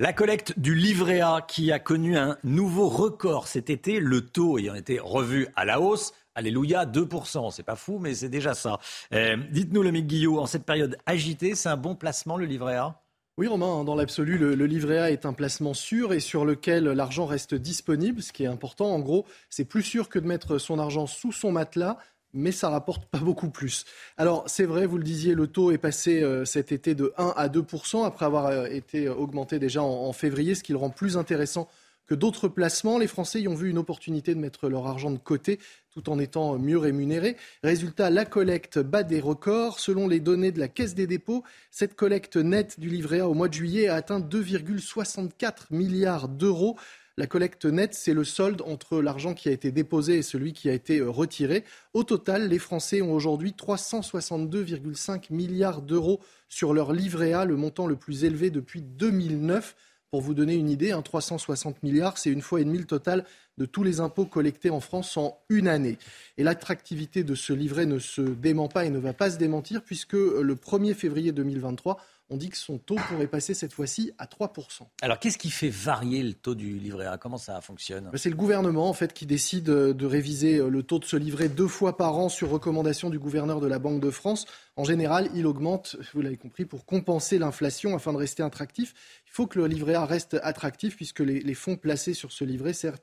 La 0.00 0.12
collecte 0.12 0.58
du 0.58 0.74
livret 0.74 1.20
A 1.20 1.40
qui 1.46 1.70
a 1.70 1.78
connu 1.78 2.18
un 2.18 2.36
nouveau 2.42 2.88
record 2.88 3.46
cet 3.46 3.70
été, 3.70 4.00
le 4.00 4.22
taux 4.22 4.58
ayant 4.58 4.74
été 4.74 4.98
revu 4.98 5.46
à 5.54 5.64
la 5.64 5.80
hausse. 5.80 6.12
Alléluia, 6.34 6.84
2%. 6.84 7.52
C'est 7.52 7.62
pas 7.62 7.76
fou, 7.76 8.00
mais 8.00 8.12
c'est 8.12 8.28
déjà 8.28 8.54
ça. 8.54 8.80
Euh, 9.14 9.36
Dites-nous, 9.52 9.84
le 9.84 9.92
Guillot, 9.92 10.40
en 10.40 10.46
cette 10.46 10.64
période 10.66 10.98
agitée, 11.06 11.54
c'est 11.54 11.68
un 11.68 11.76
bon 11.76 11.94
placement 11.94 12.36
le 12.36 12.46
livret 12.46 12.74
A? 12.74 13.01
Oui, 13.38 13.46
Romain, 13.46 13.82
dans 13.84 13.94
l'absolu, 13.94 14.36
le, 14.36 14.66
livret 14.66 14.98
A 14.98 15.10
est 15.10 15.24
un 15.24 15.32
placement 15.32 15.72
sûr 15.72 16.12
et 16.12 16.20
sur 16.20 16.44
lequel 16.44 16.84
l'argent 16.84 17.24
reste 17.24 17.54
disponible. 17.54 18.22
Ce 18.22 18.30
qui 18.30 18.44
est 18.44 18.46
important, 18.46 18.92
en 18.92 18.98
gros, 18.98 19.24
c'est 19.48 19.64
plus 19.64 19.82
sûr 19.82 20.10
que 20.10 20.18
de 20.18 20.26
mettre 20.26 20.58
son 20.58 20.78
argent 20.78 21.06
sous 21.06 21.32
son 21.32 21.50
matelas, 21.50 21.96
mais 22.34 22.52
ça 22.52 22.68
rapporte 22.68 23.06
pas 23.06 23.20
beaucoup 23.20 23.48
plus. 23.48 23.86
Alors, 24.18 24.44
c'est 24.48 24.64
vrai, 24.64 24.84
vous 24.84 24.98
le 24.98 25.04
disiez, 25.04 25.34
le 25.34 25.46
taux 25.46 25.70
est 25.70 25.78
passé 25.78 26.22
euh, 26.22 26.44
cet 26.44 26.72
été 26.72 26.94
de 26.94 27.14
1 27.16 27.32
à 27.34 27.48
2% 27.48 28.04
après 28.04 28.26
avoir 28.26 28.46
euh, 28.46 28.66
été 28.66 29.08
augmenté 29.08 29.58
déjà 29.58 29.82
en 29.82 30.12
février, 30.12 30.54
ce 30.54 30.62
qui 30.62 30.72
le 30.72 30.78
rend 30.78 30.90
plus 30.90 31.16
intéressant 31.16 31.68
d'autres 32.14 32.48
placements. 32.48 32.98
Les 32.98 33.06
Français 33.06 33.40
y 33.40 33.48
ont 33.48 33.54
vu 33.54 33.70
une 33.70 33.78
opportunité 33.78 34.34
de 34.34 34.40
mettre 34.40 34.68
leur 34.68 34.86
argent 34.86 35.10
de 35.10 35.18
côté 35.18 35.58
tout 35.92 36.08
en 36.08 36.18
étant 36.18 36.58
mieux 36.58 36.78
rémunérés. 36.78 37.36
Résultat, 37.62 38.10
la 38.10 38.24
collecte 38.24 38.78
bat 38.78 39.02
des 39.02 39.20
records. 39.20 39.78
Selon 39.78 40.08
les 40.08 40.20
données 40.20 40.52
de 40.52 40.58
la 40.58 40.68
Caisse 40.68 40.94
des 40.94 41.06
dépôts, 41.06 41.44
cette 41.70 41.94
collecte 41.94 42.36
nette 42.36 42.80
du 42.80 42.88
livret 42.88 43.20
A 43.20 43.28
au 43.28 43.34
mois 43.34 43.48
de 43.48 43.54
juillet 43.54 43.88
a 43.88 43.96
atteint 43.96 44.20
2,64 44.20 45.66
milliards 45.70 46.28
d'euros. 46.28 46.76
La 47.18 47.26
collecte 47.26 47.66
nette, 47.66 47.92
c'est 47.92 48.14
le 48.14 48.24
solde 48.24 48.62
entre 48.62 49.02
l'argent 49.02 49.34
qui 49.34 49.50
a 49.50 49.52
été 49.52 49.70
déposé 49.70 50.16
et 50.16 50.22
celui 50.22 50.54
qui 50.54 50.70
a 50.70 50.72
été 50.72 51.02
retiré. 51.02 51.64
Au 51.92 52.04
total, 52.04 52.48
les 52.48 52.58
Français 52.58 53.02
ont 53.02 53.12
aujourd'hui 53.12 53.50
362,5 53.50 55.26
milliards 55.30 55.82
d'euros 55.82 56.20
sur 56.48 56.72
leur 56.72 56.94
livret 56.94 57.34
A, 57.34 57.44
le 57.44 57.56
montant 57.56 57.86
le 57.86 57.96
plus 57.96 58.24
élevé 58.24 58.48
depuis 58.48 58.80
2009. 58.80 59.76
Pour 60.12 60.20
vous 60.20 60.34
donner 60.34 60.56
une 60.56 60.68
idée, 60.68 60.92
un 60.92 61.00
360 61.00 61.82
milliards, 61.82 62.18
c'est 62.18 62.28
une 62.28 62.42
fois 62.42 62.60
et 62.60 62.64
demie 62.66 62.76
le 62.76 62.84
total 62.84 63.24
de 63.56 63.64
tous 63.64 63.82
les 63.82 63.98
impôts 64.00 64.26
collectés 64.26 64.68
en 64.68 64.80
France 64.80 65.16
en 65.16 65.38
une 65.48 65.68
année. 65.68 65.96
Et 66.36 66.42
l'attractivité 66.42 67.24
de 67.24 67.34
ce 67.34 67.54
livret 67.54 67.86
ne 67.86 67.98
se 67.98 68.20
dément 68.20 68.68
pas 68.68 68.84
et 68.84 68.90
ne 68.90 68.98
va 68.98 69.14
pas 69.14 69.30
se 69.30 69.38
démentir 69.38 69.82
puisque 69.82 70.12
le 70.12 70.54
1er 70.54 70.92
février 70.92 71.32
2023, 71.32 71.96
on 72.30 72.36
dit 72.36 72.48
que 72.48 72.56
son 72.56 72.78
taux 72.78 72.96
pourrait 73.08 73.26
passer 73.26 73.54
cette 73.54 73.72
fois-ci 73.72 74.12
à 74.18 74.26
3%. 74.26 74.86
Alors 75.02 75.18
qu'est-ce 75.18 75.38
qui 75.38 75.50
fait 75.50 75.68
varier 75.68 76.22
le 76.22 76.32
taux 76.32 76.54
du 76.54 76.78
livret 76.78 77.06
A? 77.06 77.18
Comment 77.18 77.38
ça 77.38 77.60
fonctionne? 77.60 78.08
Ben, 78.10 78.18
C'est 78.18 78.30
le 78.30 78.36
gouvernement 78.36 78.88
en 78.88 78.92
fait 78.92 79.12
qui 79.12 79.26
décide 79.26 79.64
de 79.64 80.06
réviser 80.06 80.58
le 80.58 80.82
taux 80.82 80.98
de 80.98 81.04
ce 81.04 81.16
livret 81.16 81.48
deux 81.48 81.68
fois 81.68 81.96
par 81.96 82.16
an 82.16 82.28
sur 82.28 82.50
recommandation 82.50 83.10
du 83.10 83.18
gouverneur 83.18 83.60
de 83.60 83.66
la 83.66 83.78
Banque 83.78 84.00
de 84.00 84.10
France. 84.10 84.46
En 84.76 84.84
général, 84.84 85.28
il 85.34 85.46
augmente, 85.46 85.96
vous 86.14 86.22
l'avez 86.22 86.38
compris, 86.38 86.64
pour 86.64 86.86
compenser 86.86 87.38
l'inflation 87.38 87.94
afin 87.94 88.12
de 88.12 88.18
rester 88.18 88.42
attractif. 88.42 88.94
Il 89.26 89.32
faut 89.32 89.46
que 89.46 89.58
le 89.58 89.66
livret 89.66 89.94
A 89.94 90.06
reste 90.06 90.38
attractif 90.42 90.96
puisque 90.96 91.20
les, 91.20 91.54
fonds 91.54 91.76
placés 91.76 92.14
sur 92.14 92.32
ce 92.32 92.44
livret 92.44 92.72
servent 92.72 93.00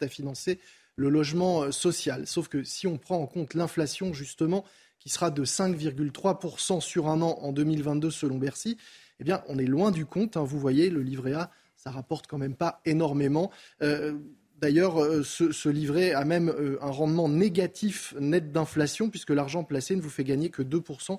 à 0.00 0.08
financer 0.08 0.60
le 0.96 1.08
logement 1.08 1.70
social. 1.72 2.26
Sauf 2.26 2.48
que 2.48 2.64
si 2.64 2.86
on 2.86 2.98
prend 2.98 3.18
en 3.18 3.26
compte 3.26 3.54
l'inflation, 3.54 4.12
justement, 4.12 4.64
qui 4.98 5.08
sera 5.08 5.30
de 5.30 5.44
5,3% 5.44 6.80
sur 6.80 7.08
un 7.08 7.22
an 7.22 7.38
en 7.40 7.52
2022 7.52 8.10
selon 8.10 8.38
Bercy, 8.38 8.76
eh 9.20 9.24
bien, 9.24 9.42
on 9.48 9.58
est 9.58 9.66
loin 9.66 9.90
du 9.90 10.06
compte. 10.06 10.36
Hein. 10.36 10.44
Vous 10.44 10.58
voyez, 10.58 10.90
le 10.90 11.02
livret 11.02 11.32
A, 11.32 11.50
ça 11.76 11.90
rapporte 11.90 12.26
quand 12.26 12.38
même 12.38 12.54
pas 12.54 12.80
énormément. 12.84 13.50
Euh, 13.82 14.18
d'ailleurs, 14.58 15.02
euh, 15.02 15.22
ce, 15.22 15.68
livret 15.68 16.12
a 16.12 16.24
même 16.24 16.48
euh, 16.48 16.78
un 16.82 16.90
rendement 16.90 17.28
négatif 17.28 18.14
net 18.20 18.52
d'inflation, 18.52 19.08
puisque 19.08 19.30
l'argent 19.30 19.64
placé 19.64 19.96
ne 19.96 20.00
vous 20.00 20.10
fait 20.10 20.24
gagner 20.24 20.50
que 20.50 20.62
2%. 20.62 21.18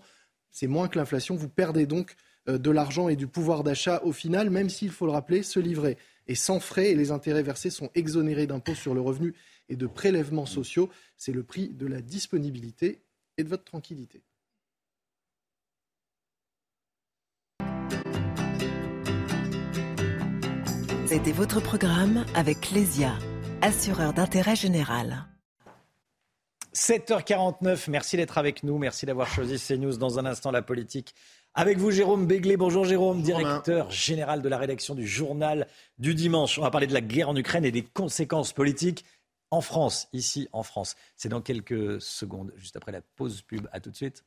C'est 0.52 0.68
moins 0.68 0.88
que 0.88 0.98
l'inflation. 0.98 1.36
Vous 1.36 1.50
perdez 1.50 1.86
donc 1.86 2.16
de 2.48 2.72
l'argent 2.72 3.10
et 3.10 3.18
du 3.18 3.28
pouvoir 3.28 3.64
d'achat 3.64 4.02
au 4.06 4.14
final, 4.14 4.50
même 4.50 4.70
s'il 4.70 4.90
faut 4.90 5.06
le 5.06 5.12
rappeler, 5.12 5.44
ce 5.44 5.60
livret 5.60 5.98
est 6.28 6.36
sans 6.36 6.62
frais 6.62 6.92
et 6.92 6.96
les 6.96 7.12
intérêts 7.12 7.44
versés 7.44 7.70
sont 7.70 7.90
exonérés 7.94 8.48
d'impôts 8.48 8.74
sur 8.74 8.94
le 8.94 9.02
revenu 9.02 9.34
et 9.68 9.76
de 9.76 9.86
prélèvements 9.86 10.46
sociaux. 10.46 10.90
C'est 11.18 11.34
le 11.34 11.44
prix 11.44 11.68
de 11.68 11.86
la 11.86 12.02
disponibilité 12.02 13.02
et 13.38 13.44
de 13.44 13.50
votre 13.50 13.64
tranquillité. 13.64 14.22
C'était 21.08 21.32
votre 21.32 21.62
programme 21.62 22.26
avec 22.36 22.72
Lesia, 22.72 23.18
assureur 23.62 24.14
d'intérêt 24.14 24.56
général. 24.56 25.26
7h49, 26.76 27.90
merci 27.90 28.18
d'être 28.18 28.38
avec 28.38 28.62
nous, 28.64 28.78
merci 28.78 29.06
d'avoir 29.06 29.28
choisi 29.28 29.58
CNews 29.58 29.98
dans 29.98 30.20
un 30.20 30.26
instant 30.26 30.52
la 30.52 30.62
politique. 30.62 31.16
Avec 31.56 31.80
vous, 31.80 31.90
Jérôme 31.90 32.28
Béglé. 32.28 32.56
Bonjour, 32.56 32.86
Jérôme, 32.86 33.24
directeur 33.24 33.90
général 33.90 34.44
de 34.44 34.50
la 34.50 34.60
rédaction 34.60 34.94
du 34.94 35.08
journal 35.08 35.66
du 35.98 36.14
dimanche. 36.14 36.60
On 36.60 36.62
va 36.62 36.70
parler 36.70 36.86
de 36.86 36.94
la 36.94 37.02
guerre 37.02 37.30
en 37.30 37.36
Ukraine 37.36 37.66
et 37.66 37.72
des 37.72 37.82
conséquences 37.82 38.54
politiques 38.54 39.06
en 39.52 39.62
France, 39.62 40.08
ici 40.14 40.48
en 40.52 40.64
France. 40.64 40.96
C'est 41.16 41.30
dans 41.30 41.42
quelques 41.42 42.02
secondes, 42.02 42.54
juste 42.58 42.76
après 42.76 42.92
la 42.92 43.02
pause 43.02 43.42
pub. 43.42 43.68
À 43.72 43.80
tout 43.80 43.92
de 43.92 43.96
suite. 43.96 44.24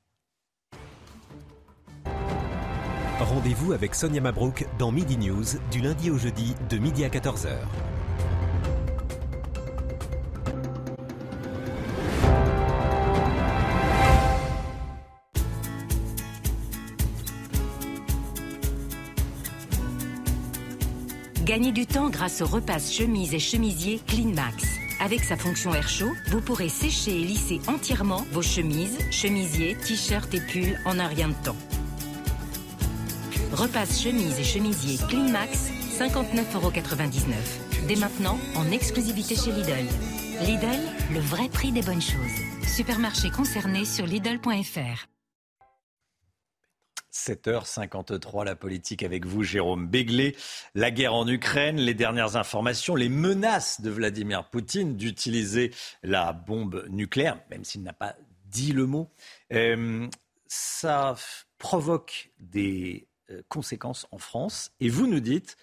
Rendez-vous 3.18 3.72
avec 3.72 3.94
Sonia 3.94 4.22
Mabrouk 4.22 4.66
dans 4.78 4.90
Midi 4.90 5.18
News 5.18 5.44
du 5.70 5.80
lundi 5.82 6.10
au 6.10 6.16
jeudi 6.16 6.54
de 6.70 6.78
midi 6.78 7.04
à 7.04 7.10
14h. 7.10 7.50
Gagnez 21.44 21.72
du 21.72 21.84
temps 21.84 22.08
grâce 22.08 22.40
au 22.40 22.46
repas 22.46 22.78
chemise 22.78 23.34
et 23.34 23.38
chemisier 23.38 24.00
Clean 24.06 24.32
Max. 24.32 24.79
Avec 25.00 25.24
sa 25.24 25.36
fonction 25.36 25.74
air 25.74 25.88
chaud, 25.88 26.12
vous 26.26 26.42
pourrez 26.42 26.68
sécher 26.68 27.12
et 27.12 27.24
lisser 27.24 27.58
entièrement 27.66 28.26
vos 28.32 28.42
chemises, 28.42 28.98
chemisiers, 29.10 29.74
t-shirts 29.76 30.32
et 30.34 30.40
pulls 30.40 30.78
en 30.84 30.98
un 30.98 31.06
rien 31.06 31.28
de 31.28 31.34
temps. 31.42 31.56
Repasse 33.52 34.02
chemise 34.02 34.38
et 34.38 34.44
chemisier 34.44 34.98
Max, 35.32 35.70
59,99€. 35.98 37.86
Dès 37.88 37.96
maintenant, 37.96 38.38
en 38.56 38.70
exclusivité 38.70 39.34
chez 39.34 39.52
Lidl. 39.52 39.86
Lidl, 40.42 40.78
le 41.14 41.20
vrai 41.20 41.48
prix 41.48 41.72
des 41.72 41.82
bonnes 41.82 42.02
choses. 42.02 42.68
Supermarché 42.68 43.30
concerné 43.30 43.86
sur 43.86 44.06
Lidl.fr. 44.06 45.09
7h53, 47.12 48.44
la 48.44 48.56
politique 48.56 49.02
avec 49.02 49.26
vous, 49.26 49.42
Jérôme 49.42 49.86
Béglé. 49.86 50.36
La 50.74 50.90
guerre 50.90 51.14
en 51.14 51.26
Ukraine, 51.26 51.76
les 51.76 51.94
dernières 51.94 52.36
informations, 52.36 52.94
les 52.94 53.08
menaces 53.08 53.80
de 53.80 53.90
Vladimir 53.90 54.48
Poutine 54.48 54.96
d'utiliser 54.96 55.72
la 56.02 56.32
bombe 56.32 56.86
nucléaire, 56.88 57.40
même 57.50 57.64
s'il 57.64 57.82
n'a 57.82 57.92
pas 57.92 58.14
dit 58.46 58.72
le 58.72 58.86
mot, 58.86 59.10
euh, 59.52 60.08
ça 60.46 61.14
provoque 61.58 62.30
des 62.38 63.06
euh, 63.30 63.42
conséquences 63.48 64.06
en 64.10 64.18
France. 64.18 64.72
Et 64.80 64.88
vous 64.88 65.06
nous 65.06 65.20
dites 65.20 65.56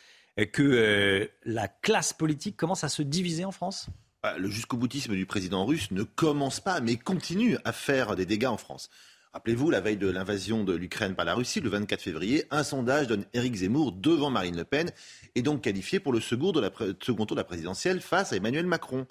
que 0.53 0.61
euh, 0.61 1.27
la 1.43 1.67
classe 1.67 2.13
politique 2.13 2.55
commence 2.55 2.83
à 2.83 2.89
se 2.89 3.01
diviser 3.01 3.43
en 3.45 3.51
France? 3.51 3.87
Bah, 4.23 4.37
le 4.37 4.49
jusqu'au 4.49 4.77
boutisme 4.77 5.15
du 5.15 5.25
président 5.25 5.65
russe 5.65 5.91
ne 5.91 6.03
commence 6.03 6.59
pas, 6.59 6.79
mais 6.79 6.95
continue 6.95 7.57
à 7.65 7.71
faire 7.71 8.15
des 8.15 8.25
dégâts 8.25 8.47
en 8.47 8.57
France. 8.57 8.89
Rappelez-vous, 9.33 9.69
la 9.69 9.81
veille 9.81 9.97
de 9.97 10.09
l'invasion 10.09 10.63
de 10.63 10.73
l'Ukraine 10.73 11.13
par 11.13 11.25
la 11.25 11.35
Russie, 11.35 11.59
le 11.59 11.69
24 11.69 12.01
février, 12.01 12.45
un 12.49 12.63
sondage 12.63 13.07
donne 13.07 13.25
Éric 13.33 13.55
Zemmour 13.55 13.91
devant 13.91 14.29
Marine 14.29 14.55
Le 14.55 14.63
Pen 14.63 14.89
et 15.35 15.41
donc 15.41 15.61
qualifié 15.61 15.99
pour 15.99 16.13
le 16.13 16.19
second, 16.19 16.53
tour 16.53 17.25
de 17.25 17.35
la 17.35 17.43
présidentielle 17.43 18.01
face 18.01 18.33
à 18.33 18.37
Emmanuel 18.37 18.65
Macron. 18.65 19.05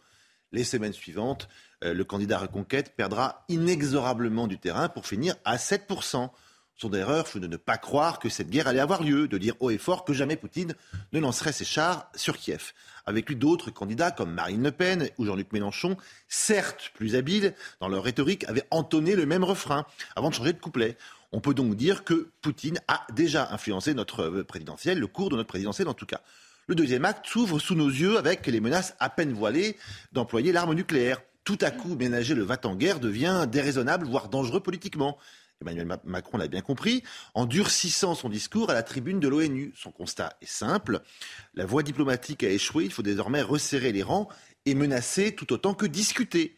Les 0.52 0.64
semaines 0.64 0.92
suivantes, 0.92 1.48
euh, 1.84 1.92
le 1.92 2.04
candidat 2.04 2.38
Reconquête 2.38 2.96
perdra 2.96 3.44
inexorablement 3.48 4.46
du 4.46 4.58
terrain 4.58 4.88
pour 4.88 5.06
finir 5.06 5.36
à 5.44 5.56
7%. 5.56 6.30
Son 6.76 6.92
erreur 6.92 7.28
fut 7.28 7.40
de 7.40 7.46
ne 7.46 7.56
pas 7.56 7.78
croire 7.78 8.18
que 8.18 8.28
cette 8.28 8.50
guerre 8.50 8.68
allait 8.68 8.80
avoir 8.80 9.02
lieu, 9.02 9.28
de 9.28 9.38
dire 9.38 9.54
haut 9.60 9.70
et 9.70 9.78
fort 9.78 10.04
que 10.04 10.12
jamais 10.12 10.36
Poutine 10.36 10.74
ne 11.12 11.20
lancerait 11.20 11.52
ses 11.52 11.64
chars 11.64 12.10
sur 12.14 12.36
Kiev. 12.36 12.72
Avec 13.06 13.28
lui, 13.28 13.36
d'autres 13.36 13.70
candidats 13.70 14.10
comme 14.10 14.32
Marine 14.32 14.64
Le 14.64 14.72
Pen 14.72 15.08
ou 15.16 15.24
Jean-Luc 15.24 15.52
Mélenchon, 15.52 15.96
certes 16.28 16.90
plus 16.94 17.14
habiles 17.14 17.54
dans 17.80 17.88
leur 17.88 18.02
rhétorique, 18.02 18.44
avaient 18.48 18.66
entonné 18.72 19.14
le 19.14 19.26
même 19.26 19.44
refrain 19.44 19.86
avant 20.16 20.30
de 20.30 20.34
changer 20.34 20.52
de 20.52 20.58
couplet. 20.58 20.96
On 21.30 21.40
peut 21.40 21.54
donc 21.54 21.76
dire 21.76 22.02
que 22.02 22.30
Poutine 22.42 22.80
a 22.88 23.06
déjà 23.12 23.52
influencé 23.52 23.94
notre 23.94 24.42
présidentiel, 24.42 24.98
le 24.98 25.06
cours 25.06 25.30
de 25.30 25.36
notre 25.36 25.48
présidentiel 25.48 25.86
en 25.86 25.94
tout 25.94 26.06
cas. 26.06 26.20
Le 26.66 26.74
deuxième 26.74 27.04
acte 27.04 27.26
s'ouvre 27.28 27.60
sous 27.60 27.76
nos 27.76 27.88
yeux 27.88 28.18
avec 28.18 28.44
les 28.48 28.60
menaces 28.60 28.96
à 28.98 29.08
peine 29.08 29.32
voilées 29.32 29.76
d'employer 30.12 30.50
l'arme 30.50 30.74
nucléaire. 30.74 31.20
Tout 31.44 31.58
à 31.60 31.70
coup, 31.70 31.94
ménager 31.94 32.34
le 32.34 32.42
va 32.42 32.58
en 32.64 32.74
guerre 32.74 32.98
devient 32.98 33.46
déraisonnable, 33.48 34.04
voire 34.06 34.28
dangereux 34.28 34.58
politiquement. 34.58 35.16
Emmanuel 35.62 35.98
Macron 36.04 36.36
l'a 36.36 36.48
bien 36.48 36.60
compris, 36.60 37.02
en 37.34 37.46
durcissant 37.46 38.14
son 38.14 38.28
discours 38.28 38.68
à 38.68 38.74
la 38.74 38.82
tribune 38.82 39.20
de 39.20 39.28
l'ONU. 39.28 39.72
Son 39.74 39.90
constat 39.90 40.36
est 40.42 40.48
simple, 40.48 41.00
la 41.54 41.64
voie 41.64 41.82
diplomatique 41.82 42.44
a 42.44 42.50
échoué, 42.50 42.84
il 42.84 42.92
faut 42.92 43.02
désormais 43.02 43.40
resserrer 43.40 43.92
les 43.92 44.02
rangs 44.02 44.28
et 44.66 44.74
menacer 44.74 45.34
tout 45.34 45.52
autant 45.54 45.72
que 45.72 45.86
discuter. 45.86 46.56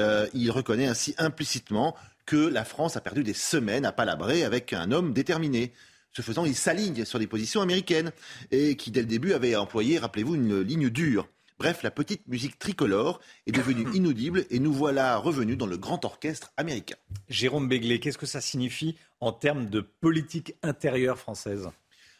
Euh, 0.00 0.26
il 0.34 0.50
reconnaît 0.50 0.86
ainsi 0.86 1.14
implicitement 1.18 1.96
que 2.26 2.36
la 2.36 2.64
France 2.64 2.96
a 2.96 3.00
perdu 3.00 3.22
des 3.22 3.34
semaines 3.34 3.84
à 3.84 3.92
palabrer 3.92 4.42
avec 4.42 4.72
un 4.72 4.90
homme 4.90 5.12
déterminé. 5.12 5.72
Ce 6.12 6.22
faisant, 6.22 6.44
il 6.44 6.56
s'aligne 6.56 7.04
sur 7.04 7.20
les 7.20 7.28
positions 7.28 7.60
américaines 7.60 8.10
et 8.50 8.76
qui, 8.76 8.90
dès 8.90 9.00
le 9.00 9.06
début, 9.06 9.32
avait 9.32 9.54
employé, 9.54 9.98
rappelez-vous, 9.98 10.34
une 10.34 10.60
ligne 10.60 10.90
dure. 10.90 11.28
Bref, 11.60 11.82
la 11.82 11.90
petite 11.90 12.26
musique 12.26 12.58
tricolore 12.58 13.20
est 13.46 13.52
devenue 13.52 13.86
inaudible 13.94 14.46
et 14.48 14.58
nous 14.58 14.72
voilà 14.72 15.18
revenus 15.18 15.58
dans 15.58 15.66
le 15.66 15.76
grand 15.76 16.06
orchestre 16.06 16.50
américain. 16.56 16.96
Jérôme 17.28 17.68
Béglé, 17.68 18.00
qu'est-ce 18.00 18.16
que 18.16 18.24
ça 18.24 18.40
signifie 18.40 18.96
en 19.20 19.30
termes 19.30 19.66
de 19.66 19.82
politique 19.82 20.54
intérieure 20.62 21.18
française? 21.18 21.68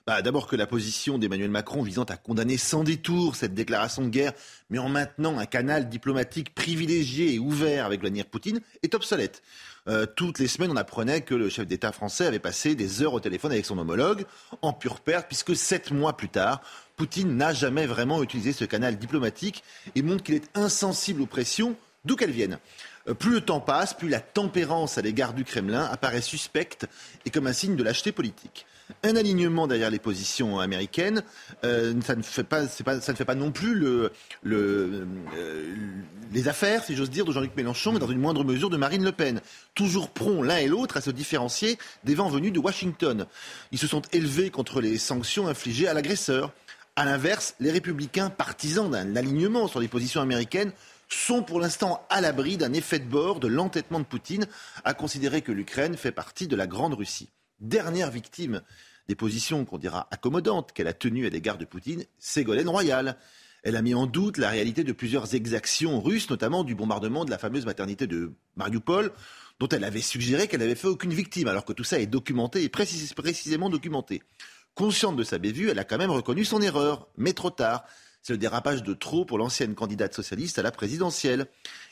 Bah, 0.07 0.21
D'abord 0.21 0.47
que 0.47 0.57
la 0.57 0.67
position 0.67 1.17
d'Emmanuel 1.17 1.51
Macron 1.51 1.83
visant 1.83 2.05
à 2.05 2.19
condamner 2.19 2.59
sans 2.59 2.85
détour 2.85 3.35
cette 3.35 3.55
déclaration 3.55 4.03
de 4.03 4.09
guerre, 4.09 4.35
mais 4.69 4.79
en 4.79 4.91
maintenant 4.91 5.39
un 5.39 5.47
canal 5.47 5.89
diplomatique 5.89 6.55
privilégié 6.55 7.33
et 7.33 7.39
ouvert 7.39 7.87
avec 7.87 8.01
Vladimir 8.01 8.27
Poutine, 8.27 8.61
est 8.83 8.95
obsolète. 8.95 9.43
Euh, 9.89 10.05
toutes 10.05 10.39
les 10.39 10.49
semaines, 10.49 10.71
on 10.71 10.77
apprenait 10.77 11.23
que 11.23 11.35
le 11.35 11.49
chef 11.49 11.67
d'État 11.67 11.93
français 11.93 12.27
avait 12.27 12.39
passé 12.39 12.75
des 12.75 13.03
heures 13.03 13.15
au 13.15 13.21
téléphone 13.21 13.53
avec 13.53 13.65
son 13.65 13.79
homologue, 13.79 14.27
en 14.61 14.73
pure 14.73 15.01
perte, 15.01 15.27
puisque 15.27 15.57
sept 15.57 15.91
mois 15.91 16.17
plus 16.17 16.29
tard, 16.29 16.61
Poutine 17.01 17.35
n'a 17.35 17.55
jamais 17.55 17.87
vraiment 17.87 18.23
utilisé 18.23 18.53
ce 18.53 18.67
canal 18.67 18.99
diplomatique 18.99 19.65
et 19.95 20.03
montre 20.03 20.23
qu'il 20.23 20.35
est 20.35 20.51
insensible 20.55 21.23
aux 21.23 21.27
pressions, 21.27 21.75
d'où 22.05 22.15
qu'elles 22.15 22.31
viennent. 22.31 22.59
Euh, 23.09 23.15
plus 23.15 23.31
le 23.31 23.41
temps 23.41 23.59
passe, 23.59 23.95
plus 23.95 24.11
la 24.11 24.21
tempérance 24.21 24.99
à 24.99 25.01
l'égard 25.01 25.33
du 25.33 25.45
Kremlin 25.45 25.87
apparaît 25.91 26.21
suspecte 26.21 26.87
et 27.25 27.31
comme 27.31 27.47
un 27.47 27.55
signe 27.55 27.75
de 27.75 27.83
lâcheté 27.83 28.13
politique 28.13 28.67
un 29.03 29.17
alignement 29.17 29.67
derrière 29.67 29.91
les 29.91 29.99
positions 29.99 30.59
américaines. 30.59 31.23
Euh, 31.65 31.95
ça, 32.05 32.17
ne 32.17 32.23
fait 32.23 32.45
pas, 32.45 32.67
ça 32.67 33.13
ne 33.13 33.17
fait 33.17 33.25
pas 33.25 33.35
non 33.35 33.53
plus 33.53 33.81
euh, 33.85 35.07
les 36.33 36.49
affaires, 36.49 36.85
si 36.85 36.97
j'ose 36.97 37.11
dire, 37.11 37.25
de 37.25 37.33
Jean-Luc 37.33 37.57
Mélenchon, 37.57 37.93
mais 37.93 37.99
dans 37.99 38.11
une 38.11 38.19
moindre 38.19 38.45
mesure 38.45 38.71
de 38.71 38.77
Marine 38.77 39.05
Le 39.05 39.13
Pen. 39.13 39.41
Toujours 39.75 40.11
prompt 40.11 40.43
l'un 40.43 40.59
et 40.59 40.67
l'autre 40.67 40.97
à 40.97 41.01
se 41.01 41.11
différencier 41.11 41.79
des 42.05 42.15
vents 42.15 42.29
venus 42.29 42.53
de 42.53 42.59
Washington. 42.59 43.27
Ils 43.73 43.79
se 43.79 43.87
sont 43.87 44.03
élevés 44.13 44.51
contre 44.51 44.81
les 44.81 44.99
sanctions 44.99 45.49
infligées 45.49 45.89
à 45.89 45.95
l'agresseur. 45.95 46.53
À 47.01 47.07
l'inverse, 47.07 47.55
les 47.61 47.71
républicains, 47.71 48.29
partisans 48.29 48.91
d'un 48.91 49.17
alignement 49.17 49.69
sur 49.69 49.81
les 49.81 49.89
positions 49.89 50.21
américaines, 50.21 50.71
sont 51.09 51.43
pour 51.43 51.59
l'instant 51.59 52.07
à 52.11 52.21
l'abri 52.21 52.59
d'un 52.59 52.75
effet 52.75 52.99
de 52.99 53.09
bord 53.09 53.41
de 53.41 53.49
l'entêtement 53.49 54.01
de 54.01 54.05
Poutine 54.05 54.45
à 54.85 54.93
considérer 54.93 55.41
que 55.41 55.51
l'Ukraine 55.51 55.97
fait 55.97 56.13
partie 56.13 56.47
de 56.47 56.57
la 56.57 56.67
Grande 56.67 56.93
Russie 56.93 57.31
dernière 57.59 58.11
victime 58.11 58.61
des 59.09 59.15
positions 59.15 59.65
qu'on 59.65 59.79
dira 59.79 60.09
accommodantes 60.11 60.73
qu'elle 60.73 60.89
a 60.89 60.93
tenues 60.93 61.27
à 61.27 61.31
l'égard 61.31 61.57
de 61.57 61.65
Poutine, 61.65 62.05
Ségolène 62.19 62.69
Royal. 62.69 63.17
Elle 63.63 63.77
a 63.77 63.83
mis 63.83 63.95
en 63.95 64.05
doute 64.05 64.37
la 64.37 64.51
réalité 64.51 64.85
de 64.85 64.93
plusieurs 64.93 65.35
exactions 65.35 66.03
russes, 66.03 66.29
notamment 66.29 66.65
du 66.65 66.75
bombardement 66.75 67.25
de 67.25 67.31
la 67.31 67.39
fameuse 67.39 67.65
maternité 67.65 68.09
de 68.09 68.35
Mariupol, 68.57 69.11
dont 69.59 69.69
elle 69.69 69.85
avait 69.85 70.03
suggéré 70.03 70.49
qu'elle 70.49 70.61
n'avait 70.61 70.75
fait 70.75 70.87
aucune 70.87 71.15
victime, 71.15 71.49
alors 71.49 71.65
que 71.65 71.73
tout 71.73 71.85
ça 71.85 71.99
est 71.99 72.07
documenté 72.07 72.63
et 72.63 72.69
précisément 72.69 73.71
documenté. 73.71 74.23
Consciente 74.75 75.17
de 75.17 75.25
sa 75.25 75.39
bévue, 75.39 75.69
elle 75.69 75.79
a 75.79 75.85
quand 75.85 75.99
même 75.99 76.11
reconnu 76.11 76.45
son 76.45 76.63
erreur, 76.63 77.09
mais 77.17 77.33
trop 77.33 77.51
tard. 77.51 77.85
C'est 78.23 78.33
le 78.35 78.39
dérapage 78.39 78.83
de 78.83 78.95
trop 78.95 79.25
pour 79.25 79.39
l'ancienne 79.39 79.75
candidate 79.75 80.15
socialiste 80.15 80.59
à 80.59 80.63
la 80.63 80.71
présidentielle. 80.71 81.47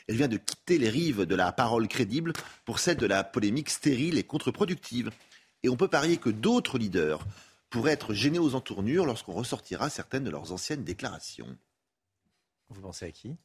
Elle 0.07 0.15
vient 0.15 0.27
de 0.27 0.37
quitter 0.37 0.77
les 0.77 0.89
rives 0.89 1.25
de 1.25 1.35
la 1.35 1.51
parole 1.51 1.87
crédible 1.87 2.33
pour 2.65 2.79
celle 2.79 2.97
de 2.97 3.05
la 3.07 3.23
polémique 3.23 3.69
stérile 3.69 4.17
et 4.17 4.23
contre-productive. 4.23 5.11
Et 5.63 5.69
on 5.69 5.75
peut 5.75 5.87
parier 5.87 6.17
que 6.17 6.29
d'autres 6.29 6.77
leaders 6.77 7.25
pourraient 7.69 7.91
être 7.91 8.13
gênés 8.13 8.39
aux 8.39 8.55
entournures 8.55 9.05
lorsqu'on 9.05 9.33
ressortira 9.33 9.89
certaines 9.89 10.23
de 10.23 10.29
leurs 10.29 10.51
anciennes 10.51 10.83
déclarations. 10.83 11.57
Vous 12.69 12.81
pensez 12.81 13.05
à 13.05 13.11
qui? 13.11 13.35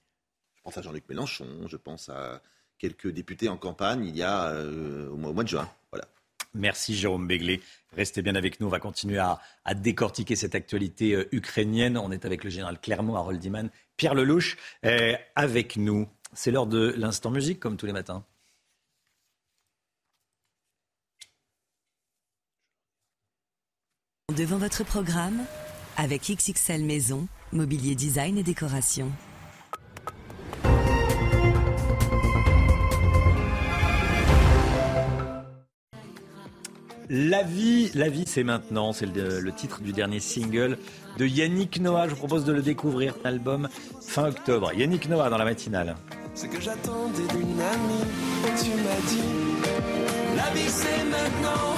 Je 0.55 0.63
pense 0.63 0.79
à 0.79 0.83
Jean-Luc 0.83 1.09
Mélenchon, 1.09 1.67
je 1.67 1.77
pense 1.77 2.09
à 2.09 2.43
quelques 2.79 3.09
députés 3.09 3.49
en 3.49 3.57
campagne 3.57 4.05
il 4.07 4.17
y 4.17 4.23
a 4.23 4.49
euh, 4.49 5.09
au, 5.11 5.17
mois, 5.17 5.45
de 5.45 5.49
juin. 5.49 5.69
Voilà. 5.91 6.07
Merci 6.55 6.95
Jérôme 6.95 7.27
Béglé. 7.27 7.61
Restez 7.97 8.23
bien 8.23 8.35
avec 8.35 8.61
nous. 8.61 8.67
On 8.67 8.71
va 8.71 8.81
continuer 8.81 9.19
à, 9.19 9.41
décortiquer 9.75 10.37
cette 10.37 10.55
actualité 10.55 11.15
euh, 11.15 11.29
ukrainienne. 11.33 11.99
On 11.99 12.11
est 12.11 12.25
avec 12.25 12.45
le 12.45 12.51
général 12.51 12.81
Clermont, 12.81 13.17
Harold 13.17 13.41
Diman, 13.41 13.71
Pierre 13.97 14.15
Lelouch 14.15 14.57
euh, 14.85 15.15
avec 15.35 15.77
nous. 15.77 16.09
C'est 16.33 16.51
l'heure 16.51 16.67
de 16.67 16.95
l'instant 16.97 17.31
musique, 17.31 17.61
comme 17.61 17.77
tous 17.77 17.87
les 17.87 17.93
matins. 17.93 18.25
Devant 24.37 24.59
votre 24.59 24.85
programme, 24.85 25.45
avec 25.97 26.23
XXL 26.23 26.85
Maison, 26.85 27.29
mobilier 27.53 27.95
design 27.95 28.37
et 28.39 28.43
décoration. 28.43 29.13
La 37.11 37.43
vie, 37.43 37.91
la 37.95 38.09
vie 38.09 38.25
c'est 38.27 38.45
maintenant, 38.45 38.93
c'est 38.93 39.07
le, 39.07 39.53
titre 39.53 39.83
du 39.83 39.93
dernier 39.93 40.21
single 40.21 40.79
de 41.19 41.27
Yannick 41.27 41.81
Noah. 41.81 42.09
Je 42.09 42.11
vous 42.13 42.17
propose 42.17 42.45
de 42.45 42.53
le 42.53 42.63
découvrir, 42.63 43.15
album 43.25 43.69
fin 44.01 44.29
octobre. 44.29 44.73
Yannick 44.75 45.09
Noah 45.09 45.29
dans 45.29 45.39
la 45.39 45.45
matinale. 45.45 45.97
Ce 46.35 46.47
que 46.47 46.61
j'attendais 46.61 47.27
d'une 47.31 47.61
amie, 47.61 48.05
tu 48.63 48.71
m'as 48.71 49.09
dit, 49.09 50.37
la 50.37 50.51
vie 50.55 50.69
c'est 50.69 51.05
maintenant, 51.05 51.77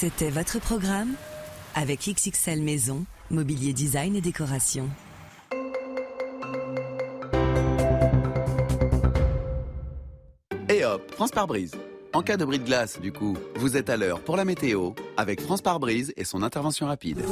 C'était 0.00 0.30
votre 0.30 0.58
programme 0.60 1.12
avec 1.74 2.08
XXL 2.08 2.62
Maison, 2.62 3.04
mobilier 3.30 3.74
design 3.74 4.16
et 4.16 4.22
décoration. 4.22 4.88
Et 10.70 10.86
hop, 10.86 11.02
France 11.12 11.32
par 11.32 11.46
brise. 11.46 11.72
En 12.14 12.22
cas 12.22 12.38
de 12.38 12.46
bris 12.46 12.60
de 12.60 12.64
glace, 12.64 12.98
du 12.98 13.12
coup, 13.12 13.36
vous 13.56 13.76
êtes 13.76 13.90
à 13.90 13.98
l'heure 13.98 14.20
pour 14.20 14.38
la 14.38 14.46
météo 14.46 14.92
avec 15.18 15.42
France 15.42 15.60
par 15.60 15.78
brise 15.78 16.14
et 16.16 16.24
son 16.24 16.42
intervention 16.42 16.86
rapide. 16.86 17.22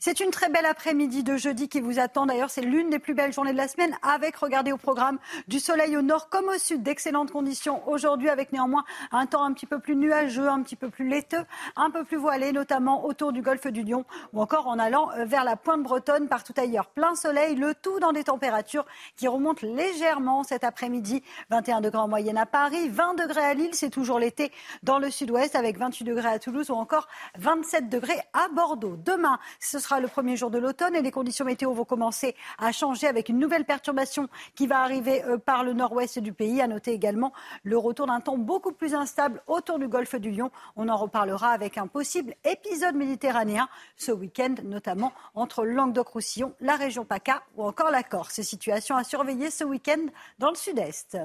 C'est 0.00 0.20
une 0.20 0.30
très 0.30 0.48
belle 0.48 0.64
après-midi 0.64 1.24
de 1.24 1.36
jeudi 1.36 1.68
qui 1.68 1.80
vous 1.80 1.98
attend. 1.98 2.24
D'ailleurs, 2.24 2.50
c'est 2.50 2.60
l'une 2.60 2.88
des 2.88 3.00
plus 3.00 3.14
belles 3.14 3.32
journées 3.32 3.50
de 3.50 3.56
la 3.56 3.66
semaine 3.66 3.96
avec, 4.02 4.36
regardez 4.36 4.70
au 4.70 4.76
programme, 4.76 5.18
du 5.48 5.58
soleil 5.58 5.96
au 5.96 6.02
nord 6.02 6.28
comme 6.28 6.48
au 6.48 6.56
sud, 6.56 6.84
d'excellentes 6.84 7.32
conditions 7.32 7.82
aujourd'hui 7.88 8.28
avec 8.28 8.52
néanmoins 8.52 8.84
un 9.10 9.26
temps 9.26 9.42
un 9.42 9.52
petit 9.52 9.66
peu 9.66 9.80
plus 9.80 9.96
nuageux, 9.96 10.48
un 10.48 10.62
petit 10.62 10.76
peu 10.76 10.88
plus 10.88 11.08
laiteux, 11.08 11.44
un 11.74 11.90
peu 11.90 12.04
plus 12.04 12.16
voilé, 12.16 12.52
notamment 12.52 13.06
autour 13.06 13.32
du 13.32 13.42
golfe 13.42 13.66
du 13.66 13.82
Lion 13.82 14.04
ou 14.32 14.40
encore 14.40 14.68
en 14.68 14.78
allant 14.78 15.10
euh, 15.16 15.24
vers 15.24 15.42
la 15.42 15.56
pointe 15.56 15.82
bretonne, 15.82 16.28
partout 16.28 16.54
ailleurs. 16.56 16.86
Plein 16.90 17.16
soleil, 17.16 17.56
le 17.56 17.74
tout 17.74 17.98
dans 17.98 18.12
des 18.12 18.22
températures 18.22 18.86
qui 19.16 19.26
remontent 19.26 19.66
légèrement 19.66 20.44
cet 20.44 20.62
après-midi. 20.62 21.24
21 21.50 21.80
degrés 21.80 21.98
en 21.98 22.06
moyenne 22.06 22.38
à 22.38 22.46
Paris, 22.46 22.88
20 22.88 23.14
degrés 23.14 23.44
à 23.44 23.54
Lille, 23.54 23.74
c'est 23.74 23.90
toujours 23.90 24.20
l'été 24.20 24.52
dans 24.84 25.00
le 25.00 25.10
sud-ouest 25.10 25.56
avec 25.56 25.76
28 25.76 26.04
degrés 26.04 26.28
à 26.28 26.38
Toulouse 26.38 26.70
ou 26.70 26.74
encore 26.74 27.08
27 27.36 27.88
degrés 27.88 28.20
à 28.32 28.46
Bordeaux. 28.54 28.96
Demain, 28.96 29.40
ce 29.58 29.80
sera 29.80 29.87
le 29.98 30.08
premier 30.08 30.36
jour 30.36 30.50
de 30.50 30.58
l'automne 30.58 30.94
et 30.94 31.02
les 31.02 31.10
conditions 31.10 31.44
météo 31.44 31.72
vont 31.72 31.84
commencer 31.84 32.36
à 32.58 32.72
changer 32.72 33.06
avec 33.06 33.28
une 33.28 33.38
nouvelle 33.38 33.64
perturbation 33.64 34.28
qui 34.54 34.66
va 34.66 34.80
arriver 34.80 35.24
euh, 35.24 35.38
par 35.38 35.64
le 35.64 35.72
nord-ouest 35.72 36.18
du 36.18 36.32
pays. 36.32 36.60
À 36.60 36.66
noter 36.66 36.92
également 36.92 37.32
le 37.62 37.78
retour 37.78 38.06
d'un 38.06 38.20
temps 38.20 38.36
beaucoup 38.36 38.72
plus 38.72 38.94
instable 38.94 39.42
autour 39.46 39.78
du 39.78 39.88
golfe 39.88 40.14
du 40.16 40.30
Lion. 40.30 40.50
On 40.76 40.88
en 40.88 40.96
reparlera 40.96 41.50
avec 41.50 41.78
un 41.78 41.86
possible 41.86 42.34
épisode 42.44 42.94
méditerranéen 42.94 43.68
ce 43.96 44.12
week-end, 44.12 44.54
notamment 44.64 45.12
entre 45.34 45.64
Languedoc-Roussillon, 45.64 46.54
la 46.60 46.76
région 46.76 47.04
PACA 47.04 47.42
ou 47.56 47.64
encore 47.64 47.90
la 47.90 48.02
Corse. 48.02 48.42
Situation 48.42 48.96
à 48.96 49.04
surveiller 49.04 49.50
ce 49.50 49.64
week-end 49.64 50.06
dans 50.38 50.50
le 50.50 50.56
sud-est. 50.56 51.18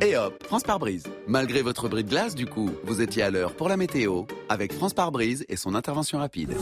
Et 0.00 0.16
hop, 0.16 0.42
France 0.44 0.64
par 0.64 0.80
brise. 0.80 1.04
Malgré 1.28 1.62
votre 1.62 1.88
bris 1.88 2.02
de 2.02 2.08
glace, 2.08 2.34
du 2.34 2.46
coup, 2.46 2.68
vous 2.82 3.00
étiez 3.00 3.22
à 3.22 3.30
l'heure 3.30 3.54
pour 3.54 3.68
la 3.68 3.76
météo 3.76 4.24
avec 4.48 4.72
France 4.72 4.92
par 4.92 5.12
brise 5.12 5.44
et 5.48 5.56
son 5.56 5.76
intervention 5.76 6.18
rapide. 6.18 6.52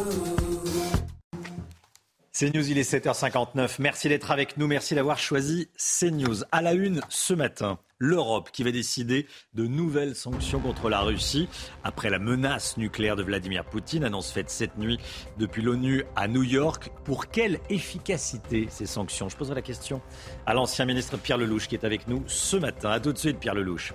CNews, 2.39 2.71
il 2.71 2.77
est 2.77 2.91
7h59. 2.91 3.77
Merci 3.79 4.11
d'être 4.11 4.33
avec 4.33 4.59
nous. 4.59 4.67
Merci 4.67 4.95
d'avoir 4.95 5.19
choisi 5.19 5.71
CNews. 5.79 6.45
À 6.53 6.61
la 6.61 6.75
une 6.75 7.01
ce 7.09 7.33
matin, 7.33 7.79
l'Europe 8.03 8.51
qui 8.53 8.65
va 8.65 8.73
décider 8.73 9.29
de 9.55 9.65
nouvelles 9.65 10.17
sanctions 10.17 10.59
contre 10.59 10.89
la 10.89 11.03
Russie 11.03 11.49
après 11.85 12.11
la 12.11 12.19
menace 12.19 12.77
nucléaire 12.77 13.15
de 13.15 13.23
Vladimir 13.23 13.65
Poutine, 13.65 14.03
annonce 14.03 14.33
faite 14.33 14.51
cette 14.51 14.77
nuit 14.77 14.99
depuis 15.39 15.63
l'ONU 15.63 16.05
à 16.17 16.27
New 16.27 16.43
York. 16.43 16.91
Pour 17.05 17.29
quelle 17.29 17.61
efficacité 17.71 18.67
ces 18.69 18.87
sanctions? 18.87 19.29
Je 19.29 19.37
poserai 19.37 19.55
la 19.55 19.63
question 19.63 20.03
à 20.47 20.53
l'ancien 20.53 20.85
ministre 20.85 21.17
Pierre 21.17 21.39
Lelouch 21.39 21.69
qui 21.69 21.77
est 21.77 21.85
avec 21.85 22.09
nous 22.09 22.25
ce 22.27 22.57
matin. 22.57 22.91
À 22.91 22.99
tout 22.99 23.13
de 23.13 23.19
suite, 23.19 23.39
Pierre 23.39 23.55
Lelouch. 23.55 23.95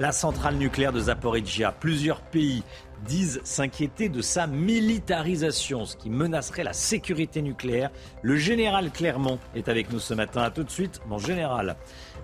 La 0.00 0.10
centrale 0.10 0.56
nucléaire 0.56 0.92
de 0.92 0.98
Zaporizhia, 0.98 1.70
plusieurs 1.70 2.22
pays 2.22 2.64
disent 3.04 3.40
s'inquiéter 3.44 4.08
de 4.08 4.20
sa 4.20 4.46
militarisation, 4.46 5.84
ce 5.84 5.96
qui 5.96 6.10
menacerait 6.10 6.64
la 6.64 6.72
sécurité 6.72 7.42
nucléaire. 7.42 7.90
Le 8.22 8.36
général 8.36 8.90
Clermont 8.90 9.38
est 9.54 9.68
avec 9.68 9.92
nous 9.92 10.00
ce 10.00 10.14
matin. 10.14 10.42
A 10.42 10.50
tout 10.50 10.64
de 10.64 10.70
suite, 10.70 11.00
mon 11.06 11.18
général. 11.18 11.76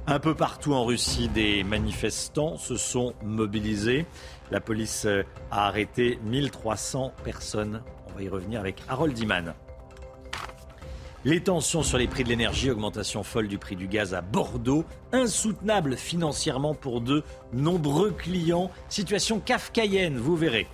Un 0.06 0.18
peu 0.18 0.34
partout 0.34 0.72
en 0.72 0.84
Russie, 0.84 1.28
des 1.28 1.62
manifestants 1.62 2.56
se 2.56 2.76
sont 2.76 3.14
mobilisés. 3.22 4.06
La 4.50 4.60
police 4.60 5.06
a 5.50 5.66
arrêté 5.66 6.18
1300 6.24 7.12
personnes. 7.22 7.82
On 8.08 8.16
va 8.16 8.22
y 8.22 8.28
revenir 8.28 8.60
avec 8.60 8.82
Harold 8.88 9.16
Iman. 9.18 9.54
Les 11.26 11.42
tensions 11.42 11.82
sur 11.82 11.98
les 11.98 12.06
prix 12.06 12.24
de 12.24 12.30
l'énergie, 12.30 12.70
augmentation 12.70 13.22
folle 13.22 13.46
du 13.46 13.58
prix 13.58 13.76
du 13.76 13.86
gaz 13.86 14.14
à 14.14 14.22
Bordeaux, 14.22 14.86
insoutenable 15.12 15.98
financièrement 15.98 16.72
pour 16.72 17.02
de 17.02 17.22
nombreux 17.52 18.10
clients, 18.10 18.70
situation 18.88 19.38
kafkaïenne, 19.38 20.16
vous 20.16 20.34
verrez. 20.34 20.66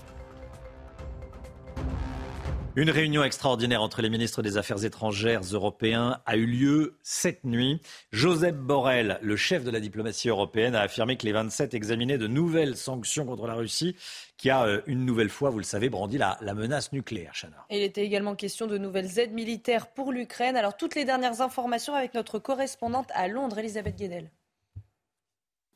Une 2.79 2.91
réunion 2.91 3.25
extraordinaire 3.25 3.81
entre 3.81 4.03
les 4.03 4.11
ministres 4.11 4.43
des 4.43 4.59
Affaires 4.59 4.85
étrangères 4.85 5.41
européens 5.41 6.21
a 6.27 6.37
eu 6.37 6.45
lieu 6.45 6.99
cette 7.03 7.43
nuit. 7.45 7.81
Joseph 8.13 8.55
Borrell, 8.55 9.19
le 9.23 9.35
chef 9.35 9.65
de 9.65 9.71
la 9.71 9.81
diplomatie 9.81 10.29
européenne, 10.29 10.75
a 10.75 10.83
affirmé 10.83 11.17
que 11.17 11.25
les 11.25 11.33
27 11.33 11.73
examinaient 11.73 12.19
de 12.19 12.27
nouvelles 12.27 12.77
sanctions 12.77 13.25
contre 13.25 13.47
la 13.47 13.55
Russie, 13.55 13.97
qui 14.37 14.51
a 14.51 14.65
euh, 14.65 14.83
une 14.87 15.07
nouvelle 15.07 15.31
fois, 15.31 15.49
vous 15.49 15.57
le 15.57 15.65
savez, 15.65 15.89
brandi 15.89 16.19
la, 16.19 16.37
menace 16.53 16.93
nucléaire. 16.93 17.33
Il 17.71 17.81
était 17.81 18.05
également 18.05 18.35
question 18.35 18.67
de 18.67 18.77
nouvelles 18.77 19.19
aides 19.21 19.33
militaires 19.33 19.87
pour 19.87 20.13
l'Ukraine. 20.13 20.55
Alors 20.55 20.77
toutes 20.77 20.97
les 20.97 21.07
dernières 21.07 21.41
informations 21.41 21.95
avec 21.95 22.13
notre 22.13 22.39
correspondante 22.39 23.09
à 23.15 23.27
Londres, 23.27 23.59
Elisabeth 23.59 23.97
Guedel. 23.97 24.31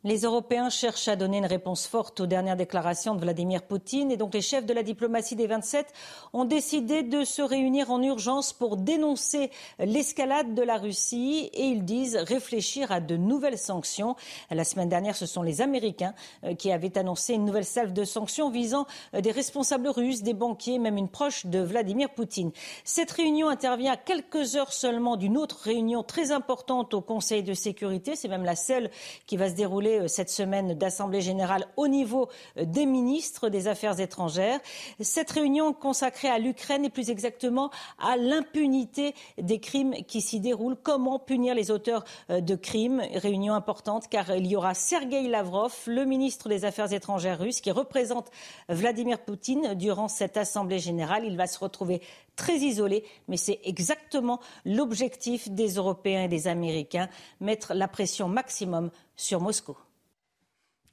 Les 0.02 0.22
Européens 0.22 0.70
cherchent 0.70 1.08
à 1.08 1.16
donner 1.16 1.36
une 1.36 1.46
réponse 1.46 1.86
forte 1.86 2.20
aux 2.20 2.26
dernières 2.26 2.56
déclarations 2.56 3.14
de 3.14 3.20
Vladimir 3.20 3.60
Poutine 3.60 4.10
et 4.10 4.16
donc 4.16 4.32
les 4.32 4.40
chefs 4.40 4.64
de 4.64 4.72
la 4.72 4.82
diplomatie 4.82 5.36
des 5.36 5.46
27 5.46 5.92
ont 6.32 6.46
décidé 6.46 7.02
de 7.02 7.22
se 7.22 7.42
réunir 7.42 7.90
en 7.90 8.02
urgence 8.02 8.54
pour 8.54 8.78
dénoncer 8.78 9.50
l'escalade 9.78 10.54
de 10.54 10.62
la 10.62 10.78
Russie 10.78 11.50
et 11.52 11.64
ils 11.64 11.84
disent 11.84 12.16
réfléchir 12.16 12.90
à 12.92 13.00
de 13.00 13.18
nouvelles 13.18 13.58
sanctions. 13.58 14.16
La 14.50 14.64
semaine 14.64 14.88
dernière, 14.88 15.14
ce 15.14 15.26
sont 15.26 15.42
les 15.42 15.60
Américains 15.60 16.14
euh, 16.44 16.54
qui 16.54 16.72
avaient 16.72 16.96
annoncé 16.96 17.34
une 17.34 17.44
nouvelle 17.44 17.66
salve 17.66 17.92
de 17.92 18.04
sanctions 18.04 18.48
visant 18.48 18.86
euh, 19.14 19.20
des 19.20 19.32
responsables 19.32 19.88
russes, 19.88 20.22
des 20.22 20.32
banquiers, 20.32 20.78
même 20.78 20.96
une 20.96 21.10
proche 21.10 21.44
de 21.44 21.58
Vladimir 21.58 22.08
Poutine. 22.08 22.52
Cette 22.84 23.10
réunion 23.10 23.50
intervient 23.50 23.92
à 23.92 23.96
quelques 23.98 24.56
heures 24.56 24.72
seulement 24.72 25.16
d'une 25.16 25.36
autre 25.36 25.58
réunion 25.58 26.02
très 26.02 26.32
importante 26.32 26.94
au 26.94 27.02
Conseil 27.02 27.42
de 27.42 27.52
sécurité. 27.52 28.16
C'est 28.16 28.28
même 28.28 28.44
la 28.44 28.56
seule 28.56 28.90
qui 29.26 29.36
va 29.36 29.50
se 29.50 29.54
dérouler 29.54 29.89
euh, 29.98 30.08
cette 30.08 30.30
semaine 30.30 30.74
d'Assemblée 30.74 31.20
générale 31.20 31.66
au 31.76 31.88
niveau 31.88 32.28
euh, 32.56 32.64
des 32.64 32.86
ministres 32.86 33.48
des 33.48 33.68
Affaires 33.68 33.98
étrangères. 34.00 34.60
Cette 35.00 35.30
réunion 35.30 35.72
consacrée 35.72 36.28
à 36.28 36.38
l'Ukraine 36.38 36.84
et 36.84 36.90
plus 36.90 37.10
exactement 37.10 37.70
à 37.98 38.16
l'impunité 38.16 39.14
des 39.38 39.58
crimes 39.58 39.94
qui 40.06 40.20
s'y 40.20 40.40
déroulent. 40.40 40.76
Comment 40.82 41.18
punir 41.18 41.54
les 41.54 41.70
auteurs 41.70 42.04
euh, 42.30 42.40
de 42.40 42.54
crimes? 42.54 43.02
Réunion 43.14 43.54
importante 43.54 44.08
car 44.08 44.34
il 44.36 44.46
y 44.46 44.56
aura 44.56 44.74
Sergei 44.74 45.28
Lavrov, 45.28 45.74
le 45.86 46.04
ministre 46.04 46.48
des 46.48 46.64
Affaires 46.64 46.92
étrangères 46.92 47.38
russe, 47.38 47.60
qui 47.60 47.70
représente 47.70 48.30
Vladimir 48.68 49.18
Poutine 49.18 49.74
durant 49.74 50.08
cette 50.08 50.36
Assemblée 50.36 50.78
générale. 50.78 51.24
Il 51.24 51.36
va 51.36 51.46
se 51.46 51.58
retrouver 51.58 52.00
très 52.40 52.56
isolé, 52.56 53.04
mais 53.28 53.36
c'est 53.36 53.60
exactement 53.64 54.40
l'objectif 54.64 55.50
des 55.50 55.74
Européens 55.74 56.24
et 56.24 56.28
des 56.28 56.48
Américains, 56.48 57.10
mettre 57.38 57.74
la 57.74 57.86
pression 57.86 58.28
maximum 58.28 58.90
sur 59.14 59.42
Moscou. 59.42 59.76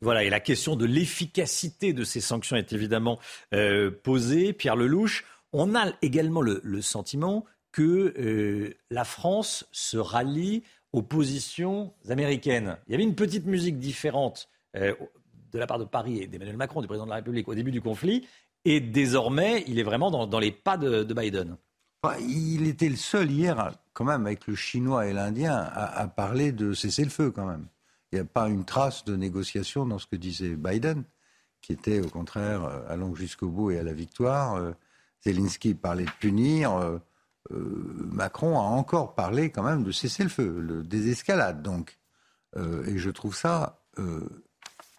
Voilà, 0.02 0.26
et 0.26 0.30
la 0.30 0.42
question 0.42 0.76
de 0.76 0.86
l'efficacité 0.86 1.94
de 1.94 2.04
ces 2.04 2.20
sanctions 2.20 2.58
est 2.58 2.74
évidemment 2.74 3.18
euh, 3.54 3.90
posée. 3.90 4.52
Pierre 4.52 4.76
Lelouch, 4.76 5.24
on 5.54 5.74
a 5.74 5.94
également 6.02 6.42
le, 6.42 6.82
sentiment 6.82 7.46
que 7.72 8.14
euh, 8.20 8.76
la 8.92 9.06
France 9.06 9.66
se 9.72 9.98
rallie 9.98 10.64
aux 10.92 11.02
positions 11.02 11.94
américaines. 12.10 12.78
Il 12.88 12.92
y 12.92 12.96
avait 12.96 13.04
une 13.06 13.16
petite 13.16 13.46
musique 13.46 13.80
différente 13.80 14.50
euh, 14.76 14.94
de 15.54 15.58
la 15.58 15.66
part 15.66 15.80
de 15.80 15.86
Paris 15.86 16.22
et 16.22 16.28
d'Emmanuel 16.28 16.58
Macron, 16.58 16.82
du 16.82 16.88
président 16.88 17.06
de 17.06 17.12
la 17.12 17.18
République, 17.18 17.48
au 17.48 17.56
début 17.56 17.72
du 17.72 17.82
conflit. 17.82 18.28
Et 18.70 18.82
désormais, 18.82 19.64
il 19.68 19.80
est 19.80 19.84
vraiment 19.84 20.12
dans, 20.12 20.40
les 20.40 20.52
pas 20.52 20.76
de, 20.76 21.02
Biden. 21.14 21.56
il 22.20 22.68
était 22.68 22.90
le 22.90 22.98
seul 22.98 23.32
hier, 23.32 23.72
quand 23.94 24.04
même, 24.04 24.26
avec 24.26 24.46
le 24.46 24.56
chinois 24.56 25.08
et 25.08 25.14
l'indien, 25.14 25.56
à, 25.56 26.06
parler 26.10 26.52
de 26.52 26.74
cesser 26.74 27.06
le 27.06 27.10
feu, 27.10 27.32
quand 27.32 27.46
même. 27.46 27.68
Il 28.12 28.16
n'y 28.16 28.22
a 28.22 28.26
pas 28.26 28.50
une 28.50 28.66
trace 28.66 29.06
de 29.06 29.16
négociation 29.16 29.86
dans 29.86 30.00
ce 30.00 30.06
que 30.06 30.18
disait 30.18 30.58
Biden, 30.58 31.06
qui 31.62 31.72
était 31.72 32.02
au 32.02 32.10
contraire 32.10 32.66
euh, 32.66 32.82
allant 32.90 33.16
jusqu'au 33.16 33.48
bout 33.48 33.72
et 33.72 33.80
à 33.80 33.84
la 33.84 33.94
victoire. 33.94 34.56
Euh, 34.56 34.74
Zelensky 35.26 35.74
parlait 35.74 36.04
de 36.04 36.12
punir. 36.20 36.74
Euh, 36.74 37.00
Macron 37.50 38.60
a 38.60 38.64
encore 38.64 39.16
parlé 39.16 39.50
quand 39.50 39.64
même 39.64 39.86
de 39.86 39.94
cesser 39.94 40.24
le 40.24 40.30
feu, 40.30 40.60
le 40.60 40.84
désescalade. 40.84 41.62
Donc, 41.62 41.98
et 42.58 42.98
je 42.98 43.10
trouve 43.12 43.34
ça 43.36 43.80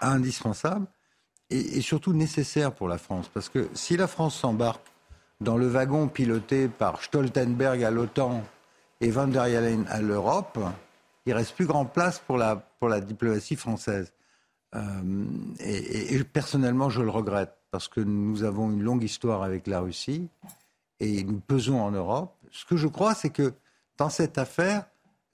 indispensable 0.00 0.86
et, 1.50 1.80
surtout 1.80 2.12
nécessaire 2.12 2.72
pour 2.72 2.88
la 2.88 2.98
France. 2.98 3.28
Parce 3.32 3.48
que 3.48 3.68
si 3.74 3.96
la 3.96 4.06
France 4.06 4.36
s'embarque 4.38 4.86
dans 5.40 5.56
le 5.56 5.66
wagon 5.66 6.08
piloté 6.08 6.68
par 6.68 7.02
Stoltenberg 7.02 7.82
à 7.82 7.90
l'OTAN 7.90 8.42
et 9.00 9.10
Van 9.10 9.28
der 9.28 9.46
Leyen 9.46 9.84
à 9.88 10.00
l'Europe, 10.00 10.58
il 11.26 11.32
reste 11.32 11.54
plus 11.54 11.66
grand 11.66 11.84
place 11.84 12.18
pour 12.18 12.38
la, 12.38 12.56
pour 12.56 12.88
la 12.88 13.00
diplomatie 13.00 13.56
française. 13.56 14.12
Euh, 14.74 15.24
et, 15.60 16.22
personnellement, 16.24 16.90
je 16.90 17.02
le 17.02 17.10
regrette 17.10 17.54
parce 17.70 17.88
que 17.88 18.00
nous 18.00 18.44
avons 18.44 18.70
une 18.70 18.82
longue 18.82 19.02
histoire 19.02 19.42
avec 19.42 19.66
la 19.66 19.80
Russie 19.80 20.28
et 21.00 21.22
nous 21.24 21.40
pesons 21.40 21.80
en 21.80 21.90
Europe. 21.90 22.34
Ce 22.50 22.64
que 22.64 22.76
je 22.76 22.88
crois, 22.88 23.14
c'est 23.14 23.30
que 23.30 23.52
dans 23.98 24.10
cette 24.10 24.38
affaire, 24.38 24.86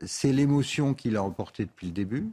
c'est 0.05 0.33
l'émotion 0.33 0.95
qui 0.95 1.11
l'a 1.11 1.23
emporté 1.23 1.65
depuis 1.65 1.87
le 1.87 1.93
début. 1.93 2.29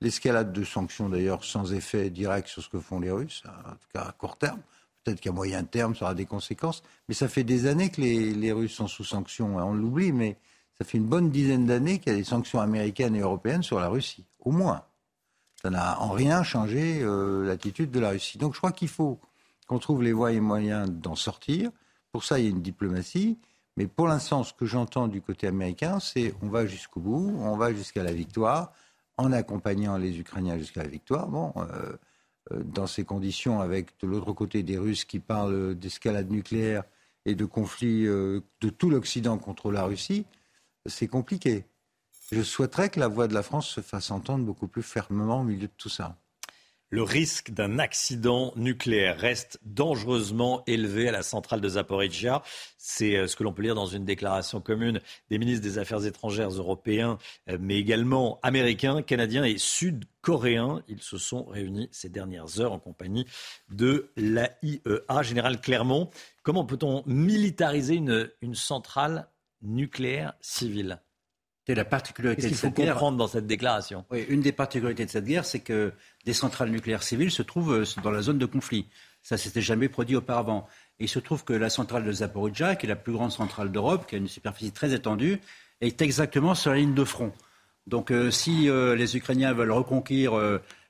L'escalade 0.00 0.52
de 0.52 0.62
sanctions, 0.62 1.08
d'ailleurs, 1.08 1.44
sans 1.44 1.72
effet 1.72 2.10
direct 2.10 2.48
sur 2.48 2.62
ce 2.62 2.68
que 2.68 2.78
font 2.78 3.00
les 3.00 3.10
Russes, 3.10 3.42
en 3.46 3.72
tout 3.72 3.88
cas 3.92 4.02
à 4.02 4.12
court 4.12 4.36
terme. 4.36 4.60
Peut-être 5.02 5.20
qu'à 5.20 5.32
moyen 5.32 5.64
terme, 5.64 5.96
ça 5.96 6.04
aura 6.04 6.14
des 6.14 6.26
conséquences. 6.26 6.82
Mais 7.08 7.14
ça 7.14 7.28
fait 7.28 7.42
des 7.42 7.66
années 7.66 7.90
que 7.90 8.00
les, 8.00 8.52
Russes 8.52 8.74
sont 8.74 8.86
sous 8.86 9.04
sanctions. 9.04 9.56
On 9.56 9.74
l'oublie, 9.74 10.12
mais 10.12 10.36
ça 10.76 10.84
fait 10.84 10.98
une 10.98 11.06
bonne 11.06 11.30
dizaine 11.30 11.66
d'années 11.66 11.98
qu'il 11.98 12.12
y 12.12 12.14
a 12.14 12.18
des 12.18 12.24
sanctions 12.24 12.60
américaines 12.60 13.16
et 13.16 13.20
européennes 13.20 13.62
sur 13.62 13.80
la 13.80 13.88
Russie. 13.88 14.24
Au 14.40 14.52
moins. 14.52 14.84
Ça 15.60 15.70
n'a 15.70 16.00
en 16.00 16.10
rien 16.10 16.44
changé 16.44 17.00
euh, 17.02 17.44
l'attitude 17.44 17.90
de 17.90 17.98
la 17.98 18.10
Russie. 18.10 18.38
Donc 18.38 18.54
je 18.54 18.58
crois 18.58 18.70
qu'il 18.70 18.88
faut 18.88 19.18
qu'on 19.66 19.80
trouve 19.80 20.04
les 20.04 20.12
voies 20.12 20.32
et 20.32 20.40
moyens 20.40 20.88
d'en 20.88 21.16
sortir. 21.16 21.70
Pour 22.12 22.22
ça, 22.22 22.38
il 22.38 22.44
y 22.44 22.46
a 22.46 22.50
une 22.50 22.62
diplomatie. 22.62 23.38
Mais 23.76 23.86
pour 23.86 24.08
l'instant, 24.08 24.44
ce 24.44 24.52
que 24.52 24.66
j'entends 24.66 25.08
du 25.08 25.20
côté 25.20 25.46
américain, 25.46 26.00
c'est 26.00 26.34
on 26.42 26.48
va 26.48 26.66
jusqu'au 26.66 27.00
bout, 27.00 27.36
on 27.40 27.56
va 27.56 27.72
jusqu'à 27.72 28.02
la 28.02 28.12
victoire 28.12 28.72
en 29.18 29.32
accompagnant 29.32 29.98
les 29.98 30.18
Ukrainiens 30.18 30.56
jusqu'à 30.58 30.82
la 30.82 30.88
victoire. 30.88 31.28
Bon, 31.28 31.52
euh, 31.56 31.96
euh, 32.52 32.62
dans 32.64 32.86
ces 32.86 33.04
conditions, 33.04 33.60
avec 33.60 33.98
de 34.00 34.06
l'autre 34.06 34.32
côté 34.32 34.62
des 34.62 34.78
Russes 34.78 35.04
qui 35.04 35.18
parlent 35.18 35.74
d'escalade 35.74 36.30
nucléaire 36.30 36.84
et 37.26 37.34
de 37.34 37.44
conflits 37.44 38.06
euh, 38.06 38.40
de 38.60 38.70
tout 38.70 38.88
l'Occident 38.88 39.36
contre 39.36 39.70
la 39.70 39.84
Russie, 39.84 40.24
c'est 40.86 41.08
compliqué. 41.08 41.66
Je 42.30 42.42
souhaiterais 42.42 42.90
que 42.90 43.00
la 43.00 43.08
voix 43.08 43.28
de 43.28 43.34
la 43.34 43.42
France 43.42 43.68
se 43.68 43.80
fasse 43.80 44.10
entendre 44.10 44.44
beaucoup 44.44 44.68
plus 44.68 44.82
fermement 44.82 45.40
au 45.40 45.44
milieu 45.44 45.66
de 45.66 45.72
tout 45.76 45.88
ça 45.88 46.16
le 46.90 47.02
risque 47.02 47.50
d'un 47.50 47.78
accident 47.78 48.52
nucléaire 48.56 49.18
reste 49.18 49.58
dangereusement 49.64 50.62
élevé 50.66 51.08
à 51.08 51.12
la 51.12 51.22
centrale 51.22 51.60
de 51.60 51.68
Zaporizhia. 51.68 52.42
C'est 52.78 53.16
euh, 53.16 53.26
ce 53.26 53.36
que 53.36 53.44
l'on 53.44 53.52
peut 53.52 53.62
lire 53.62 53.74
dans 53.74 53.86
une 53.86 54.04
déclaration 54.04 54.60
commune 54.60 55.00
des 55.30 55.38
ministres 55.38 55.62
des 55.62 55.78
Affaires 55.78 56.06
étrangères 56.06 56.50
européens, 56.50 57.18
euh, 57.50 57.58
mais 57.60 57.76
également 57.76 58.38
américains, 58.42 59.02
canadiens 59.02 59.44
et 59.44 59.58
sud-coréens. 59.58 60.82
Ils 60.88 61.02
se 61.02 61.18
sont 61.18 61.44
réunis 61.44 61.88
ces 61.92 62.08
dernières 62.08 62.60
heures 62.60 62.72
en 62.72 62.78
compagnie 62.78 63.26
de 63.70 64.10
l'AIEA. 64.16 65.22
Général 65.22 65.60
Clermont, 65.60 66.10
comment 66.42 66.64
peut-on 66.64 67.02
militariser 67.06 67.96
une, 67.96 68.30
une 68.40 68.54
centrale 68.54 69.28
nucléaire 69.60 70.34
civile? 70.40 71.02
C'est 71.68 71.74
la 71.74 71.84
particularité 71.84 72.48
de 72.48 72.54
cette 72.54 72.74
guerre. 72.74 72.94
comprendre 72.94 73.18
dans 73.18 73.28
cette 73.28 73.46
déclaration? 73.46 74.06
Oui, 74.10 74.24
une 74.30 74.40
des 74.40 74.52
particularités 74.52 75.04
de 75.04 75.10
cette 75.10 75.26
guerre, 75.26 75.44
c'est 75.44 75.60
que 75.60 75.92
des 76.24 76.32
centrales 76.32 76.70
nucléaires 76.70 77.02
civiles 77.02 77.30
se 77.30 77.42
trouvent 77.42 77.82
euh, 77.82 77.84
dans 78.02 78.10
la 78.10 78.22
zone 78.22 78.38
de 78.38 78.46
conflit. 78.46 78.86
Ça 79.22 79.36
s'était 79.36 79.60
jamais 79.60 79.90
produit 79.90 80.16
auparavant. 80.16 80.66
Et 80.98 81.04
il 81.04 81.08
se 81.08 81.18
trouve 81.18 81.44
que 81.44 81.52
la 81.52 81.68
centrale 81.68 82.04
de 82.04 82.12
Zaporizhzhia, 82.12 82.74
qui 82.76 82.86
est 82.86 82.88
la 82.88 82.96
plus 82.96 83.12
grande 83.12 83.32
centrale 83.32 83.70
d'Europe, 83.70 84.06
qui 84.08 84.14
a 84.14 84.18
une 84.18 84.28
superficie 84.28 84.72
très 84.72 84.94
étendue, 84.94 85.42
est 85.82 86.00
exactement 86.00 86.54
sur 86.54 86.70
la 86.70 86.78
ligne 86.78 86.94
de 86.94 87.04
front. 87.04 87.34
Donc 87.86 88.12
euh, 88.12 88.30
si 88.30 88.70
euh, 88.70 88.96
les 88.96 89.18
Ukrainiens 89.18 89.52
veulent 89.52 89.72
reconquérir 89.72 90.32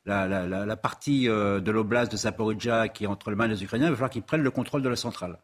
la, 0.07 0.77
partie 0.77 1.25
de 1.27 1.71
l'oblast 1.73 2.13
de 2.13 2.17
Zaporizhzhia 2.17 2.87
qui 2.87 3.03
est 3.03 3.09
entre 3.09 3.31
les 3.31 3.37
mains 3.37 3.49
des 3.49 3.65
Ukrainiens, 3.65 3.87
il 3.87 3.91
va 3.91 3.97
falloir 3.97 4.11
qu'ils 4.11 4.23
prennent 4.23 4.45
le 4.45 4.53
contrôle 4.53 4.83
de 4.83 4.89
la 4.89 4.97
centrale. 4.97 5.41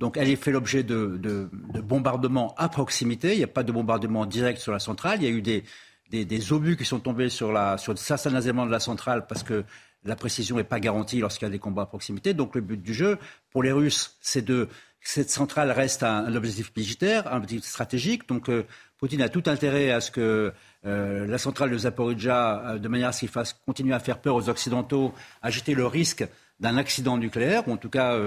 Donc 0.00 0.16
elle 0.16 0.30
est 0.30 0.36
fait 0.36 0.50
l'objet 0.50 0.82
de, 0.82 1.48
bombardements 1.84 2.54
à 2.56 2.70
proximité. 2.70 3.32
Il 3.32 3.38
n'y 3.38 3.44
a 3.44 3.48
pas 3.48 3.62
de 3.62 3.70
bombardement 3.70 4.24
direct 4.24 4.58
sur 4.58 4.72
la 4.72 4.78
centrale. 4.78 5.18
Il 5.22 5.24
y 5.24 5.26
a 5.26 5.30
eu 5.30 5.42
des, 5.42 6.52
obus 6.52 6.78
qui 6.78 6.86
sont 6.86 7.00
tombés 7.00 7.28
sur, 7.28 7.52
la, 7.52 7.76
sur 7.76 7.96
certains 7.98 8.40
éléments 8.40 8.66
de 8.66 8.72
la 8.72 8.80
centrale 8.80 9.26
parce 9.26 9.42
que 9.42 9.62
la 10.04 10.16
précision 10.16 10.56
n'est 10.56 10.64
pas 10.64 10.80
garantie 10.80 11.20
lorsqu'il 11.20 11.44
y 11.44 11.48
a 11.48 11.52
des 11.52 11.58
combats 11.58 11.82
à 11.82 11.86
proximité. 11.86 12.32
Donc 12.32 12.54
le 12.54 12.62
but 12.62 12.82
du 12.82 12.94
jeu, 12.94 13.18
pour 13.50 13.62
les 13.62 13.72
Russes, 13.72 14.16
c'est 14.22 14.42
de 14.42 14.68
cette 15.02 15.30
centrale 15.30 15.70
reste 15.70 16.02
un, 16.02 16.34
objectif 16.34 16.72
militaire, 16.74 17.30
un 17.30 17.36
objectif 17.36 17.68
stratégique. 17.68 18.26
Donc 18.26 18.48
euh, 18.48 18.66
Poutine 18.96 19.20
a 19.20 19.28
tout 19.28 19.42
intérêt 19.46 19.90
à 19.90 20.00
ce 20.00 20.10
que 20.10 20.52
euh, 20.86 21.26
la 21.26 21.36
centrale 21.36 21.70
de 21.70 21.76
Zaporizhzhia, 21.76 22.62
euh, 22.64 22.78
de 22.78 22.88
manière 22.88 23.08
à 23.08 23.12
ce 23.12 23.20
qu'il 23.20 23.28
fasse 23.28 23.52
continuer 23.66 23.94
à 23.94 24.00
faire 24.00 24.18
peur 24.18 24.34
aux 24.34 24.48
Occidentaux, 24.48 25.12
agiter 25.42 25.74
le 25.74 25.86
risque 25.86 26.26
d'un 26.58 26.78
accident 26.78 27.18
nucléaire, 27.18 27.68
ou 27.68 27.72
en 27.72 27.76
tout 27.78 27.88
cas 27.88 28.18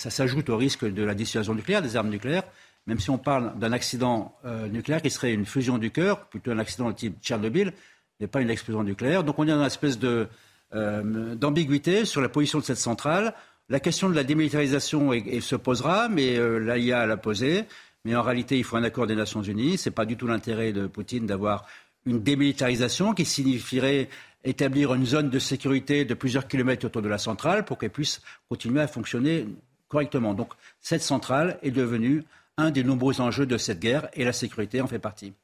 ça 0.00 0.08
s'ajoute 0.08 0.48
au 0.48 0.56
risque 0.56 0.86
de 0.86 1.02
la 1.02 1.14
dissuasion 1.14 1.54
nucléaire, 1.54 1.82
des 1.82 1.94
armes 1.94 2.08
nucléaires, 2.08 2.44
même 2.86 2.98
si 2.98 3.10
on 3.10 3.18
parle 3.18 3.58
d'un 3.58 3.72
accident 3.72 4.34
euh, 4.46 4.66
nucléaire 4.66 5.02
qui 5.02 5.10
serait 5.10 5.34
une 5.34 5.44
fusion 5.44 5.76
du 5.76 5.90
cœur, 5.90 6.26
plutôt 6.26 6.50
un 6.50 6.58
accident 6.58 6.88
de 6.88 6.94
type 6.94 7.22
Tchernobyl, 7.22 7.74
mais 8.18 8.26
pas 8.26 8.40
une 8.40 8.48
explosion 8.48 8.82
nucléaire. 8.82 9.24
Donc 9.24 9.38
on 9.38 9.44
est 9.44 9.50
dans 9.50 9.60
une 9.60 9.66
espèce 9.66 9.98
de, 9.98 10.26
euh, 10.74 11.34
d'ambiguïté 11.34 12.06
sur 12.06 12.22
la 12.22 12.30
position 12.30 12.58
de 12.58 12.64
cette 12.64 12.78
centrale. 12.78 13.34
La 13.68 13.78
question 13.78 14.08
de 14.08 14.14
la 14.14 14.24
démilitarisation 14.24 15.12
se 15.40 15.56
posera, 15.56 16.08
mais 16.08 16.38
euh, 16.38 16.58
l'AIA 16.58 17.04
l'a 17.04 17.18
posée. 17.18 17.66
Mais 18.06 18.16
en 18.16 18.22
réalité, 18.22 18.56
il 18.56 18.64
faut 18.64 18.76
un 18.76 18.84
accord 18.84 19.06
des 19.06 19.14
Nations 19.14 19.42
Unies. 19.42 19.76
Ce 19.76 19.90
n'est 19.90 19.94
pas 19.94 20.06
du 20.06 20.16
tout 20.16 20.26
l'intérêt 20.26 20.72
de 20.72 20.86
Poutine 20.86 21.26
d'avoir 21.26 21.66
une 22.06 22.22
démilitarisation 22.22 23.12
qui 23.12 23.26
signifierait 23.26 24.08
établir 24.44 24.94
une 24.94 25.04
zone 25.04 25.28
de 25.28 25.38
sécurité 25.38 26.06
de 26.06 26.14
plusieurs 26.14 26.48
kilomètres 26.48 26.86
autour 26.86 27.02
de 27.02 27.08
la 27.08 27.18
centrale 27.18 27.66
pour 27.66 27.76
qu'elle 27.76 27.90
puisse 27.90 28.22
continuer 28.48 28.80
à 28.80 28.86
fonctionner 28.86 29.46
correctement. 29.90 30.32
Donc 30.32 30.54
cette 30.80 31.02
centrale 31.02 31.58
est 31.62 31.70
devenue 31.70 32.24
un 32.56 32.70
des 32.70 32.84
nombreux 32.84 33.20
enjeux 33.20 33.46
de 33.46 33.58
cette 33.58 33.80
guerre 33.80 34.08
et 34.14 34.24
la 34.24 34.32
sécurité 34.32 34.80
en 34.80 34.86
fait 34.86 34.98
partie. 34.98 35.34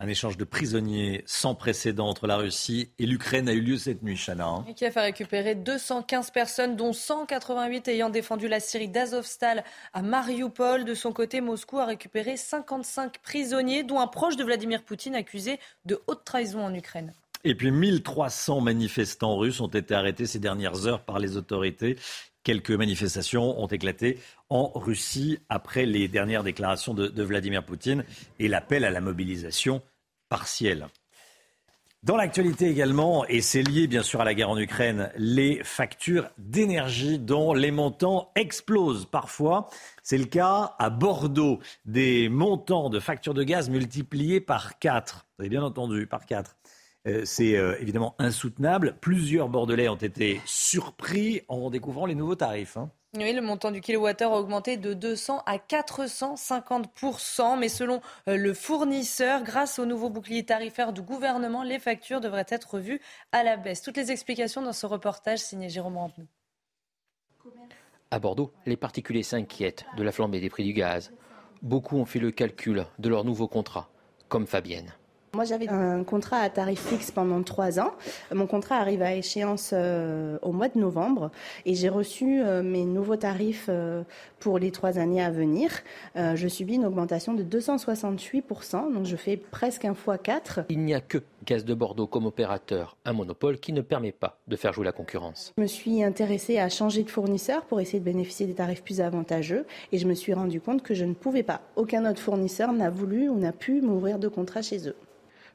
Un 0.00 0.08
échange 0.08 0.36
de 0.36 0.42
prisonniers 0.42 1.22
sans 1.24 1.54
précédent 1.54 2.08
entre 2.08 2.26
la 2.26 2.36
Russie 2.36 2.90
et 2.98 3.06
l'Ukraine 3.06 3.48
a 3.48 3.52
eu 3.52 3.60
lieu 3.60 3.78
cette 3.78 4.02
nuit, 4.02 4.16
Chana. 4.16 4.46
Hein. 4.46 4.66
Qui 4.74 4.84
a 4.84 4.90
fait 4.90 5.00
récupérer 5.00 5.54
215 5.54 6.32
personnes, 6.32 6.74
dont 6.74 6.92
188 6.92 7.86
ayant 7.88 8.10
défendu 8.10 8.48
la 8.48 8.58
Syrie 8.58 8.88
d'Azovstal 8.88 9.62
à 9.92 10.02
Mariupol. 10.02 10.84
De 10.84 10.94
son 10.94 11.12
côté, 11.12 11.40
Moscou 11.40 11.78
a 11.78 11.86
récupéré 11.86 12.36
55 12.36 13.18
prisonniers, 13.18 13.84
dont 13.84 14.00
un 14.00 14.08
proche 14.08 14.36
de 14.36 14.42
Vladimir 14.42 14.82
Poutine 14.82 15.14
accusé 15.14 15.60
de 15.84 16.00
haute 16.08 16.24
trahison 16.24 16.64
en 16.64 16.74
Ukraine. 16.74 17.14
Et 17.44 17.54
puis 17.54 17.70
1300 17.70 18.62
manifestants 18.62 19.36
russes 19.36 19.60
ont 19.60 19.68
été 19.68 19.94
arrêtés 19.94 20.26
ces 20.26 20.40
dernières 20.40 20.86
heures 20.86 21.02
par 21.02 21.20
les 21.20 21.36
autorités. 21.36 21.96
Quelques 22.44 22.72
manifestations 22.72 23.58
ont 23.58 23.66
éclaté 23.68 24.18
en 24.50 24.70
Russie 24.74 25.38
après 25.48 25.86
les 25.86 26.08
dernières 26.08 26.44
déclarations 26.44 26.92
de, 26.92 27.22
Vladimir 27.22 27.64
Poutine 27.64 28.04
et 28.38 28.48
l'appel 28.48 28.84
à 28.84 28.90
la 28.90 29.00
mobilisation 29.00 29.80
partielle. 30.28 30.88
Dans 32.02 32.16
l'actualité 32.16 32.68
également, 32.68 33.24
et 33.28 33.40
c'est 33.40 33.62
lié 33.62 33.86
bien 33.86 34.02
sûr 34.02 34.20
à 34.20 34.24
la 34.24 34.34
guerre 34.34 34.50
en 34.50 34.58
Ukraine, 34.58 35.10
les 35.16 35.64
factures 35.64 36.28
d'énergie 36.36 37.18
dont 37.18 37.54
les 37.54 37.70
montants 37.70 38.30
explosent 38.34 39.06
parfois. 39.06 39.70
C'est 40.02 40.18
le 40.18 40.26
cas 40.26 40.74
à 40.78 40.90
Bordeaux, 40.90 41.60
des 41.86 42.28
montants 42.28 42.90
de 42.90 43.00
factures 43.00 43.32
de 43.32 43.42
gaz 43.42 43.70
multipliés 43.70 44.42
par 44.42 44.78
4. 44.78 45.24
Vous 45.38 45.42
avez 45.44 45.48
bien 45.48 45.62
entendu, 45.62 46.06
par 46.06 46.26
4. 46.26 46.54
Euh, 47.06 47.22
c'est 47.24 47.56
euh, 47.56 47.76
évidemment 47.80 48.14
insoutenable. 48.18 48.96
Plusieurs 49.00 49.48
Bordelais 49.48 49.88
ont 49.88 49.96
été 49.96 50.40
surpris 50.46 51.42
en 51.48 51.68
découvrant 51.70 52.06
les 52.06 52.14
nouveaux 52.14 52.34
tarifs. 52.34 52.76
Hein. 52.76 52.90
Oui, 53.16 53.32
le 53.32 53.42
montant 53.42 53.70
du 53.70 53.80
kilowattheure 53.80 54.32
a 54.32 54.40
augmenté 54.40 54.76
de 54.76 54.92
200 54.92 55.42
à 55.46 55.58
450 55.58 56.88
mais 57.58 57.68
selon 57.68 58.00
euh, 58.28 58.36
le 58.36 58.54
fournisseur, 58.54 59.44
grâce 59.44 59.78
au 59.78 59.86
nouveau 59.86 60.10
bouclier 60.10 60.44
tarifaire 60.44 60.92
du 60.92 61.02
gouvernement, 61.02 61.62
les 61.62 61.78
factures 61.78 62.20
devraient 62.20 62.46
être 62.48 62.74
revues 62.74 63.00
à 63.30 63.44
la 63.44 63.56
baisse. 63.56 63.82
Toutes 63.82 63.96
les 63.96 64.10
explications 64.10 64.62
dans 64.62 64.72
ce 64.72 64.86
reportage 64.86 65.38
signé 65.38 65.68
Jérôme 65.68 65.96
Rampenou. 65.96 66.26
À 68.10 68.18
Bordeaux, 68.18 68.52
les 68.66 68.76
particuliers 68.76 69.22
s'inquiètent 69.22 69.84
de 69.96 70.02
la 70.02 70.10
flambée 70.10 70.40
des 70.40 70.50
prix 70.50 70.64
du 70.64 70.72
gaz. 70.72 71.12
Beaucoup 71.62 71.98
ont 71.98 72.06
fait 72.06 72.18
le 72.18 72.30
calcul 72.30 72.86
de 72.98 73.08
leur 73.08 73.24
nouveau 73.24 73.46
contrat, 73.46 73.90
comme 74.28 74.46
Fabienne. 74.46 74.92
Moi, 75.34 75.44
j'avais 75.44 75.68
un 75.68 76.04
contrat 76.04 76.38
à 76.38 76.48
tarif 76.48 76.80
fixe 76.80 77.10
pendant 77.10 77.42
trois 77.42 77.80
ans. 77.80 77.90
Mon 78.32 78.46
contrat 78.46 78.76
arrive 78.76 79.02
à 79.02 79.14
échéance 79.14 79.70
euh, 79.72 80.38
au 80.42 80.52
mois 80.52 80.68
de 80.68 80.78
novembre 80.78 81.32
et 81.66 81.74
j'ai 81.74 81.88
reçu 81.88 82.40
euh, 82.40 82.62
mes 82.62 82.84
nouveaux 82.84 83.16
tarifs 83.16 83.66
euh, 83.68 84.04
pour 84.38 84.60
les 84.60 84.70
trois 84.70 84.98
années 84.98 85.22
à 85.22 85.30
venir. 85.30 85.70
je 86.14 86.48
subis 86.48 86.74
une 86.74 86.84
augmentation 86.84 87.34
de 87.34 87.42
268%, 87.42 88.92
donc 88.92 89.06
je 89.06 89.16
fais 89.16 89.36
presque 89.36 89.84
un 89.84 89.94
fois 89.94 90.18
quatre. 90.18 90.60
Il 90.68 90.80
n'y 90.80 90.94
a 90.94 91.00
que 91.00 91.18
Gaz 91.46 91.64
de 91.64 91.74
Bordeaux 91.74 92.06
comme 92.06 92.26
opérateur, 92.26 92.96
un 93.04 93.12
monopole 93.12 93.58
qui 93.58 93.72
ne 93.72 93.80
permet 93.80 94.12
pas 94.12 94.38
de 94.46 94.56
faire 94.56 94.72
jouer 94.72 94.84
la 94.84 94.92
concurrence. 94.92 95.52
Je 95.56 95.62
me 95.62 95.66
suis 95.66 96.04
intéressée 96.04 96.58
à 96.58 96.68
changer 96.68 97.02
de 97.02 97.10
fournisseur 97.10 97.64
pour 97.64 97.80
essayer 97.80 97.98
de 97.98 98.04
bénéficier 98.04 98.46
des 98.46 98.54
tarifs 98.54 98.82
plus 98.82 99.00
avantageux 99.00 99.66
et 99.90 99.98
je 99.98 100.06
me 100.06 100.14
suis 100.14 100.34
rendu 100.34 100.60
compte 100.60 100.82
que 100.82 100.94
je 100.94 101.04
ne 101.04 101.14
pouvais 101.14 101.42
pas. 101.42 101.62
Aucun 101.76 102.08
autre 102.08 102.20
fournisseur 102.20 102.72
n'a 102.72 102.90
voulu 102.90 103.28
ou 103.28 103.38
n'a 103.38 103.52
pu 103.52 103.80
m'ouvrir 103.80 104.18
de 104.18 104.28
contrat 104.28 104.62
chez 104.62 104.88
eux. 104.88 104.96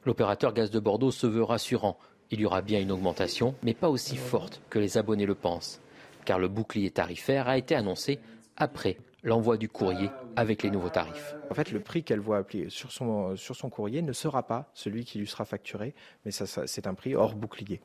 L'opérateur 0.06 0.54
Gaz 0.54 0.72
de 0.72 0.80
Bordeaux 0.80 1.12
se 1.12 1.28
veut 1.28 1.44
rassurant. 1.44 1.98
Il 2.32 2.40
y 2.40 2.46
aura 2.46 2.62
bien 2.62 2.80
une 2.80 2.92
augmentation, 2.92 3.56
mais 3.64 3.74
pas 3.74 3.90
aussi 3.90 4.16
forte 4.18 4.62
que 4.70 4.80
les 4.80 4.98
abonnés 4.98 5.26
le 5.26 5.36
pensent, 5.36 5.82
car 6.26 6.40
le 6.40 6.48
bouclier 6.48 6.92
tarifaire 6.92 7.50
a 7.50 7.58
été 7.58 7.76
annoncé 7.76 8.20
après 8.56 8.98
l'envoi 9.24 9.58
du 9.58 9.70
courrier 9.70 10.10
avec 10.36 10.64
les 10.64 10.72
nouveaux 10.72 10.90
tarifs. 10.90 11.36
En 11.50 11.54
fait, 11.54 11.72
le 11.72 11.80
prix 11.80 12.04
qu'elle 12.04 12.20
voit 12.20 12.38
appliqué 12.38 12.70
sur 12.70 12.92
son, 12.92 13.36
sur 13.36 13.56
son 13.56 13.70
courrier 13.70 14.02
ne 14.02 14.14
sera 14.14 14.44
pas 14.44 14.70
celui 14.74 15.04
qui 15.06 15.20
lui 15.20 15.28
sera 15.28 15.46
facturé, 15.46 15.94
mais 16.26 16.32
ça, 16.32 16.46
c'est 16.66 16.88
un 16.88 16.94
prix 16.94 17.16
hors 17.16 17.36
bouclier. 17.36 17.82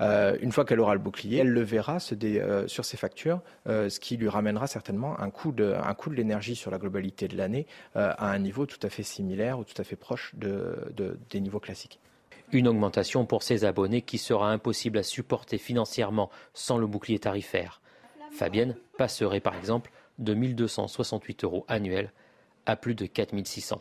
Euh, 0.00 0.36
une 0.40 0.52
fois 0.52 0.64
qu'elle 0.64 0.80
aura 0.80 0.94
le 0.94 1.00
bouclier, 1.00 1.38
elle 1.38 1.50
le 1.50 1.62
verra 1.62 1.98
euh, 2.22 2.68
sur 2.68 2.84
ses 2.84 2.96
factures, 2.96 3.40
euh, 3.66 3.88
ce 3.88 4.00
qui 4.00 4.16
lui 4.16 4.28
ramènera 4.28 4.66
certainement 4.66 5.18
un 5.20 5.30
coût 5.30 5.52
de, 5.52 5.74
un 5.74 5.94
coût 5.94 6.10
de 6.10 6.14
l'énergie 6.14 6.56
sur 6.56 6.70
la 6.70 6.78
globalité 6.78 7.28
de 7.28 7.36
l'année 7.36 7.66
à 7.94 8.30
un 8.30 8.38
niveau 8.38 8.66
tout 8.66 8.78
à 8.82 8.88
fait 8.88 9.02
similaire 9.02 9.58
ou 9.58 9.64
tout 9.64 9.80
à 9.80 9.84
fait 9.84 9.96
proche 9.96 10.34
de, 10.36 11.18
des 11.30 11.40
niveaux 11.40 11.60
classiques. 11.60 12.00
Une 12.52 12.68
augmentation 12.68 13.26
pour 13.26 13.42
ses 13.42 13.64
abonnés 13.64 14.02
qui 14.02 14.18
sera 14.18 14.50
impossible 14.50 14.98
à 14.98 15.02
supporter 15.02 15.58
financièrement 15.58 16.30
sans 16.54 16.78
le 16.78 16.86
bouclier 16.86 17.18
tarifaire. 17.18 17.80
Fabienne 18.32 18.76
passerait 18.96 19.40
par 19.40 19.56
exemple 19.56 19.90
de 20.18 20.34
1268 20.34 21.44
euros 21.44 21.64
annuels 21.68 22.12
à 22.66 22.76
plus 22.76 22.94
de 22.94 23.06
4600. 23.06 23.80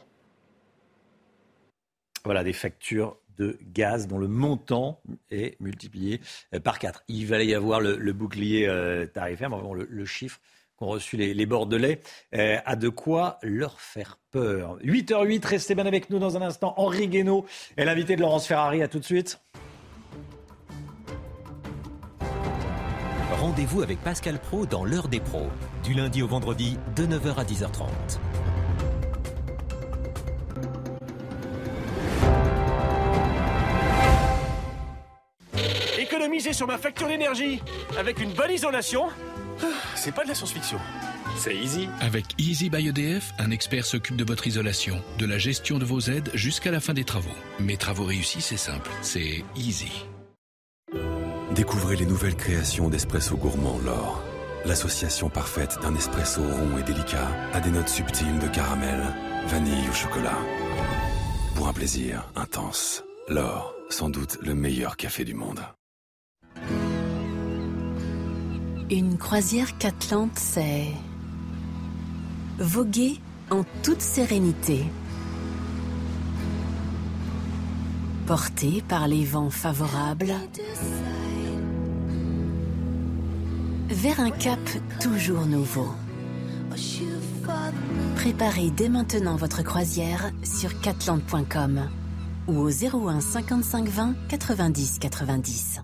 Voilà 2.24 2.44
des 2.44 2.54
factures 2.54 3.18
de 3.38 3.58
gaz 3.74 4.08
dont 4.08 4.18
le 4.18 4.28
montant 4.28 5.02
est 5.30 5.60
multiplié 5.62 6.22
euh, 6.54 6.60
par 6.60 6.80
4. 6.80 7.04
Il 7.08 7.28
va 7.28 7.44
y 7.44 7.54
avoir 7.54 7.80
le, 7.80 8.14
bouclier 8.14 8.68
euh, 8.68 9.06
tarifaire, 9.06 9.50
mais 9.50 9.58
le, 9.88 10.06
chiffre 10.06 10.40
qu'ont 10.76 10.88
reçu 10.88 11.18
les, 11.18 11.46
Bordelais 11.46 12.02
euh, 12.36 12.58
a 12.66 12.76
de 12.76 12.90
quoi 12.90 13.38
leur 13.42 13.80
faire 13.80 14.20
peur. 14.32 14.78
8h08, 14.80 15.46
restez 15.46 15.76
bien 15.76 15.86
avec 15.86 16.10
nous 16.10 16.20
dans 16.20 16.38
un 16.38 16.42
instant. 16.42 16.74
Henri 16.78 17.08
Guénaud 17.08 17.46
est 17.78 17.86
l'invité 17.86 18.16
de 18.16 18.22
Laurence 18.22 18.48
Ferrari. 18.48 18.82
À 18.82 18.88
tout 18.88 19.00
de 19.00 19.06
suite. 19.06 19.40
Rendez-vous 23.58 23.82
avec 23.82 24.00
Pascal 24.04 24.38
Pro 24.38 24.68
dans 24.68 24.86
l'heure 24.86 25.08
des 25.08 25.20
pros, 25.20 25.48
du 25.84 25.96
lundi 25.96 26.22
au 26.22 26.28
vendredi 26.28 26.78
de 26.96 27.08
9h 27.08 27.38
à 27.38 27.44
10h30. 27.44 27.90
Économiser 35.98 36.54
sur 36.54 36.68
ma 36.68 36.78
facture 36.78 37.08
d'énergie 37.08 37.64
avec 37.98 38.22
une 38.22 38.32
bonne 38.32 38.52
isolation, 38.52 39.08
c'est 39.96 40.14
pas 40.14 40.22
de 40.22 40.28
la 40.28 40.36
science-fiction. 40.36 40.78
C'est 41.36 41.56
easy. 41.56 41.90
Avec 42.00 42.26
Easy 42.38 42.70
by 42.70 42.90
EDF, 42.90 43.34
un 43.40 43.50
expert 43.50 43.88
s'occupe 43.88 44.18
de 44.18 44.24
votre 44.24 44.46
isolation, 44.46 45.02
de 45.18 45.26
la 45.26 45.40
gestion 45.40 45.80
de 45.80 45.86
vos 45.86 46.02
aides 46.02 46.30
jusqu'à 46.36 46.70
la 46.70 46.80
fin 46.80 46.94
des 46.94 47.06
travaux. 47.06 47.36
Mes 47.60 47.78
travaux 47.78 48.06
réussis, 48.06 48.42
c'est 48.42 48.56
simple, 48.56 48.92
c'est 49.02 49.44
easy. 49.56 50.06
Découvrez 51.56 51.95
les 51.95 52.06
nouvelles 52.06 52.36
créations 52.36 52.90
d'Espresso 52.90 53.38
Gourmand 53.38 53.80
L'Or. 53.80 54.22
L'association 54.65 55.30
parfaite 55.30 55.80
d'un 55.82 55.95
espresso 55.95 56.41
rond 56.41 56.78
et 56.78 56.84
délicat 56.84 57.30
à 57.53 57.61
des 57.61 57.69
notes 57.72 57.88
subtiles 57.88 58.40
de 58.40 58.48
caramel, 58.48 59.02
vanille 59.48 59.90
ou 59.90 59.94
chocolat. 59.94 60.38
Pour 61.56 61.69
un 61.69 61.74
plaisir 61.74 62.30
intense. 62.36 63.03
L'Or, 63.30 63.74
sans 63.90 64.10
doute 64.10 64.38
le 64.41 64.56
meilleur 64.56 64.98
café 64.98 65.24
du 65.24 65.34
monde. 65.34 65.61
Une 68.90 69.18
croisière 69.18 69.78
qu'Atlante, 69.78 70.38
c'est 70.38 70.88
voguer 72.60 73.19
en 73.49 73.64
toute 73.84 74.02
sérénité. 74.02 74.86
Porté 78.26 78.84
par 78.86 79.07
les 79.07 79.24
vents 79.24 79.49
favorables 79.49 80.34
vers 83.90 84.20
un 84.20 84.32
cap 84.32 84.60
toujours 85.02 85.46
nouveau. 85.46 85.88
Préparez 88.16 88.70
dès 88.72 88.90
maintenant 88.90 89.36
votre 89.36 89.64
croisière 89.64 90.32
sur 90.44 90.80
catland.com 90.82 91.90
ou 92.48 92.58
au 92.58 92.70
01 92.70 93.22
55 93.22 93.88
20 93.88 94.16
90 94.30 95.00
90. 95.00 95.82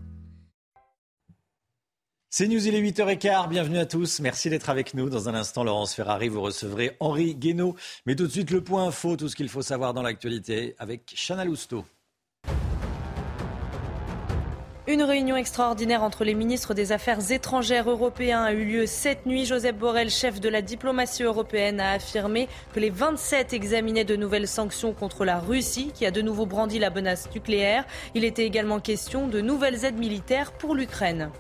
C'est 2.30 2.48
News, 2.48 2.68
il 2.68 2.74
est 2.74 2.82
8h15, 2.82 3.48
bienvenue 3.48 3.78
à 3.78 3.86
tous, 3.86 4.20
merci 4.20 4.50
d'être 4.50 4.72
avec 4.72 4.96
nous. 4.96 5.08
Dans 5.08 5.30
un 5.30 5.36
instant, 5.36 5.64
Laurence 5.64 5.94
Ferrari, 5.94 6.30
vous 6.30 6.42
recevrez 6.42 6.98
Henri 7.00 7.36
Guénaud. 7.36 7.76
Mais 8.08 8.16
tout 8.16 8.26
de 8.26 8.32
suite, 8.32 8.50
le 8.50 8.64
point 8.64 8.88
info, 8.88 9.16
tout 9.16 9.30
ce 9.30 9.36
qu'il 9.36 9.50
faut 9.50 9.62
savoir 9.62 9.94
dans 9.94 10.02
l'actualité 10.02 10.76
avec 10.80 11.14
Chana 11.16 11.46
Lousteau. 11.46 11.86
Une 14.85 15.01
réunion 15.01 15.38
extraordinaire 15.38 16.03
entre 16.03 16.26
les 16.26 16.34
ministres 16.34 16.73
des 16.73 16.91
Affaires 16.91 17.31
étrangères 17.31 17.89
européens 17.89 18.43
a 18.43 18.51
eu 18.51 18.65
lieu 18.65 18.85
cette 18.85 19.26
nuit. 19.26 19.45
Joseph 19.45 19.77
Borrell, 19.77 20.10
chef 20.10 20.41
de 20.41 20.49
la 20.49 20.61
diplomatie 20.61 21.23
européenne, 21.23 21.80
a 21.80 21.91
affirmé 21.91 22.49
que 22.73 22.81
les 22.81 22.89
27 22.89 23.53
examinaient 23.53 24.03
de 24.03 24.18
nouvelles 24.18 24.47
sanctions 24.47 24.91
contre 24.91 25.23
la 25.23 25.39
Russie, 25.39 25.93
qui 25.93 26.05
a 26.05 26.11
de 26.11 26.22
nouveau 26.22 26.45
brandi 26.45 26.80
la 26.80 26.89
menace 26.89 27.30
nucléaire. 27.34 27.85
Il 28.14 28.26
était 28.26 28.45
également 28.45 28.81
question 28.81 29.30
de 29.30 29.39
nouvelles 29.39 29.85
aides 29.85 29.97
militaires 29.97 30.51
pour 30.51 30.76
l'Ukraine. 30.76 31.31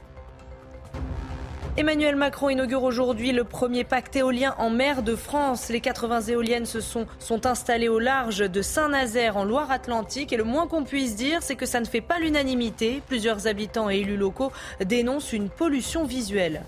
Emmanuel 1.75 2.15
Macron 2.15 2.49
inaugure 2.49 2.83
aujourd'hui 2.83 3.31
le 3.31 3.43
premier 3.43 3.83
pacte 3.83 4.15
éolien 4.15 4.53
en 4.59 4.69
mer 4.69 5.01
de 5.01 5.15
France. 5.15 5.69
Les 5.69 5.81
80 5.81 6.21
éoliennes 6.21 6.67
se 6.67 6.79
sont, 6.79 7.07
sont 7.17 7.47
installées 7.47 7.89
au 7.89 7.97
large 7.97 8.47
de 8.47 8.61
Saint-Nazaire 8.61 9.37
en 9.37 9.43
Loire-Atlantique. 9.43 10.31
Et 10.33 10.37
le 10.37 10.43
moins 10.43 10.67
qu'on 10.67 10.83
puisse 10.83 11.15
dire, 11.15 11.41
c'est 11.41 11.55
que 11.55 11.65
ça 11.65 11.79
ne 11.79 11.85
fait 11.85 11.99
pas 11.99 12.19
l'unanimité. 12.19 13.01
Plusieurs 13.07 13.47
habitants 13.47 13.89
et 13.89 13.97
élus 13.97 14.17
locaux 14.17 14.51
dénoncent 14.85 15.33
une 15.33 15.49
pollution 15.49 16.03
visuelle. 16.03 16.61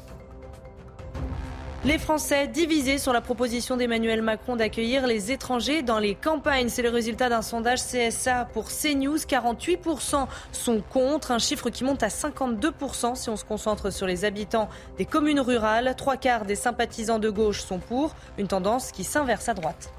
Les 1.86 2.00
Français 2.00 2.48
divisés 2.48 2.98
sur 2.98 3.14
la 3.14 3.22
proposition 3.22 3.78
d'Emmanuel 3.78 4.24
Macron 4.24 4.56
d'accueillir 4.56 5.06
les 5.06 5.32
étrangers 5.32 5.84
dans 5.84 6.00
les 6.00 6.16
campagnes. 6.16 6.68
C'est 6.68 6.82
le 6.82 6.90
résultat 6.90 7.30
d'un 7.30 7.44
sondage 7.44 7.80
CSA 7.84 8.46
pour 8.54 8.70
CNews. 8.70 9.18
48% 9.18 10.26
sont 10.52 10.82
contre, 10.82 11.30
un 11.30 11.38
chiffre 11.38 11.70
qui 11.70 11.84
monte 11.84 12.02
à 12.02 12.08
52% 12.08 13.14
si 13.14 13.30
on 13.30 13.36
se 13.36 13.46
concentre 13.46 13.92
sur 13.92 14.08
les 14.08 14.26
habitants 14.26 14.68
des 14.98 15.06
communes 15.06 15.40
rurales. 15.40 15.94
Trois 15.96 16.18
quarts 16.18 16.46
des 16.46 16.56
sympathisants 16.56 17.20
de 17.20 17.30
gauche 17.30 17.62
sont 17.62 17.78
pour, 17.78 18.16
une 18.40 18.48
tendance 18.48 18.92
qui 18.92 19.04
s'inverse 19.04 19.48
à 19.48 19.54
droite. 19.54 19.92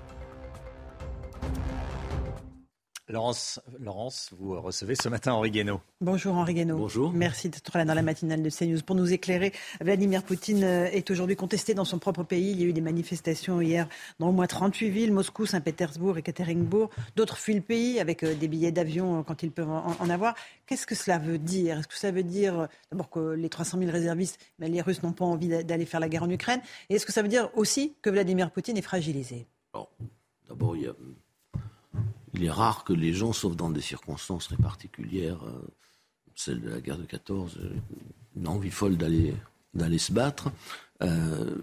Laurence, 3.08 3.60
Laurence, 3.78 4.30
vous 4.36 4.60
recevez 4.60 4.96
ce 4.96 5.08
matin 5.08 5.32
Henri 5.32 5.52
Guénaud. 5.52 5.80
Bonjour 6.00 6.34
Henri 6.34 6.54
Guénaud. 6.54 6.76
Bonjour. 6.76 7.12
Merci 7.12 7.48
d'être 7.48 7.78
là 7.78 7.84
dans 7.84 7.94
la 7.94 8.02
matinale 8.02 8.42
de 8.42 8.50
CNews 8.50 8.80
pour 8.84 8.96
nous 8.96 9.12
éclairer. 9.12 9.52
Vladimir 9.80 10.24
Poutine 10.24 10.64
euh, 10.64 10.86
est 10.86 11.08
aujourd'hui 11.08 11.36
contesté 11.36 11.72
dans 11.72 11.84
son 11.84 12.00
propre 12.00 12.24
pays. 12.24 12.50
Il 12.50 12.60
y 12.60 12.64
a 12.64 12.66
eu 12.66 12.72
des 12.72 12.80
manifestations 12.80 13.60
hier 13.60 13.88
dans 14.18 14.30
au 14.30 14.32
moins 14.32 14.48
38 14.48 14.90
villes, 14.90 15.12
Moscou, 15.12 15.46
Saint-Pétersbourg 15.46 16.16
et 16.16 16.20
Ekaterinbourg. 16.20 16.90
D'autres 17.14 17.38
fuient 17.38 17.54
le 17.54 17.60
pays 17.60 18.00
avec 18.00 18.24
euh, 18.24 18.34
des 18.34 18.48
billets 18.48 18.72
d'avion 18.72 19.20
euh, 19.20 19.22
quand 19.22 19.44
ils 19.44 19.52
peuvent 19.52 19.70
en, 19.70 20.10
avoir. 20.10 20.34
Qu'est-ce 20.66 20.86
que 20.86 20.96
cela 20.96 21.18
veut 21.18 21.38
dire? 21.38 21.78
Est-ce 21.78 21.86
que 21.86 21.94
ça 21.94 22.10
veut 22.10 22.24
dire 22.24 22.66
d'abord 22.90 23.08
que 23.08 23.34
les 23.34 23.48
300 23.48 23.78
000 23.78 23.92
réservistes, 23.92 24.40
mais 24.58 24.68
les 24.68 24.80
Russes 24.80 25.04
n'ont 25.04 25.12
pas 25.12 25.24
envie 25.24 25.46
d'aller 25.62 25.86
faire 25.86 26.00
la 26.00 26.08
guerre 26.08 26.24
en 26.24 26.30
Ukraine? 26.30 26.60
Et 26.90 26.96
est-ce 26.96 27.06
que 27.06 27.12
ça 27.12 27.22
veut 27.22 27.28
dire 27.28 27.50
aussi 27.54 27.94
que 28.02 28.10
Vladimir 28.10 28.50
Poutine 28.50 28.76
est 28.76 28.82
fragilisé? 28.82 29.46
D'abord, 30.48 30.76
il 30.76 30.82
y 30.82 30.86
a 30.86 30.94
il 32.36 32.44
est 32.44 32.50
rare 32.50 32.84
que 32.84 32.92
les 32.92 33.12
gens, 33.12 33.32
sauf 33.32 33.56
dans 33.56 33.70
des 33.70 33.80
circonstances 33.80 34.48
très 34.48 34.56
particulières, 34.56 35.42
euh, 35.44 35.66
celle 36.34 36.60
de 36.60 36.68
la 36.68 36.80
guerre 36.80 36.98
de 36.98 37.04
14, 37.04 37.58
euh, 37.58 37.70
une 38.36 38.48
envie 38.48 38.70
folle 38.70 38.96
d'aller 38.96 39.34
d'aller 39.74 39.98
se 39.98 40.12
battre. 40.12 40.50
Euh, 41.02 41.56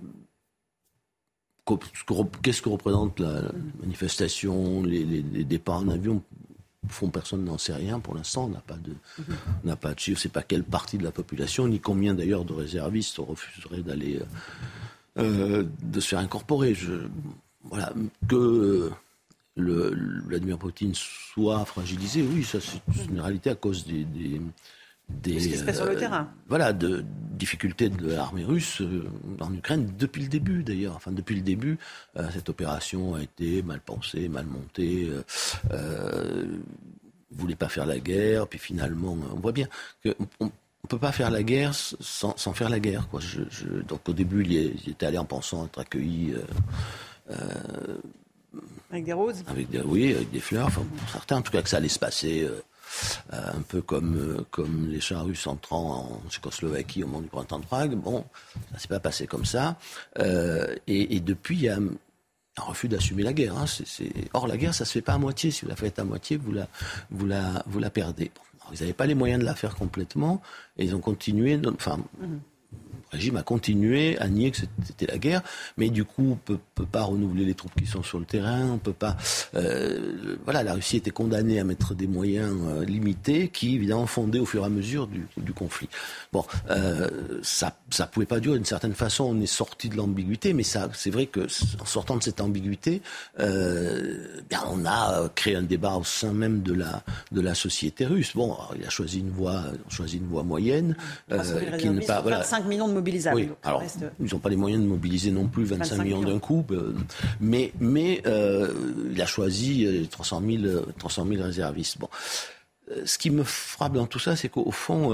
qu'est-ce 2.44 2.62
que 2.62 2.70
représente 2.70 3.20
la 3.20 3.42
manifestation, 3.80 4.84
les, 4.84 5.06
départs 5.44 5.80
en 5.80 5.90
avion? 5.90 6.22
Fond, 6.90 7.10
personne 7.10 7.44
n'en 7.44 7.58
sait 7.58 7.74
rien 7.74 8.00
pour 8.00 8.14
l'instant. 8.14 8.46
On 8.46 8.50
n'a 8.50 8.62
pas 8.62 8.76
de, 8.76 8.94
on 9.64 9.68
n'a 9.68 9.76
pas 9.76 9.96
de 9.96 10.00
chiffre. 10.00 10.20
C'est 10.20 10.32
pas 10.32 10.44
quelle 10.44 10.64
partie 10.64 11.00
de 11.00 11.04
la 11.04 11.12
population, 11.12 11.68
ni 11.68 11.80
combien 11.80 12.14
d'ailleurs 12.14 12.46
de 12.46 12.54
réservistes 12.54 13.18
refuseraient 13.18 13.82
d'aller, 13.82 14.20
de 15.16 16.00
se 16.00 16.08
faire 16.08 16.20
incorporer. 16.20 16.76
Je, 16.76 17.08
voilà 17.64 17.94
que 18.28 18.92
le, 19.56 19.94
Vladimir 20.26 20.58
Poutine 20.58 20.94
soit 20.96 21.64
fragilisé, 21.66 22.22
oui, 22.24 22.44
ça 22.44 22.60
c'est 22.60 23.06
une 23.10 23.20
réalité 23.20 23.50
à 23.50 23.56
cause 23.56 23.86
des, 23.86 24.06
des 24.06 24.42
ce 25.40 25.48
qui 25.48 25.58
se 25.58 25.64
passe 25.64 25.78
sur 25.78 25.86
le 25.86 25.92
euh, 25.92 26.00
terrain? 26.00 26.30
Voilà, 26.48 26.74
de 26.74 27.04
difficultés 27.32 27.90
de 27.90 28.14
l'armée 28.14 28.44
russe 28.44 28.82
euh, 28.82 29.10
en 29.40 29.54
Ukraine 29.54 29.92
depuis 29.98 30.24
le 30.24 30.28
début 30.28 30.64
d'ailleurs. 30.64 30.96
Enfin, 30.96 31.12
depuis 31.12 31.36
le 31.36 31.42
début, 31.42 31.78
euh, 32.18 32.30
cette 32.32 32.50
opération 32.50 33.16
a 33.16 33.22
été 33.22 33.62
mal 33.62 33.80
pensée, 33.80 34.30
mal 34.30 34.46
montée. 34.46 35.10
Euh, 35.72 36.58
voulait 37.32 37.56
pas 37.56 37.70
faire 37.70 37.86
la 37.86 38.00
guerre, 38.00 38.48
puis 38.48 38.60
finalement, 38.60 39.18
on 39.34 39.40
voit 39.40 39.52
bien 39.52 39.68
qu'on 40.04 40.46
ne 40.46 40.88
peut 40.88 41.00
pas 41.00 41.12
faire 41.12 41.32
la 41.32 41.42
guerre 41.42 41.74
sans, 41.74 42.38
sans 42.38 42.54
faire 42.54 42.70
la 42.70 42.80
guerre. 42.80 43.08
Quoi. 43.10 43.20
Je, 43.22 43.42
je, 43.50 43.82
donc 43.82 44.08
au 44.08 44.14
début, 44.14 44.44
il, 44.44 44.90
était 44.90 45.08
allé 45.08 45.18
en 45.18 45.26
pensant 45.26 45.66
être 45.66 45.80
accueilli. 45.80 46.36
Euh, 47.32 47.36
avec 48.92 49.06
des 49.06 49.14
roses 49.14 49.44
avec 49.48 49.70
des, 49.70 49.82
Oui, 49.82 50.14
avec 50.14 50.32
des 50.32 50.40
fleurs. 50.40 50.68
Enfin, 50.68 50.84
pour 50.84 51.10
certains, 51.10 51.38
en 51.38 51.42
tout 51.42 51.52
cas, 51.52 51.62
que 51.62 51.70
ça 51.70 51.78
allait 51.78 51.90
se 51.90 52.00
passer 52.00 52.44
euh, 52.44 52.62
euh, 53.34 53.52
un 53.58 53.62
peu 53.62 53.82
comme, 53.82 54.16
euh, 54.18 54.46
comme 54.52 54.88
les 54.90 55.02
chars 55.02 55.26
russes 55.26 55.48
entrant 55.48 56.22
en 56.26 56.30
Tchécoslovaquie 56.30 57.04
au 57.04 57.08
moment 57.08 57.22
du 57.22 57.28
printemps 57.28 57.60
de 57.60 57.66
Prague. 57.66 57.96
Bon, 57.96 58.26
ça 58.72 58.80
s'est 58.80 58.88
pas 58.88 59.00
passé 59.00 59.28
comme 59.28 59.46
ça. 59.46 59.78
Et, 60.88 61.20
depuis, 61.20 61.56
il 61.56 61.64
y 61.64 61.70
a 61.70 61.78
un 61.78 62.62
refus 62.62 62.88
d'assumer 62.88 63.24
la 63.24 63.34
guerre. 63.34 63.58
Hein. 63.58 63.66
Or, 64.34 64.48
la 64.48 64.58
guerre, 64.58 64.76
ça 64.76 64.86
se 64.86 64.92
fait 64.92 65.02
pas 65.02 65.14
à 65.14 65.18
moitié. 65.18 65.50
Si 65.52 65.64
vous 65.64 65.70
la 65.70 65.76
faites 65.76 65.98
à 65.98 66.04
moitié, 66.04 66.38
vous 66.38 66.52
la, 66.52 66.68
vous 67.10 67.26
la, 67.26 67.64
vous 67.66 67.80
la 67.80 67.90
perdez. 67.90 68.32
ils 68.72 68.80
n'avaient 68.80 68.94
pas 68.94 69.08
les 69.08 69.16
moyens 69.16 69.42
de 69.42 69.46
la 69.46 69.56
faire 69.56 69.76
complètement, 69.76 70.42
et 70.78 70.86
ils 70.86 70.96
ont 70.96 71.02
continué. 71.02 71.60
Enfin, 71.66 71.98
mhm 72.20 72.42
régime 73.14 73.38
a 73.38 73.44
continué 73.44 74.18
à 74.20 74.28
nier 74.28 74.52
que 74.52 74.58
c'était 74.58 75.06
la 75.06 75.18
guerre, 75.18 75.42
mais 75.78 75.90
du 75.90 76.04
coup, 76.04 76.32
on 76.32 76.36
peut, 76.36 76.58
peut 76.76 76.86
pas 76.86 77.04
renouveler 77.04 77.46
les 77.46 77.54
troupes 77.54 77.74
qui 77.80 77.86
sont 77.86 78.04
sur 78.04 78.20
le 78.20 78.26
terrain, 78.26 78.70
on 78.72 78.78
peut 78.78 78.94
pas. 78.94 79.16
Euh, 79.56 80.36
voilà, 80.44 80.64
la 80.64 80.74
Russie 80.74 80.98
était 80.98 81.12
condamnée 81.12 81.60
à 81.60 81.64
mettre 81.64 81.94
des 81.94 82.08
moyens 82.08 82.56
euh, 82.66 82.84
limités 82.84 83.50
qui, 83.50 83.76
évidemment, 83.76 84.08
fondaient 84.08 84.40
au 84.40 84.46
fur 84.46 84.64
et 84.64 84.66
à 84.66 84.70
mesure 84.70 85.08
du, 85.08 85.28
du 85.38 85.54
conflit. 85.54 85.90
Bon, 86.32 86.44
euh, 86.70 87.08
ça, 87.42 87.78
ça 87.90 88.08
pouvait 88.08 88.26
pas 88.26 88.40
durer 88.40 88.58
d'une 88.58 88.66
certaine 88.66 88.94
façon. 88.94 89.26
On 89.26 89.42
est 89.42 89.46
sorti 89.46 89.90
de 89.90 89.96
l'ambiguïté, 89.96 90.54
mais 90.54 90.64
ça, 90.64 90.90
c'est 90.94 91.12
vrai 91.12 91.28
que 91.28 91.42
en 91.82 91.86
sortant 91.86 92.18
de 92.18 92.24
cette 92.24 92.42
ambiguïté, 92.42 93.02
bien, 93.38 94.64
on 94.72 94.86
a 94.86 95.30
créé 95.36 95.56
un 95.56 95.64
débat 95.64 95.96
au 95.96 96.04
sein 96.04 96.34
même 96.34 96.62
de 96.62 96.74
la 96.74 97.04
de 97.32 97.42
la 97.42 97.54
société 97.56 98.06
russe. 98.06 98.36
Bon, 98.36 98.56
il 98.78 98.86
a 98.86 98.90
choisi 98.90 99.20
une 99.20 99.30
voie, 99.30 99.64
choisi 99.90 100.18
une 100.18 100.28
voie 100.28 100.44
moyenne, 100.44 100.96
qui 101.80 101.90
ne 101.90 102.06
pas 102.06 102.22
voilà. 102.22 102.44
5 102.44 102.66
millions 102.66 102.88
de 102.88 102.94
oui. 103.34 103.50
Alors, 103.64 103.84
ils 104.20 104.32
n'ont 104.32 104.40
pas 104.40 104.50
les 104.50 104.56
moyens 104.56 104.82
de 104.82 104.88
mobiliser 104.88 105.32
non 105.32 105.48
plus 105.48 105.66
25, 105.66 106.04
millions, 106.04 106.22
d'un 106.22 106.40
coup, 106.40 106.66
euh, 106.72 106.94
mais, 107.40 107.72
mais 107.80 108.22
euh, 108.26 108.74
il 109.12 109.22
a 109.22 109.26
choisi 109.26 110.08
300 110.10 110.42
000, 110.46 110.82
300 110.98 111.26
000 111.28 111.44
réservistes. 111.44 111.98
Bon. 112.00 112.10
Euh, 112.92 113.04
ce 113.06 113.18
qui 113.18 113.30
me 113.30 113.44
frappe 113.44 113.94
dans 113.94 114.08
tout 114.08 114.20
ça, 114.20 114.36
c'est 114.36 114.50
qu'au 114.50 114.72
fond, 114.72 115.14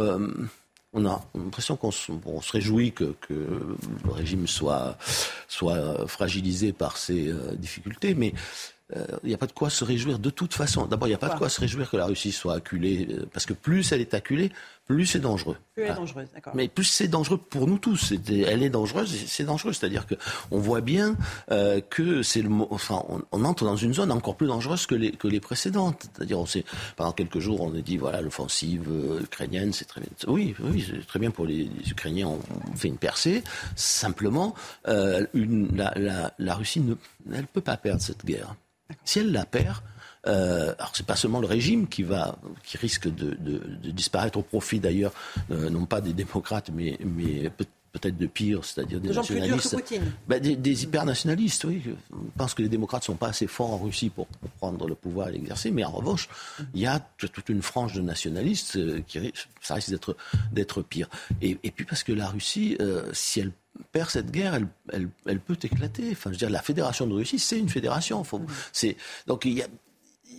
on 0.93 1.05
a 1.05 1.21
l'impression 1.35 1.75
qu'on 1.75 1.91
se, 1.91 2.11
se, 2.41 2.51
réjouit 2.51 2.91
que, 2.93 3.15
que, 3.21 3.33
le 3.33 4.11
régime 4.11 4.47
soit, 4.47 4.97
soit 5.47 6.07
fragilisé 6.07 6.73
par 6.73 6.97
ces 6.97 7.33
difficultés, 7.57 8.15
mais 8.15 8.33
il 9.23 9.27
n'y 9.27 9.35
a 9.35 9.37
pas 9.37 9.45
de 9.45 9.51
quoi 9.51 9.69
se 9.69 9.83
réjouir 9.83 10.17
de 10.17 10.31
toute 10.31 10.55
façon. 10.55 10.87
D'abord, 10.87 11.07
il 11.07 11.11
n'y 11.11 11.15
a 11.15 11.19
pas 11.19 11.29
de 11.29 11.37
quoi 11.37 11.49
se 11.49 11.61
réjouir 11.61 11.91
que 11.91 11.97
la 11.97 12.05
Russie 12.07 12.31
soit 12.31 12.55
acculée, 12.55 13.07
parce 13.31 13.45
que 13.45 13.53
plus 13.53 13.91
elle 13.91 14.01
est 14.01 14.15
acculée, 14.15 14.51
plus 14.89 15.05
c'est 15.05 15.19
dangereux. 15.19 15.55
Plus 15.75 15.83
elle 15.83 15.91
est 15.91 15.95
dangereuse, 15.95 16.27
d'accord. 16.33 16.53
Mais 16.55 16.67
plus 16.67 16.83
c'est 16.83 17.07
dangereux 17.07 17.37
pour 17.37 17.67
nous 17.67 17.77
tous. 17.77 18.11
Elle 18.27 18.63
est 18.63 18.71
dangereuse, 18.71 19.15
c'est 19.27 19.43
dangereux. 19.43 19.71
C'est-à-dire 19.71 20.07
que 20.07 20.15
on 20.49 20.57
voit 20.57 20.81
bien 20.81 21.15
euh, 21.51 21.79
que 21.79 22.23
c'est 22.23 22.41
le, 22.41 22.49
enfin, 22.71 23.03
on, 23.31 23.45
entre 23.45 23.65
dans 23.65 23.75
une 23.75 23.93
zone 23.93 24.11
encore 24.11 24.35
plus 24.35 24.47
dangereuse 24.47 24.87
que 24.87 24.95
les 24.95 25.11
que 25.11 25.27
les 25.27 25.39
précédentes. 25.39 26.09
C'est-à-dire, 26.15 26.39
on 26.39 26.47
sait 26.47 26.65
pendant 26.95 27.11
quelques 27.11 27.37
jours, 27.37 27.61
on 27.61 27.75
a 27.75 27.81
dit 27.81 27.97
voilà, 27.97 28.21
l'offensive 28.21 28.87
euh, 28.89 29.21
ukrainienne, 29.21 29.73
c'est 29.73 29.85
très 29.85 30.01
bien. 30.01 30.09
Oui, 30.25 30.55
oui, 30.59 30.83
c'est 30.89 31.05
très 31.05 31.19
bien 31.19 31.29
pour 31.29 31.45
les, 31.45 31.69
Ukrainiens. 31.87 32.27
On, 32.27 32.75
fait 32.75 32.87
une 32.87 32.97
percée. 32.97 33.43
Simplement, 33.75 34.55
euh, 34.87 35.23
une, 35.35 35.69
la, 35.77 35.93
la, 35.97 36.33
la 36.39 36.55
Russie 36.55 36.79
ne, 36.79 36.95
elle 37.31 37.45
peut 37.45 37.61
pas 37.61 37.77
perdre 37.77 38.01
cette 38.01 38.25
guerre. 38.25 38.55
Si 39.05 39.19
elle 39.19 39.31
la 39.31 39.45
perd, 39.45 39.77
euh, 40.29 40.73
alors 40.77 40.91
c'est 40.93 41.05
pas 41.05 41.15
seulement 41.15 41.39
le 41.39 41.47
régime 41.47 41.87
qui 41.87 42.03
va, 42.03 42.37
qui 42.63 42.77
risque 42.77 43.07
de, 43.07 43.35
de, 43.39 43.61
de 43.81 43.91
disparaître 43.91 44.37
au 44.37 44.43
profit 44.43 44.79
d'ailleurs, 44.79 45.13
euh, 45.51 45.69
non 45.69 45.85
pas 45.85 46.01
des 46.01 46.13
démocrates, 46.13 46.69
mais, 46.73 46.97
mais 47.03 47.51
peut-être 47.91 48.17
de 48.17 48.27
pire, 48.27 48.63
c'est-à-dire 48.63 48.99
des 48.99 49.09
nationalistes, 49.09 49.75
ben, 50.27 50.39
des, 50.39 50.55
des 50.55 50.83
hyper-nationalistes. 50.83 51.63
Oui, 51.65 51.81
je 51.85 51.91
pense 52.37 52.53
que 52.53 52.61
les 52.61 52.69
démocrates 52.69 53.03
sont 53.03 53.15
pas 53.15 53.29
assez 53.29 53.47
forts 53.47 53.73
en 53.73 53.77
Russie 53.77 54.09
pour, 54.09 54.27
prendre 54.57 54.87
le 54.87 54.95
pouvoir 54.95 55.29
et 55.29 55.31
l'exercer, 55.31 55.71
mais 55.71 55.83
en 55.83 55.91
revanche, 55.91 56.29
il 56.73 56.81
y 56.81 56.87
a 56.87 56.99
toute 57.17 57.49
une 57.49 57.61
frange 57.61 57.93
de 57.93 58.01
nationalistes 58.01 58.75
euh, 58.75 59.01
qui 59.07 59.31
ça 59.61 59.75
risque 59.75 59.89
d'être 59.89 60.17
d'être 60.51 60.81
pire. 60.81 61.09
Et, 61.41 61.57
et, 61.63 61.71
puis 61.71 61.85
parce 61.85 62.03
que 62.03 62.11
la 62.11 62.27
Russie, 62.27 62.77
euh, 62.79 63.09
si 63.13 63.39
elle 63.39 63.51
perd 63.91 64.09
cette 64.09 64.31
guerre, 64.31 64.55
elle, 64.55 64.67
elle, 64.91 65.09
elle, 65.25 65.39
peut 65.39 65.57
éclater. 65.61 66.09
Enfin, 66.11 66.29
je 66.29 66.35
veux 66.35 66.37
dire, 66.37 66.49
la 66.49 66.61
fédération 66.61 67.07
de 67.07 67.13
Russie, 67.13 67.39
c'est 67.39 67.57
une 67.57 67.69
fédération. 67.69 68.23
Faut, 68.23 68.41
c'est 68.71 68.97
donc 69.27 69.45
il 69.45 69.53
y 69.53 69.61
a 69.61 69.67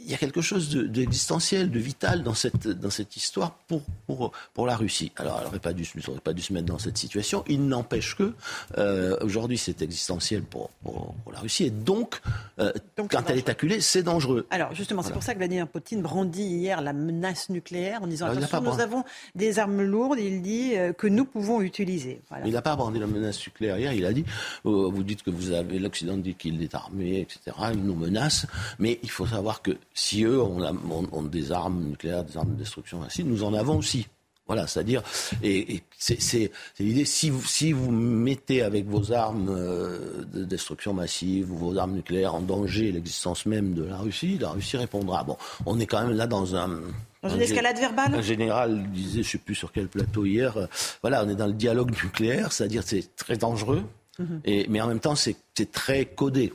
il 0.04 0.10
y 0.10 0.14
a 0.14 0.16
quelque 0.16 0.40
chose 0.40 0.70
d'existentiel, 0.76 1.70
de, 1.70 1.78
vital 1.78 2.22
dans 2.22 2.34
cette, 2.34 2.68
dans 2.68 2.90
cette 2.90 3.16
histoire 3.16 3.52
pour, 3.68 3.82
pour, 4.06 4.32
pour 4.54 4.66
la 4.66 4.76
Russie. 4.76 5.12
Alors, 5.16 5.38
elle 5.38 5.44
n'aurait 5.44 5.58
pas, 5.58 5.72
dû, 5.72 5.88
pas 6.22 6.32
dû 6.32 6.42
se 6.42 6.52
mettre 6.52 6.66
dans 6.66 6.78
cette 6.78 6.98
situation. 6.98 7.44
Il 7.48 7.66
n'empêche 7.66 8.16
que, 8.16 8.32
euh, 8.78 9.16
aujourd'hui, 9.22 9.58
c'est 9.58 9.82
existentiel 9.82 10.42
pour, 10.42 10.70
pour, 10.82 11.14
la 11.32 11.40
Russie. 11.40 11.64
Et 11.64 11.70
donc, 11.70 12.20
euh, 12.58 12.72
quand 12.96 13.28
elle 13.28 13.38
est 13.38 13.48
acculée, 13.48 13.80
c'est 13.80 14.02
dangereux. 14.02 14.46
Alors, 14.50 14.74
justement, 14.74 15.02
c'est 15.02 15.12
pour 15.12 15.22
ça 15.22 15.32
que 15.32 15.38
Vladimir 15.38 15.68
Poutine 15.68 16.02
brandit 16.02 16.42
hier 16.42 16.80
la 16.80 16.92
menace 16.92 17.48
nucléaire 17.50 18.02
en 18.02 18.06
disant 18.06 18.26
attention, 18.26 18.62
nous 18.62 18.80
avons 18.80 19.04
des 19.34 19.58
armes 19.58 19.82
lourdes, 19.82 20.18
il 20.18 20.42
dit, 20.42 20.76
euh, 20.76 20.92
que 20.92 21.06
nous 21.06 21.24
pouvons 21.24 21.60
utiliser. 21.60 22.20
Il 22.44 22.52
n'a 22.52 22.62
pas 22.62 22.76
brandi 22.76 22.98
la 22.98 23.06
menace 23.06 23.38
nucléaire 23.46 23.78
hier. 23.78 23.92
Il 23.92 24.04
a 24.04 24.12
dit 24.12 24.24
vous 24.64 25.02
dites 25.02 25.22
que 25.22 25.30
vous 25.30 25.52
avez, 25.52 25.78
l'Occident 25.78 26.16
dit 26.16 26.34
qu'il 26.34 26.62
est 26.62 26.74
armé, 26.74 27.20
etc. 27.20 27.56
Il 27.72 27.82
nous 27.82 27.94
menace. 27.94 28.46
Mais 28.78 28.98
il 29.02 29.10
faut 29.10 29.26
savoir 29.26 29.62
que 29.62 29.72
si 29.94 30.24
eux 30.24 30.40
ont, 30.40 31.22
des 31.22 31.52
armes 31.52 31.84
nucléaires, 31.84 32.24
des 32.24 32.36
armes 32.36 32.52
de 32.52 32.58
destruction 32.58 33.02
ainsi, 33.02 33.24
nous 33.24 33.42
en 33.42 33.54
avons 33.54 33.78
aussi. 33.78 34.06
Voilà, 34.46 34.66
c'est-à-dire, 34.66 35.04
et, 35.44 35.80
c'est 35.96 36.50
l'idée, 36.80 37.04
si 37.04 37.30
vous, 37.30 37.44
si 37.44 37.70
vous 37.70 37.92
mettez 37.92 38.62
avec 38.62 38.84
vos 38.84 39.12
armes 39.12 39.48
euh, 39.48 40.24
de 40.24 40.42
destruction 40.42 40.92
massive 40.92 41.52
ou 41.52 41.56
vos 41.56 41.78
armes 41.78 41.92
nucléaires 41.92 42.34
en 42.34 42.40
danger 42.40 42.90
l'existence 42.90 43.46
même 43.46 43.74
de 43.74 43.84
la 43.84 43.98
Russie, 43.98 44.38
la 44.40 44.50
Russie 44.50 44.76
répondra. 44.76 45.22
Bon, 45.22 45.36
on 45.66 45.78
est 45.78 45.86
quand 45.86 46.04
même 46.04 46.16
là 46.16 46.26
dans 46.26 46.56
un... 46.56 46.80
Dans 47.22 47.28
une 47.28 47.42
escalade 47.42 47.78
verbale 47.78 48.14
Un 48.16 48.22
général 48.22 48.90
disait, 48.90 49.22
je 49.22 49.28
ne 49.28 49.32
sais 49.32 49.38
plus 49.38 49.54
sur 49.54 49.70
quel 49.70 49.86
plateau 49.86 50.24
hier, 50.24 50.56
euh, 50.56 50.66
voilà, 51.00 51.22
on 51.24 51.28
est 51.28 51.36
dans 51.36 51.46
le 51.46 51.52
dialogue 51.52 51.92
nucléaire, 52.02 52.50
c'est-à-dire 52.50 52.82
c'est 52.84 53.14
très 53.14 53.36
dangereux. 53.36 53.84
Mhm. 54.20 54.66
Mais 54.68 54.80
en 54.80 54.86
même 54.86 55.00
temps, 55.00 55.16
c'est 55.16 55.36
très 55.72 56.06
codé. 56.06 56.52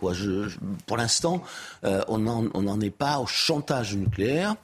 Pour 0.86 0.98
l'instant, 0.98 1.44
euh, 1.84 2.02
on 2.08 2.18
n'en 2.18 2.80
est 2.80 2.90
pas 2.90 3.20
au 3.20 3.28
chantage 3.28 3.96
nucléaire 3.96 4.56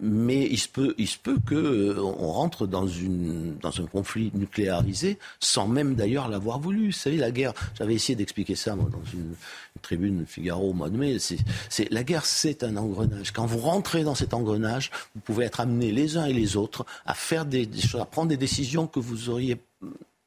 mais 0.00 0.46
il 0.46 0.58
se 0.58 0.68
peut, 0.68 0.94
il 0.98 1.08
euh, 1.52 1.94
rentre 2.00 2.66
dans 2.66 2.86
une 2.86 3.56
un 3.62 3.86
conflit 3.86 4.30
nucléarisé 4.34 5.18
sans 5.40 5.68
même 5.68 5.94
d'ailleurs 5.94 6.28
l'avoir 6.28 6.58
voulu. 6.58 6.86
Vous 6.86 6.92
savez, 6.92 7.16
la 7.16 7.30
guerre. 7.30 7.52
J'avais 7.76 7.94
essayé 7.94 8.16
d'expliquer 8.16 8.56
ça 8.56 8.74
dans 8.74 8.88
une, 9.12 9.34
tribune 9.82 10.26
Figaro 10.26 10.70
au 10.70 10.72
mois 10.72 10.90
de 10.90 10.96
mai. 10.96 11.16
La 11.90 12.04
guerre, 12.04 12.26
c'est 12.26 12.64
un 12.64 12.76
engrenage. 12.76 13.32
Quand 13.32 13.46
vous 13.46 13.58
rentrez 13.58 14.02
dans 14.04 14.14
cet 14.14 14.34
engrenage, 14.34 14.90
vous 15.14 15.20
pouvez 15.22 15.44
être 15.46 15.60
amenés 15.60 15.92
les 15.92 16.16
uns 16.16 16.26
et 16.26 16.32
les 16.32 16.56
autres 16.56 16.84
à 17.06 17.14
faire 17.14 17.46
à 17.98 18.04
prendre 18.04 18.28
des 18.28 18.36
décisions 18.36 18.86
que 18.86 19.00
vous 19.00 19.30
auriez 19.30 19.58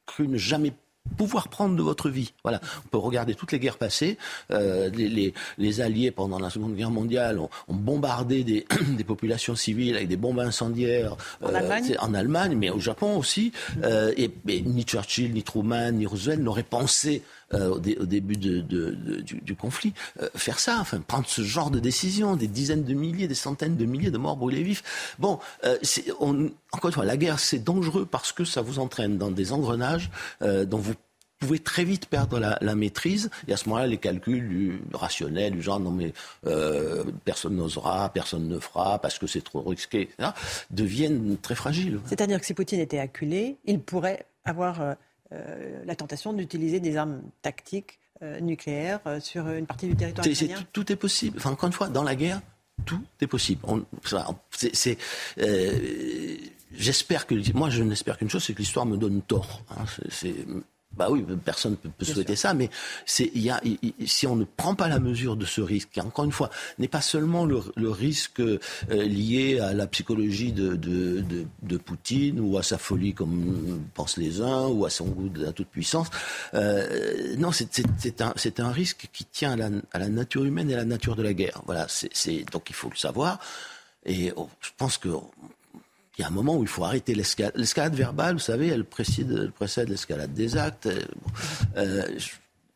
cru 0.05 0.27
ne 0.27 0.37
jamais 0.37 0.73
pouvoir 1.17 1.47
prendre 1.47 1.75
de 1.75 1.81
votre 1.81 2.09
vie. 2.09 2.33
Voilà, 2.43 2.59
on 2.85 2.87
peut 2.89 2.97
regarder 2.97 3.35
toutes 3.35 3.51
les 3.51 3.59
guerres 3.59 3.77
passées. 3.77 4.17
Euh, 4.51 4.89
les, 4.89 5.81
Alliés 5.81 6.11
pendant 6.11 6.39
la 6.39 6.49
Seconde 6.49 6.75
Guerre 6.75 6.91
mondiale 6.91 7.39
ont, 7.39 7.49
bombardé 7.69 8.43
des, 8.43 9.03
populations 9.03 9.55
civiles 9.55 9.95
avec 9.95 10.07
des 10.07 10.17
bombes 10.17 10.39
incendiaires 10.39 11.15
en, 11.41 11.49
euh, 11.49 11.55
Allemagne. 11.55 11.95
en, 11.99 12.13
Allemagne. 12.13 12.55
mais 12.55 12.69
au 12.69 12.79
Japon 12.79 13.17
aussi. 13.17 13.51
Euh, 13.83 14.13
et, 14.17 14.31
ni 14.47 14.83
Churchill, 14.83 15.33
ni 15.33 15.43
Truman, 15.43 15.91
ni 15.91 16.05
Roosevelt 16.05 16.41
n'auraient 16.41 16.63
pensé 16.63 17.23
au, 17.53 17.79
début 17.79 18.37
du, 18.37 19.55
conflit 19.55 19.93
faire 20.35 20.59
ça, 20.59 20.77
enfin 20.79 20.99
prendre 20.99 21.27
ce 21.27 21.41
genre 21.41 21.71
de 21.71 21.79
décision, 21.79 22.35
des 22.35 22.47
dizaines 22.47 22.83
de 22.83 22.93
milliers, 22.93 23.27
des 23.27 23.35
centaines 23.35 23.75
de 23.75 23.85
milliers 23.85 24.11
de 24.11 24.17
morts 24.17 24.37
brûlés 24.37 24.63
vifs. 24.63 25.15
Bon, 25.19 25.39
encore 26.71 26.89
une 26.89 26.93
fois, 26.93 27.05
la 27.05 27.17
guerre 27.17 27.39
c'est 27.39 27.63
dangereux 27.63 28.05
parce 28.05 28.31
que 28.31 28.43
ça 28.43 28.61
vous 28.61 28.79
entraîne 28.79 29.17
dans 29.17 29.31
des 29.31 29.51
engrenages 29.53 30.09
dont 30.41 30.77
vous 30.77 30.93
pouvez 31.43 31.59
très 31.59 31.83
vite 31.83 32.05
perdre 32.05 32.39
la, 32.39 32.75
maîtrise. 32.75 33.29
Et 33.47 33.53
à 33.53 33.57
ce 33.57 33.67
moment-là, 33.69 33.87
les 33.87 33.97
calculs 33.97 34.79
rationnels, 34.93 35.53
du 35.53 35.61
genre 35.61 35.79
non 35.79 35.91
mais 35.91 36.13
euh, 36.47 37.03
personne 37.25 37.55
n'osera, 37.55 38.09
personne 38.13 38.47
ne 38.47 38.59
fera 38.59 38.99
parce 38.99 39.19
que 39.19 39.27
c'est 39.27 39.41
trop 39.41 39.61
risqué, 39.61 40.09
deviennent 40.71 41.37
très 41.37 41.55
fragiles. 41.55 41.99
C'est-à-dire 42.05 42.39
que 42.39 42.45
si 42.45 42.53
Poutine 42.53 42.79
était 42.79 42.99
acculé, 42.99 43.57
il 43.65 43.79
pourrait 43.79 44.25
avoir 44.45 44.81
euh, 44.81 44.91
euh, 44.91 44.95
la 45.85 45.95
tentation 45.95 46.33
d'utiliser 46.33 46.79
des 46.79 46.97
armes 46.97 47.21
tactiques 47.41 47.99
nucléaires 48.41 49.01
sur 49.19 49.49
une 49.49 49.65
partie 49.65 49.87
du 49.87 49.95
territoire 49.95 50.25
ukrainien. 50.25 50.63
Tout, 50.71 50.91
est 50.91 50.95
possible. 50.95 51.37
Enfin, 51.37 51.51
encore 51.51 51.67
une 51.67 51.73
fois, 51.73 51.89
dans 51.89 52.03
la 52.03 52.15
guerre, 52.15 52.41
tout 52.85 53.01
est 53.21 53.27
possible. 53.27 53.61
c'est, 54.51 54.97
j'espère 56.73 57.27
que 57.27 57.57
moi, 57.57 57.69
je 57.69 57.83
n'espère 57.83 58.17
qu'une 58.17 58.29
chose, 58.29 58.43
c'est 58.43 58.53
que 58.53 58.59
l'histoire 58.59 58.85
me 58.85 58.97
donne 58.97 59.21
tort. 59.21 59.61
Hein. 59.71 59.85
c'est 60.09 60.35
bah 60.95 61.07
oui, 61.09 61.25
personne 61.43 61.75
ne 61.83 61.89
peut, 61.89 62.05
souhaiter 62.05 62.35
ça, 62.35 62.53
mais 62.53 62.69
c'est, 63.05 63.31
y 63.33 63.49
a, 63.49 63.61
si 64.05 64.27
on 64.27 64.35
ne 64.35 64.45
prend 64.45 64.75
pas 64.75 64.87
la 64.87 64.99
mesure 64.99 65.35
de 65.35 65.45
ce 65.45 65.61
risque, 65.61 65.89
qui 65.91 66.01
encore 66.01 66.25
une 66.25 66.31
fois 66.31 66.49
n'est 66.77 66.87
pas 66.87 67.01
seulement 67.01 67.45
le, 67.45 67.61
risque 67.89 68.39
euh, 68.39 68.59
lié 68.89 69.59
à 69.59 69.73
la 69.73 69.87
psychologie 69.87 70.51
de, 70.51 70.75
de, 70.75 71.23
de, 71.61 71.77
Poutine 71.77 72.39
ou 72.39 72.57
à 72.57 72.63
sa 72.63 72.77
folie 72.77 73.13
comme 73.13 73.81
pensent 73.93 74.17
les 74.17 74.41
uns 74.41 74.67
ou 74.67 74.85
à 74.85 74.89
son 74.89 75.05
goût 75.05 75.29
de 75.29 75.43
la 75.43 75.51
toute 75.51 75.67
puissance. 75.67 76.07
Euh, 76.53 77.35
non, 77.37 77.51
c'est, 77.51 77.67
c'est, 77.97 78.21
un, 78.21 78.33
c'est 78.35 78.59
un 78.59 78.71
risque 78.71 79.09
qui 79.11 79.25
tient 79.25 79.53
à 79.53 79.55
la, 79.55 79.69
à 79.91 79.99
la, 79.99 80.09
nature 80.09 80.45
humaine 80.45 80.69
et 80.69 80.75
à 80.75 80.77
la 80.77 80.85
nature 80.85 81.15
de 81.15 81.23
la 81.23 81.33
guerre. 81.33 81.61
Voilà, 81.65 81.87
c'est, 81.89 82.45
donc 82.51 82.69
il 82.69 82.75
faut 82.75 82.89
le 82.89 82.95
savoir. 82.95 83.39
Et 84.05 84.31
oh, 84.35 84.49
je 84.61 84.69
pense 84.77 84.97
que 84.97 85.09
il 86.17 86.21
y 86.21 86.23
a 86.23 86.27
un 86.27 86.31
moment 86.31 86.55
où 86.55 86.61
il 86.61 86.67
faut 86.67 86.83
arrêter 86.83 87.15
l'escalade. 87.15 87.53
L'escalade 87.55 87.95
verbale, 87.95 88.33
vous 88.33 88.39
savez, 88.39 88.67
elle 88.67 88.85
précède, 88.85 89.89
l'escalade 89.89 90.33
des 90.33 90.57
actes. 90.57 90.87
Euh, 91.75 92.07
je, 92.17 92.29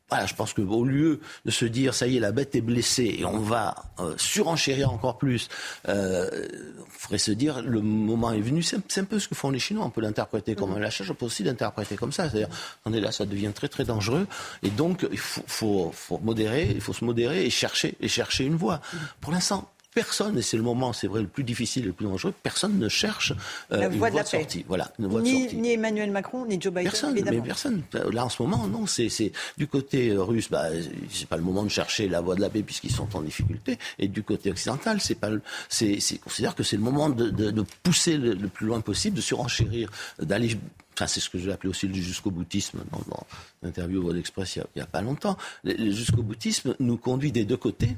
voilà, 0.09 0.25
je 0.25 0.35
pense 0.35 0.53
qu'au 0.53 0.85
lieu 0.85 1.19
de 1.43 1.51
se 1.51 1.65
dire 1.65 1.93
ça 1.93 2.07
y 2.07 2.15
est, 2.15 2.19
la 2.21 2.31
bête 2.31 2.55
est 2.55 2.61
blessée 2.61 3.17
et 3.19 3.25
on 3.25 3.39
va 3.39 3.75
euh, 3.99 4.13
surenchérir 4.17 4.91
encore 4.91 5.17
plus, 5.17 5.49
euh, 5.89 6.29
il 6.49 6.85
faudrait 6.87 7.17
se 7.17 7.31
dire 7.31 7.61
le 7.61 7.81
moment 7.81 8.31
est 8.31 8.39
venu. 8.39 8.63
C'est 8.63 8.97
un 8.97 9.03
peu 9.03 9.19
ce 9.19 9.27
que 9.27 9.35
font 9.35 9.51
les 9.51 9.59
Chinois. 9.59 9.83
On 9.85 9.89
peut 9.89 10.01
l'interpréter 10.01 10.55
comme 10.55 10.71
un 10.71 10.79
lâchage, 10.79 11.11
on 11.11 11.13
peut 11.13 11.25
aussi 11.25 11.43
l'interpréter 11.43 11.97
comme 11.97 12.13
ça. 12.13 12.29
C'est-à-dire, 12.29 12.47
on 12.85 12.93
est 12.93 13.01
là, 13.01 13.11
ça 13.11 13.25
devient 13.25 13.51
très 13.53 13.67
très 13.67 13.83
dangereux 13.83 14.27
et 14.63 14.69
donc 14.69 15.05
il 15.11 15.17
faut, 15.17 15.43
faut, 15.45 15.91
faut 15.93 16.19
modérer, 16.19 16.71
il 16.71 16.81
faut 16.81 16.93
se 16.93 17.03
modérer 17.03 17.45
et 17.45 17.49
chercher 17.49 17.95
et 17.99 18.07
chercher 18.07 18.45
une 18.45 18.55
voie. 18.55 18.79
Pour 19.19 19.33
l'instant, 19.33 19.69
personne, 19.97 20.37
et 20.37 20.43
c'est 20.43 20.57
le 20.57 20.63
moment, 20.63 20.93
c'est 20.93 21.07
vrai, 21.07 21.21
le 21.21 21.27
plus 21.27 21.43
difficile 21.43 21.81
et 21.81 21.87
le 21.87 21.91
plus 21.91 22.05
dangereux, 22.05 22.31
personne 22.43 22.77
ne 22.77 22.87
cherche 22.87 23.33
euh, 23.71 23.77
la 23.77 23.89
voie 23.89 24.11
de 24.11 24.15
la 24.15 24.23
sortie. 24.23 24.63
Voilà, 24.67 24.91
ni, 24.99 25.71
Emmanuel 25.71 26.11
Macron, 26.11 26.45
ni 26.45 26.61
Joe 26.61 26.71
Biden. 26.71 26.91
Personne, 26.91 27.15
mais 27.15 27.41
personne. 27.41 27.81
Là, 28.11 28.25
en 28.25 28.29
ce 28.29 28.39
moment, 28.43 28.67
non. 28.67 28.85
C'est 28.85 29.31
du 29.57 29.65
côté 29.65 30.13
russe, 30.15 30.49
bah, 30.51 30.65
c'est 31.09 31.27
pas 31.27 31.37
le 31.37 31.41
moment 31.41 31.63
de 31.63 31.69
chercher 31.69 32.07
la 32.07 32.21
voie 32.21 32.35
de 32.35 32.41
la 32.41 32.49
paix 32.51 32.61
puisqu'ils 32.61 32.91
sont 32.91 33.15
en 33.15 33.21
difficulté. 33.21 33.79
Et 33.97 34.07
du 34.07 34.21
côté 34.21 34.51
occidental, 34.51 35.01
c'est 35.01 35.15
pas, 35.15 35.31
c'est, 35.67 35.97
considère 36.23 36.53
que 36.53 36.61
c'est 36.61 36.77
le 36.77 36.83
moment 36.83 37.09
de, 37.09 37.65
pousser 37.81 38.17
le, 38.17 38.35
plus 38.47 38.67
loin 38.67 38.81
possible, 38.81 39.15
de 39.15 39.21
surenchérir, 39.21 39.89
d'aller 40.21 40.55
Enfin, 40.93 41.05
c'est 41.05 41.19
ce 41.19 41.29
que 41.29 41.37
je 41.37 41.45
vais 41.45 41.53
appeler 41.53 41.69
aussi 41.69 41.87
le 41.87 41.93
jusqu'au 41.93 42.31
boutisme 42.31 42.79
dans, 42.91 43.23
l'interview 43.61 44.03
au 44.03 44.15
Express 44.15 44.55
il 44.55 44.63
n'y 44.75 44.81
a, 44.81 44.85
a, 44.85 44.87
pas 44.87 45.03
longtemps. 45.03 45.37
Le 45.63 45.91
jusqu'au 45.91 46.23
boutisme 46.23 46.75
nous 46.79 46.97
conduit 46.97 47.31
des 47.31 47.45
deux 47.45 47.55
côtés. 47.57 47.95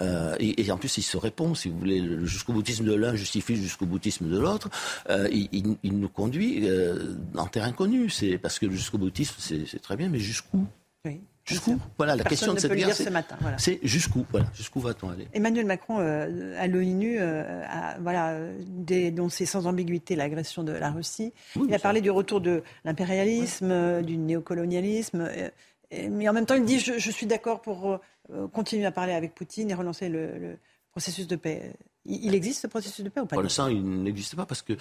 Euh, 0.00 0.36
et, 0.40 0.70
en 0.70 0.76
plus, 0.76 0.98
il 0.98 1.02
se 1.02 1.16
répond, 1.16 1.54
si 1.54 1.68
vous 1.68 1.78
voulez, 1.78 2.00
le 2.00 2.24
jusqu'au 2.24 2.52
boutisme 2.52 2.84
de 2.84 2.94
l'un 2.94 3.14
justifie 3.14 3.54
le 3.54 3.62
jusqu'au 3.62 3.86
boutisme 3.86 4.28
de 4.28 4.38
l'autre. 4.38 4.68
Euh, 5.10 5.28
il, 5.30 5.98
nous 5.98 6.08
conduit 6.08 6.68
euh, 6.68 7.14
en 7.36 7.46
terrain 7.46 7.72
connu. 7.72 8.10
C'est 8.10 8.38
parce 8.38 8.58
que 8.58 8.66
le 8.66 8.72
jusqu'au 8.72 8.98
boutisme, 8.98 9.34
c'est 9.38 9.80
très 9.80 9.96
bien, 9.96 10.08
mais 10.08 10.18
jusqu'où? 10.18 10.66
Oui. 11.04 11.20
Jusqu'où? 11.44 11.78
Voilà, 11.98 12.16
la 12.16 12.24
question 12.24 12.54
de 12.54 12.58
cette 12.58 12.72
guerre, 12.72 12.96
c'est 13.58 13.78
jusqu'où? 13.82 14.24
Voilà, 14.30 14.46
jusqu'où 14.54 14.80
va-t-on 14.80 15.10
aller? 15.10 15.28
Emmanuel 15.34 15.66
Macron, 15.66 15.98
à 15.98 16.66
l'ONU, 16.66 17.18
a 17.18 17.98
voilà, 18.00 18.38
dénoncé 18.66 19.44
sans 19.44 19.66
ambiguïté 19.66 20.16
l'agression 20.16 20.62
de 20.62 20.72
la 20.72 20.90
Russie. 20.90 21.34
il 21.54 21.74
a 21.74 21.78
parlé 21.78 22.00
du 22.00 22.10
retour 22.10 22.40
de 22.40 22.62
l'impérialisme, 22.86 24.02
du 24.02 24.16
néocolonialisme. 24.16 25.28
mais 26.10 26.28
en 26.28 26.32
même 26.32 26.46
temps, 26.46 26.54
il 26.54 26.64
dit 26.64 26.78
je, 26.78 26.98
je 26.98 27.10
suis 27.10 27.26
d'accord 27.26 27.60
pour 27.60 27.92
euh, 27.92 27.98
continuer 28.52 28.86
à 28.86 28.92
parler 28.92 29.12
avec 29.12 29.34
Poutine 29.34 29.70
et 29.70 29.74
relancer 29.74 30.08
le, 30.08 30.56
processus 30.90 31.26
de 31.26 31.36
paix. 31.36 31.74
Il, 32.06 32.34
existe 32.34 32.62
ce 32.62 32.66
processus 32.66 33.04
de 33.04 33.08
paix 33.08 33.20
ou 33.20 33.26
pas 33.26 33.34
Pour 33.34 33.42
l'instant, 33.42 33.68
il 33.68 33.82
n'existe 34.02 34.36
pas 34.36 34.46
parce 34.46 34.62
que 34.62 34.74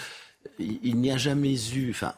il 0.60 0.98
n'y 0.98 1.10
a 1.10 1.18
jamais 1.18 1.56
eu. 1.74 1.90
Enfin, 1.90 2.14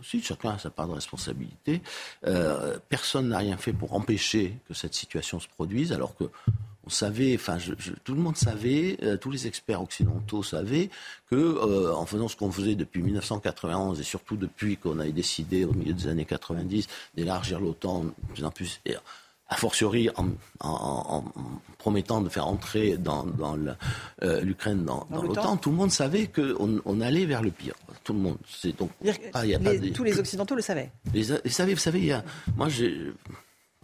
aussi, 0.00 0.22
chacun 0.22 0.50
a 0.50 0.58
sa 0.58 0.70
part 0.70 0.88
de 0.88 0.92
responsabilité. 0.92 1.82
Euh, 2.26 2.78
personne 2.88 3.28
n'a 3.28 3.38
rien 3.38 3.56
fait 3.56 3.72
pour 3.72 3.94
empêcher 3.94 4.56
que 4.68 4.74
cette 4.74 4.94
situation 4.94 5.40
se 5.40 5.48
produise, 5.48 5.92
alors 5.92 6.16
que 6.16 6.24
on 6.86 6.90
savait, 6.90 7.34
enfin, 7.34 7.56
tout 8.04 8.14
le 8.14 8.20
monde 8.20 8.36
savait, 8.36 8.98
euh, 9.02 9.16
tous 9.16 9.30
les 9.30 9.46
experts 9.46 9.80
occidentaux 9.80 10.42
savaient 10.42 10.90
que, 11.30 11.92
en 11.92 12.04
faisant 12.04 12.28
ce 12.28 12.36
qu'on 12.36 12.52
faisait 12.52 12.74
depuis 12.74 13.02
1991 13.02 14.00
et 14.00 14.02
surtout 14.02 14.36
depuis 14.36 14.76
qu'on 14.76 14.98
a 14.98 15.08
décidé 15.08 15.64
au 15.64 15.72
milieu 15.72 15.94
des 15.94 16.08
années 16.08 16.26
90 16.26 16.86
d'élargir 17.14 17.58
l'OTAN 17.58 18.04
de 18.04 18.12
plus 18.34 18.44
en 18.44 18.50
plus, 18.50 18.80
a 19.48 19.56
fortiori 19.56 20.08
en, 20.16 21.24
promettant 21.78 22.20
de 22.20 22.28
faire 22.28 22.46
entrer 22.46 22.96
dans, 22.96 23.26
euh, 24.22 24.40
l'Ukraine 24.40 24.84
dans, 24.84 25.06
l'OTAN, 25.10 25.56
tout 25.58 25.70
le 25.70 25.76
monde 25.76 25.90
savait 25.90 26.28
qu'on 26.28 26.80
on 26.84 27.00
allait 27.00 27.26
vers 27.26 27.42
le 27.42 27.50
pire. 27.50 27.74
Tout 28.04 28.14
le 28.14 28.20
monde. 28.20 28.38
C'est 28.48 28.76
donc 28.76 28.90
tous 29.94 30.04
les 30.04 30.18
occidentaux 30.18 30.54
le 30.54 30.62
savaient. 30.62 30.90
Les, 31.12 31.24
savez, 31.50 31.74
vous 31.74 31.80
savez, 31.80 32.18
moi 32.56 32.68
j'ai 32.68 33.12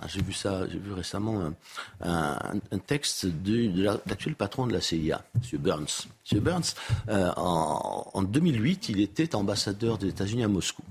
ah, 0.03 0.07
j'ai 0.09 0.23
vu 0.23 0.33
ça, 0.33 0.67
j'ai 0.67 0.79
vu 0.79 0.93
récemment 0.95 1.53
un, 2.01 2.79
texte 2.87 3.27
de, 3.27 3.71
l'actuel 3.83 4.35
patron 4.35 4.67
de 4.67 4.73
la 4.73 4.81
CIA, 4.81 5.23
M. 5.35 5.59
Burns. 5.59 6.09
M. 6.33 6.39
Burns, 6.41 6.75
euh, 7.11 7.31
en, 7.37 8.11
en 8.15 8.23
2008, 8.23 8.89
il 8.89 9.01
était 9.01 9.35
ambassadeur 9.35 9.99
des 9.99 10.09
États-Unis 10.09 10.45
à 10.45 10.49
Moscou. 10.49 10.83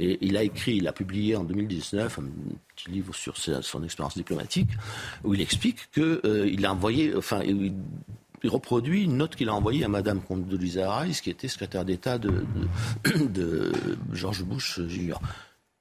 Et 0.00 0.16
il 0.22 0.36
a 0.38 0.42
écrit, 0.42 0.76
il 0.76 0.88
a 0.88 0.92
publié 0.92 1.36
en 1.36 1.44
2019 1.44 2.18
un 2.18 2.24
petit 2.74 2.90
livre 2.90 3.14
sur 3.14 3.36
son 3.36 3.84
expérience 3.84 4.16
diplomatique, 4.16 4.70
où 5.24 5.34
il 5.34 5.42
explique 5.42 5.90
qu'il 5.92 6.20
euh, 6.24 6.64
a 6.64 6.72
envoyé, 6.72 7.14
enfin, 7.14 7.42
il, 7.44 7.74
reproduit 8.44 9.04
une 9.04 9.18
note 9.18 9.36
qu'il 9.36 9.50
a 9.50 9.54
envoyée 9.54 9.84
à 9.84 9.88
Madame 9.88 10.22
Condoleezza 10.22 11.00
Rice, 11.00 11.20
qui 11.20 11.28
était 11.28 11.48
secrétaire 11.48 11.84
d'État 11.84 12.16
de, 12.16 12.46
de, 13.04 13.28
de 13.28 13.72
George 14.14 14.42
Bush 14.42 14.80
Jr. 14.88 15.16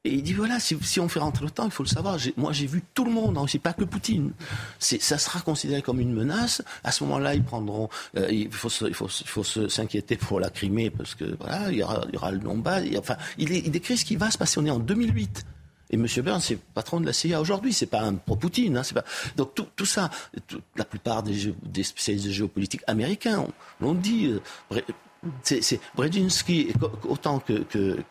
Et 0.05 0.13
il 0.13 0.23
dit 0.23 0.31
voilà, 0.31 0.61
si, 0.61 0.99
on 1.01 1.09
fait 1.09 1.19
rentrer 1.19 1.43
l'OTAN, 1.43 1.65
il 1.65 1.71
faut 1.71 1.84
le 1.84 1.89
savoir. 1.89 2.17
Moi, 2.38 2.53
j'ai 2.53 2.67
vu 2.67 2.81
tout 2.93 3.03
le 3.03 3.11
monde, 3.11 3.38
hein, 3.38 3.43
c'est 3.49 3.59
pas 3.59 3.73
que 3.73 3.84
Poutine. 3.84 4.31
Ça 4.80 5.17
sera 5.17 5.41
considéré 5.41 5.81
comme 5.81 5.99
une 5.99 6.13
menace. 6.13 6.61
À 6.85 6.93
ce 6.93 7.03
moment-là, 7.03 7.35
ils 7.35 7.43
prendront. 7.43 7.89
Euh, 8.15 8.31
il 8.31 8.49
faut, 8.49 8.69
il 8.88 8.93
faut, 8.93 9.07
il 9.07 9.27
faut 9.27 9.43
s'inquiéter 9.43 10.15
pour 10.15 10.39
la 10.39 10.49
Crimée 10.49 10.89
parce 10.89 11.15
que 11.15 11.35
voilà, 11.38 11.69
il 11.69 11.80
y 11.80 11.84
aura, 11.84 12.05
il 12.07 12.13
y 12.13 12.17
aura 12.17 12.31
le 12.31 12.39
Donbass. 12.39 12.85
Enfin, 12.97 13.17
il, 13.38 13.51
il, 13.51 13.71
décrit 13.71 13.97
ce 13.97 14.05
qui 14.05 14.15
va 14.15 14.31
se 14.31 14.38
passer. 14.38 14.57
On 14.61 14.65
est 14.65 14.71
en 14.71 14.80
2008. 14.80 15.45
Et 15.89 15.95
M. 15.95 16.05
Burns, 16.23 16.39
c'est 16.39 16.59
patron 16.59 17.01
de 17.01 17.05
la 17.05 17.13
CIA 17.13 17.41
aujourd'hui, 17.41 17.73
c'est 17.73 17.88
pas 17.88 18.01
un 18.01 18.15
pro-Poutine. 18.15 18.77
Hein, 18.77 18.84
pas... 18.93 19.03
Donc 19.35 19.53
tout, 19.53 19.67
tout 19.76 19.85
ça, 19.85 20.09
la 20.77 20.85
plupart 20.85 21.23
des, 21.23 21.84
spécialistes 21.84 22.27
de 22.27 22.31
géopolitique 22.31 22.84
américains 22.88 23.45
l'ont 23.81 23.95
dit. 23.95 24.27
Euh, 24.71 24.80
c'est 25.43 25.81
Brzezinski, 25.95 26.71
autant 27.07 27.39
que, 27.39 27.63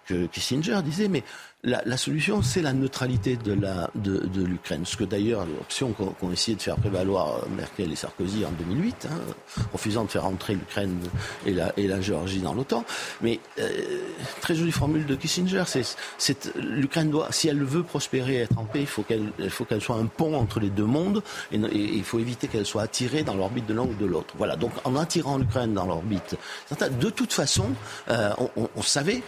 que 0.07 0.27
Kissinger, 0.27 0.83
disait, 0.83 1.09
mais 1.09 1.25
la, 1.65 1.97
solution, 1.97 2.41
c'est 2.41 2.63
la 2.63 2.73
neutralité 2.73 3.37
de 3.37 4.45
l'Ukraine. 4.45 4.87
Ce 4.87 4.97
que 4.97 5.03
d'ailleurs 5.03 5.45
l'option 5.45 5.93
qu'ont 5.93 6.13
qu'ont 6.13 6.31
essayé 6.31 6.57
de 6.57 6.63
faire 6.63 6.77
prévaloir 6.77 7.39
euh, 7.43 7.49
Merkel 7.57 7.91
et 7.91 7.97
Sarkozy 7.97 8.45
en 8.45 8.53
2008, 8.53 9.09
hein, 9.11 9.19
refusant 9.73 10.05
de 10.05 10.09
faire 10.09 10.25
entrer 10.25 10.55
l'Ukraine 10.55 11.01
et 11.47 11.53
la, 11.53 12.01
Géorgie 12.01 12.39
dans 12.39 12.55
l'OTAN. 12.55 12.85
Mais 13.23 13.41
euh, 13.59 13.69
très 14.41 14.55
jolie 14.55 14.71
formule 14.71 15.05
de 15.05 15.17
Kissinger, 15.17 15.65
c'est 15.67 16.55
l'Ukraine 16.57 17.11
doit, 17.11 17.33
si 17.33 17.49
elle 17.49 17.63
veut 17.65 17.83
prospérer, 17.83 18.35
et 18.35 18.41
être 18.43 18.57
en 18.57 18.65
paix, 18.65 18.81
il 18.81 18.87
faut 18.87 19.03
qu'elle 19.65 19.81
soit 19.81 19.97
un 19.97 20.07
pont 20.07 20.37
entre 20.37 20.61
les 20.61 20.71
deux 20.71 20.85
mondes 20.85 21.23
et, 21.51 21.57
il 21.57 22.05
faut 22.05 22.21
éviter 22.21 22.47
qu'elle 22.47 22.67
soit 22.67 22.83
attirée 22.83 23.25
dans 23.25 23.35
l'orbite 23.35 23.67
de 23.67 23.75
l'un 23.75 23.83
ou 23.83 23.95
de 23.95 24.07
l'autre. 24.07 24.35
Voilà. 24.39 24.55
Donc 24.55 24.73
en 24.85 24.95
attirant 24.95 25.39
l'Ukraine 25.39 25.75
dans 25.75 25.87
l'orbite, 25.87 26.37
de 27.01 27.11
toute 27.11 27.33
façon, 27.33 27.71
euh, 28.11 28.33
on 28.57 28.83
savait 28.83 29.23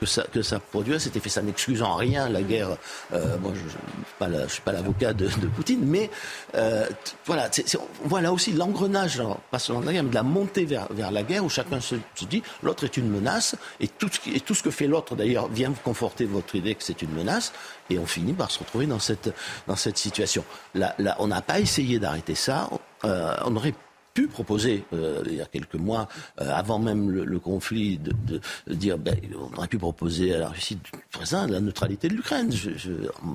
que 0.00 0.06
ça, 0.06 0.24
que 0.32 0.42
ça 0.42 0.58
produisait 0.60 0.98
cet 0.98 1.16
effet. 1.16 1.28
Ça 1.28 1.42
n'excuse 1.42 1.82
en 1.82 1.94
rien 1.96 2.28
la 2.28 2.42
guerre. 2.42 2.76
Euh, 3.12 3.36
moi, 3.38 3.52
je 3.54 4.26
ne 4.26 4.48
suis 4.48 4.62
pas 4.62 4.72
l'avocat 4.72 5.12
de, 5.12 5.26
de 5.26 5.46
Poutine, 5.46 5.84
mais 5.84 6.10
euh, 6.54 6.86
voilà, 7.26 7.48
c'est- 7.50 7.68
c'est- 7.68 7.78
on 8.04 8.08
voit 8.08 8.20
là 8.20 8.32
aussi 8.32 8.52
l'engrenage, 8.52 9.22
pas 9.50 9.58
seulement 9.58 9.80
de 9.82 9.86
la 9.86 9.92
guerre, 9.92 10.04
mais 10.04 10.10
de 10.10 10.14
la 10.14 10.22
montée 10.22 10.64
vers, 10.64 10.86
vers 10.92 11.10
la 11.10 11.22
guerre, 11.22 11.44
où 11.44 11.48
chacun 11.48 11.80
se, 11.80 11.96
se 12.14 12.24
dit 12.24 12.42
l'autre 12.62 12.84
est 12.84 12.96
une 12.96 13.08
menace, 13.08 13.56
et 13.80 13.88
tout, 13.88 14.08
ce 14.10 14.30
et 14.30 14.40
tout 14.40 14.54
ce 14.54 14.62
que 14.62 14.70
fait 14.70 14.86
l'autre, 14.86 15.16
d'ailleurs, 15.16 15.48
vient 15.48 15.72
conforter 15.84 16.24
votre 16.24 16.54
idée 16.54 16.74
que 16.74 16.82
c'est 16.84 17.02
une 17.02 17.12
menace, 17.12 17.52
et 17.90 17.98
on 17.98 18.06
finit 18.06 18.32
par 18.34 18.50
se 18.50 18.58
retrouver 18.60 18.86
dans 18.86 18.98
cette, 18.98 19.34
dans 19.66 19.76
cette 19.76 19.98
situation. 19.98 20.44
Là, 20.74 20.94
là, 20.98 21.16
on 21.18 21.26
n'a 21.28 21.42
pas 21.42 21.60
essayé 21.60 21.98
d'arrêter 21.98 22.34
ça. 22.34 22.68
Euh, 23.04 23.34
on 23.44 23.54
aurait 23.56 23.74
pu 24.18 24.26
proposer, 24.26 24.84
euh, 24.92 25.22
il 25.26 25.36
y 25.36 25.40
a 25.40 25.44
quelques 25.46 25.76
mois, 25.76 26.08
euh, 26.40 26.50
avant 26.52 26.80
même 26.80 27.08
le, 27.08 27.24
le 27.24 27.38
conflit, 27.38 27.98
de, 27.98 28.12
de- 28.26 28.40
de 28.66 28.74
dire, 28.74 28.98
ben, 28.98 29.16
on 29.38 29.56
aurait 29.56 29.68
pu 29.68 29.78
proposer 29.78 30.34
à 30.34 30.38
la 30.38 30.48
Russie 30.48 30.76
présent 31.12 31.46
la 31.46 31.60
neutralité 31.60 32.08
de 32.08 32.14
l'Ukraine. 32.14 32.50
Je- 32.50 32.76
je- 32.76 32.90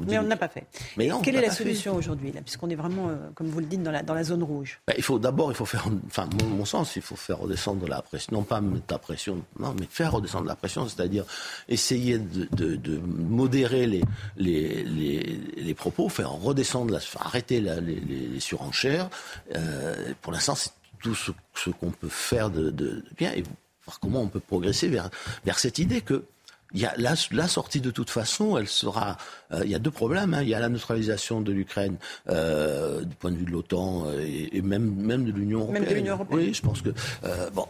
Mais 0.08 0.18
on 0.20 0.24
ne 0.24 0.28
l'a 0.28 0.36
pas 0.36 0.50
fait. 0.50 0.66
Mais 0.98 1.08
non, 1.08 1.22
Quelle 1.22 1.38
est 1.38 1.42
l'a 1.42 1.52
solution 1.52 1.96
aujourd'hui, 1.96 2.32
puisqu'on 2.32 2.70
est 2.70 2.76
vraiment, 2.76 3.08
euh, 3.10 3.16
comme 3.36 3.48
vous 3.48 3.62
le 3.62 3.66
dites, 3.66 3.82
dans 3.82 3.92
la, 3.92 4.04
dans 4.04 4.14
la 4.14 4.26
zone 4.26 4.44
rouge 4.44 4.82
Ben, 4.88 4.94
il 4.98 5.04
faut 5.04 5.20
d'abord, 5.20 5.52
il 5.52 5.56
faut 5.56 5.66
faire, 5.66 5.86
enfin, 6.08 6.28
mon, 6.42 6.50
mon 6.50 6.66
sens, 6.66 6.98
il 6.98 7.02
faut 7.02 7.16
faire 7.16 7.40
redescendre 7.40 7.88
la 7.88 8.02
pression, 8.02 8.30
non 8.34 8.44
pas 8.44 8.60
mettre 8.60 8.88
la 8.92 8.98
pression, 9.00 9.42
non, 9.60 9.74
mais 9.80 9.88
faire 9.90 10.12
redescendre 10.12 10.48
la 10.48 10.56
pression, 10.58 10.86
c'est-à-dire 10.90 11.24
essayer 11.70 12.18
de, 12.18 12.98
modérer 12.98 13.88
les, 13.88 14.02
les, 14.36 14.84
les, 14.84 15.40
les 15.58 15.74
propos, 15.74 16.10
faire 16.10 16.32
redescendre, 16.32 16.92
la, 16.94 17.00
arrêter 17.22 17.62
la- 17.62 17.80
les, 17.80 17.96
les- 17.96 18.40
surenchères. 18.42 19.10
Pour 20.22 20.34
l'instant, 20.34 20.56
c'est 20.56 20.72
tout 21.04 21.14
ce, 21.16 21.32
ce 21.54 21.70
qu'on 21.70 21.92
peut 21.92 22.10
faire 22.10 22.50
de, 22.50 22.72
de- 22.72 22.72
de 22.72 23.04
bien 23.18 23.32
et 23.34 23.44
voir 23.86 24.00
comment 24.00 24.22
on 24.22 24.28
peut 24.30 24.40
progresser 24.40 24.88
vers, 24.88 25.10
vers 25.46 25.60
cette 25.60 25.78
idée 25.78 26.02
que 26.02 26.24
il 26.76 26.82
y 26.82 26.86
a 26.88 26.94
la, 26.98 27.14
la 27.32 27.48
sortie 27.48 27.82
de 27.82 27.92
toute 27.92 28.10
façon, 28.10 28.58
elle 28.58 28.68
sera. 28.68 29.18
euh, 29.52 29.62
il 29.64 29.70
y 29.70 29.76
a 29.76 29.80
deux 29.80 29.92
problèmes. 29.92 30.34
hein. 30.34 30.42
Il 30.42 30.50
y 30.50 30.56
a 30.56 30.60
la 30.60 30.70
neutralisation 30.70 31.40
de 31.40 31.52
l'Ukraine 31.52 31.98
euh, 32.30 33.02
du 33.04 33.16
point 33.16 33.30
de 33.30 33.36
vue 33.38 33.46
de 33.46 33.52
l'OTAN 33.52 34.06
euh, 34.08 34.22
et, 34.26 34.58
et 34.58 34.62
même 34.64 34.92
même 34.96 35.24
de 35.24 35.32
l'Union 35.32 35.68
Même 35.68 35.74
de 35.74 35.78
européenne. 35.82 35.98
l'Union 35.98 36.14
européenne. 36.16 36.40
Oui, 36.48 36.54
je 36.56 36.62
pense 36.64 36.82
que 36.82 36.90
euh, 37.26 37.50
bon. 37.52 37.68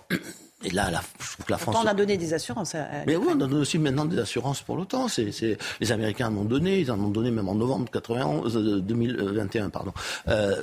Et 0.64 0.70
là, 0.70 0.90
la, 0.90 1.02
je 1.20 1.34
trouve 1.34 1.46
que 1.46 1.52
la 1.52 1.58
France. 1.58 1.76
On 1.84 1.86
a 1.86 1.94
donné 1.94 2.16
des 2.16 2.34
assurances 2.34 2.76
à, 2.76 2.88
Mais 3.06 3.18
oui, 3.18 3.28
on 3.32 3.36
donne 3.36 3.54
aussi 3.56 3.78
maintenant 3.78 4.06
des 4.06 4.20
assurances 4.20 4.62
pour 4.62 4.78
l'OTAN. 4.78 5.10
C'est, 5.10 5.34
c'est- 5.34 5.58
les 5.82 5.92
Américains 5.92 6.30
en 6.30 6.38
ont 6.38 6.46
donné, 6.46 6.80
ils 6.80 6.90
en 6.90 6.98
ont 7.02 7.10
donné 7.10 7.30
même 7.32 7.50
en 7.50 7.56
novembre 7.56 7.92
91, 7.92 8.56
euh, 8.56 8.80
2021, 8.80 9.70
pardon. 9.70 9.92
Euh, 10.30 10.56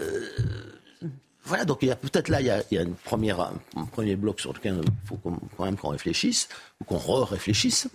voilà, 1.44 1.64
donc 1.64 1.78
il 1.82 1.88
y 1.88 1.90
a 1.90 1.96
peut-être 1.96 2.28
là, 2.28 2.40
il 2.40 2.46
y 2.46 2.50
a, 2.50 2.62
il 2.70 2.74
y 2.74 2.78
a 2.78 2.82
une 2.82 2.94
première, 2.94 3.40
un 3.40 3.84
premier 3.92 4.14
bloc 4.14 4.40
sur 4.40 4.52
lequel 4.52 4.80
il 4.84 5.08
faut 5.08 5.18
quand 5.56 5.64
même 5.64 5.76
qu'on 5.76 5.88
réfléchisse, 5.88 6.48
ou 6.80 6.84
qu'on 6.84 6.98
re-réfléchisse. 6.98 7.88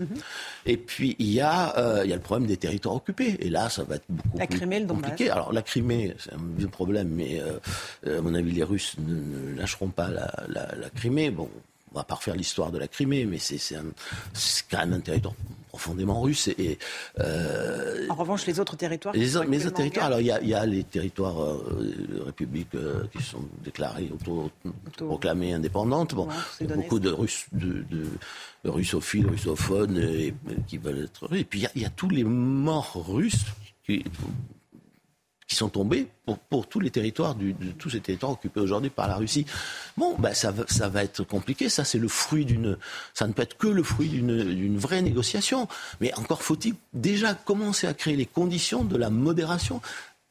Et 0.65 0.77
puis 0.77 1.15
il 1.19 1.29
y, 1.31 1.41
a, 1.41 1.77
euh, 1.77 2.01
il 2.03 2.09
y 2.09 2.13
a 2.13 2.15
le 2.15 2.21
problème 2.21 2.47
des 2.47 2.57
territoires 2.57 2.95
occupés. 2.95 3.37
Et 3.39 3.49
là, 3.49 3.69
ça 3.69 3.83
va 3.83 3.95
être 3.95 4.05
beaucoup 4.09 4.37
La 4.39 4.47
plus 4.47 4.57
Crimée, 4.57 4.85
compliqué. 4.85 5.29
Alors 5.29 5.53
la 5.53 5.61
Crimée, 5.61 6.15
c'est 6.19 6.33
un 6.33 6.39
vieux 6.57 6.67
problème, 6.67 7.09
mais 7.09 7.39
euh, 7.39 7.59
euh, 8.07 8.19
à 8.19 8.21
mon 8.21 8.33
avis, 8.33 8.51
les 8.51 8.63
Russes 8.63 8.95
ne, 8.99 9.13
ne 9.13 9.55
lâcheront 9.57 9.89
pas 9.89 10.09
la, 10.09 10.31
la- 10.47 10.75
la 10.75 10.89
Crimée. 10.89 11.29
Bon, 11.29 11.49
on 11.93 11.95
va 11.97 12.03
pas 12.03 12.15
refaire 12.15 12.35
l'histoire 12.35 12.71
de 12.71 12.77
la 12.79 12.87
Crimée, 12.89 13.25
mais 13.25 13.37
c'est 13.39 13.59
quand 14.69 14.79
même 14.79 14.93
un 14.93 14.99
territoire 14.99 15.33
profondément 15.75 16.21
russe. 16.21 16.47
Et, 16.47 16.55
et, 16.71 16.79
euh, 17.19 18.07
En 18.09 18.15
revanche, 18.15 18.45
les 18.45 18.59
autres 18.61 18.75
territoires. 18.77 19.13
les, 19.13 19.35
autres- 19.35 19.49
les 19.49 19.71
territoires, 19.71 20.05
alors 20.07 20.21
il 20.21 20.27
y 20.27 20.31
a, 20.31 20.41
il 20.41 20.47
y 20.49 20.53
a 20.53 20.65
les 20.65 20.83
territoires 20.85 21.39
euh, 21.41 22.23
républiques 22.25 22.75
euh, 22.75 23.03
qui 23.11 23.21
sont 23.21 23.43
déclarées 23.63 24.09
auto, 24.13 24.49
proclamées 24.97 25.53
indépendantes. 25.53 26.15
Bon, 26.15 26.27
Ouais, 26.27 26.33
c'est 26.57 26.63
il 26.63 26.69
y 26.69 26.71
a 26.71 26.75
donné, 26.75 26.83
beaucoup 26.87 26.99
de, 26.99 27.09
Russes, 27.11 27.45
de, 27.51 27.83
de- 27.91 28.07
de 28.63 28.69
russophiles, 28.69 29.27
russophones 29.27 29.97
et, 29.97 30.27
et 30.27 30.33
qui 30.67 30.77
veulent 30.77 31.03
être 31.03 31.27
russes. 31.27 31.41
Et 31.41 31.43
puis 31.43 31.59
il 31.75 31.79
y 31.79 31.83
y 31.83 31.85
a 31.85 31.89
tous 31.89 32.09
les 32.09 32.23
morts 32.23 33.05
russes 33.07 33.45
qui, 33.85 34.03
qui 35.47 35.55
sont 35.55 35.69
tombés 35.69 36.07
pour, 36.49 36.67
tous 36.67 36.79
les 36.79 36.89
territoires, 36.89 37.35
du- 37.35 37.53
de 37.53 37.71
tous 37.71 37.91
ces 37.91 37.99
territoires 37.99 38.31
occupés 38.31 38.59
aujourd'hui 38.59 38.89
par 38.89 39.07
la 39.07 39.15
Russie. 39.15 39.45
Bon, 39.95 40.15
ben 40.17 40.33
ça, 40.33 40.49
va, 40.51 40.63
ça 40.67 40.89
va 40.89 41.03
être 41.03 41.23
compliqué. 41.23 41.69
Ça, 41.69 41.83
c'est 41.83 41.99
le 41.99 42.07
fruit 42.07 42.45
d'une. 42.45 42.77
Ça 43.13 43.27
ne 43.27 43.33
peut 43.33 43.43
être 43.43 43.55
que 43.57 43.67
le 43.67 43.83
fruit 43.83 44.09
d'une 44.09 44.77
vraie 44.77 45.03
négociation. 45.03 45.67
Mais 46.01 46.11
encore 46.15 46.41
faut-il 46.41 46.73
déjà 46.93 47.35
commencer 47.35 47.85
à 47.85 47.93
créer 47.93 48.15
les 48.15 48.25
conditions 48.25 48.83
de 48.83 48.97
la 48.97 49.09
modération 49.11 49.81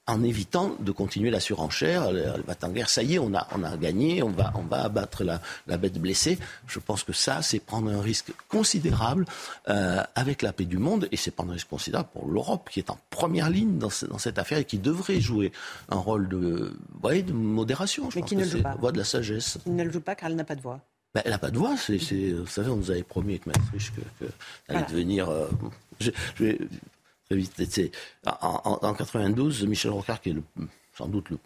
en 0.07 0.23
évitant 0.23 0.77
de 0.81 0.93
continuer 0.93 1.31
la 1.31 1.41
surenchère, 1.41 2.13
le, 2.13 2.43
battre-en-guerre. 2.47 2.91
Ça 2.91 3.03
y 3.03 3.15
est, 3.15 3.19
on 3.19 3.35
a, 3.35 3.47
on 3.57 3.63
a 3.63 3.75
gagné, 3.79 4.23
on 4.23 4.29
va, 4.31 4.53
on 4.55 4.63
va 4.63 4.85
abattre 4.85 5.25
la, 5.25 5.41
la 5.67 5.79
bête 5.79 5.99
blessée. 5.99 6.39
Je 6.67 6.79
pense 6.79 7.05
que 7.05 7.15
ça, 7.15 7.41
c'est 7.41 7.59
prendre 7.59 7.91
un 7.91 8.03
risque 8.03 8.33
considérable 8.49 9.25
euh, 9.69 10.03
avec 10.15 10.43
la 10.43 10.53
paix 10.53 10.67
du 10.67 10.77
monde, 10.77 11.09
et 11.11 11.17
c'est 11.17 11.31
prendre 11.31 11.51
un 11.51 11.55
risque 11.55 11.69
considérable 11.69 12.11
pour 12.13 12.29
l'Europe, 12.29 12.69
qui 12.71 12.81
est 12.81 12.91
en 12.91 12.99
première 13.09 13.49
ligne 13.49 13.79
dans, 13.79 13.89
ce- 13.89 14.05
dans 14.05 14.19
cette 14.19 14.39
affaire 14.39 14.59
et 14.59 14.65
qui 14.67 14.79
devrait 14.79 15.21
jouer 15.21 15.53
un 15.89 15.97
rôle 15.97 16.29
de, 16.29 16.77
ouais, 17.03 17.23
de 17.23 17.33
modération. 17.33 18.11
Je 18.11 18.17
Mais 18.17 18.21
pense 18.21 18.29
qui 18.29 18.37
ne 18.37 18.45
le 18.45 18.51
joue 18.51 18.63
pas. 18.63 18.71
la 18.71 18.77
voie 18.77 18.93
de 18.93 18.99
la 18.99 19.05
sagesse. 19.05 19.57
Il 19.65 19.75
ne 19.75 19.85
le 19.85 19.91
joue 19.91 20.01
pas 20.01 20.15
car 20.15 20.29
elle 20.29 20.37
n'a 20.37 20.45
pas 20.45 20.55
de 20.57 20.61
voix. 20.61 20.81
Ben, 21.15 21.23
elle 21.25 21.31
n'a 21.31 21.39
pas 21.39 21.51
de 21.51 21.57
voix. 21.59 21.77
C'est, 21.79 21.97
vous 22.33 22.47
savez, 22.47 22.69
on 22.71 22.77
nous 22.77 22.91
avait 22.91 23.05
promis 23.05 23.35
avec 23.35 23.47
Maastricht 23.47 23.95
que, 23.95 24.25
que 24.27 24.31
allait 24.69 24.85
devenir. 24.91 25.29
euh, 25.31 25.47
je, 26.01 26.11
je 26.35 26.45
vais 26.45 26.59
en, 27.31 28.61
en, 28.65 28.79
en 28.83 28.95
92, 28.95 29.67
Michel 29.67 29.91
Rocard, 29.91 30.21
qui 30.21 30.31
est 30.31 30.35
le, 30.35 30.43
sans 30.97 31.09
doute 31.09 31.31
le 31.31 31.39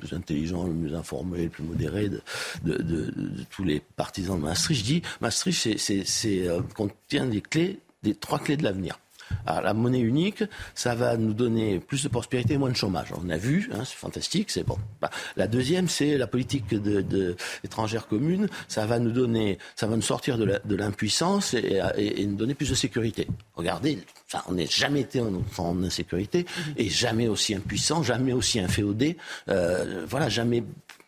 plus 0.00 0.14
intelligent, 0.14 0.64
le 0.64 0.72
mieux 0.72 0.94
informé, 0.94 1.44
le 1.44 1.50
plus 1.50 1.64
modéré 1.64 2.08
de, 2.08 3.44
tous 3.50 3.64
les 3.64 3.80
partisans 3.80 4.38
de 4.38 4.44
Maastricht, 4.44 4.84
dit 4.84 5.02
Maastricht 5.20 5.60
c'est, 5.60 5.78
c'est, 5.78 6.04
c'est, 6.04 6.48
euh, 6.48 6.62
contient 6.74 7.26
des 7.26 7.40
clés, 7.40 7.80
des 8.02 8.14
trois 8.14 8.38
clés 8.38 8.56
de 8.56 8.62
l'avenir. 8.62 8.98
La 9.46 9.74
monnaie 9.74 10.00
unique, 10.00 10.44
ça 10.74 10.94
va 10.94 11.16
nous 11.16 11.32
donner 11.32 11.78
plus 11.78 12.02
de 12.02 12.08
prospérité 12.08 12.54
et 12.54 12.58
moins 12.58 12.70
de 12.70 12.76
chômage. 12.76 13.08
On 13.20 13.28
a 13.30 13.36
vu, 13.36 13.70
hein, 13.72 13.82
c'est 13.84 13.96
fantastique, 13.96 14.50
c'est 14.50 14.64
bon. 14.64 14.78
Bah, 15.00 15.10
la 15.36 15.46
deuxième, 15.46 15.88
c'est 15.88 16.16
la 16.18 16.26
politique 16.26 16.68
de, 16.68 17.36
étrangère 17.64 18.06
commune. 18.06 18.48
Ça 18.68 18.86
va 18.86 18.98
nous 18.98 19.12
donner, 19.12 19.58
ça 19.74 19.86
sortir 20.00 20.38
de, 20.38 20.76
l'impuissance 20.76 21.54
et, 21.54 22.26
nous 22.26 22.36
donner 22.36 22.54
plus 22.54 22.70
de 22.70 22.74
sécurité. 22.74 23.26
Regardez, 23.54 23.98
enfin, 24.26 24.44
on 24.48 24.54
n'a 24.54 24.66
jamais 24.66 25.00
été 25.00 25.20
en, 25.20 25.42
en 25.58 25.82
insécurité 25.82 26.46
et 26.76 26.88
jamais 26.88 27.28
aussi 27.28 27.54
impuissant, 27.54 28.02
jamais 28.02 28.32
aussi 28.32 28.60
inféodé. 28.60 29.16
Euh, 29.48 30.04
voilà, 30.08 30.28
jamais 30.28 30.62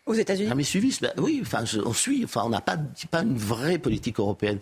aux 0.09 0.13
États-Unis 0.13 0.65
suivi. 0.65 0.97
Ben 1.01 1.11
oui, 1.17 1.43
on 1.85 1.93
suit. 1.93 2.25
On 2.35 2.49
n'a 2.49 2.61
pas 2.61 2.77
une 3.21 3.37
vraie 3.37 3.77
politique 3.77 4.19
européenne 4.19 4.59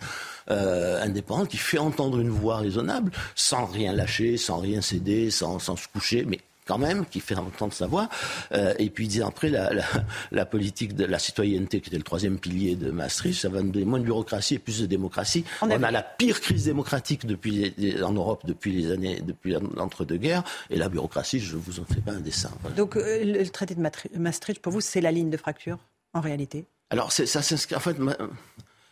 euh, 0.51 1.01
indépendante 1.01 1.47
qui 1.47 1.57
fait 1.57 1.77
entendre 1.77 2.19
une 2.19 2.29
voix 2.29 2.57
raisonnable, 2.57 3.11
sans 3.33 3.65
rien 3.65 3.93
lâcher, 3.93 4.37
sans 4.37 4.57
rien 4.57 4.81
céder, 4.81 5.31
sans, 5.31 5.59
sans 5.59 5.77
se 5.77 5.87
coucher, 5.87 6.25
mais 6.27 6.39
quand 6.67 6.77
même, 6.77 7.05
qui 7.05 7.19
fait 7.19 7.35
entendre 7.35 7.73
sa 7.73 7.87
voix. 7.87 8.09
Euh, 8.51 8.73
et 8.77 8.89
puis, 8.89 9.07
disait 9.07 9.23
après, 9.23 9.49
la, 9.49 9.73
la, 9.73 9.85
la 10.31 10.45
politique 10.45 10.93
de 10.95 11.05
la 11.05 11.19
citoyenneté, 11.19 11.81
qui 11.81 11.89
était 11.89 11.97
le 11.97 12.03
troisième 12.03 12.37
pilier 12.37 12.75
de 12.75 12.91
Maastricht, 12.91 13.41
ça 13.41 13.49
va 13.49 13.61
nous 13.61 13.71
donner 13.71 13.85
moins 13.85 13.99
de 13.99 14.03
bureaucratie 14.05 14.55
et 14.55 14.59
plus 14.59 14.81
de 14.81 14.85
démocratie. 14.85 15.43
On, 15.61 15.69
a 15.69 15.91
la 15.91 16.03
pire 16.03 16.41
crise 16.41 16.65
démocratique 16.65 17.25
depuis 17.25 17.73
les- 17.77 18.03
en 18.03 18.11
Europe 18.13 18.45
depuis 18.45 18.71
les 18.71 18.91
années, 18.91 19.21
depuis 19.21 19.55
l'entre-deux-guerres. 19.75 20.43
Et 20.69 20.77
la 20.77 20.89
bureaucratie, 20.89 21.39
je 21.39 21.55
vous 21.55 21.79
en 21.79 21.85
fais 21.85 22.01
pas 22.01 22.11
un 22.11 22.19
dessin. 22.19 22.51
Voilà. 22.61 22.75
Donc 22.75 22.97
euh, 22.97 23.23
le 23.23 23.49
traité 23.49 23.73
de 23.75 24.19
Maastricht, 24.19 24.61
pour 24.61 24.73
vous, 24.73 24.81
c'est 24.81 25.01
la 25.01 25.11
ligne 25.11 25.29
de 25.29 25.37
fracture, 25.37 25.77
en 26.13 26.21
réalité? 26.21 26.65
Alors, 26.89 27.11
ça 27.11 27.25
s'inscrit. 27.25 27.75
En 27.75 27.79
fait, 27.79 27.97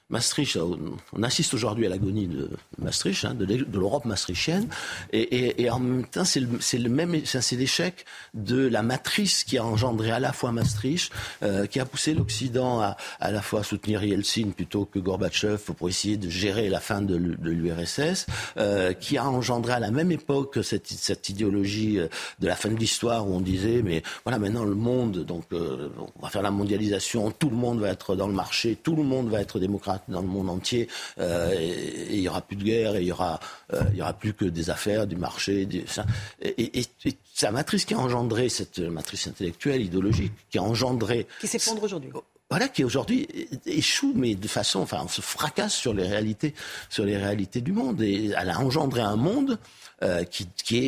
Maastricht, 0.10 0.56
on 0.58 0.78
on 1.14 1.24
assiste 1.24 1.54
aujourd'hui 1.56 1.88
à 1.88 1.90
l'agonie 1.90 2.28
de 2.28 2.50
Maastricht, 2.78 3.26
hein, 3.26 3.34
de 3.34 3.66
l'Europe 3.74 4.06
maastrichtienne, 4.06 4.68
et, 5.12 5.70
en 5.70 5.80
même 5.80 6.06
temps, 6.06 6.26
c'est 6.26 6.40
le, 6.42 6.90
même, 6.90 7.26
c'est 7.26 7.56
l'échec 7.56 8.06
de 8.36 8.68
la 8.68 8.84
matrice 8.84 9.44
qui 9.44 9.58
a 9.58 9.66
engendré 9.66 10.12
à 10.12 10.20
la 10.20 10.32
fois 10.32 10.52
Maastricht, 10.52 11.12
euh, 11.42 11.66
qui 11.66 11.80
a 11.80 11.86
poussé 11.86 12.14
l'Occident 12.14 12.82
à 12.82 12.98
à 13.20 13.32
la 13.32 13.42
fois 13.42 13.64
soutenir 13.64 14.04
Yeltsin 14.04 14.50
plutôt 14.56 14.86
que 14.86 15.00
Gorbatchev 15.00 15.74
pour 15.76 15.90
essayer 15.90 16.18
de 16.18 16.30
gérer 16.30 16.70
la 16.70 16.80
fin 16.80 17.02
de 17.02 17.16
l'U- 17.16 17.38
de 17.38 17.50
l'URSS, 17.50 18.28
euh, 18.58 18.94
qui 18.94 19.18
a 19.18 19.26
engendré 19.28 19.74
à 19.74 19.80
la 19.80 19.90
même 19.90 20.12
époque 20.12 20.60
cette, 20.64 20.88
cette 20.88 21.30
idéologie 21.30 21.98
euh, 22.00 22.08
de 22.40 22.48
la 22.48 22.56
fin 22.56 22.70
de 22.70 22.76
l'histoire 22.76 23.28
où 23.28 23.34
on 23.34 23.40
disait 23.42 23.82
mais 23.84 24.04
voilà 24.24 24.38
maintenant 24.38 24.66
le 24.66 24.76
monde 24.76 25.26
donc 25.26 25.46
euh, 25.54 25.90
on 26.18 26.22
va 26.22 26.30
faire 26.30 26.44
la 26.44 26.52
mondialisation, 26.52 27.32
tout 27.32 27.50
le 27.50 27.56
monde 27.56 27.80
va 27.80 27.90
être 27.90 28.16
dans 28.16 28.28
le 28.28 28.34
marché, 28.34 28.78
tout 28.82 28.96
le 28.96 29.04
monde 29.04 29.30
va 29.30 29.42
être 29.42 29.60
démocratique 29.60 29.95
dans 30.08 30.22
le 30.22 30.28
monde 30.28 30.50
entier, 30.50 30.88
euh, 31.20 31.54
et, 31.58 32.16
il 32.16 32.22
y 32.22 32.30
aura 32.30 32.42
plus 32.42 32.56
de 32.56 32.64
guerre, 32.64 32.96
et 32.96 33.02
il 33.02 33.08
y 33.08 33.12
aura, 33.12 33.40
euh, 33.74 33.82
il 33.92 33.98
y 33.98 34.02
aura 34.02 34.14
plus 34.14 34.34
que 34.34 34.46
des 34.46 34.70
affaires, 34.70 35.08
du 35.08 35.16
marché, 35.16 35.66
du, 35.66 35.86
ça. 35.88 36.06
Et, 36.42 36.80
et, 36.80 36.86
et 37.06 37.18
c'est 37.34 37.46
la 37.46 37.52
matrice 37.52 37.86
qui 37.86 37.94
a 37.94 38.00
engendré 38.00 38.50
cette 38.50 38.80
matrice 38.80 39.28
intellectuelle, 39.28 39.82
idéologique, 39.82 40.34
qui 40.50 40.58
a 40.58 40.64
engendré. 40.64 41.28
Qui 41.40 41.48
s'effondre 41.48 41.84
aujourd'hui 41.84 42.12
voilà, 42.52 42.68
qui 42.68 42.84
aujourd'hui 42.84 43.28
échoue, 43.66 44.14
mais 44.16 44.36
de 44.36 44.48
façon, 44.48 44.80
enfin, 44.80 45.02
on 45.04 45.08
se 45.08 45.22
fracasse 45.22 45.74
sur 45.74 45.96
les 45.96 46.08
réalités, 46.08 46.54
sur 46.90 47.04
les 47.04 47.18
réalités 47.18 47.60
du 47.60 47.72
monde. 47.72 48.02
Et 48.04 48.34
elle 48.38 48.50
a 48.52 48.60
engendré 48.60 49.02
un 49.02 49.16
monde 49.16 49.58
euh, 50.04 50.26
qui, 50.26 50.46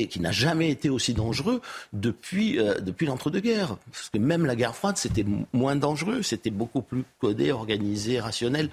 qui, 0.08 0.20
n'a 0.20 0.32
jamais 0.32 0.70
été 0.70 0.90
aussi 0.90 1.14
dangereux 1.14 1.62
depuis, 1.94 2.60
euh, 2.60 2.76
depuis 2.80 3.06
l'entre-deux-guerres. 3.06 3.78
Parce 3.90 4.10
que 4.10 4.18
même 4.18 4.46
la 4.46 4.56
guerre 4.58 4.76
froide, 4.76 4.98
c'était 4.98 5.26
moins 5.54 5.78
dangereux, 5.78 6.24
c'était 6.24 6.50
beaucoup 6.50 6.82
plus 6.82 7.06
codé, 7.20 7.54
organisé, 7.54 8.20
rationnel. 8.20 8.70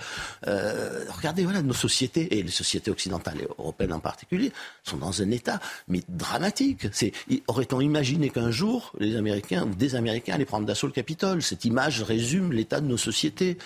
Euh, 0.49 1.05
regardez, 1.09 1.45
voilà, 1.45 1.63
nos 1.63 1.73
sociétés, 1.73 2.37
et 2.37 2.43
les 2.43 2.51
sociétés 2.51 2.91
occidentales 2.91 3.43
et 3.43 3.47
européennes 3.59 3.93
en 3.93 4.01
particulier, 4.01 4.53
sont 4.83 4.97
dans 4.97 5.23
un 5.23 5.31
état 5.31 5.61
mais 5.87 6.01
dramatique. 6.09 6.89
Aurait-on 7.47 7.81
imaginé 7.81 8.29
qu'un 8.29 8.51
jour, 8.51 8.93
les 8.99 9.15
Américains 9.15 9.63
ou 9.63 9.75
des 9.77 9.95
Américains 9.95 10.35
allaient 10.35 10.45
prendre 10.45 10.67
d'assaut 10.67 10.89
le 10.89 10.93
Capitole? 10.93 11.43
Cette 11.43 11.65
image 11.65 12.03
résume 12.03 12.53
l'état 12.53 12.81
de 12.81 12.87
nos 12.87 12.97
sociétés. 12.97 13.57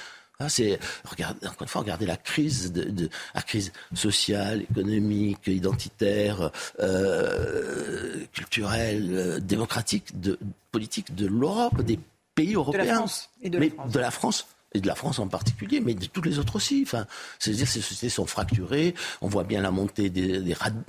Ah, 0.41 0.49
c'est 0.49 0.79
regardez, 1.05 1.45
encore 1.49 1.63
une 1.63 1.69
fois, 1.69 1.81
regardez 1.81 2.07
la 2.07 2.17
crise, 2.17 2.73
de, 2.73 2.85
de, 2.85 3.09
la 3.35 3.43
crise 3.43 3.73
sociale, 3.93 4.63
économique, 4.63 5.49
identitaire, 5.49 6.53
euh, 6.79 8.25
culturelle, 8.33 9.09
euh, 9.11 9.41
démocratique, 9.41 10.21
de, 10.21 10.39
politique 10.71 11.13
de 11.17 11.27
l'Europe, 11.27 11.83
des 11.83 11.99
pays 12.37 12.55
européens, 12.55 12.85
de 12.85 12.89
la 12.89 12.95
France 12.95 13.31
et 13.43 13.51
de, 13.51 13.59
mais 13.59 13.69
la 13.69 13.75
France. 13.75 13.93
de 13.93 13.99
la 13.99 14.11
France 14.13 14.47
et 14.75 14.81
de 14.81 14.87
la 14.87 14.95
France 14.95 15.19
en 15.19 15.27
particulier, 15.27 15.81
mais 15.81 15.95
de 15.95 16.07
toutes 16.07 16.27
les 16.27 16.39
autres 16.39 16.55
aussi. 16.55 16.85
Enfin, 16.87 17.09
c'est-à-dire 17.41 17.67
ces 17.67 17.81
sociétés 17.81 18.09
sont 18.09 18.27
fracturées. 18.27 18.95
On 19.21 19.27
voit 19.27 19.45
bien 19.45 19.61
la 19.61 19.73
montée 19.73 20.09
des, 20.09 20.39
des 20.41 20.55
rad... 20.55 20.73
de 20.75 20.83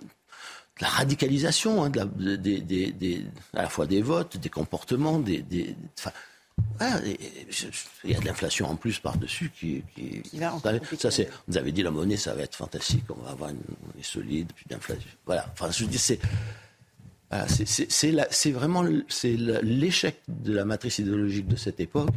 la 0.79 0.89
radicalisation, 0.89 1.83
hein, 1.83 1.89
de 1.89 1.97
la, 1.97 2.37
des, 2.37 2.59
des, 2.59 2.91
des, 2.91 3.25
à 3.55 3.63
la 3.63 3.69
fois 3.69 3.87
des 3.87 4.03
votes, 4.03 4.37
des 4.37 4.49
comportements, 4.49 5.17
des, 5.17 5.41
des 5.41 5.75
enfin, 5.97 6.11
ah, 6.79 6.99
il 8.03 8.11
y 8.11 8.15
a 8.15 8.19
de 8.19 8.25
l'inflation 8.25 8.69
en 8.69 8.75
plus 8.75 8.99
par-dessus 8.99 9.51
qui, 9.57 9.83
qui, 9.95 10.21
qui 10.21 10.39
va 10.39 10.57
ça 10.97 11.11
c'est 11.11 11.29
vous 11.47 11.57
avez 11.57 11.71
dit 11.71 11.83
la 11.83 11.91
monnaie 11.91 12.17
ça 12.17 12.33
va 12.33 12.41
être 12.41 12.55
fantastique 12.55 13.03
on 13.09 13.21
va 13.21 13.31
avoir 13.31 13.49
une 13.49 13.57
monnaie 13.57 14.03
solide 14.03 14.51
puis 14.55 14.65
d'inflation 14.69 15.09
voilà. 15.25 15.45
Enfin 15.53 15.69
je 15.71 15.85
dis 15.85 15.97
c'est 15.97 16.19
voilà, 17.31 17.45
c'est 18.31 18.51
vraiment 18.51 18.83
c'est 19.07 19.35
l'échec 19.61 20.19
de 20.27 20.53
la 20.53 20.65
matrice 20.65 20.99
idéologique 20.99 21.47
de 21.47 21.55
cette 21.55 21.79
époque 21.79 22.09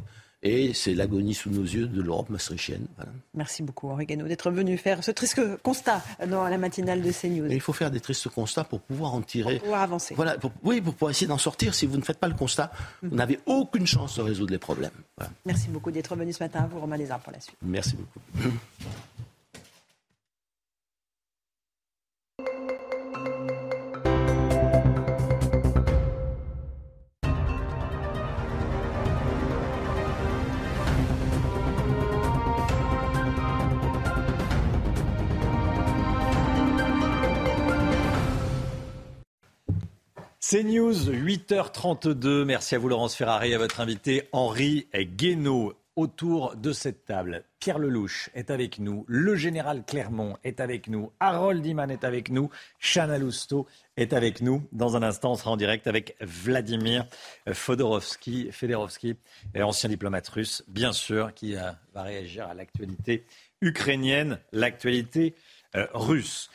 et 0.43 0.75
c'est 0.75 0.95
l'agonie 0.95 1.35
sous 1.35 1.51
nos 1.51 1.63
yeux 1.63 1.87
de 1.87 2.03
l'Europe 2.03 2.29
maastrichtienne. 2.31 2.87
Voilà. 2.97 3.13
Merci 3.35 3.63
beaucoup, 3.63 3.89
Henri 3.91 4.07
Guénaud, 4.07 4.27
d'être 4.27 4.51
venu 4.51 4.77
faire 4.77 5.05
ce 5.05 5.11
triste 5.11 5.41
constat 5.63 6.03
dans 6.27 6.49
la 6.49 6.59
matinale 6.59 7.01
de 7.01 7.13
CNews. 7.13 7.51
Et 7.51 7.55
il 7.55 7.61
faut 7.61 7.73
faire 7.73 7.91
des 7.91 8.01
tristes 8.01 8.29
constats 8.29 8.65
pour 8.65 8.81
pouvoir 8.81 9.15
en 9.15 9.23
tirer. 9.23 9.55
Pour 9.55 9.65
pouvoir 9.65 9.83
avancer. 9.83 10.15
Voilà, 10.15 10.37
pour, 10.39 10.53
oui, 10.65 10.81
pour 10.81 10.95
pouvoir 10.95 11.11
essayer 11.11 11.29
d'en 11.29 11.39
sortir. 11.39 11.75
Si 11.75 11.87
vous 11.87 11.97
ne 11.97 12.03
faites 12.03 12.19
pas 12.19 12.29
le 12.29 12.35
constat, 12.35 12.73
mmh. 13.03 13.09
vous 13.09 13.17
n'avez 13.17 13.39
aucune 13.47 13.87
chance 13.87 14.17
de 14.17 14.23
résoudre 14.23 14.53
les 14.53 14.59
problèmes. 14.59 14.91
Voilà. 15.17 15.33
Merci 15.47 15.69
beaucoup 15.69 15.91
d'être 15.91 16.17
venu 16.17 16.33
ce 16.33 16.43
matin 16.43 16.61
à 16.61 16.67
vous, 16.67 16.81
Romain 16.81 16.97
Lézard, 16.97 17.21
pour 17.21 17.33
la 17.33 17.41
suite. 17.41 17.57
Merci 17.63 17.97
beaucoup. 17.97 18.21
C'est 40.53 40.65
News, 40.65 41.09
8h32. 41.09 42.45
Merci 42.45 42.75
à 42.75 42.79
vous, 42.79 42.91
Laurence 42.91 43.17
Ferrari, 43.17 43.55
à 43.55 43.59
votre 43.59 43.81
invité 43.81 44.29
Henri 44.33 44.87
Guénaud. 44.95 45.73
Autour 45.97 46.57
de 46.57 46.75
cette 46.75 47.07
table, 47.07 47.45
Pierre 47.59 47.79
Lelouch 47.79 48.29
est 48.35 48.51
avec 48.51 48.79
nous, 48.79 49.07
le 49.09 49.35
général 49.35 49.83
Clermont 49.87 50.37
est 50.45 50.61
avec 50.61 50.89
nous, 50.89 51.11
Harold 51.21 51.65
Iman 51.65 51.91
est 51.91 52.05
avec 52.05 52.31
nous, 52.31 52.51
Chana 52.79 53.17
Lousteau 53.17 53.67
est 53.97 54.13
avec 54.13 54.43
nous. 54.43 54.63
Dans 54.73 54.95
un 54.95 55.03
instant, 55.03 55.33
on 55.33 55.37
sera 55.37 55.53
en 55.53 55.57
direct 55.57 55.87
avec 55.87 56.17
Vladimir 56.21 57.07
Fodorovski, 57.51 58.53
Federovski, 58.53 59.17
ancien 59.59 59.89
diplomate 59.89 60.29
russe, 60.29 60.65
bien 60.69 60.93
sûr, 60.93 61.33
qui 61.33 61.55
va 61.55 62.03
réagir 62.03 62.47
à 62.47 62.53
l'actualité 62.53 63.25
ukrainienne, 63.63 64.39
l'actualité 64.53 65.35
euh, 65.77 65.87
russe. 65.95 66.51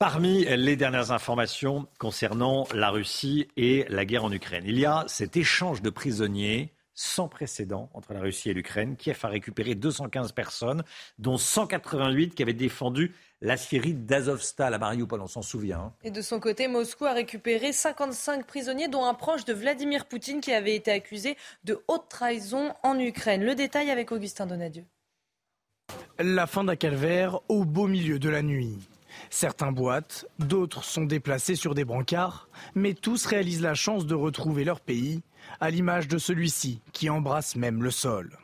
Parmi 0.00 0.46
les 0.46 0.76
dernières 0.76 1.10
informations 1.10 1.86
concernant 1.98 2.66
la 2.72 2.88
Russie 2.88 3.48
et 3.58 3.84
la 3.90 4.06
guerre 4.06 4.24
en 4.24 4.32
Ukraine, 4.32 4.64
il 4.66 4.78
y 4.78 4.86
a 4.86 5.04
cet 5.08 5.36
échange 5.36 5.82
de 5.82 5.90
prisonniers 5.90 6.72
sans 6.94 7.28
précédent 7.28 7.90
entre 7.92 8.14
la 8.14 8.20
Russie 8.20 8.48
et 8.48 8.54
l'Ukraine. 8.54 8.96
Kiev 8.96 9.18
a 9.24 9.28
récupéré 9.28 9.74
215 9.74 10.32
personnes, 10.32 10.84
dont 11.18 11.36
188 11.36 12.34
qui 12.34 12.42
avaient 12.42 12.54
défendu 12.54 13.14
la 13.42 13.58
Syrie 13.58 13.92
d'Azovstal 13.92 14.72
à 14.72 14.78
Mariupol, 14.78 15.20
on 15.20 15.26
s'en 15.26 15.42
souvient. 15.42 15.80
Hein. 15.80 15.92
Et 16.02 16.10
de 16.10 16.22
son 16.22 16.40
côté, 16.40 16.66
Moscou 16.66 17.04
a 17.04 17.12
récupéré 17.12 17.74
55 17.74 18.46
prisonniers, 18.46 18.88
dont 18.88 19.04
un 19.04 19.12
proche 19.12 19.44
de 19.44 19.52
Vladimir 19.52 20.06
Poutine 20.06 20.40
qui 20.40 20.54
avait 20.54 20.76
été 20.76 20.90
accusé 20.90 21.36
de 21.64 21.78
haute 21.88 22.08
trahison 22.08 22.72
en 22.82 22.98
Ukraine. 22.98 23.44
Le 23.44 23.54
détail 23.54 23.90
avec 23.90 24.12
Augustin 24.12 24.46
Donadieu. 24.46 24.84
La 26.18 26.46
fin 26.46 26.64
d'un 26.64 26.76
calvaire 26.76 27.40
au 27.50 27.66
beau 27.66 27.86
milieu 27.86 28.18
de 28.18 28.30
la 28.30 28.40
nuit. 28.40 28.78
Certains 29.28 29.72
boitent, 29.72 30.26
d'autres 30.38 30.84
sont 30.84 31.04
déplacés 31.04 31.56
sur 31.56 31.74
des 31.74 31.84
brancards, 31.84 32.48
mais 32.74 32.94
tous 32.94 33.26
réalisent 33.26 33.62
la 33.62 33.74
chance 33.74 34.06
de 34.06 34.14
retrouver 34.14 34.64
leur 34.64 34.80
pays, 34.80 35.22
à 35.60 35.70
l'image 35.70 36.08
de 36.08 36.18
celui-ci 36.18 36.80
qui 36.92 37.10
embrasse 37.10 37.56
même 37.56 37.82
le 37.82 37.90
sol. 37.90 38.38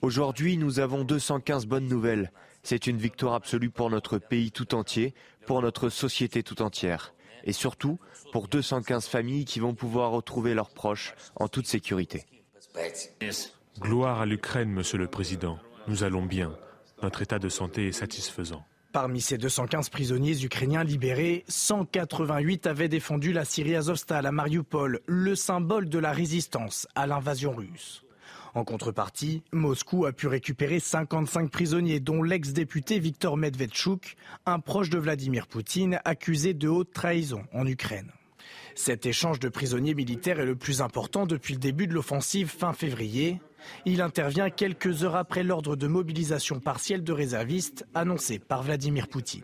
Aujourd'hui, 0.00 0.56
nous 0.56 0.80
avons 0.80 1.04
215 1.04 1.66
bonnes 1.66 1.88
nouvelles. 1.88 2.32
C'est 2.62 2.86
une 2.86 2.96
victoire 2.96 3.34
absolue 3.34 3.70
pour 3.70 3.90
notre 3.90 4.18
pays 4.18 4.50
tout 4.50 4.74
entier, 4.74 5.14
pour 5.46 5.60
notre 5.60 5.90
société 5.90 6.42
tout 6.42 6.62
entière, 6.62 7.14
et 7.44 7.52
surtout 7.52 7.98
pour 8.32 8.48
215 8.48 9.06
familles 9.06 9.44
qui 9.44 9.60
vont 9.60 9.74
pouvoir 9.74 10.10
retrouver 10.10 10.54
leurs 10.54 10.70
proches 10.70 11.14
en 11.36 11.48
toute 11.48 11.66
sécurité. 11.66 12.24
Gloire 13.78 14.20
à 14.20 14.26
l'Ukraine, 14.26 14.70
Monsieur 14.70 14.98
le 14.98 15.08
Président. 15.08 15.58
Nous 15.86 16.02
allons 16.02 16.24
bien. 16.24 16.56
Notre 17.02 17.22
état 17.22 17.38
de 17.38 17.48
santé 17.48 17.88
est 17.88 17.92
satisfaisant. 17.92 18.64
Parmi 18.92 19.20
ces 19.20 19.38
215 19.38 19.88
prisonniers 19.88 20.44
ukrainiens 20.44 20.84
libérés, 20.84 21.44
188 21.48 22.68
avaient 22.68 22.88
défendu 22.88 23.32
la 23.32 23.44
Syrie 23.44 23.74
Azovstal 23.74 24.24
à 24.24 24.30
Mariupol, 24.30 25.00
le 25.06 25.34
symbole 25.34 25.88
de 25.88 25.98
la 25.98 26.12
résistance 26.12 26.86
à 26.94 27.08
l'invasion 27.08 27.52
russe. 27.52 28.04
En 28.54 28.62
contrepartie, 28.62 29.42
Moscou 29.52 30.06
a 30.06 30.12
pu 30.12 30.28
récupérer 30.28 30.78
55 30.78 31.50
prisonniers, 31.50 31.98
dont 31.98 32.22
l'ex-député 32.22 33.00
Viktor 33.00 33.36
Medvedchuk, 33.36 34.14
un 34.46 34.60
proche 34.60 34.90
de 34.90 34.98
Vladimir 34.98 35.48
Poutine, 35.48 36.00
accusé 36.04 36.54
de 36.54 36.68
haute 36.68 36.92
trahison 36.92 37.42
en 37.52 37.66
Ukraine. 37.66 38.12
Cet 38.76 39.06
échange 39.06 39.40
de 39.40 39.48
prisonniers 39.48 39.94
militaires 39.94 40.38
est 40.38 40.46
le 40.46 40.54
plus 40.54 40.82
important 40.82 41.26
depuis 41.26 41.54
le 41.54 41.60
début 41.60 41.88
de 41.88 41.94
l'offensive 41.94 42.48
fin 42.48 42.72
février. 42.72 43.40
Il 43.84 44.00
intervient 44.00 44.50
quelques 44.50 45.04
heures 45.04 45.16
après 45.16 45.42
l'ordre 45.42 45.76
de 45.76 45.86
mobilisation 45.86 46.60
partielle 46.60 47.04
de 47.04 47.12
réservistes 47.12 47.86
annoncé 47.94 48.38
par 48.38 48.62
Vladimir 48.62 49.08
Poutine. 49.08 49.42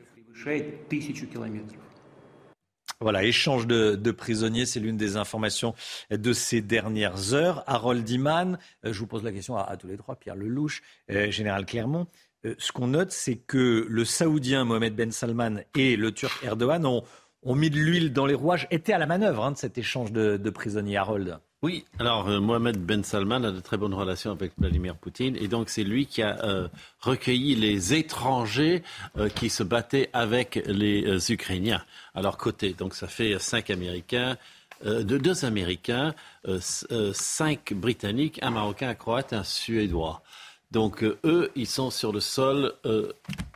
Voilà, 3.02 3.24
échange 3.24 3.66
de, 3.66 3.94
de 3.94 4.10
prisonniers, 4.10 4.66
c'est 4.66 4.78
l'une 4.78 4.98
des 4.98 5.16
informations 5.16 5.74
de 6.10 6.32
ces 6.34 6.60
dernières 6.60 7.32
heures. 7.32 7.64
Harold 7.66 8.06
Iman, 8.10 8.58
euh, 8.84 8.92
je 8.92 8.98
vous 8.98 9.06
pose 9.06 9.24
la 9.24 9.32
question 9.32 9.56
à, 9.56 9.62
à 9.62 9.78
tous 9.78 9.86
les 9.86 9.96
trois, 9.96 10.16
Pierre 10.16 10.36
Lelouch, 10.36 10.82
euh, 11.10 11.30
Général 11.30 11.64
Clermont. 11.64 12.08
Euh, 12.44 12.54
ce 12.58 12.72
qu'on 12.72 12.88
note, 12.88 13.10
c'est 13.10 13.36
que 13.36 13.86
le 13.88 14.04
Saoudien 14.04 14.64
Mohamed 14.64 14.94
Ben 14.94 15.12
Salman 15.12 15.62
et 15.74 15.96
le 15.96 16.12
Turc 16.12 16.44
Erdogan 16.44 16.84
ont, 16.84 17.02
ont 17.42 17.54
mis 17.54 17.70
de 17.70 17.76
l'huile 17.78 18.12
dans 18.12 18.26
les 18.26 18.34
rouages, 18.34 18.66
étaient 18.70 18.92
à 18.92 18.98
la 18.98 19.06
manœuvre 19.06 19.46
hein, 19.46 19.52
de 19.52 19.56
cet 19.56 19.78
échange 19.78 20.12
de, 20.12 20.36
de 20.36 20.50
prisonniers. 20.50 20.98
Harold. 20.98 21.38
Oui, 21.62 21.84
alors 21.98 22.26
euh, 22.26 22.40
Mohamed 22.40 22.78
Ben 22.78 23.04
Salman 23.04 23.44
a 23.44 23.50
de 23.50 23.60
très 23.60 23.76
bonnes 23.76 23.92
relations 23.92 24.30
avec 24.30 24.52
Vladimir 24.56 24.96
Poutine 24.96 25.36
et 25.36 25.46
donc 25.46 25.68
c'est 25.68 25.84
lui 25.84 26.06
qui 26.06 26.22
a 26.22 26.42
euh, 26.42 26.68
recueilli 27.00 27.54
les 27.54 27.92
étrangers 27.92 28.82
euh, 29.18 29.28
qui 29.28 29.50
se 29.50 29.62
battaient 29.62 30.08
avec 30.14 30.62
les 30.64 31.04
euh, 31.04 31.18
Ukrainiens 31.28 31.84
à 32.14 32.22
leur 32.22 32.38
côté. 32.38 32.72
Donc 32.72 32.94
ça 32.94 33.08
fait 33.08 33.38
cinq 33.38 33.68
Américains, 33.68 34.38
de 34.82 35.18
deux 35.18 35.44
Américains, 35.44 36.14
cinq 37.12 37.74
Britanniques, 37.74 38.38
un 38.42 38.50
Marocain, 38.50 38.88
un 38.88 38.94
Croate, 38.94 39.34
un 39.34 39.44
Suédois. 39.44 40.22
Donc 40.70 41.02
eux, 41.02 41.50
ils 41.54 41.66
sont 41.66 41.90
sur 41.90 42.12
le 42.12 42.20
sol 42.20 42.72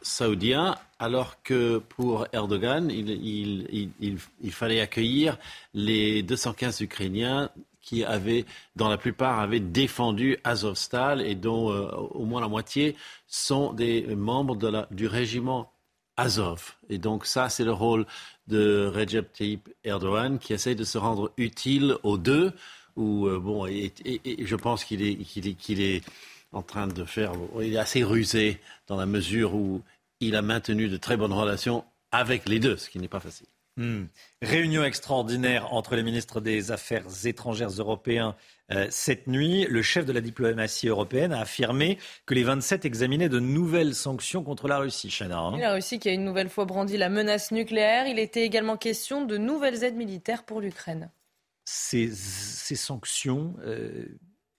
saoudien 0.02 0.76
alors 0.98 1.42
que 1.42 1.78
pour 1.78 2.26
Erdogan, 2.34 2.90
il, 2.90 4.18
fallait 4.50 4.82
accueillir 4.82 5.38
les 5.72 6.22
215 6.22 6.82
Ukrainiens 6.82 7.50
qui 7.84 8.04
avaient, 8.04 8.44
dans 8.76 8.88
la 8.88 8.96
plupart, 8.96 9.38
avaient 9.38 9.60
défendu 9.60 10.38
Azovstal 10.42 11.20
et 11.20 11.34
dont 11.34 11.70
euh, 11.70 11.90
au 11.90 12.24
moins 12.24 12.40
la 12.40 12.48
moitié 12.48 12.96
sont 13.26 13.72
des 13.72 14.02
membres 14.16 14.56
du 14.90 15.06
régiment 15.06 15.70
Azov. 16.16 16.74
Et 16.88 16.98
donc 16.98 17.26
ça, 17.26 17.48
c'est 17.48 17.64
le 17.64 17.72
rôle 17.72 18.06
de 18.46 18.90
Recep 18.94 19.32
Tayyip 19.32 19.68
Erdogan 19.84 20.38
qui 20.38 20.52
essaie 20.52 20.74
de 20.74 20.84
se 20.84 20.98
rendre 20.98 21.32
utile 21.36 21.96
aux 22.02 22.18
deux. 22.18 22.52
Où, 22.96 23.26
euh, 23.26 23.40
bon, 23.40 23.66
et, 23.66 23.92
je 24.38 24.56
pense 24.56 24.84
qu'il 24.84 25.02
est, 25.02 25.16
qu'il 25.16 25.48
est, 25.48 25.54
qu'il 25.54 25.80
est 25.80 26.02
en 26.52 26.62
train 26.62 26.86
de 26.86 27.04
faire. 27.04 27.32
Il 27.60 27.74
est 27.74 27.78
assez 27.78 28.04
rusé 28.04 28.60
dans 28.86 28.96
la 28.96 29.06
mesure 29.06 29.54
où 29.54 29.82
il 30.20 30.36
a 30.36 30.42
maintenu 30.42 30.88
de 30.88 30.96
très 30.96 31.16
bonnes 31.16 31.32
relations 31.32 31.84
avec 32.12 32.48
les 32.48 32.60
deux, 32.60 32.76
ce 32.76 32.88
qui 32.88 33.00
n'est 33.00 33.08
pas 33.08 33.20
facile. 33.20 33.48
Hmm. 33.76 34.04
Réunion 34.40 34.84
extraordinaire 34.84 35.72
entre 35.72 35.96
les 35.96 36.04
ministres 36.04 36.40
des 36.40 36.70
Affaires 36.70 37.04
étrangères 37.24 37.70
européens 37.70 38.36
euh, 38.70 38.86
cette 38.88 39.26
nuit. 39.26 39.66
Le 39.68 39.82
chef 39.82 40.06
de 40.06 40.12
la 40.12 40.20
diplomatie 40.20 40.86
européenne 40.86 41.32
a 41.32 41.40
affirmé 41.40 41.98
que 42.24 42.34
les 42.34 42.44
27 42.44 42.84
examinaient 42.84 43.28
de 43.28 43.40
nouvelles 43.40 43.94
sanctions 43.94 44.44
contre 44.44 44.68
la 44.68 44.78
Russie. 44.78 45.10
Chana, 45.10 45.38
hein. 45.38 45.58
La 45.58 45.72
Russie 45.72 45.98
qui 45.98 46.08
a 46.08 46.12
une 46.12 46.24
nouvelle 46.24 46.48
fois 46.48 46.66
brandi 46.66 46.96
la 46.96 47.08
menace 47.08 47.50
nucléaire. 47.50 48.06
Il 48.06 48.20
était 48.20 48.44
également 48.44 48.76
question 48.76 49.24
de 49.24 49.36
nouvelles 49.36 49.82
aides 49.82 49.96
militaires 49.96 50.44
pour 50.44 50.60
l'Ukraine. 50.60 51.10
Ces, 51.64 52.10
sanctions, 52.76 53.56
euh, 53.64 54.06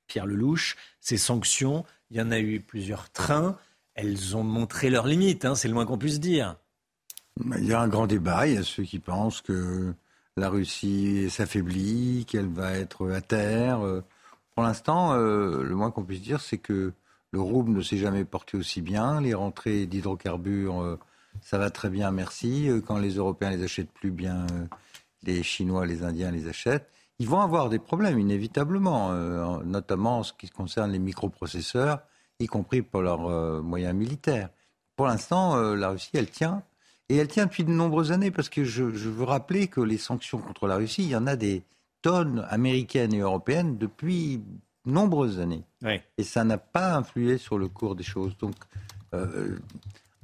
Pierre 0.08 0.26
Lelouch, 0.26 0.76
ces 1.00 1.18
sanctions, 1.18 1.86
il 2.10 2.18
y 2.18 2.22
en 2.22 2.32
a 2.32 2.40
eu 2.40 2.60
plusieurs 2.60 3.10
trains. 3.12 3.58
Elles 3.94 4.36
ont 4.36 4.44
montré 4.44 4.90
leurs 4.90 5.08
limites, 5.08 5.46
hein, 5.46 5.56
c'est 5.56 5.70
le 5.70 5.74
moins 5.74 5.86
qu'on 5.86 5.98
puisse 5.98 6.20
dire. 6.20 6.58
Il 7.44 7.66
y 7.66 7.74
a 7.74 7.82
un 7.82 7.88
grand 7.88 8.08
débat. 8.08 8.48
Il 8.48 8.56
y 8.56 8.58
a 8.58 8.64
ceux 8.64 8.84
qui 8.84 9.00
pensent 9.00 9.42
que 9.42 9.94
la 10.38 10.50
Russie 10.50 11.30
s'affaiblit, 11.30 12.26
qu'elle 12.26 12.48
va 12.48 12.74
être 12.74 13.10
à 13.12 13.22
terre. 13.22 13.80
Pour 14.56 14.64
l'instant, 14.64 15.14
euh, 15.14 15.64
le 15.64 15.76
moins 15.76 15.92
qu'on 15.92 16.06
puisse 16.06 16.22
dire, 16.22 16.40
c'est 16.40 16.58
que 16.58 16.94
le 17.32 17.42
rouble 17.42 17.72
ne 17.72 17.82
s'est 17.82 17.98
jamais 17.98 18.24
porté 18.24 18.58
aussi 18.58 18.82
bien. 18.82 19.20
Les 19.20 19.34
rentrées 19.34 19.86
d'hydrocarbures, 19.86 20.82
euh, 20.82 20.98
ça 21.42 21.58
va 21.58 21.70
très 21.70 21.90
bien, 21.90 22.10
merci. 22.12 22.70
Euh, 22.70 22.80
quand 22.80 22.98
les 22.98 23.16
Européens 23.16 23.50
les 23.50 23.64
achètent 23.64 23.92
plus 23.92 24.12
bien, 24.12 24.48
les 25.24 25.44
Chinois, 25.44 25.86
les 25.86 26.04
Indiens 26.04 26.32
les 26.32 26.48
achètent. 26.48 26.90
Ils 27.20 27.28
vont 27.28 27.42
avoir 27.42 27.70
des 27.70 27.80
problèmes, 27.80 28.18
inévitablement, 28.20 29.14
notamment 29.64 30.20
en 30.20 30.24
ce 30.24 30.34
qui 30.34 30.50
concerne 30.50 30.92
les 30.92 31.00
microprocesseurs, 31.00 32.00
y 32.40 32.48
compris 32.48 32.82
pour 32.82 33.02
leurs 33.02 33.64
moyens 33.64 33.96
militaires. 33.96 34.50
Pour 34.98 35.08
l'instant, 35.08 35.56
la 35.56 35.90
Russie, 35.92 36.10
elle 36.14 36.30
tient. 36.30 36.62
Et 37.10 37.18
elle 37.18 37.28
tient 37.28 37.46
depuis 37.46 37.64
de 37.64 37.72
nombreuses 37.72 38.12
années, 38.12 38.32
parce 38.32 38.50
que 38.50 38.64
je, 38.64 38.84
veux 38.84 39.24
rappeler 39.24 39.68
que 39.68 39.82
les 39.82 39.98
sanctions 39.98 40.40
contre 40.40 40.68
la 40.68 40.76
Russie, 40.76 41.04
il 41.04 41.10
y 41.10 41.16
en 41.16 41.28
a 41.28 41.36
des 41.36 41.64
tonnes 42.02 42.46
américaines 42.50 43.14
et 43.14 43.20
européennes 43.20 43.78
depuis 43.78 44.42
nombreuses 44.86 45.40
années. 45.40 45.64
Et 46.18 46.24
ça 46.24 46.44
n'a 46.44 46.58
pas 46.58 46.96
influé 46.96 47.38
sur 47.38 47.58
le 47.58 47.68
cours 47.68 47.96
des 47.96 48.04
choses. 48.04 48.36
Donc, 48.38 48.56
euh, 49.14 49.58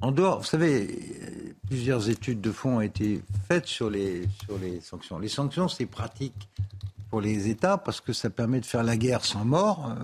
en 0.00 0.10
dehors, 0.10 0.38
vous 0.40 0.46
savez, 0.46 1.54
plusieurs 1.68 2.08
études 2.08 2.40
de 2.40 2.50
fond 2.50 2.78
ont 2.78 2.80
été 2.80 3.22
faites 3.46 3.66
sur 3.66 3.88
les, 3.88 4.28
sur 4.44 4.58
les 4.58 4.80
sanctions. 4.80 5.18
Les 5.18 5.28
sanctions, 5.28 5.68
c'est 5.68 5.86
pratique 5.86 6.48
pour 7.10 7.20
les 7.20 7.48
États 7.48 7.78
parce 7.78 8.00
que 8.00 8.12
ça 8.12 8.30
permet 8.30 8.58
de 8.58 8.66
faire 8.66 8.82
la 8.82 8.96
guerre 8.96 9.24
sans 9.24 9.44
mort. 9.44 9.94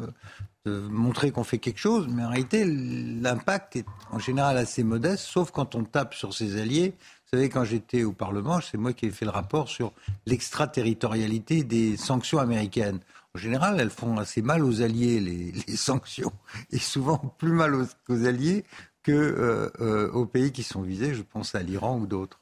Euh, 0.69 0.89
montrer 0.89 1.31
qu'on 1.31 1.45
fait 1.45 1.59
quelque 1.59 1.79
chose, 1.79 2.09
mais 2.09 2.25
en 2.25 2.29
réalité, 2.29 2.65
l'impact 2.65 3.77
est 3.77 3.87
en 4.11 4.19
général 4.19 4.57
assez 4.57 4.83
modeste, 4.85 5.25
sauf 5.25 5.51
quand 5.51 5.75
on 5.75 5.85
tape 5.85 6.15
sur 6.15 6.35
ses 6.35 6.61
alliés. 6.61 6.95
Vous 6.99 7.37
savez, 7.37 7.49
quand 7.49 7.65
j'étais 7.65 8.05
au 8.05 8.13
Parlement, 8.13 8.61
c'est 8.61 8.79
moi 8.79 8.93
qui 8.93 9.07
ai 9.07 9.11
fait 9.11 9.25
le 9.25 9.31
rapport 9.31 9.69
sur 9.69 9.93
l'extraterritorialité 10.27 11.65
des 11.65 11.97
sanctions 11.97 12.39
américaines. 12.39 13.01
En 13.35 13.39
général, 13.39 13.81
elles 13.81 13.91
font 13.91 14.19
assez 14.19 14.43
mal 14.43 14.65
aux 14.65 14.83
alliés, 14.83 15.21
les, 15.21 15.77
sanctions, 15.77 16.33
et 16.71 16.79
souvent 16.79 17.19
plus 17.39 17.53
mal 17.53 17.75
aux, 17.75 18.27
alliés 18.27 18.65
que 19.03 19.13
euh, 19.13 19.71
euh, 19.81 20.11
aux 20.13 20.27
pays 20.27 20.53
qui 20.53 20.63
sont 20.63 20.83
visés. 20.83 21.15
Je 21.15 21.23
pense 21.23 21.55
à 21.55 21.63
l'Iran 21.63 21.99
ou 21.99 22.07
d'autres. 22.07 22.41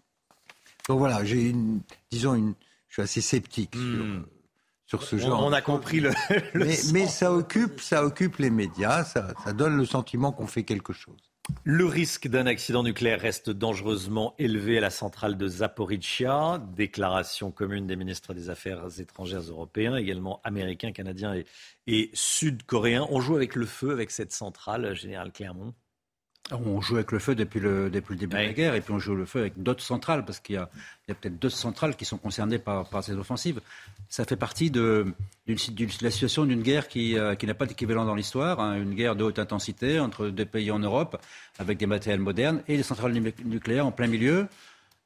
Donc 0.89 0.99
voilà, 0.99 1.25
j'ai 1.25 1.51
une, 1.51 1.81
disons, 2.11 2.35
une, 2.35 2.55
je 2.89 2.95
suis 2.95 3.03
assez 3.03 3.21
sceptique 3.21 3.75
sur, 3.75 4.05
hmm 4.05 4.25
sur 4.87 5.03
ce 5.03 5.17
genre. 5.19 5.45
On 5.45 5.53
a 5.53 5.61
compris 5.61 6.01
le. 6.01 6.11
mais, 6.55 7.07
ça 7.07 7.33
occupe, 7.33 7.81
ça 7.81 8.05
occupe 8.05 8.37
les 8.39 8.51
médias, 8.51 9.05
ça, 9.05 9.35
donne 9.53 9.77
le 9.77 9.85
sentiment 9.85 10.33
qu'on 10.33 10.47
fait 10.47 10.65
quelque 10.65 10.93
chose. 10.93 11.17
Le 11.63 11.85
risque 11.85 12.27
d'un 12.27 12.47
accident 12.47 12.83
nucléaire 12.83 13.21
reste 13.21 13.51
dangereusement 13.51 14.35
élevé 14.39 14.79
à 14.79 14.81
la 14.81 14.91
centrale 14.91 15.37
de 15.37 15.47
Zaporizhia. 15.47 16.61
Déclaration 16.75 17.53
commune 17.53 17.87
des 17.87 17.95
ministres 17.95 18.35
des 18.35 18.51
Affaires 18.51 18.85
étrangères 18.99 19.43
européens, 19.43 19.97
également 19.97 20.41
américains, 20.43 20.91
canadiens 20.91 21.35
et, 21.35 21.47
et 21.87 22.11
sud-coréens. 22.15 23.07
On 23.11 23.21
joue 23.21 23.37
avec 23.37 23.55
le 23.55 23.67
feu 23.67 23.93
avec 23.93 24.11
cette 24.11 24.33
centrale, 24.33 24.95
Général 24.95 25.31
Clermont. 25.31 25.73
On 26.53 26.81
joue 26.81 26.95
avec 26.95 27.11
le 27.11 27.19
feu 27.19 27.35
depuis 27.35 27.59
le, 27.59 27.91
depuis 27.91 28.15
le 28.15 28.21
début 28.21 28.37
de 28.37 28.43
la 28.43 28.53
guerre 28.53 28.75
et 28.77 28.81
puis 28.81 28.93
on 28.93 29.01
joue 29.01 29.17
le 29.17 29.27
feu 29.27 29.41
avec 29.41 29.61
d'autres 29.61 29.83
centrales 29.83 30.25
parce 30.25 30.39
qu'il 30.39 30.55
y 30.55 30.59
a, 30.59 30.69
peut-être 31.07 31.41
d'autres 31.41 31.57
centrales 31.57 31.97
qui 31.97 32.05
sont 32.05 32.19
concernées 32.19 32.61
par, 32.61 32.87
ces 33.03 33.15
offensives. 33.15 33.61
Ça 34.09 34.25
fait 34.25 34.37
partie 34.37 34.71
de, 34.71 35.13
la 35.49 36.11
situation 36.11 36.45
d'une 36.45 36.63
guerre 36.63 36.87
qui, 36.87 37.19
euh, 37.19 37.35
qui 37.35 37.47
n'a 37.47 37.55
pas 37.55 37.67
d'équivalent 37.67 38.05
dans 38.05 38.15
l'histoire, 38.15 38.61
hein. 38.61 38.81
une 38.81 38.95
guerre 38.95 39.17
de 39.17 39.25
haute 39.25 39.41
intensité 39.41 39.99
entre 39.99 40.29
deux 40.29 40.45
pays 40.45 40.71
en 40.71 40.79
Europe 40.79 41.21
avec 41.59 41.79
des 41.79 41.87
matériels 41.87 42.21
modernes 42.21 42.63
et 42.69 42.77
des 42.77 42.85
centrales 42.85 43.13
nucléaires 43.45 43.87
en 43.87 43.93
plein 43.93 44.07
milieu. 44.07 44.47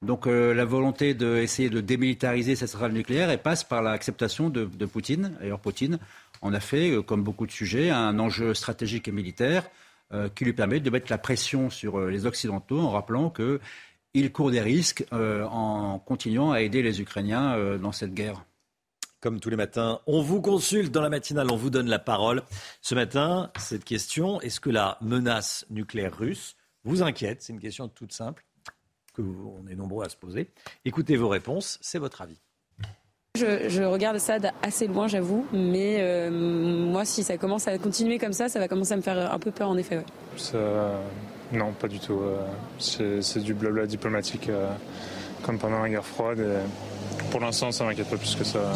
Donc 0.02 0.26
euh, 0.26 0.52
la 0.52 0.66
volonté 0.66 1.14
d'essayer 1.14 1.70
de 1.70 1.80
démilitariser 1.80 2.54
cette 2.54 2.68
centrale 2.68 2.92
nucléaire 2.92 3.30
elle 3.30 3.40
passe 3.40 3.64
par 3.64 3.82
l'acceptation 3.82 4.50
de, 4.50 4.66
de 4.66 4.86
Poutine. 4.86 5.36
D'ailleurs 5.40 5.60
Poutine 5.60 5.98
en 6.42 6.52
a 6.52 6.60
fait, 6.60 6.90
euh, 6.90 7.02
comme 7.02 7.22
beaucoup 7.22 7.46
de 7.46 7.52
sujets, 7.52 7.88
un 7.88 8.18
enjeu 8.18 8.52
stratégique 8.52 9.08
et 9.08 9.12
militaire. 9.12 9.64
Euh, 10.12 10.28
qui 10.28 10.44
lui 10.44 10.52
permet 10.52 10.80
de 10.80 10.90
mettre 10.90 11.06
la 11.08 11.18
pression 11.18 11.70
sur 11.70 12.00
euh, 12.00 12.10
les 12.10 12.26
Occidentaux 12.26 12.80
en 12.80 12.90
rappelant 12.90 13.30
qu'il 13.30 14.32
court 14.32 14.50
des 14.50 14.60
risques 14.60 15.06
euh, 15.12 15.44
en 15.44 16.00
continuant 16.00 16.50
à 16.50 16.62
aider 16.62 16.82
les 16.82 17.00
Ukrainiens 17.00 17.78
dans 17.78 17.92
cette 17.92 18.12
guerre. 18.12 18.44
Comme 19.20 19.38
tous 19.38 19.50
les 19.50 19.56
matins, 19.56 20.00
on 20.08 20.20
vous 20.20 20.40
consulte 20.40 20.90
dans 20.90 21.02
la 21.02 21.10
matinale, 21.10 21.52
on 21.52 21.56
vous 21.56 21.70
donne 21.70 21.88
la 21.88 22.00
parole. 22.00 22.42
Ce 22.80 22.96
matin, 22.96 23.52
cette 23.56 23.84
question, 23.84 24.40
est-ce 24.40 24.58
que 24.58 24.70
la 24.70 24.98
menace 25.00 25.64
nucléaire 25.70 26.18
russe 26.18 26.56
vous 26.82 27.02
inquiète? 27.04 27.42
C'est 27.42 27.52
une 27.52 27.60
question 27.60 27.86
toute 27.86 28.12
simple 28.12 28.44
que 29.14 29.22
on 29.22 29.68
est 29.68 29.76
nombreux 29.76 30.04
à 30.04 30.08
se 30.08 30.16
poser. 30.16 30.50
Écoutez 30.84 31.16
vos 31.16 31.28
réponses, 31.28 31.78
c'est 31.82 31.98
votre 32.00 32.20
avis. 32.20 32.40
Je, 33.40 33.84
regarde 33.84 34.18
ça 34.18 34.38
assez 34.60 34.88
loin, 34.88 35.06
j'avoue, 35.06 35.46
mais 35.52 35.98
euh, 36.00 36.30
moi, 36.30 37.04
si 37.04 37.22
ça 37.22 37.38
commence 37.38 37.68
à 37.68 37.78
continuer 37.78 38.18
comme 38.18 38.32
ça, 38.32 38.48
ça 38.48 38.58
va 38.58 38.66
commencer 38.66 38.92
à 38.92 38.96
me 38.96 39.02
faire 39.02 39.32
un 39.32 39.38
peu 39.38 39.52
peur, 39.52 39.68
en 39.68 39.76
effet. 39.76 40.00
non, 41.52 41.72
pas 41.78 41.86
du 41.86 42.00
tout. 42.00 42.20
Euh, 42.20 43.20
c'est 43.22 43.42
du 43.42 43.54
blabla 43.54 43.86
diplomatique, 43.86 44.48
euh, 44.48 44.68
comme 45.42 45.58
pendant 45.58 45.78
la 45.78 45.88
guerre 45.88 46.04
froide. 46.04 46.44
pour 47.30 47.40
l'instant, 47.40 47.70
ça 47.70 47.84
m'inquiète 47.84 48.10
pas 48.10 48.16
plus 48.16 48.34
que 48.34 48.42
ça. 48.42 48.72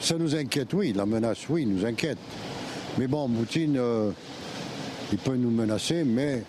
Ça 0.00 0.16
nous 0.18 0.34
inquiète, 0.34 0.74
oui. 0.74 0.92
La 0.92 1.06
menace, 1.06 1.48
oui, 1.48 1.64
nous 1.64 1.86
inquiète. 1.86 2.18
Mais 2.98 3.06
bon, 3.06 3.28
Poutine, 3.28 3.80
il 5.12 5.18
peut 5.18 5.36
nous 5.36 5.50
menacer, 5.50 6.02
mais 6.04 6.42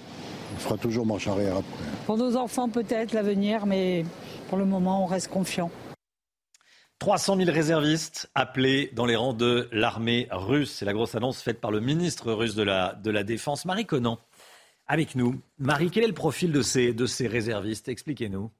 il 0.53 0.59
fera 0.59 0.75
toujours 0.75 1.05
marche 1.05 1.27
arrière 1.27 1.57
après. 1.57 1.85
Pour 2.07 2.17
nos 2.17 2.35
enfants, 2.35 2.67
peut-être 2.67 3.13
l'avenir, 3.13 3.67
mais 3.67 4.05
pour 4.49 4.57
le 4.57 4.65
moment, 4.65 5.03
on 5.03 5.05
reste 5.05 5.29
confiant. 5.29 5.69
300 7.01 7.35
000 7.35 7.51
réservistes 7.51 8.29
appelés 8.35 8.91
dans 8.93 9.07
les 9.07 9.15
rangs 9.15 9.33
de 9.33 9.67
l'armée 9.71 10.27
russe. 10.29 10.71
C'est 10.71 10.85
la 10.85 10.93
grosse 10.93 11.15
annonce 11.15 11.41
faite 11.41 11.59
par 11.59 11.71
le 11.71 11.79
ministre 11.79 12.31
russe 12.31 12.53
de 12.53 12.61
la, 12.61 12.93
de 12.93 13.09
la 13.09 13.23
Défense, 13.23 13.65
Marie 13.65 13.87
Conan. 13.87 14.19
Avec 14.85 15.15
nous. 15.15 15.41
Marie, 15.57 15.89
quel 15.89 16.03
est 16.03 16.07
le 16.07 16.13
profil 16.13 16.51
de 16.51 16.61
ces, 16.61 16.93
de 16.93 17.07
ces 17.07 17.25
réservistes? 17.25 17.89
Expliquez-nous. 17.89 18.51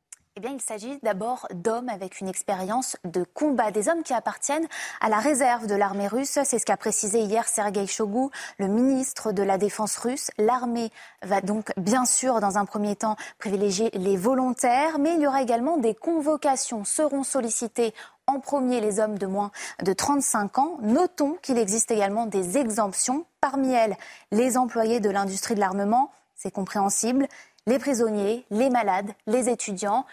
Eh 0.43 0.47
il 0.49 0.61
s'agit 0.61 0.97
d'abord 1.03 1.47
d'hommes 1.53 1.89
avec 1.89 2.19
une 2.19 2.27
expérience 2.27 2.97
de 3.03 3.23
combat, 3.23 3.69
des 3.69 3.89
hommes 3.89 4.01
qui 4.01 4.13
appartiennent 4.13 4.67
à 4.99 5.09
la 5.09 5.19
réserve 5.19 5.67
de 5.67 5.75
l'armée 5.75 6.07
russe. 6.07 6.39
C'est 6.43 6.57
ce 6.57 6.65
qu'a 6.65 6.77
précisé 6.77 7.19
hier 7.19 7.47
Sergei 7.47 7.85
Shoigu, 7.85 8.29
le 8.57 8.67
ministre 8.67 9.33
de 9.33 9.43
la 9.43 9.57
Défense 9.57 9.97
russe. 9.97 10.31
L'armée 10.37 10.89
va 11.21 11.41
donc, 11.41 11.71
bien 11.77 12.05
sûr, 12.05 12.39
dans 12.39 12.57
un 12.57 12.65
premier 12.65 12.95
temps, 12.95 13.17
privilégier 13.37 13.91
les 13.93 14.17
volontaires, 14.17 14.97
mais 14.99 15.13
il 15.15 15.21
y 15.21 15.27
aura 15.27 15.43
également 15.43 15.77
des 15.77 15.93
convocations 15.93 16.85
seront 16.85 17.23
sollicitées 17.23 17.93
en 18.25 18.39
premier 18.39 18.81
les 18.81 18.99
hommes 18.99 19.19
de 19.19 19.27
moins 19.27 19.51
de 19.83 19.93
35 19.93 20.57
ans. 20.57 20.77
Notons 20.81 21.37
qu'il 21.41 21.59
existe 21.59 21.91
également 21.91 22.25
des 22.25 22.57
exemptions, 22.57 23.25
parmi 23.41 23.73
elles 23.73 23.97
les 24.31 24.57
employés 24.57 24.99
de 24.99 25.09
l'industrie 25.09 25.55
de 25.55 25.59
l'armement, 25.59 26.11
c'est 26.35 26.51
compréhensible, 26.51 27.27
les 27.67 27.77
prisonniers, 27.77 28.45
les 28.49 28.69
malades, 28.71 29.11
les 29.27 29.49
étudiants, 29.49 30.05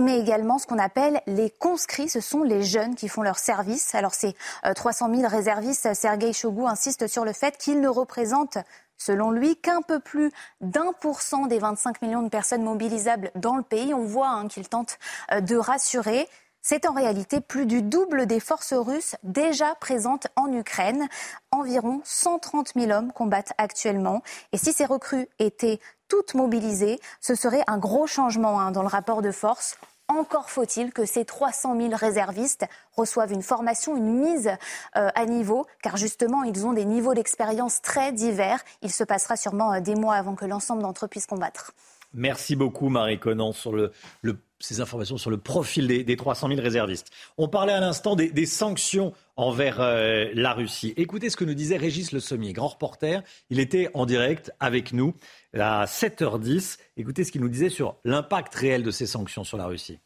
mais 0.00 0.18
également 0.18 0.58
ce 0.58 0.66
qu'on 0.66 0.78
appelle 0.78 1.20
les 1.26 1.50
conscrits. 1.50 2.08
Ce 2.08 2.20
sont 2.20 2.42
les 2.42 2.62
jeunes 2.62 2.94
qui 2.94 3.08
font 3.08 3.22
leur 3.22 3.38
service. 3.38 3.94
Alors 3.94 4.14
ces 4.14 4.34
300 4.74 5.14
000 5.14 5.28
réservistes, 5.28 5.94
Sergei 5.94 6.32
Shogu 6.32 6.66
insiste 6.66 7.06
sur 7.06 7.24
le 7.24 7.32
fait 7.32 7.56
qu'ils 7.56 7.80
ne 7.80 7.88
représentent, 7.88 8.58
selon 8.96 9.30
lui, 9.30 9.56
qu'un 9.56 9.82
peu 9.82 10.00
plus 10.00 10.32
d'un 10.60 10.92
pour 11.00 11.20
cent 11.20 11.46
des 11.46 11.58
25 11.58 12.02
millions 12.02 12.22
de 12.22 12.28
personnes 12.28 12.62
mobilisables 12.62 13.30
dans 13.34 13.56
le 13.56 13.62
pays. 13.62 13.94
On 13.94 14.04
voit 14.04 14.28
hein, 14.28 14.48
qu'il 14.48 14.68
tente 14.68 14.98
euh, 15.32 15.40
de 15.40 15.56
rassurer. 15.56 16.28
C'est 16.66 16.86
en 16.86 16.94
réalité 16.94 17.42
plus 17.42 17.66
du 17.66 17.82
double 17.82 18.24
des 18.24 18.40
forces 18.40 18.72
russes 18.72 19.16
déjà 19.22 19.74
présentes 19.74 20.28
en 20.34 20.50
Ukraine. 20.50 21.06
Environ 21.50 22.00
130 22.04 22.72
000 22.74 22.90
hommes 22.90 23.12
combattent 23.12 23.52
actuellement. 23.58 24.22
Et 24.52 24.56
si 24.56 24.72
ces 24.72 24.86
recrues 24.86 25.28
étaient 25.38 25.78
toutes 26.08 26.34
mobilisées, 26.34 27.00
ce 27.20 27.34
serait 27.34 27.62
un 27.66 27.78
gros 27.78 28.06
changement 28.06 28.60
hein, 28.60 28.70
dans 28.70 28.82
le 28.82 28.88
rapport 28.88 29.22
de 29.22 29.30
force. 29.30 29.76
Encore 30.08 30.50
faut-il 30.50 30.92
que 30.92 31.06
ces 31.06 31.24
300 31.24 31.76
000 31.80 31.96
réservistes 31.96 32.66
reçoivent 32.94 33.32
une 33.32 33.42
formation, 33.42 33.96
une 33.96 34.20
mise 34.20 34.50
euh, 34.96 35.08
à 35.14 35.24
niveau, 35.24 35.66
car 35.82 35.96
justement, 35.96 36.42
ils 36.42 36.66
ont 36.66 36.74
des 36.74 36.84
niveaux 36.84 37.14
d'expérience 37.14 37.80
très 37.80 38.12
divers. 38.12 38.62
Il 38.82 38.92
se 38.92 39.02
passera 39.02 39.36
sûrement 39.36 39.72
euh, 39.72 39.80
des 39.80 39.94
mois 39.94 40.16
avant 40.16 40.34
que 40.34 40.44
l'ensemble 40.44 40.82
d'entre 40.82 41.06
eux 41.06 41.08
puissent 41.08 41.26
combattre. 41.26 41.72
Merci 42.14 42.56
beaucoup, 42.56 42.88
Marie 42.88 43.18
Conan, 43.18 43.52
sur 43.52 43.72
le, 43.72 43.90
ces 44.60 44.80
informations 44.80 45.18
sur 45.18 45.30
le 45.30 45.36
profil 45.36 45.86
des, 45.86 46.16
300 46.16 46.48
000 46.48 46.60
réservistes. 46.60 47.10
On 47.36 47.48
parlait 47.48 47.72
à 47.72 47.80
l'instant 47.80 48.16
des, 48.16 48.46
sanctions 48.46 49.12
envers 49.36 49.80
euh, 49.80 50.30
la 50.34 50.52
Russie. 50.52 50.94
Écoutez 50.96 51.28
ce 51.28 51.36
que 51.36 51.44
nous 51.44 51.54
disait 51.54 51.76
Régis 51.76 52.12
Le 52.12 52.20
Sommier, 52.20 52.52
grand 52.52 52.68
reporter. 52.68 53.22
Il 53.50 53.58
était 53.58 53.90
en 53.94 54.06
direct 54.06 54.52
avec 54.60 54.92
nous 54.92 55.14
à 55.58 55.84
7h10. 55.86 56.78
Écoutez 56.96 57.24
ce 57.24 57.32
qu'il 57.32 57.40
nous 57.40 57.48
disait 57.48 57.68
sur 57.68 57.96
l'impact 58.04 58.54
réel 58.54 58.82
de 58.82 58.90
ces 58.90 59.06
sanctions 59.06 59.44
sur 59.44 59.58
la 59.58 59.66
Russie 59.66 59.98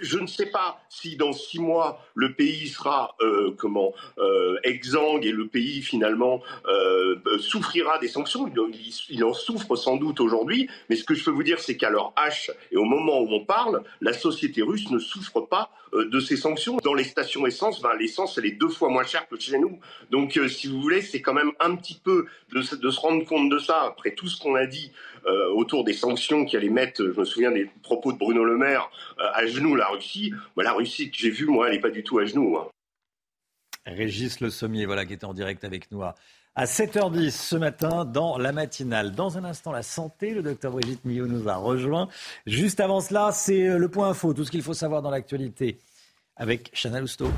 je 0.00 0.18
ne 0.18 0.26
sais 0.26 0.46
pas 0.46 0.80
si 0.88 1.16
dans 1.16 1.32
six 1.32 1.58
mois 1.58 2.02
le 2.14 2.32
pays 2.32 2.68
sera 2.68 3.14
euh, 3.20 3.54
comment 3.58 3.92
euh, 4.18 4.56
exsangue 4.64 5.26
et 5.26 5.32
le 5.32 5.48
pays 5.48 5.82
finalement 5.82 6.42
euh, 6.66 7.16
souffrira 7.38 7.98
des 7.98 8.08
sanctions. 8.08 8.50
Il, 9.10 9.24
en 9.24 9.34
souffre 9.34 9.76
sans 9.76 9.96
doute 9.96 10.20
aujourd'hui, 10.20 10.68
mais 10.88 10.96
ce 10.96 11.04
que 11.04 11.14
je 11.14 11.24
peux 11.24 11.30
vous 11.30 11.42
dire, 11.42 11.60
c'est 11.60 11.76
qu'à 11.76 11.90
leur 11.90 12.14
H 12.16 12.50
et 12.70 12.76
au 12.76 12.84
moment 12.84 13.20
où 13.20 13.28
on 13.30 13.44
parle, 13.44 13.82
la 14.00 14.12
société 14.12 14.62
russe 14.62 14.90
ne 14.90 14.98
souffre 14.98 15.40
pas 15.40 15.70
de 15.92 16.20
ces 16.20 16.38
sanctions. 16.38 16.78
Dans 16.82 16.94
les 16.94 17.04
stations 17.04 17.46
essence, 17.46 17.82
ben, 17.82 17.94
l'essence 17.98 18.38
elle 18.38 18.46
est 18.46 18.52
deux 18.52 18.70
fois 18.70 18.88
moins 18.88 19.04
chère 19.04 19.28
que 19.28 19.38
chez 19.38 19.58
nous. 19.58 19.78
Donc, 20.10 20.40
si 20.48 20.66
vous 20.66 20.80
voulez, 20.80 21.02
c'est 21.02 21.20
quand 21.20 21.34
même 21.34 21.52
un 21.60 21.76
petit 21.76 22.00
peu 22.02 22.24
de, 22.52 22.76
de 22.76 22.90
se 22.90 23.00
rendre 23.00 23.26
compte 23.26 23.50
de 23.50 23.58
ça 23.58 23.82
après 23.82 24.12
tout 24.12 24.26
ce 24.26 24.40
qu'on 24.40 24.54
a 24.54 24.64
dit 24.64 24.90
euh, 25.24 25.50
autour 25.50 25.84
des 25.84 25.92
sanctions 25.92 26.44
qui 26.44 26.56
allaient 26.56 26.68
mettre, 26.68 27.04
je 27.04 27.20
me 27.20 27.24
souviens 27.24 27.52
des 27.52 27.70
propos 27.84 28.12
de 28.12 28.18
Bruno 28.18 28.44
Le 28.44 28.56
Maire, 28.56 28.90
euh, 29.20 29.28
à 29.34 29.46
genoux 29.46 29.76
la 29.82 29.88
Russie. 29.88 30.32
la 30.56 30.72
Russie 30.72 31.10
que 31.10 31.16
j'ai 31.16 31.30
vue, 31.30 31.46
moi, 31.46 31.66
elle 31.68 31.74
n'est 31.74 31.80
pas 31.80 31.90
du 31.90 32.02
tout 32.02 32.18
à 32.18 32.24
genoux. 32.24 32.56
Hein. 32.56 32.68
Régis 33.84 34.40
Le 34.40 34.50
Sommier, 34.50 34.86
voilà, 34.86 35.04
qui 35.04 35.14
était 35.14 35.24
en 35.24 35.34
direct 35.34 35.64
avec 35.64 35.90
nous 35.90 36.02
à, 36.02 36.14
7h10 36.56 37.30
ce 37.30 37.56
matin 37.56 38.04
dans 38.04 38.38
la 38.38 38.52
matinale. 38.52 39.12
Dans 39.12 39.38
un 39.38 39.44
instant, 39.44 39.72
la 39.72 39.82
santé, 39.82 40.34
le 40.34 40.42
docteur 40.42 40.72
Brigitte 40.72 41.04
Millot 41.04 41.26
nous 41.26 41.48
a 41.48 41.56
rejoint. 41.56 42.08
Juste 42.46 42.78
avant 42.78 43.00
cela, 43.00 43.32
c'est 43.32 43.68
euh, 43.68 43.78
le 43.78 43.88
point 43.88 44.10
info, 44.10 44.34
tout 44.34 44.44
ce 44.44 44.50
qu'il 44.50 44.62
faut 44.62 44.74
savoir 44.74 45.02
dans 45.02 45.10
l'actualité 45.10 45.78
avec 46.36 46.70
Chana 46.74 47.00
Lousteau. 47.00 47.28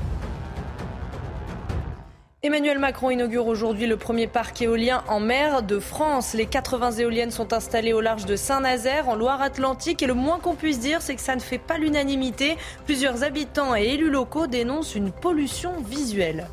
Emmanuel 2.45 2.77
Macron 2.77 3.09
inaugure 3.09 3.47
aujourd'hui 3.47 3.87
le 3.87 3.97
premier 3.97 4.27
parc 4.27 4.61
éolien 4.61 5.03
en 5.07 5.19
mer 5.19 5.63
de 5.63 5.79
France. 5.79 6.35
Les 6.35 6.45
80 6.45 6.91
éoliennes 6.91 7.31
sont 7.31 7.53
installées 7.53 7.91
au 7.91 8.01
large 8.01 8.27
de 8.27 8.35
Saint-Nazaire, 8.35 9.09
en 9.09 9.15
Loire-Atlantique. 9.15 10.03
Et 10.03 10.05
le 10.05 10.13
moins 10.13 10.37
qu'on 10.37 10.53
puisse 10.53 10.79
dire, 10.79 11.01
c'est 11.01 11.15
que 11.15 11.21
ça 11.21 11.35
ne 11.35 11.41
fait 11.41 11.57
pas 11.57 11.79
l'unanimité. 11.79 12.55
Plusieurs 12.85 13.23
habitants 13.23 13.75
et 13.75 13.85
élus 13.85 14.11
locaux 14.11 14.45
dénoncent 14.45 14.93
une 14.93 15.11
pollution 15.11 15.71
visuelle. 15.89 16.45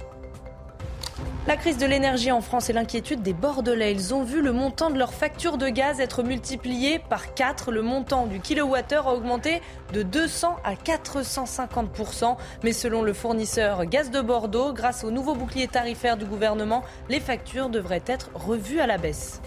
La 1.48 1.56
crise 1.56 1.77
de 1.77 1.86
l'énergie 1.86 2.31
en 2.31 2.40
France 2.40 2.70
et 2.70 2.73
l'inquiétude 2.73 3.20
des 3.20 3.32
Bordelais. 3.32 3.90
Ils 3.90 4.14
ont 4.14 4.23
vu 4.23 4.43
le 4.43 4.52
montant 4.52 4.90
de 4.90 4.98
leur 4.98 5.12
facture 5.12 5.59
de 5.59 5.69
gaz 5.69 5.98
être 5.98 6.23
multiplié 6.23 7.01
par 7.01 7.35
4. 7.35 7.73
Le 7.73 7.82
montant 7.82 8.27
du 8.27 8.39
kilowattheure 8.39 9.09
a 9.09 9.14
augmenté 9.14 9.60
de 9.93 10.05
200 10.05 10.56
à 10.62 10.74
450% 10.74 12.36
Mais 12.62 12.73
selon 12.73 13.02
le 13.02 13.12
fournisseur 13.12 13.86
Gaz 13.86 14.12
de 14.12 14.20
Bordeaux, 14.20 14.73
grâce 14.73 15.02
au 15.02 15.10
nouveau 15.10 15.35
bouclier 15.35 15.66
tarifaire 15.66 16.16
du 16.16 16.27
gouvernement, 16.27 16.85
les 17.09 17.19
factures 17.19 17.70
devraient 17.70 18.05
être 18.06 18.31
revues 18.35 18.78
à 18.78 18.86
la 18.86 18.97
baisse. 18.97 19.43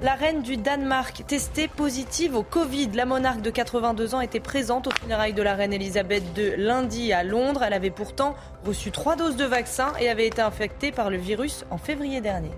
La 0.00 0.14
reine 0.14 0.42
du 0.42 0.56
Danemark, 0.56 1.24
testée 1.26 1.66
positive 1.66 2.36
au 2.36 2.44
Covid. 2.44 2.90
La 2.94 3.04
monarque 3.04 3.42
de 3.42 3.50
82 3.50 4.14
ans 4.14 4.20
était 4.20 4.38
présente 4.38 4.86
au 4.86 4.92
funérailles 4.92 5.32
de 5.32 5.42
la 5.42 5.56
reine 5.56 5.72
Elisabeth 5.72 6.22
II 6.36 6.54
lundi 6.56 7.12
à 7.12 7.24
Londres. 7.24 7.64
Elle 7.64 7.72
avait 7.72 7.90
pourtant 7.90 8.36
reçu 8.64 8.92
trois 8.92 9.16
doses 9.16 9.34
de 9.34 9.44
vaccin 9.44 9.92
et 9.98 10.08
avait 10.08 10.28
été 10.28 10.40
infectée 10.40 10.92
par 10.92 11.10
le 11.10 11.16
virus 11.16 11.64
en 11.72 11.78
février 11.78 12.20
dernier. 12.20 12.52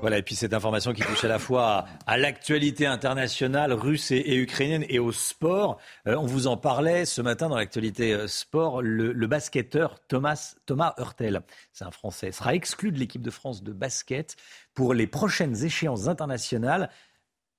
Voilà, 0.00 0.18
et 0.18 0.22
puis 0.22 0.36
cette 0.36 0.54
information 0.54 0.92
qui 0.92 1.02
touche 1.02 1.24
à 1.24 1.28
la 1.28 1.40
fois 1.40 1.84
à, 2.06 2.16
l'actualité 2.16 2.86
internationale 2.86 3.72
russe 3.72 4.12
et, 4.12 4.36
ukrainienne 4.36 4.84
et 4.88 5.00
au 5.00 5.10
sport. 5.10 5.78
Euh, 6.06 6.14
on 6.14 6.24
vous 6.24 6.46
en 6.46 6.56
parlait 6.56 7.04
ce 7.04 7.20
matin 7.20 7.48
dans 7.48 7.56
l'actualité 7.56 8.12
euh, 8.12 8.28
sport. 8.28 8.80
Le, 8.80 9.12
basketteur 9.26 9.98
Thomas, 10.06 10.54
Thomas 10.66 10.94
Hurtel, 10.98 11.40
c'est 11.72 11.84
un 11.84 11.90
Français, 11.90 12.30
sera 12.30 12.54
exclu 12.54 12.92
de 12.92 12.98
l'équipe 12.98 13.22
de 13.22 13.30
France 13.30 13.64
de 13.64 13.72
basket 13.72 14.36
pour 14.78 14.94
les 14.94 15.08
prochaines 15.08 15.64
échéances 15.64 16.06
internationales 16.06 16.88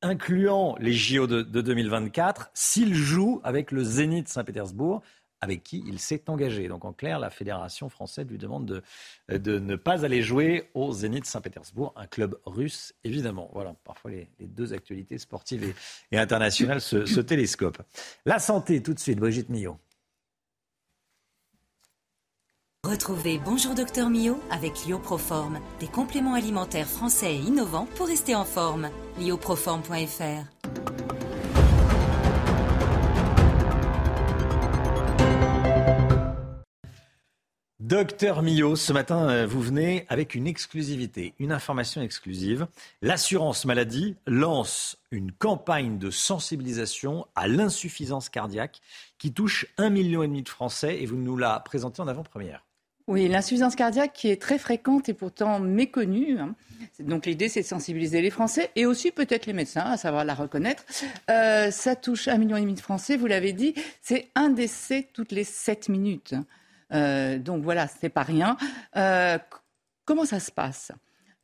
incluant 0.01 0.77
les 0.79 0.93
JO 0.93 1.27
de, 1.27 1.41
de 1.41 1.59
2024, 1.59 2.49
s'il 2.53 2.95
joue 2.95 3.41
avec 3.43 3.73
le 3.73 3.83
Zénith 3.83 4.29
Saint-Pétersbourg 4.29 5.01
avec 5.41 5.61
qui 5.61 5.83
il 5.85 5.99
s'est 5.99 6.23
engagé. 6.29 6.69
Donc 6.69 6.85
en 6.85 6.93
clair, 6.93 7.19
la 7.19 7.29
Fédération 7.29 7.89
française 7.89 8.25
lui 8.25 8.37
demande 8.37 8.65
de, 8.65 9.37
de 9.37 9.59
ne 9.59 9.75
pas 9.75 10.05
aller 10.05 10.21
jouer 10.21 10.69
au 10.73 10.93
Zénith 10.93 11.25
Saint-Pétersbourg, 11.25 11.93
un 11.97 12.07
club 12.07 12.39
russe, 12.45 12.93
évidemment. 13.03 13.49
Voilà, 13.51 13.75
parfois 13.83 14.11
les, 14.11 14.29
deux 14.39 14.71
actualités 14.71 15.17
sportives 15.17 15.75
et, 16.13 16.17
internationales 16.17 16.79
se, 16.79 17.05
se, 17.05 17.19
télescopent. 17.19 17.81
La 18.25 18.39
santé, 18.39 18.81
tout 18.81 18.93
de 18.93 18.99
suite, 18.99 19.19
Brigitte 19.19 19.49
Millot. 19.49 19.77
Retrouvez 22.87 23.41
Bonjour 23.43 23.75
Docteur 23.75 24.09
Millot 24.09 24.39
avec 24.49 24.85
Lioproform, 24.85 25.59
des 25.81 25.87
compléments 25.87 26.33
alimentaires 26.33 26.87
français 26.87 27.35
et 27.35 27.39
innovants 27.39 27.89
pour 27.95 28.07
rester 28.07 28.35
en 28.35 28.45
forme. 28.45 28.89
lioproform.fr 29.19 30.45
Docteur 37.81 38.43
Millot, 38.43 38.77
ce 38.77 38.93
matin, 38.93 39.29
euh, 39.29 39.45
vous 39.45 39.61
venez 39.61 40.05
avec 40.07 40.33
une 40.33 40.47
exclusivité, 40.47 41.33
une 41.37 41.51
information 41.51 42.01
exclusive. 42.01 42.65
L'assurance 43.01 43.65
maladie 43.65 44.15
lance 44.25 44.97
une 45.11 45.33
campagne 45.33 45.97
de 45.97 46.11
sensibilisation 46.11 47.27
à 47.35 47.49
l'insuffisance 47.49 48.29
cardiaque 48.29 48.79
qui 49.17 49.33
touche 49.33 49.65
un 49.77 49.89
million 49.89 50.23
et 50.23 50.27
demi 50.27 50.43
de 50.43 50.49
Français 50.49 51.01
et 51.01 51.05
vous 51.05 51.17
nous 51.17 51.35
la 51.35 51.59
présentez 51.59 52.01
en 52.01 52.07
avant-première. 52.07 52.63
Oui, 53.09 53.27
l'insuffisance 53.27 53.75
cardiaque 53.75 54.13
qui 54.13 54.29
est 54.29 54.39
très 54.39 54.59
fréquente 54.59 55.09
et 55.09 55.15
pourtant 55.15 55.59
méconnue. 55.59 56.37
Hein. 56.37 56.53
Donc 56.99 57.25
l'idée, 57.25 57.49
c'est 57.49 57.61
de 57.61 57.65
sensibiliser 57.65 58.21
les 58.21 58.29
Français 58.29 58.69
et 58.75 58.85
aussi 58.85 59.09
peut-être 59.09 59.47
les 59.47 59.53
médecins, 59.53 59.81
à 59.81 59.97
savoir 59.97 60.25
la 60.25 60.35
reconnaître. 60.35 60.83
Euh, 61.31 61.71
ça 61.71 61.95
touche 61.95 62.27
un 62.27 62.37
million 62.37 62.55
et 62.55 62.61
demi 62.61 62.75
de 62.75 62.79
Français, 62.79 63.17
vous 63.17 63.25
l'avez 63.25 63.51
dit. 63.51 63.73
C'est 64.03 64.27
un 64.35 64.49
décès 64.49 65.07
toutes 65.11 65.31
les 65.31 65.43
sept 65.43 65.89
minutes. 65.89 66.35
Euh, 66.93 67.39
donc 67.39 67.63
voilà, 67.63 67.87
c'est 67.87 68.09
pas 68.09 68.21
rien. 68.21 68.57
Euh, 68.95 69.39
comment 70.05 70.25
ça 70.25 70.39
se 70.39 70.51
passe? 70.51 70.91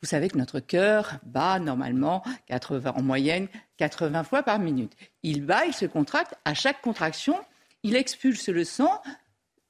Vous 0.04 0.08
savez 0.08 0.30
que 0.30 0.38
notre 0.38 0.60
cœur 0.60 1.16
bat 1.26 1.58
normalement 1.58 2.22
80, 2.46 2.94
en 2.96 3.02
moyenne 3.02 3.48
80 3.78 4.24
fois 4.24 4.44
par 4.44 4.60
minute. 4.60 4.94
Il 5.24 5.44
bat, 5.44 5.66
il 5.66 5.74
se 5.74 5.88
contracte. 5.88 6.36
À 6.46 6.54
chaque 6.54 6.84
contraction, 6.84 7.40
il 7.82 7.96
expulse 7.96 8.50
le 8.50 8.66
sang 8.66 9.02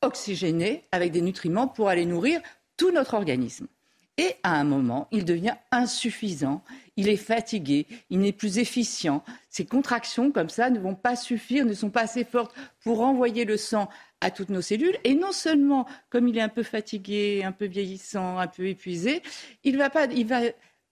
oxygéné 0.06 0.84
avec 0.91 1.11
des 1.11 1.22
nutriments 1.22 1.68
pour 1.68 1.90
aller 1.90 2.06
nourrir 2.06 2.41
tout 2.77 2.91
notre 2.91 3.14
organisme. 3.14 3.68
Et 4.18 4.36
à 4.44 4.57
un 4.57 4.64
moment, 4.64 5.10
il 5.11 5.26
devient 5.26 5.56
insuffisant, 5.72 6.64
il 6.95 7.10
est 7.10 7.18
fatigué, 7.18 7.86
il 8.10 8.19
n'est 8.19 8.32
plus 8.32 8.60
efficient. 8.60 9.23
Ces 9.49 9.65
contractions 9.65 10.32
comme 10.32 10.48
ça 10.48 10.69
ne 10.69 10.80
vont 10.80 10.95
pas 10.95 11.18
suffire, 11.18 11.65
ne 11.65 11.73
sont 11.73 11.90
pas 11.90 12.03
assez 12.03 12.23
fortes 12.23 12.56
pour 12.82 13.02
envoyer 13.02 13.44
le 13.44 13.57
sang 13.57 13.90
à 14.22 14.32
toutes 14.32 14.49
nos 14.49 14.61
cellules. 14.61 14.98
Et 15.03 15.15
non 15.15 15.34
seulement, 15.34 15.86
comme 16.10 16.30
il 16.30 16.38
est 16.38 16.41
un 16.41 16.49
peu 16.49 16.64
fatigué, 16.64 17.44
un 17.44 17.52
peu 17.52 17.65
vieillissant, 17.65 18.38
un 18.38 18.48
peu 18.48 18.68
épuisé, 18.68 19.22
il 19.65 19.77
va 19.77 19.90
va 19.90 20.41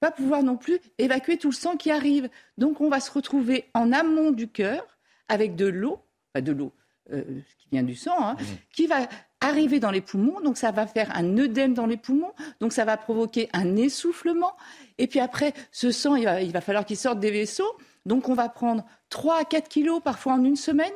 pas 0.01 0.11
pouvoir 0.11 0.43
non 0.43 0.57
plus 0.57 0.79
évacuer 0.97 1.37
tout 1.37 1.51
le 1.51 1.55
sang 1.55 1.77
qui 1.77 1.91
arrive. 1.91 2.29
Donc 2.57 2.81
on 2.81 2.89
va 2.89 2.99
se 2.99 3.09
retrouver 3.09 3.69
en 3.73 3.93
amont 3.93 4.31
du 4.31 4.49
cœur 4.49 4.85
avec 5.29 5.55
de 5.55 5.67
l'eau, 5.67 5.99
pas 6.33 6.41
de 6.41 6.51
l'eau 6.51 6.73
euh, 7.11 7.23
qui 7.59 7.67
vient 7.71 7.83
du 7.83 7.95
sang, 7.95 8.15
hein, 8.19 8.35
mmh. 8.39 8.43
qui 8.73 8.87
va 8.87 9.07
arriver 9.41 9.79
dans 9.79 9.91
les 9.91 10.01
poumons, 10.01 10.39
donc 10.41 10.57
ça 10.57 10.71
va 10.71 10.87
faire 10.87 11.15
un 11.15 11.37
œdème 11.37 11.73
dans 11.73 11.85
les 11.85 11.97
poumons, 11.97 12.33
donc 12.61 12.71
ça 12.71 12.85
va 12.85 12.95
provoquer 12.95 13.49
un 13.51 13.75
essoufflement. 13.75 14.55
Et 14.97 15.07
puis 15.07 15.19
après, 15.19 15.53
ce 15.71 15.91
sang, 15.91 16.15
il 16.15 16.25
va, 16.25 16.41
il 16.41 16.53
va 16.53 16.61
falloir 16.61 16.85
qu'il 16.85 16.97
sorte 16.97 17.19
des 17.19 17.31
vaisseaux, 17.31 17.77
donc 18.05 18.29
on 18.29 18.33
va 18.33 18.49
prendre 18.49 18.85
3 19.09 19.41
à 19.41 19.43
4 19.45 19.67
kilos 19.67 20.01
parfois 20.01 20.33
en 20.33 20.43
une 20.43 20.55
semaine. 20.55 20.93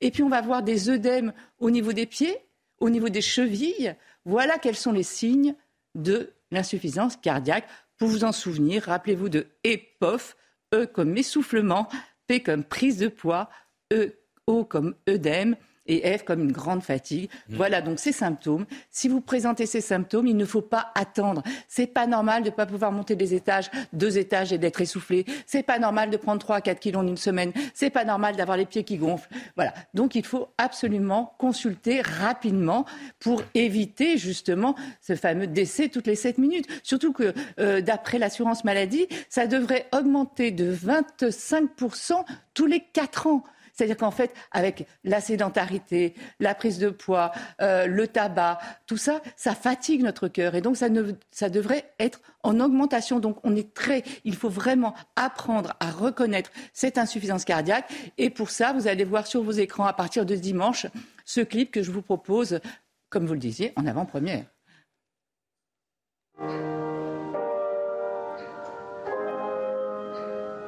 Et 0.00 0.10
puis 0.10 0.22
on 0.22 0.28
va 0.28 0.40
voir 0.40 0.62
des 0.62 0.90
œdèmes 0.90 1.32
au 1.58 1.70
niveau 1.70 1.92
des 1.92 2.06
pieds, 2.06 2.36
au 2.78 2.90
niveau 2.90 3.08
des 3.08 3.20
chevilles. 3.20 3.94
Voilà 4.24 4.58
quels 4.58 4.76
sont 4.76 4.92
les 4.92 5.02
signes 5.02 5.54
de 5.94 6.32
l'insuffisance 6.50 7.16
cardiaque. 7.16 7.66
Pour 7.96 8.08
vous 8.08 8.24
en 8.24 8.32
souvenir, 8.32 8.84
rappelez-vous 8.84 9.28
de 9.28 9.48
EPOF, 9.64 10.36
E 10.74 10.86
comme 10.86 11.16
essoufflement, 11.16 11.88
P 12.26 12.42
comme 12.42 12.62
prise 12.62 12.98
de 12.98 13.08
poids, 13.08 13.48
E, 13.92 14.14
O 14.48 14.64
comme 14.64 14.94
œdème, 15.08 15.54
et 15.88 16.16
F 16.16 16.22
comme 16.22 16.42
une 16.42 16.52
grande 16.52 16.82
fatigue. 16.82 17.30
Mm. 17.48 17.56
Voilà 17.56 17.80
donc 17.80 17.98
ces 17.98 18.12
symptômes. 18.12 18.66
Si 18.90 19.08
vous 19.08 19.20
présentez 19.20 19.66
ces 19.66 19.80
symptômes, 19.80 20.26
il 20.26 20.36
ne 20.36 20.44
faut 20.44 20.62
pas 20.62 20.92
attendre. 20.94 21.42
C'est 21.66 21.86
pas 21.86 22.06
normal 22.06 22.42
de 22.42 22.50
ne 22.50 22.54
pas 22.54 22.66
pouvoir 22.66 22.92
monter 22.92 23.16
des 23.16 23.34
étages, 23.34 23.70
deux 23.92 24.18
étages 24.18 24.52
et 24.52 24.58
d'être 24.58 24.80
essoufflé. 24.80 25.24
C'est 25.46 25.62
pas 25.62 25.78
normal 25.78 26.10
de 26.10 26.16
prendre 26.16 26.40
3 26.40 26.56
à 26.56 26.60
4 26.60 26.78
kilos 26.78 27.02
en 27.02 27.06
une 27.06 27.16
semaine. 27.16 27.52
C'est 27.74 27.90
pas 27.90 28.04
normal 28.04 28.36
d'avoir 28.36 28.56
les 28.56 28.66
pieds 28.66 28.84
qui 28.84 28.98
gonflent. 28.98 29.30
Voilà. 29.56 29.74
Donc 29.94 30.14
il 30.14 30.24
faut 30.24 30.48
absolument 30.58 31.34
consulter 31.38 32.02
rapidement 32.02 32.84
pour 33.18 33.42
éviter 33.54 34.18
justement 34.18 34.74
ce 35.00 35.16
fameux 35.16 35.46
décès 35.46 35.88
toutes 35.88 36.06
les 36.06 36.16
7 36.16 36.38
minutes. 36.38 36.66
Surtout 36.82 37.12
que 37.12 37.32
euh, 37.58 37.80
d'après 37.80 38.18
l'assurance 38.18 38.64
maladie, 38.64 39.08
ça 39.30 39.46
devrait 39.46 39.86
augmenter 39.92 40.50
de 40.50 40.74
25% 40.74 42.24
tous 42.54 42.66
les 42.66 42.80
4 42.80 43.26
ans. 43.26 43.44
C'est-à-dire 43.78 43.96
qu'en 43.96 44.10
fait, 44.10 44.34
avec 44.50 44.88
la 45.04 45.20
sédentarité, 45.20 46.14
la 46.40 46.56
prise 46.56 46.80
de 46.80 46.90
poids, 46.90 47.30
euh, 47.60 47.86
le 47.86 48.08
tabac, 48.08 48.58
tout 48.86 48.96
ça, 48.96 49.20
ça 49.36 49.54
fatigue 49.54 50.02
notre 50.02 50.26
cœur. 50.26 50.56
Et 50.56 50.60
donc, 50.60 50.76
ça, 50.76 50.88
ne, 50.88 51.12
ça 51.30 51.48
devrait 51.48 51.88
être 52.00 52.20
en 52.42 52.58
augmentation. 52.58 53.20
Donc, 53.20 53.38
on 53.44 53.54
est 53.54 53.72
très, 53.74 54.02
il 54.24 54.34
faut 54.34 54.48
vraiment 54.48 54.94
apprendre 55.14 55.74
à 55.78 55.92
reconnaître 55.92 56.50
cette 56.72 56.98
insuffisance 56.98 57.44
cardiaque. 57.44 57.88
Et 58.18 58.30
pour 58.30 58.50
ça, 58.50 58.72
vous 58.72 58.88
allez 58.88 59.04
voir 59.04 59.28
sur 59.28 59.44
vos 59.44 59.52
écrans 59.52 59.86
à 59.86 59.92
partir 59.92 60.26
de 60.26 60.34
dimanche 60.34 60.86
ce 61.24 61.40
clip 61.40 61.70
que 61.70 61.84
je 61.84 61.92
vous 61.92 62.02
propose, 62.02 62.58
comme 63.10 63.26
vous 63.26 63.34
le 63.34 63.38
disiez, 63.38 63.72
en 63.76 63.86
avant-première. 63.86 64.44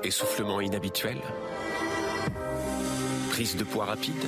Essoufflement 0.05 0.61
inhabituel 0.61 1.19
Prise 3.31 3.57
de 3.57 3.63
poids 3.65 3.85
rapide 3.85 4.27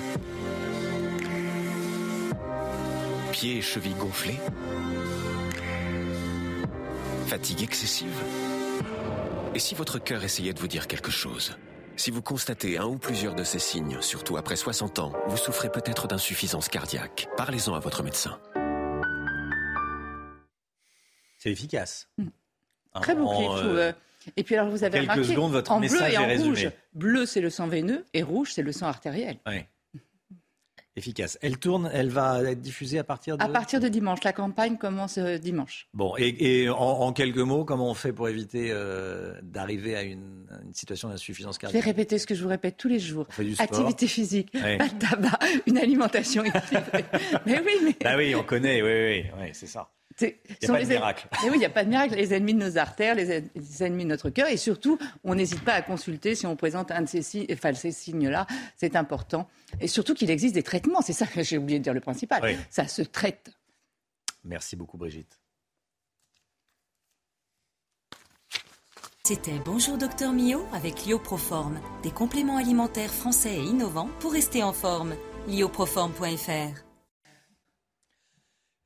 Pieds 3.32 3.58
et 3.58 3.60
chevilles 3.60 3.94
gonflés 3.94 4.38
Fatigue 7.26 7.62
excessive 7.62 8.14
Et 9.54 9.58
si 9.58 9.74
votre 9.74 9.98
cœur 9.98 10.22
essayait 10.22 10.52
de 10.54 10.60
vous 10.60 10.68
dire 10.68 10.86
quelque 10.86 11.10
chose 11.10 11.58
Si 11.96 12.12
vous 12.12 12.22
constatez 12.22 12.78
un 12.78 12.86
ou 12.86 12.96
plusieurs 12.96 13.34
de 13.34 13.42
ces 13.42 13.58
signes, 13.58 13.98
surtout 14.00 14.36
après 14.36 14.56
60 14.56 15.00
ans, 15.00 15.12
vous 15.26 15.36
souffrez 15.36 15.70
peut-être 15.70 16.06
d'insuffisance 16.06 16.68
cardiaque. 16.68 17.28
Parlez-en 17.36 17.74
à 17.74 17.80
votre 17.80 18.04
médecin. 18.04 18.40
C'est 21.38 21.50
efficace. 21.50 22.08
Très 23.00 23.16
beau 23.16 23.26
En, 23.26 23.36
clip, 23.36 23.50
je 23.56 23.66
trouve. 23.66 23.94
Et 24.36 24.43
puis 24.43 24.55
alors 24.57 24.69
vous 24.70 24.85
avez 24.85 24.99
quelques 24.99 25.11
remarqué, 25.11 25.32
secondes, 25.32 25.53
votre 25.53 25.73
en 25.73 25.81
bleu 25.81 25.89
et 26.11 26.19
en 26.19 26.28
est 26.28 26.36
rouge. 26.39 26.70
Bleu 26.94 27.27
c'est 27.27 27.40
le 27.40 27.51
sang 27.51 27.66
veineux 27.69 28.05
et 28.15 28.23
rouge 28.23 28.53
c'est 28.53 28.62
le 28.62 28.73
sang 28.73 28.86
artériel. 28.86 29.39
Ouais. 29.47 29.69
Efficace. 30.94 31.39
Elle 31.40 31.57
tourne, 31.57 31.90
elle 31.94 32.11
va 32.11 32.43
être 32.43 32.61
diffusée 32.61 32.99
à 32.99 33.05
partir 33.05 33.39
de. 33.39 33.43
À 33.43 33.49
partir 33.49 33.81
de 33.81 33.89
dimanche, 33.89 34.23
la 34.24 34.35
campagne 34.35 34.77
commence 34.77 35.16
euh, 35.16 35.39
dimanche. 35.39 35.89
Bon, 35.94 36.15
et, 36.19 36.62
et 36.62 36.69
en, 36.69 36.74
en 36.77 37.12
quelques 37.15 37.39
mots, 37.39 37.65
comment 37.65 37.89
on 37.89 37.94
fait 37.94 38.12
pour 38.12 38.28
éviter 38.28 38.69
euh, 38.70 39.32
d'arriver 39.43 39.97
à 39.97 40.03
une, 40.03 40.47
situation 40.74 41.09
d'insuffisance 41.09 41.55
Je 41.57 41.61
vais 41.66 41.73
cardiaque 41.73 41.85
répéter 41.85 42.19
ce 42.19 42.27
que 42.27 42.35
je 42.35 42.43
vous 42.43 42.51
répète 42.51 42.77
tous 42.77 42.89
les 42.89 42.99
jours. 42.99 43.27
fait 43.31 43.43
du 43.43 43.55
sport. 43.55 43.65
Activité 43.65 44.07
physique, 44.07 44.53
Ouais. 44.53 44.77
pas 44.77 44.89
de 44.89 44.99
tabac, 44.99 45.39
une 45.66 45.78
alimentation 45.78 46.44
équilibrée. 46.44 47.07
mais 47.47 47.62
oui, 47.65 47.73
mais 47.85 47.97
Ah 48.05 48.19
oui, 48.19 48.35
on 48.35 48.43
connaît, 48.43 48.82
oui, 48.82 48.90
oui, 48.93 49.31
oui, 49.40 49.49
c'est 49.55 49.66
ça. 49.66 49.89
C'est- 50.16 50.40
Il 50.48 50.68
y 50.68 50.70
a 50.70 50.72
pas 50.72 50.80
de 50.80 50.84
en- 50.84 50.89
miracle. 50.89 51.28
Mais 51.43 51.51
oui, 51.51 51.56
il 51.56 51.60
n'y 51.60 51.64
a 51.64 51.70
pas 51.70 51.84
de 51.84 51.89
miracle. 51.89 52.14
Les 52.14 52.34
ennemis 52.34 52.55
de 52.55 52.59
nos 52.64 52.78
artères, 52.78 53.14
les, 53.14 53.39
en- 53.39 53.43
les 53.55 53.82
ennemis 53.82 54.05
de 54.05 54.09
notre 54.10 54.30
cœur. 54.30 54.48
Et 54.48 54.56
surtout, 54.56 54.98
on 55.24 55.34
n'hésite 55.34 55.64
pas 55.64 55.74
à 55.74 55.82
consulter 55.82 56.34
si 56.34 56.47
on 56.47 56.56
présente 56.56 56.90
un 56.90 57.02
de 57.02 57.09
ces, 57.09 57.22
si- 57.22 57.47
enfin, 57.52 57.72
ces 57.74 57.93
signes-là. 57.93 58.47
C'est 58.76 58.97
important. 58.97 59.48
Et 59.80 59.89
surtout 59.89 60.14
qu'il 60.14 60.30
existe 60.30 60.55
des 60.55 60.62
traitements. 60.62 61.01
C'est 61.02 61.12
ça 61.12 61.26
que 61.26 61.43
j'ai 61.43 61.59
oublié 61.59 61.78
de 61.78 61.84
dire 61.84 61.94
le 61.94 62.01
principal. 62.01 62.40
Oui. 62.43 62.56
Ça 62.70 62.86
se 62.89 63.02
traite. 63.02 63.51
Merci 64.44 64.76
beaucoup, 64.76 64.97
Brigitte. 64.98 65.39
C'était 69.24 69.59
Bonjour 69.64 69.98
Docteur 69.98 70.32
Mio 70.32 70.66
avec 70.72 71.06
Lioproform, 71.06 71.80
des 72.02 72.10
compléments 72.10 72.56
alimentaires 72.56 73.12
français 73.14 73.55
et 73.55 73.62
innovants 73.62 74.10
pour 74.18 74.32
rester 74.32 74.64
en 74.64 74.72
forme. 74.72 75.14
lioproform.fr 75.47 76.82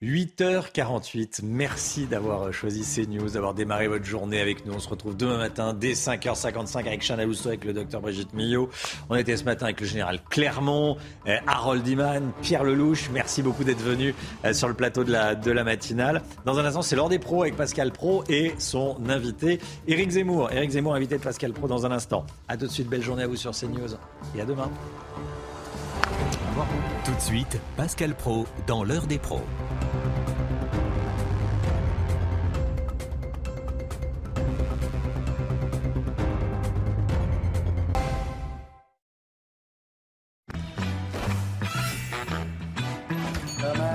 8h48, 0.02 1.40
merci 1.42 2.04
d'avoir 2.04 2.52
choisi 2.52 2.82
CNews, 2.82 3.30
d'avoir 3.30 3.54
démarré 3.54 3.88
votre 3.88 4.04
journée 4.04 4.42
avec 4.42 4.66
nous. 4.66 4.74
On 4.74 4.78
se 4.78 4.90
retrouve 4.90 5.16
demain 5.16 5.38
matin 5.38 5.72
dès 5.72 5.94
5h55 5.94 6.80
avec 6.80 7.02
Chana 7.02 7.22
avec 7.22 7.64
le 7.64 7.72
docteur 7.72 8.02
Brigitte 8.02 8.34
Millot. 8.34 8.68
On 9.08 9.14
était 9.14 9.38
ce 9.38 9.44
matin 9.44 9.64
avec 9.64 9.80
le 9.80 9.86
général 9.86 10.20
Clermont, 10.28 10.98
euh, 11.26 11.38
Harold 11.46 11.88
Iman, 11.88 12.30
Pierre 12.42 12.62
Lelouch. 12.62 13.08
Merci 13.10 13.40
beaucoup 13.40 13.64
d'être 13.64 13.80
venu 13.80 14.14
euh, 14.44 14.52
sur 14.52 14.68
le 14.68 14.74
plateau 14.74 15.02
de 15.02 15.12
la, 15.12 15.64
matinale. 15.64 16.20
Dans 16.44 16.58
un 16.58 16.66
instant, 16.66 16.82
c'est 16.82 16.94
l'heure 16.94 17.08
des 17.08 17.18
pros 17.18 17.40
avec 17.40 17.56
Pascal 17.56 17.90
Pro 17.90 18.22
et 18.28 18.54
son 18.58 18.98
invité, 19.08 19.60
Éric 19.88 20.10
Zemmour. 20.10 20.52
Éric 20.52 20.72
Zemmour, 20.72 20.94
invité 20.94 21.16
de 21.16 21.22
Pascal 21.22 21.54
Pro 21.54 21.68
dans 21.68 21.86
un 21.86 21.90
instant. 21.90 22.26
A 22.48 22.58
tout 22.58 22.66
de 22.66 22.70
suite, 22.70 22.90
belle 22.90 23.02
journée 23.02 23.22
à 23.22 23.28
vous 23.28 23.36
sur 23.36 23.52
CNews 23.52 23.96
et 24.36 24.42
à 24.42 24.44
demain. 24.44 24.70
Tout 27.06 27.14
de 27.14 27.20
suite, 27.20 27.60
Pascal 27.76 28.16
Pro 28.16 28.48
dans 28.66 28.82
l'heure 28.82 29.06
des 29.06 29.20
pros. 29.20 29.40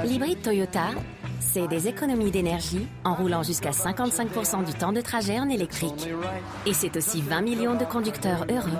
L'hybride 0.06 0.42
Toyota, 0.42 0.92
c'est 1.42 1.68
des 1.68 1.90
économies 1.90 2.32
d'énergie 2.32 2.88
en 3.04 3.14
roulant 3.16 3.44
jusqu'à 3.44 3.72
55% 3.72 4.64
du 4.64 4.74
temps 4.74 4.94
de 4.94 5.02
trajet 5.02 5.38
en 5.38 5.50
électrique. 5.50 6.08
Et 6.66 6.74
c'est 6.74 6.96
aussi 6.96 7.22
20 7.22 7.42
millions 7.42 7.76
de 7.76 7.84
conducteurs 7.84 8.46
heureux. 8.50 8.80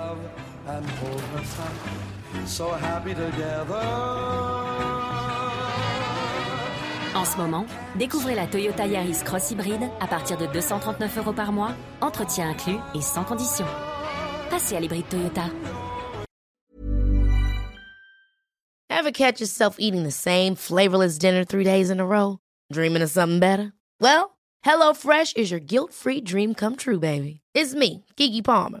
En 7.14 7.24
ce 7.24 7.36
moment, 7.36 7.66
découvrez 7.96 8.34
la 8.34 8.46
Toyota 8.46 8.86
Yaris 8.86 9.22
Cross 9.24 9.50
Hybride 9.50 9.90
à 10.00 10.06
partir 10.06 10.38
de 10.38 10.46
239 10.46 11.18
euros 11.18 11.32
par 11.32 11.52
mois, 11.52 11.72
entretien 12.00 12.48
inclus 12.50 12.78
et 12.94 13.02
sans 13.02 13.24
condition. 13.24 13.66
Passez 14.50 14.76
à 14.76 14.80
l'hybride 14.80 15.08
Toyota. 15.08 15.44
Ever 18.88 19.12
catch 19.12 19.40
yourself 19.40 19.76
eating 19.78 20.04
the 20.04 20.12
same 20.12 20.54
flavorless 20.54 21.18
dinner 21.18 21.44
three 21.44 21.64
days 21.64 21.90
in 21.90 22.00
a 22.00 22.06
row? 22.06 22.38
Dreaming 22.72 23.02
of 23.02 23.10
something 23.10 23.40
better? 23.40 23.72
Well, 24.00 24.38
HelloFresh 24.64 25.36
is 25.36 25.50
your 25.50 25.60
guilt-free 25.60 26.22
dream 26.22 26.54
come 26.54 26.76
true, 26.76 26.98
baby. 26.98 27.40
It's 27.54 27.74
me, 27.74 28.04
Kiki 28.16 28.42
Palmer. 28.42 28.80